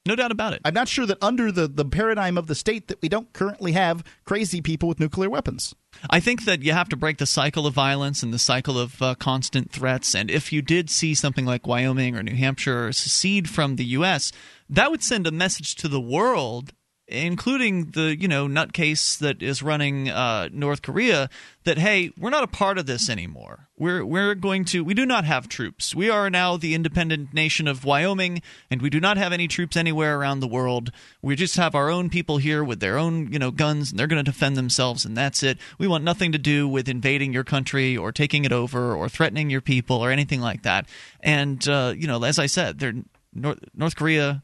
no 0.05 0.15
doubt 0.15 0.31
about 0.31 0.53
it. 0.53 0.61
I'm 0.65 0.73
not 0.73 0.87
sure 0.87 1.05
that 1.05 1.17
under 1.21 1.51
the 1.51 1.67
the 1.67 1.85
paradigm 1.85 2.37
of 2.37 2.47
the 2.47 2.55
state 2.55 2.87
that 2.87 3.01
we 3.01 3.09
don't 3.09 3.31
currently 3.33 3.73
have 3.73 4.03
crazy 4.25 4.61
people 4.61 4.89
with 4.89 4.99
nuclear 4.99 5.29
weapons. 5.29 5.75
I 6.09 6.19
think 6.19 6.45
that 6.45 6.63
you 6.63 6.73
have 6.73 6.89
to 6.89 6.95
break 6.95 7.17
the 7.17 7.25
cycle 7.25 7.67
of 7.67 7.73
violence 7.73 8.23
and 8.23 8.33
the 8.33 8.39
cycle 8.39 8.79
of 8.79 9.01
uh, 9.01 9.15
constant 9.15 9.71
threats. 9.71 10.15
And 10.15 10.31
if 10.31 10.51
you 10.51 10.61
did 10.61 10.89
see 10.89 11.13
something 11.13 11.45
like 11.45 11.67
Wyoming 11.67 12.15
or 12.15 12.23
New 12.23 12.35
Hampshire 12.35 12.91
secede 12.91 13.49
from 13.49 13.75
the 13.75 13.85
U.S., 13.85 14.31
that 14.69 14.89
would 14.89 15.03
send 15.03 15.27
a 15.27 15.31
message 15.31 15.75
to 15.75 15.87
the 15.87 16.01
world 16.01 16.73
including 17.11 17.91
the 17.91 18.15
you 18.19 18.27
know 18.27 18.47
nutcase 18.47 19.17
that 19.19 19.43
is 19.43 19.61
running 19.61 20.09
uh, 20.09 20.49
North 20.51 20.81
Korea, 20.81 21.29
that 21.63 21.77
hey, 21.77 22.11
we're 22.17 22.29
not 22.29 22.43
a 22.43 22.47
part 22.47 22.77
of 22.77 22.85
this 22.85 23.09
anymore. 23.09 23.67
We're 23.77 24.05
we're 24.05 24.35
going 24.35 24.65
to 24.65 24.83
we 24.83 24.93
do 24.93 25.05
not 25.05 25.25
have 25.25 25.49
troops. 25.49 25.93
We 25.93 26.09
are 26.09 26.29
now 26.29 26.57
the 26.57 26.73
independent 26.73 27.33
nation 27.33 27.67
of 27.67 27.85
Wyoming, 27.85 28.41
and 28.69 28.81
we 28.81 28.89
do 28.89 28.99
not 28.99 29.17
have 29.17 29.33
any 29.33 29.47
troops 29.47 29.75
anywhere 29.75 30.17
around 30.19 30.39
the 30.39 30.47
world. 30.47 30.91
We 31.21 31.35
just 31.35 31.57
have 31.57 31.75
our 31.75 31.89
own 31.89 32.09
people 32.09 32.37
here 32.37 32.63
with 32.63 32.79
their 32.79 32.97
own 32.97 33.31
you 33.31 33.39
know 33.39 33.51
guns, 33.51 33.91
and 33.91 33.99
they're 33.99 34.07
going 34.07 34.23
to 34.23 34.31
defend 34.31 34.55
themselves, 34.55 35.05
and 35.05 35.15
that's 35.15 35.43
it. 35.43 35.57
We 35.77 35.87
want 35.87 36.03
nothing 36.03 36.31
to 36.31 36.37
do 36.37 36.67
with 36.67 36.89
invading 36.89 37.33
your 37.33 37.43
country 37.43 37.97
or 37.97 38.11
taking 38.11 38.45
it 38.45 38.51
over 38.51 38.95
or 38.95 39.09
threatening 39.09 39.49
your 39.49 39.61
people 39.61 39.97
or 39.97 40.11
anything 40.11 40.41
like 40.41 40.63
that. 40.63 40.87
And 41.19 41.67
uh, 41.67 41.93
you 41.95 42.07
know, 42.07 42.23
as 42.23 42.39
I 42.39 42.45
said, 42.45 42.79
they're 42.79 42.93
North, 43.33 43.59
North 43.75 43.95
Korea. 43.95 44.41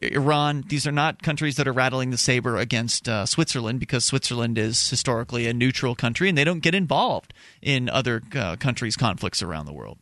Iran, 0.00 0.64
these 0.68 0.86
are 0.86 0.92
not 0.92 1.22
countries 1.22 1.56
that 1.56 1.68
are 1.68 1.72
rattling 1.72 2.10
the 2.10 2.16
saber 2.16 2.56
against 2.56 3.08
uh, 3.08 3.26
Switzerland 3.26 3.78
because 3.78 4.04
Switzerland 4.04 4.56
is 4.56 4.88
historically 4.88 5.46
a 5.46 5.52
neutral 5.52 5.94
country 5.94 6.28
and 6.28 6.38
they 6.38 6.44
don't 6.44 6.60
get 6.60 6.74
involved 6.74 7.34
in 7.60 7.88
other 7.90 8.22
uh, 8.34 8.56
countries' 8.56 8.96
conflicts 8.96 9.42
around 9.42 9.66
the 9.66 9.72
world. 9.72 9.98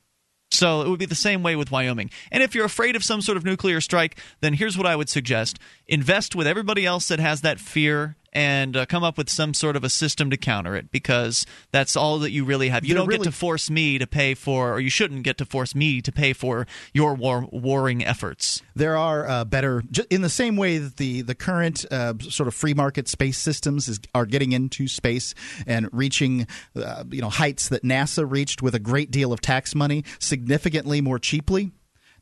So 0.52 0.82
it 0.82 0.88
would 0.88 0.98
be 0.98 1.06
the 1.06 1.14
same 1.14 1.42
way 1.42 1.54
with 1.54 1.70
Wyoming. 1.70 2.10
And 2.30 2.42
if 2.42 2.54
you're 2.54 2.64
afraid 2.64 2.96
of 2.96 3.04
some 3.04 3.20
sort 3.22 3.36
of 3.36 3.44
nuclear 3.44 3.80
strike, 3.80 4.18
then 4.40 4.54
here's 4.54 4.76
what 4.76 4.86
I 4.86 4.96
would 4.96 5.08
suggest 5.08 5.58
invest 5.86 6.34
with 6.34 6.46
everybody 6.46 6.86
else 6.86 7.08
that 7.08 7.20
has 7.20 7.40
that 7.42 7.60
fear 7.60 8.16
and 8.32 8.76
uh, 8.76 8.86
come 8.86 9.02
up 9.02 9.18
with 9.18 9.28
some 9.28 9.54
sort 9.54 9.76
of 9.76 9.84
a 9.84 9.88
system 9.88 10.30
to 10.30 10.36
counter 10.36 10.76
it 10.76 10.90
because 10.90 11.44
that's 11.72 11.96
all 11.96 12.18
that 12.20 12.30
you 12.30 12.44
really 12.44 12.68
have. 12.68 12.84
You 12.84 12.90
They're 12.94 12.98
don't 12.98 13.08
really- 13.08 13.18
get 13.24 13.24
to 13.24 13.32
force 13.32 13.70
me 13.70 13.98
to 13.98 14.06
pay 14.06 14.34
for, 14.34 14.72
or 14.72 14.80
you 14.80 14.90
shouldn't 14.90 15.22
get 15.24 15.38
to 15.38 15.44
force 15.44 15.74
me 15.74 16.00
to 16.00 16.12
pay 16.12 16.32
for 16.32 16.66
your 16.94 17.14
war- 17.14 17.48
warring 17.50 18.04
efforts. 18.04 18.62
There 18.74 18.96
are 18.96 19.28
uh, 19.28 19.44
better, 19.44 19.82
in 20.10 20.22
the 20.22 20.28
same 20.28 20.56
way 20.56 20.78
that 20.78 20.96
the 20.96 21.22
the 21.22 21.34
current 21.34 21.84
uh, 21.90 22.14
sort 22.20 22.46
of 22.46 22.54
free 22.54 22.74
market 22.74 23.08
space 23.08 23.38
systems 23.38 23.88
is, 23.88 24.00
are 24.14 24.26
getting 24.26 24.52
into 24.52 24.86
space 24.88 25.34
and 25.66 25.88
reaching, 25.92 26.46
uh, 26.76 27.04
you 27.10 27.20
know, 27.20 27.30
heights 27.30 27.68
that 27.70 27.82
NASA 27.82 28.30
reached 28.30 28.62
with 28.62 28.74
a 28.74 28.78
great 28.80 29.10
deal 29.10 29.32
of 29.32 29.40
tax 29.40 29.74
money, 29.74 30.04
significantly 30.18 31.00
more 31.00 31.18
cheaply. 31.18 31.72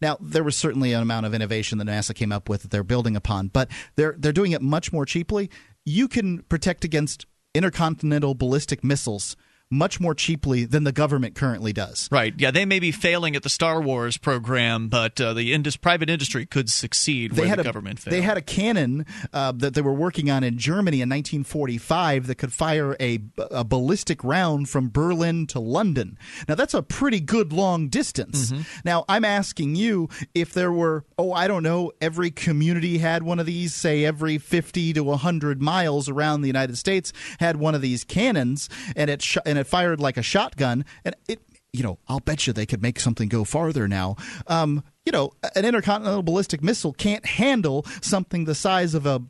Now, 0.01 0.17
there 0.21 0.45
was 0.45 0.57
certainly 0.57 0.93
an 0.93 1.03
amount 1.03 1.27
of 1.27 1.35
innovation 1.35 1.79
that 1.79 1.87
NASA 1.89 2.15
came 2.15 2.31
up 2.31 2.49
with 2.49 2.63
that 2.63 2.71
they're 2.71 2.85
building 2.85 3.17
upon, 3.17 3.49
but 3.49 3.69
they're 3.97 4.15
they're 4.19 4.33
doing 4.33 4.53
it 4.53 4.63
much 4.63 4.93
more 4.93 5.05
cheaply. 5.05 5.51
You 5.89 6.07
can 6.07 6.43
protect 6.51 6.85
against 6.85 7.25
intercontinental 7.55 8.35
ballistic 8.35 8.85
missiles 8.85 9.37
much 9.71 10.01
more 10.01 10.15
cheaply 10.15 10.65
than 10.65 10.85
the 10.85 10.93
government 10.93 11.35
currently 11.35 11.73
does. 11.73 12.09
Right. 12.11 12.35
Yeah, 12.39 12.51
they 12.51 12.65
may 12.65 12.79
be 12.79 12.91
failing 12.91 13.37
at 13.37 13.43
the 13.43 13.51
Star 13.51 13.81
Wars 13.81 14.17
program, 14.17 14.89
but 14.89 15.21
uh, 15.21 15.35
the 15.35 15.53
indus- 15.53 15.77
private 15.77 16.09
industry 16.09 16.47
could 16.47 16.71
succeed 16.71 17.37
where 17.37 17.55
the 17.55 17.61
a, 17.61 17.65
government 17.65 17.99
failed. 17.99 18.13
They 18.13 18.23
had 18.23 18.39
a 18.39 18.43
cannon 18.43 19.05
uh, 19.33 19.53
that 19.57 19.75
they 19.75 19.83
were 19.83 19.93
working 19.93 20.31
on 20.31 20.43
in 20.43 20.57
Germany 20.59 20.99
in 20.99 21.09
1945 21.09 22.27
that 22.29 22.37
could 22.37 22.53
fire 22.53 22.97
a, 22.99 23.19
a 23.51 23.65
ballistic 23.65 24.25
round 24.25 24.69
from 24.69 24.89
Berlin 24.89 25.47
to 25.49 25.61
London. 25.61 26.19
Now, 26.49 26.55
that's 26.55 26.75
a 26.75 26.83
pretty 26.83 27.21
good 27.21 27.53
long 27.53 27.89
distance. 27.89 28.51
Mm-hmm. 28.51 28.63
Now, 28.85 29.05
I'm 29.09 29.25
asking 29.25 29.75
you 29.77 30.09
if 30.35 30.55
there 30.55 30.73
were, 30.73 31.05
oh, 31.19 31.33
I 31.33 31.47
don't 31.47 31.63
know, 31.63 31.93
every 32.01 32.31
community 32.31 32.99
had 32.99 33.23
one 33.23 33.39
of 33.39 33.47
these, 33.47 33.75
say 33.75 34.05
every 34.05 34.39
50 34.39 34.95
to 34.95 35.05
100 35.05 35.61
miles 35.61 36.09
around 36.09 36.41
the 36.41 36.47
United 36.47 36.79
States 36.79 37.13
had 37.41 37.57
one 37.57 37.75
of 37.75 37.83
these 37.83 38.05
cannons, 38.05 38.69
and 38.97 39.11
it, 39.11 39.21
sh- 39.23 39.37
and 39.45 39.58
it 39.59 39.67
fired 39.67 40.01
like 40.01 40.17
a 40.17 40.23
shotgun, 40.23 40.85
and 41.05 41.15
it 41.29 41.41
you 41.73 41.83
know, 41.83 41.99
I'll 42.09 42.21
bet 42.21 42.47
you 42.47 42.53
they 42.53 42.67
could 42.67 42.83
make 42.83 42.99
something 42.99 43.29
go 43.29 43.45
farther 43.45 43.87
now. 43.87 44.17
Um, 44.47 44.83
you 45.05 45.13
know, 45.13 45.33
an 45.55 45.65
intercontinental 45.65 46.23
ballistic 46.23 46.63
missile 46.63 46.93
can't 46.93 47.27
handle 47.27 47.85
something 48.01 48.47
the 48.47 48.55
size 48.55 48.95
of 48.95 49.07
a 49.07 49.23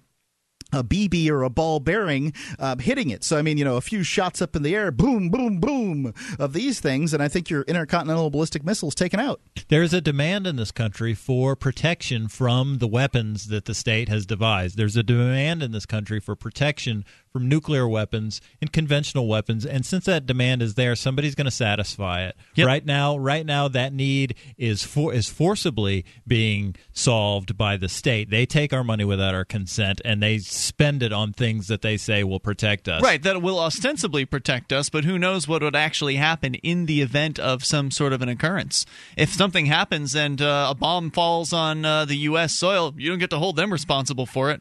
a 0.72 0.84
BB 0.84 1.30
or 1.30 1.42
a 1.42 1.50
ball 1.50 1.80
bearing 1.80 2.32
uh, 2.58 2.76
hitting 2.76 3.10
it. 3.10 3.24
So 3.24 3.38
I 3.38 3.42
mean, 3.42 3.56
you 3.56 3.64
know, 3.64 3.76
a 3.76 3.80
few 3.80 4.02
shots 4.02 4.42
up 4.42 4.54
in 4.54 4.62
the 4.62 4.74
air, 4.74 4.90
boom, 4.90 5.30
boom, 5.30 5.60
boom, 5.60 6.12
of 6.38 6.52
these 6.52 6.80
things, 6.80 7.14
and 7.14 7.22
I 7.22 7.28
think 7.28 7.48
your 7.48 7.62
intercontinental 7.62 8.30
ballistic 8.30 8.64
missile's 8.64 8.94
taken 8.94 9.18
out. 9.20 9.40
There's 9.68 9.94
a 9.94 10.00
demand 10.00 10.46
in 10.46 10.56
this 10.56 10.70
country 10.70 11.14
for 11.14 11.56
protection 11.56 12.28
from 12.28 12.78
the 12.78 12.86
weapons 12.86 13.48
that 13.48 13.64
the 13.64 13.74
state 13.74 14.08
has 14.08 14.26
devised. 14.26 14.76
There's 14.76 14.96
a 14.96 15.02
demand 15.02 15.62
in 15.62 15.72
this 15.72 15.86
country 15.86 16.20
for 16.20 16.36
protection 16.36 17.04
from 17.38 17.48
nuclear 17.48 17.86
weapons 17.86 18.40
and 18.60 18.72
conventional 18.72 19.28
weapons. 19.28 19.64
And 19.64 19.86
since 19.86 20.06
that 20.06 20.26
demand 20.26 20.60
is 20.60 20.74
there, 20.74 20.96
somebody's 20.96 21.36
going 21.36 21.44
to 21.44 21.52
satisfy 21.52 22.24
it. 22.24 22.36
Right 22.66 22.84
now, 22.84 23.16
right 23.16 23.46
now, 23.46 23.68
that 23.68 23.92
need 23.92 24.34
is 24.56 24.82
for 24.82 25.14
is 25.14 25.28
forcibly 25.28 26.04
being 26.26 26.74
solved 26.92 27.56
by 27.56 27.76
the 27.76 27.88
state. 27.88 28.28
They 28.30 28.44
take 28.44 28.72
our 28.72 28.82
money 28.82 29.04
without 29.04 29.36
our 29.36 29.44
consent, 29.44 30.00
and 30.04 30.20
they 30.20 30.38
spend 30.38 31.04
it 31.04 31.12
on 31.12 31.32
things 31.32 31.68
that 31.68 31.82
they 31.82 31.96
say 31.96 32.24
will 32.24 32.40
protect 32.40 32.88
us. 32.88 33.02
Right, 33.02 33.22
that 33.22 33.40
will 33.40 33.60
ostensibly 33.60 34.24
protect 34.24 34.72
us, 34.72 34.90
but 34.90 35.04
who 35.04 35.16
knows 35.16 35.46
what 35.46 35.62
would 35.62 35.76
actually 35.76 36.16
happen 36.16 36.56
in 36.56 36.86
the 36.86 37.02
event 37.02 37.38
of 37.38 37.64
some 37.64 37.92
sort 37.92 38.12
of 38.12 38.20
an 38.20 38.28
occurrence. 38.28 38.84
If 39.16 39.32
something 39.32 39.66
happens 39.66 40.16
and 40.16 40.42
uh, 40.42 40.68
a 40.70 40.74
bomb 40.74 41.12
falls 41.12 41.52
on 41.52 41.84
uh, 41.84 42.04
the 42.04 42.16
U.S. 42.16 42.54
soil, 42.54 42.94
you 42.96 43.10
don't 43.10 43.20
get 43.20 43.30
to 43.30 43.38
hold 43.38 43.54
them 43.54 43.72
responsible 43.72 44.26
for 44.26 44.50
it. 44.50 44.60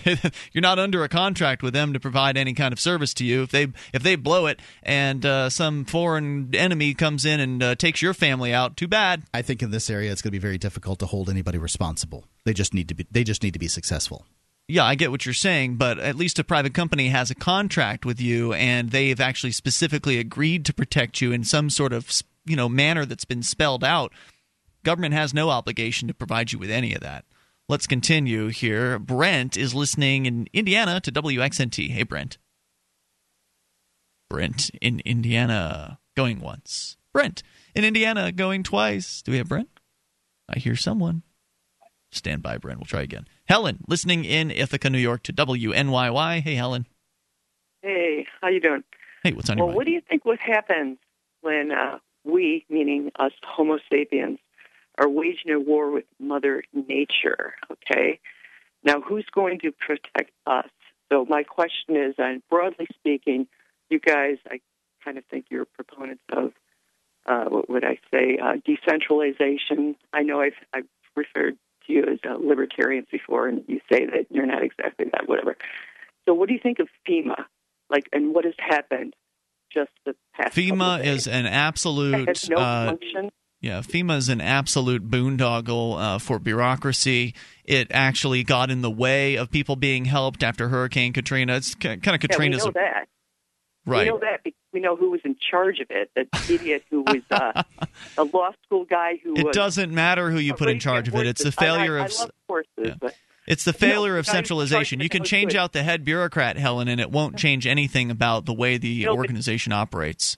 You're 0.52 0.62
not 0.62 0.78
under 0.78 1.04
a 1.04 1.08
contract 1.08 1.62
with 1.62 1.74
them 1.74 1.92
to 1.92 2.00
provide 2.00 2.36
any 2.36 2.54
kind 2.54 2.72
of 2.72 2.80
service 2.80 3.14
to 3.14 3.24
you. 3.24 3.42
If 3.42 3.50
they 3.50 3.68
if 3.92 4.02
they 4.02 4.16
blow 4.16 4.46
it 4.46 4.60
and 4.82 5.24
uh, 5.24 5.50
some 5.50 5.84
foreign 5.84 6.54
enemy 6.54 6.94
comes 6.94 7.24
in 7.24 7.40
and 7.40 7.62
uh, 7.62 7.74
takes 7.74 8.02
your 8.02 8.14
family 8.14 8.52
out, 8.52 8.76
too 8.76 8.88
bad. 8.88 9.24
I 9.32 9.42
think 9.42 9.62
in 9.62 9.70
this 9.70 9.90
area 9.90 10.12
it's 10.12 10.22
going 10.22 10.30
to 10.30 10.38
be 10.38 10.38
very 10.38 10.58
difficult 10.58 10.98
to 11.00 11.06
hold 11.06 11.28
anybody 11.28 11.58
responsible. 11.58 12.24
They 12.44 12.52
just 12.52 12.74
need 12.74 12.88
to 12.88 12.94
be 12.94 13.06
they 13.10 13.24
just 13.24 13.42
need 13.42 13.52
to 13.52 13.58
be 13.58 13.68
successful. 13.68 14.26
Yeah, 14.68 14.84
I 14.84 14.94
get 14.94 15.10
what 15.10 15.26
you're 15.26 15.34
saying, 15.34 15.76
but 15.76 15.98
at 15.98 16.16
least 16.16 16.38
a 16.38 16.44
private 16.44 16.72
company 16.72 17.08
has 17.08 17.30
a 17.30 17.34
contract 17.34 18.06
with 18.06 18.20
you, 18.20 18.52
and 18.52 18.90
they've 18.90 19.20
actually 19.20 19.52
specifically 19.52 20.18
agreed 20.18 20.64
to 20.66 20.72
protect 20.72 21.20
you 21.20 21.32
in 21.32 21.44
some 21.44 21.68
sort 21.68 21.92
of 21.92 22.22
you 22.44 22.56
know 22.56 22.68
manner 22.68 23.04
that's 23.04 23.24
been 23.24 23.42
spelled 23.42 23.84
out. 23.84 24.12
Government 24.84 25.14
has 25.14 25.32
no 25.32 25.50
obligation 25.50 26.08
to 26.08 26.14
provide 26.14 26.52
you 26.52 26.58
with 26.58 26.70
any 26.70 26.94
of 26.94 27.00
that. 27.02 27.24
Let's 27.68 27.86
continue 27.86 28.48
here. 28.48 28.98
Brent 28.98 29.56
is 29.56 29.74
listening 29.74 30.26
in 30.26 30.48
Indiana 30.52 31.00
to 31.00 31.12
WXNT. 31.12 31.90
Hey, 31.90 32.02
Brent. 32.02 32.38
Brent 34.28 34.70
in 34.80 35.00
Indiana 35.04 35.98
going 36.16 36.40
once. 36.40 36.96
Brent 37.12 37.42
in 37.74 37.84
Indiana 37.84 38.32
going 38.32 38.62
twice. 38.62 39.22
Do 39.22 39.32
we 39.32 39.38
have 39.38 39.48
Brent? 39.48 39.68
I 40.48 40.58
hear 40.58 40.76
someone. 40.76 41.22
Stand 42.10 42.42
by, 42.42 42.58
Brent. 42.58 42.78
We'll 42.78 42.86
try 42.86 43.02
again. 43.02 43.26
Helen, 43.46 43.78
listening 43.88 44.24
in 44.24 44.50
Ithaca, 44.50 44.90
New 44.90 44.98
York 44.98 45.22
to 45.24 45.32
WNYY. 45.32 46.40
Hey, 46.40 46.54
Helen. 46.54 46.86
Hey, 47.80 48.26
how 48.40 48.48
you 48.48 48.60
doing? 48.60 48.84
Hey, 49.22 49.32
what's 49.32 49.48
on 49.48 49.56
well, 49.56 49.66
your 49.66 49.68
mind? 49.68 49.68
Well, 49.68 49.76
what 49.76 49.86
do 49.86 49.92
you 49.92 50.02
think 50.08 50.24
would 50.24 50.40
happen 50.40 50.98
when 51.40 51.72
uh, 51.72 51.98
we, 52.24 52.66
meaning 52.68 53.10
us 53.18 53.32
Homo 53.46 53.78
sapiens, 53.90 54.38
are 54.98 55.08
waging 55.08 55.52
a 55.52 55.58
war 55.58 55.90
with 55.90 56.04
Mother 56.18 56.64
Nature? 56.72 57.54
Okay, 57.70 58.20
now 58.84 59.00
who's 59.00 59.26
going 59.34 59.60
to 59.60 59.72
protect 59.72 60.32
us? 60.46 60.68
So 61.10 61.26
my 61.28 61.42
question 61.42 61.96
is, 61.96 62.14
and 62.18 62.42
broadly 62.48 62.86
speaking, 62.94 63.46
you 63.90 64.00
guys, 64.00 64.36
I 64.50 64.60
kind 65.04 65.18
of 65.18 65.24
think 65.26 65.46
you're 65.50 65.66
proponents 65.66 66.22
of 66.32 66.52
uh, 67.26 67.44
what 67.44 67.68
would 67.68 67.84
I 67.84 67.98
say, 68.12 68.38
uh, 68.42 68.54
decentralization. 68.64 69.96
I 70.12 70.22
know 70.22 70.40
I've, 70.40 70.54
I've 70.72 70.86
referred 71.14 71.56
to 71.86 71.92
you 71.92 72.02
as 72.04 72.18
uh, 72.28 72.36
libertarians 72.40 73.06
before, 73.10 73.48
and 73.48 73.64
you 73.68 73.80
say 73.90 74.06
that 74.06 74.26
you're 74.30 74.46
not 74.46 74.62
exactly 74.62 75.06
that, 75.12 75.28
whatever. 75.28 75.56
So, 76.26 76.34
what 76.34 76.48
do 76.48 76.54
you 76.54 76.60
think 76.60 76.78
of 76.78 76.88
FEMA? 77.08 77.44
Like, 77.90 78.08
and 78.12 78.34
what 78.34 78.44
has 78.44 78.54
happened 78.58 79.14
just 79.72 79.90
the 80.04 80.14
past? 80.34 80.56
FEMA 80.56 81.04
is 81.04 81.26
an 81.26 81.46
absolute. 81.46 82.28
has 82.28 82.48
no 82.48 82.56
uh, 82.56 82.86
function. 82.86 83.30
Yeah, 83.62 83.78
FEMA 83.78 84.16
is 84.16 84.28
an 84.28 84.40
absolute 84.40 85.08
boondoggle 85.08 85.96
uh, 85.96 86.18
for 86.18 86.40
bureaucracy. 86.40 87.32
It 87.64 87.86
actually 87.92 88.42
got 88.42 88.72
in 88.72 88.82
the 88.82 88.90
way 88.90 89.36
of 89.36 89.52
people 89.52 89.76
being 89.76 90.04
helped 90.04 90.42
after 90.42 90.68
Hurricane 90.68 91.12
Katrina. 91.12 91.54
It's 91.54 91.76
kind 91.76 92.04
of 92.04 92.22
Yeah, 92.28 92.38
we 92.38 92.48
know 92.48 92.72
that. 92.72 93.06
right. 93.86 94.00
We 94.00 94.10
know 94.10 94.18
that 94.18 94.42
because 94.42 94.58
we 94.72 94.80
know 94.80 94.96
who 94.96 95.12
was 95.12 95.20
in 95.24 95.36
charge 95.48 95.78
of 95.78 95.86
it. 95.90 96.10
That 96.16 96.26
idiot 96.48 96.82
who 96.90 97.02
was 97.02 97.22
uh, 97.30 97.62
a 98.18 98.24
law 98.24 98.50
school 98.64 98.84
guy 98.84 99.20
who 99.22 99.34
It 99.36 99.52
doesn't 99.52 99.94
matter 99.94 100.32
who 100.32 100.38
you 100.38 100.54
put 100.54 100.68
in 100.68 100.80
charge 100.80 101.06
of 101.06 101.14
it. 101.14 101.28
It's 101.28 101.44
the 101.44 101.52
failure 101.52 101.98
I, 101.98 102.02
I, 102.02 102.06
of 102.06 102.12
I 102.12 102.20
love 102.20 102.30
horses, 102.48 102.96
but 103.00 103.14
It's 103.46 103.62
the 103.64 103.70
No, 103.70 103.78
failure 103.78 104.18
of 104.18 104.26
the 104.26 104.32
guy 104.32 104.38
who's 104.38 104.40
in 104.40 104.44
charge 104.44 104.48
centralization. 104.48 105.00
You 105.00 105.08
can 105.08 105.22
change 105.22 105.54
out 105.54 105.72
the 105.72 105.84
head 105.84 106.04
bureaucrat, 106.04 106.56
Helen, 106.56 106.88
and 106.88 107.00
it 107.00 107.12
won't 107.12 107.36
change 107.36 107.68
anything 107.68 108.10
about 108.10 108.44
the 108.44 108.54
way 108.54 108.76
the 108.76 109.04
No, 109.04 109.14
organization 109.14 109.72
operates. 109.72 110.36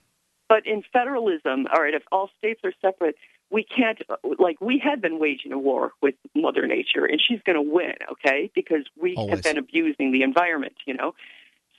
But 0.48 0.66
in 0.66 0.82
federalism, 0.92 1.66
all 1.74 1.82
right, 1.82 1.94
if 1.94 2.02
all 2.12 2.30
states 2.38 2.60
are 2.64 2.72
separate, 2.82 3.16
we 3.50 3.64
can't, 3.64 3.98
like, 4.38 4.60
we 4.60 4.78
had 4.82 5.00
been 5.00 5.18
waging 5.18 5.52
a 5.52 5.58
war 5.58 5.92
with 6.02 6.14
Mother 6.34 6.66
Nature, 6.66 7.04
and 7.04 7.20
she's 7.20 7.40
going 7.46 7.56
to 7.56 7.62
win, 7.62 7.94
okay? 8.12 8.50
Because 8.54 8.84
we 9.00 9.14
Always. 9.16 9.34
have 9.34 9.42
been 9.42 9.58
abusing 9.58 10.12
the 10.12 10.22
environment, 10.22 10.74
you 10.86 10.94
know? 10.94 11.14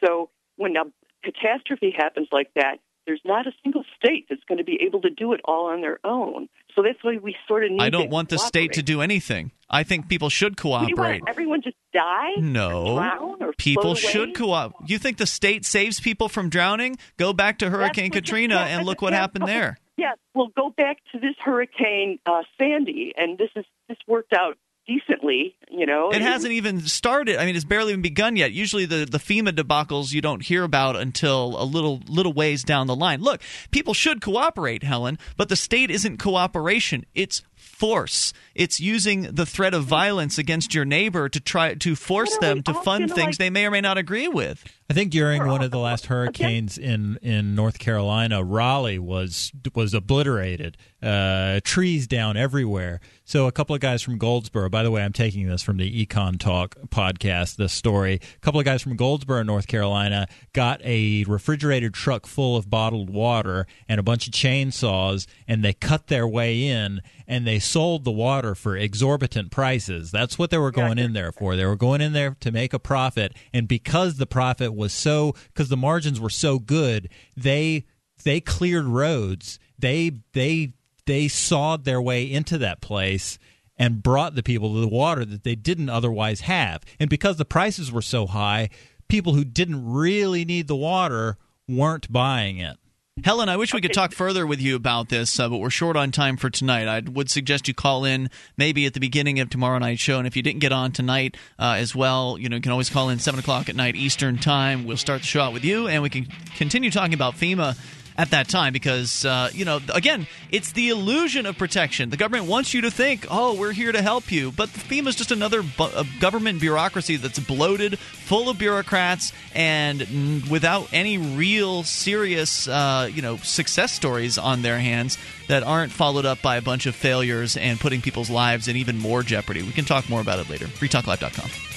So 0.03 0.29
when 0.55 0.75
a 0.77 0.85
catastrophe 1.23 1.93
happens 1.95 2.27
like 2.31 2.51
that, 2.55 2.77
there's 3.05 3.21
not 3.23 3.47
a 3.47 3.51
single 3.63 3.83
state 3.97 4.25
that's 4.29 4.43
going 4.47 4.57
to 4.57 4.63
be 4.63 4.79
able 4.85 5.01
to 5.01 5.09
do 5.09 5.33
it 5.33 5.41
all 5.45 5.67
on 5.67 5.81
their 5.81 5.99
own. 6.03 6.49
So 6.75 6.81
that's 6.81 7.01
why 7.03 7.17
we 7.17 7.35
sort 7.47 7.63
of 7.63 7.71
need 7.71 7.81
I 7.81 7.89
don't 7.89 8.09
want 8.09 8.29
the 8.29 8.37
state 8.37 8.73
to 8.73 8.83
do 8.83 9.01
anything. 9.01 9.51
I 9.69 9.83
think 9.83 10.09
people 10.09 10.29
should 10.29 10.57
cooperate. 10.57 11.23
everyone 11.27 11.61
just 11.61 11.77
die? 11.93 12.35
No. 12.37 12.95
drown 12.95 13.41
or 13.41 13.53
People 13.53 13.95
should 13.95 14.35
cooperate. 14.35 14.89
You 14.89 14.99
think 14.99 15.17
the 15.17 15.25
state 15.25 15.65
saves 15.65 15.99
people 15.99 16.29
from 16.29 16.49
drowning? 16.49 16.97
Go 17.17 17.33
back 17.33 17.59
to 17.59 17.69
Hurricane 17.69 18.11
Katrina 18.11 18.55
yeah, 18.55 18.65
and 18.65 18.85
look 18.85 19.01
what 19.01 19.13
yeah, 19.13 19.19
happened 19.19 19.47
there. 19.47 19.77
Yeah, 19.97 20.13
well, 20.33 20.49
go 20.55 20.69
back 20.69 20.97
to 21.13 21.19
this 21.19 21.35
Hurricane 21.39 22.19
uh, 22.25 22.43
Sandy, 22.59 23.13
and 23.15 23.37
this 23.37 23.49
is 23.55 23.65
this 23.87 23.97
worked 24.07 24.33
out 24.33 24.57
decently. 24.87 25.55
You 25.69 25.85
know, 25.85 26.09
It 26.11 26.21
hasn't 26.21 26.53
even 26.53 26.81
started. 26.81 27.37
I 27.37 27.45
mean, 27.45 27.55
it's 27.55 27.65
barely 27.65 27.91
even 27.91 28.01
begun 28.01 28.35
yet. 28.35 28.51
Usually, 28.51 28.85
the, 28.85 29.05
the 29.09 29.17
FEMA 29.17 29.51
debacles 29.51 30.13
you 30.13 30.21
don't 30.21 30.41
hear 30.41 30.63
about 30.63 30.95
until 30.95 31.61
a 31.61 31.65
little 31.65 32.01
little 32.07 32.33
ways 32.33 32.63
down 32.63 32.87
the 32.87 32.95
line. 32.95 33.21
Look, 33.21 33.41
people 33.71 33.93
should 33.93 34.21
cooperate, 34.21 34.83
Helen, 34.83 35.17
but 35.37 35.49
the 35.49 35.55
state 35.55 35.91
isn't 35.91 36.17
cooperation. 36.17 37.05
It's 37.13 37.41
force. 37.55 38.31
It's 38.53 38.79
using 38.79 39.23
the 39.23 39.45
threat 39.45 39.73
of 39.73 39.83
violence 39.83 40.37
against 40.37 40.73
your 40.73 40.85
neighbor 40.85 41.27
to 41.27 41.39
try 41.39 41.73
to 41.73 41.95
force 41.95 42.37
them 42.37 42.63
to 42.63 42.73
fund 42.73 43.11
things 43.11 43.37
they 43.37 43.49
may 43.49 43.65
or 43.65 43.71
may 43.71 43.81
not 43.81 43.97
agree 43.97 44.27
with. 44.29 44.63
I 44.87 44.93
think 44.93 45.11
during 45.11 45.47
one 45.47 45.63
of 45.63 45.71
the 45.71 45.79
last 45.79 46.05
hurricanes 46.05 46.77
in, 46.77 47.17
in 47.23 47.55
North 47.55 47.79
Carolina, 47.79 48.43
Raleigh 48.43 48.99
was 48.99 49.51
was 49.73 49.95
obliterated, 49.95 50.77
uh, 51.01 51.59
trees 51.63 52.05
down 52.05 52.37
everywhere. 52.37 52.99
So 53.23 53.47
a 53.47 53.51
couple 53.51 53.73
of 53.73 53.81
guys 53.81 54.03
from 54.03 54.19
Goldsboro. 54.19 54.69
By 54.69 54.83
the 54.83 54.91
way, 54.91 55.01
I'm 55.01 55.11
taking 55.11 55.47
this 55.47 55.63
from 55.63 55.77
the 55.77 56.05
Econ 56.05 56.39
Talk 56.39 56.75
podcast. 56.89 57.55
This 57.55 57.73
story. 57.73 58.19
A 58.35 58.39
couple 58.41 58.59
of 58.59 58.65
guys 58.65 58.83
from 58.83 58.95
Goldsboro, 58.95 59.41
North 59.41 59.65
Carolina, 59.65 60.27
got 60.53 60.79
a 60.83 61.23
refrigerated 61.23 61.95
truck 61.95 62.27
full 62.27 62.55
of 62.55 62.69
bottled 62.69 63.09
water 63.09 63.65
and 63.89 63.99
a 63.99 64.03
bunch 64.03 64.27
of 64.27 64.33
chainsaws, 64.33 65.25
and 65.47 65.63
they 65.63 65.73
cut 65.73 66.07
their 66.07 66.27
way 66.27 66.67
in 66.67 67.01
and 67.27 67.47
they 67.47 67.57
sold 67.57 68.03
the 68.03 68.11
water 68.11 68.53
for 68.53 68.77
exorbitant 68.77 69.49
prices. 69.49 70.11
That's 70.11 70.37
what 70.37 70.51
they 70.51 70.59
were 70.59 70.69
going 70.69 70.99
in 70.99 71.13
there 71.13 71.31
for. 71.31 71.55
They 71.55 71.65
were 71.65 71.75
going 71.75 72.01
in 72.01 72.13
there 72.13 72.37
to 72.39 72.51
make 72.51 72.71
a 72.71 72.77
profit, 72.77 73.35
and 73.51 73.67
because 73.67 74.17
the 74.17 74.27
profit 74.27 74.74
was 74.75 74.93
so, 74.93 75.33
because 75.47 75.69
the 75.69 75.77
margins 75.77 76.19
were 76.19 76.29
so 76.29 76.59
good, 76.59 77.09
they 77.35 77.85
they 78.23 78.39
cleared 78.39 78.85
roads. 78.85 79.59
They 79.77 80.11
they 80.33 80.73
they 81.05 81.27
sawed 81.27 81.85
their 81.85 82.01
way 82.01 82.29
into 82.31 82.57
that 82.59 82.81
place 82.81 83.37
and 83.77 84.03
brought 84.03 84.35
the 84.35 84.43
people 84.43 84.73
to 84.73 84.81
the 84.81 84.87
water 84.87 85.25
that 85.25 85.43
they 85.43 85.55
didn't 85.55 85.89
otherwise 85.89 86.41
have. 86.41 86.83
And 86.99 87.09
because 87.09 87.37
the 87.37 87.45
prices 87.45 87.91
were 87.91 88.01
so 88.01 88.25
high, 88.25 88.69
people 89.07 89.33
who 89.33 89.43
didn't 89.43 89.91
really 89.91 90.45
need 90.45 90.67
the 90.67 90.75
water 90.75 91.37
weren't 91.67 92.11
buying 92.11 92.57
it. 92.57 92.77
Helen, 93.23 93.47
I 93.47 93.55
wish 93.55 93.73
we 93.73 93.79
could 93.79 93.93
talk 93.93 94.11
further 94.11 94.45
with 94.45 94.59
you 94.59 94.75
about 94.75 95.07
this, 95.07 95.39
uh, 95.39 95.47
but 95.47 95.59
we're 95.59 95.69
short 95.69 95.95
on 95.95 96.11
time 96.11 96.35
for 96.35 96.49
tonight. 96.49 96.85
I 96.89 96.99
would 96.99 97.29
suggest 97.29 97.65
you 97.65 97.73
call 97.73 98.03
in 98.03 98.29
maybe 98.57 98.85
at 98.85 98.93
the 98.93 98.99
beginning 98.99 99.39
of 99.39 99.49
tomorrow 99.49 99.79
night's 99.79 100.01
show, 100.01 100.17
and 100.17 100.27
if 100.27 100.35
you 100.35 100.43
didn't 100.43 100.59
get 100.59 100.73
on 100.73 100.91
tonight 100.91 101.37
uh, 101.57 101.75
as 101.77 101.95
well, 101.95 102.37
you 102.37 102.49
know 102.49 102.57
you 102.57 102.61
can 102.61 102.73
always 102.73 102.89
call 102.89 103.07
in 103.07 103.19
seven 103.19 103.39
o'clock 103.39 103.69
at 103.69 103.75
night 103.77 103.95
Eastern 103.95 104.37
time. 104.37 104.83
We'll 104.83 104.97
start 104.97 105.21
the 105.21 105.27
show 105.27 105.39
out 105.39 105.53
with 105.53 105.63
you, 105.63 105.87
and 105.87 106.03
we 106.03 106.09
can 106.09 106.25
continue 106.57 106.91
talking 106.91 107.13
about 107.13 107.35
FEMA 107.35 107.77
at 108.17 108.31
that 108.31 108.47
time 108.47 108.73
because 108.73 109.25
uh, 109.25 109.49
you 109.53 109.65
know 109.65 109.79
again 109.93 110.27
it's 110.51 110.71
the 110.71 110.89
illusion 110.89 111.45
of 111.45 111.57
protection. 111.57 112.09
The 112.09 112.17
government 112.17 112.45
wants 112.45 112.73
you 112.73 112.81
to 112.81 112.91
think 112.91 113.25
oh 113.29 113.53
we're 113.55 113.73
here 113.73 113.91
to 113.91 114.01
help 114.01 114.31
you. 114.31 114.51
But 114.51 114.69
FEMA 114.69 115.07
is 115.07 115.15
just 115.15 115.31
another 115.31 115.61
bu- 115.61 116.03
government 116.19 116.59
bureaucracy 116.59 117.17
that's 117.17 117.39
bloated 117.39 117.99
full 117.99 118.49
of 118.49 118.57
bureaucrats 118.57 119.33
and 119.53 120.47
without 120.49 120.87
any 120.93 121.17
real 121.17 121.83
serious 121.83 122.67
uh, 122.67 123.09
you 123.11 123.21
know 123.21 123.37
success 123.37 123.91
stories 123.91 124.37
on 124.37 124.61
their 124.61 124.79
hands 124.79 125.17
that 125.47 125.63
aren't 125.63 125.91
followed 125.91 126.25
up 126.25 126.41
by 126.41 126.57
a 126.57 126.61
bunch 126.61 126.85
of 126.85 126.95
failures 126.95 127.57
and 127.57 127.79
putting 127.79 128.01
people's 128.01 128.29
lives 128.29 128.67
in 128.67 128.75
even 128.75 128.97
more 128.97 129.21
jeopardy. 129.21 129.61
We 129.61 129.71
can 129.71 129.85
talk 129.85 130.09
more 130.09 130.21
about 130.21 130.39
it 130.39 130.49
later. 130.49 130.65
Freetalklive.com 130.65 131.74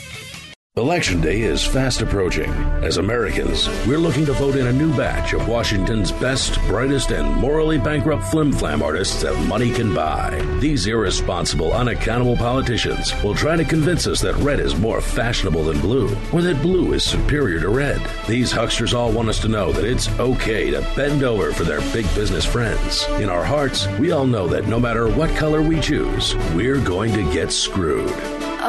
Election 0.79 1.21
day 1.21 1.41
is 1.41 1.65
fast 1.65 2.03
approaching. 2.03 2.53
As 2.85 2.99
Americans, 2.99 3.67
we're 3.85 3.99
looking 3.99 4.25
to 4.27 4.33
vote 4.35 4.55
in 4.55 4.69
a 4.69 4.73
new 4.73 4.97
batch 4.97 5.33
of 5.33 5.49
Washington's 5.49 6.13
best, 6.13 6.55
brightest, 6.69 7.11
and 7.11 7.29
morally 7.35 7.79
bankrupt 7.79 8.23
flim 8.27 8.53
flam 8.53 8.81
artists 8.81 9.21
that 9.23 9.37
money 9.49 9.73
can 9.73 9.93
buy. 9.93 10.41
These 10.61 10.87
irresponsible, 10.87 11.73
unaccountable 11.73 12.37
politicians 12.37 13.13
will 13.25 13.35
try 13.35 13.57
to 13.57 13.65
convince 13.65 14.07
us 14.07 14.21
that 14.21 14.37
red 14.37 14.61
is 14.61 14.77
more 14.77 15.01
fashionable 15.01 15.65
than 15.65 15.81
blue, 15.81 16.17
or 16.33 16.43
that 16.43 16.63
blue 16.63 16.93
is 16.93 17.03
superior 17.03 17.59
to 17.59 17.71
red. 17.71 18.01
These 18.29 18.53
hucksters 18.53 18.95
all 18.95 19.11
want 19.11 19.31
us 19.31 19.41
to 19.41 19.49
know 19.49 19.73
that 19.73 19.85
it's 19.85 20.09
okay 20.21 20.71
to 20.71 20.87
bend 20.95 21.25
over 21.25 21.51
for 21.53 21.65
their 21.65 21.81
big 21.93 22.05
business 22.15 22.45
friends. 22.45 23.05
In 23.21 23.29
our 23.29 23.45
hearts, 23.45 23.89
we 23.99 24.13
all 24.13 24.27
know 24.27 24.47
that 24.47 24.69
no 24.69 24.79
matter 24.79 25.09
what 25.09 25.35
color 25.35 25.61
we 25.61 25.81
choose, 25.81 26.37
we're 26.55 26.81
going 26.81 27.13
to 27.15 27.33
get 27.33 27.51
screwed. 27.51 28.15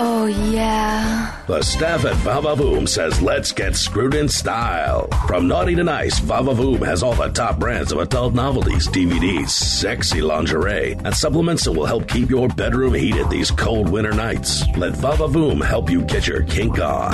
Oh, 0.01 0.27
yeah. 0.27 1.35
The 1.47 1.61
staff 1.61 2.05
at 2.05 2.15
Vavavoom 2.17 2.87
says 2.87 3.21
let's 3.21 3.51
get 3.51 3.75
screwed 3.75 4.13
in 4.13 4.29
style. 4.29 5.09
From 5.27 5.49
naughty 5.49 5.75
to 5.75 5.83
nice, 5.83 6.21
Vavavoom 6.21 6.85
has 6.85 7.03
all 7.03 7.15
the 7.15 7.27
top 7.27 7.59
brands 7.59 7.91
of 7.91 7.99
adult 7.99 8.33
novelties, 8.33 8.87
DVDs, 8.87 9.49
sexy 9.49 10.21
lingerie, 10.21 10.93
and 11.03 11.13
supplements 11.13 11.65
that 11.65 11.73
will 11.73 11.85
help 11.85 12.07
keep 12.07 12.29
your 12.29 12.47
bedroom 12.47 12.93
heated 12.93 13.29
these 13.29 13.51
cold 13.51 13.89
winter 13.89 14.13
nights. 14.13 14.63
Let 14.77 14.93
Vavavoom 14.93 15.61
help 15.65 15.89
you 15.89 16.01
get 16.03 16.27
your 16.27 16.43
kink 16.43 16.79
on. 16.79 17.11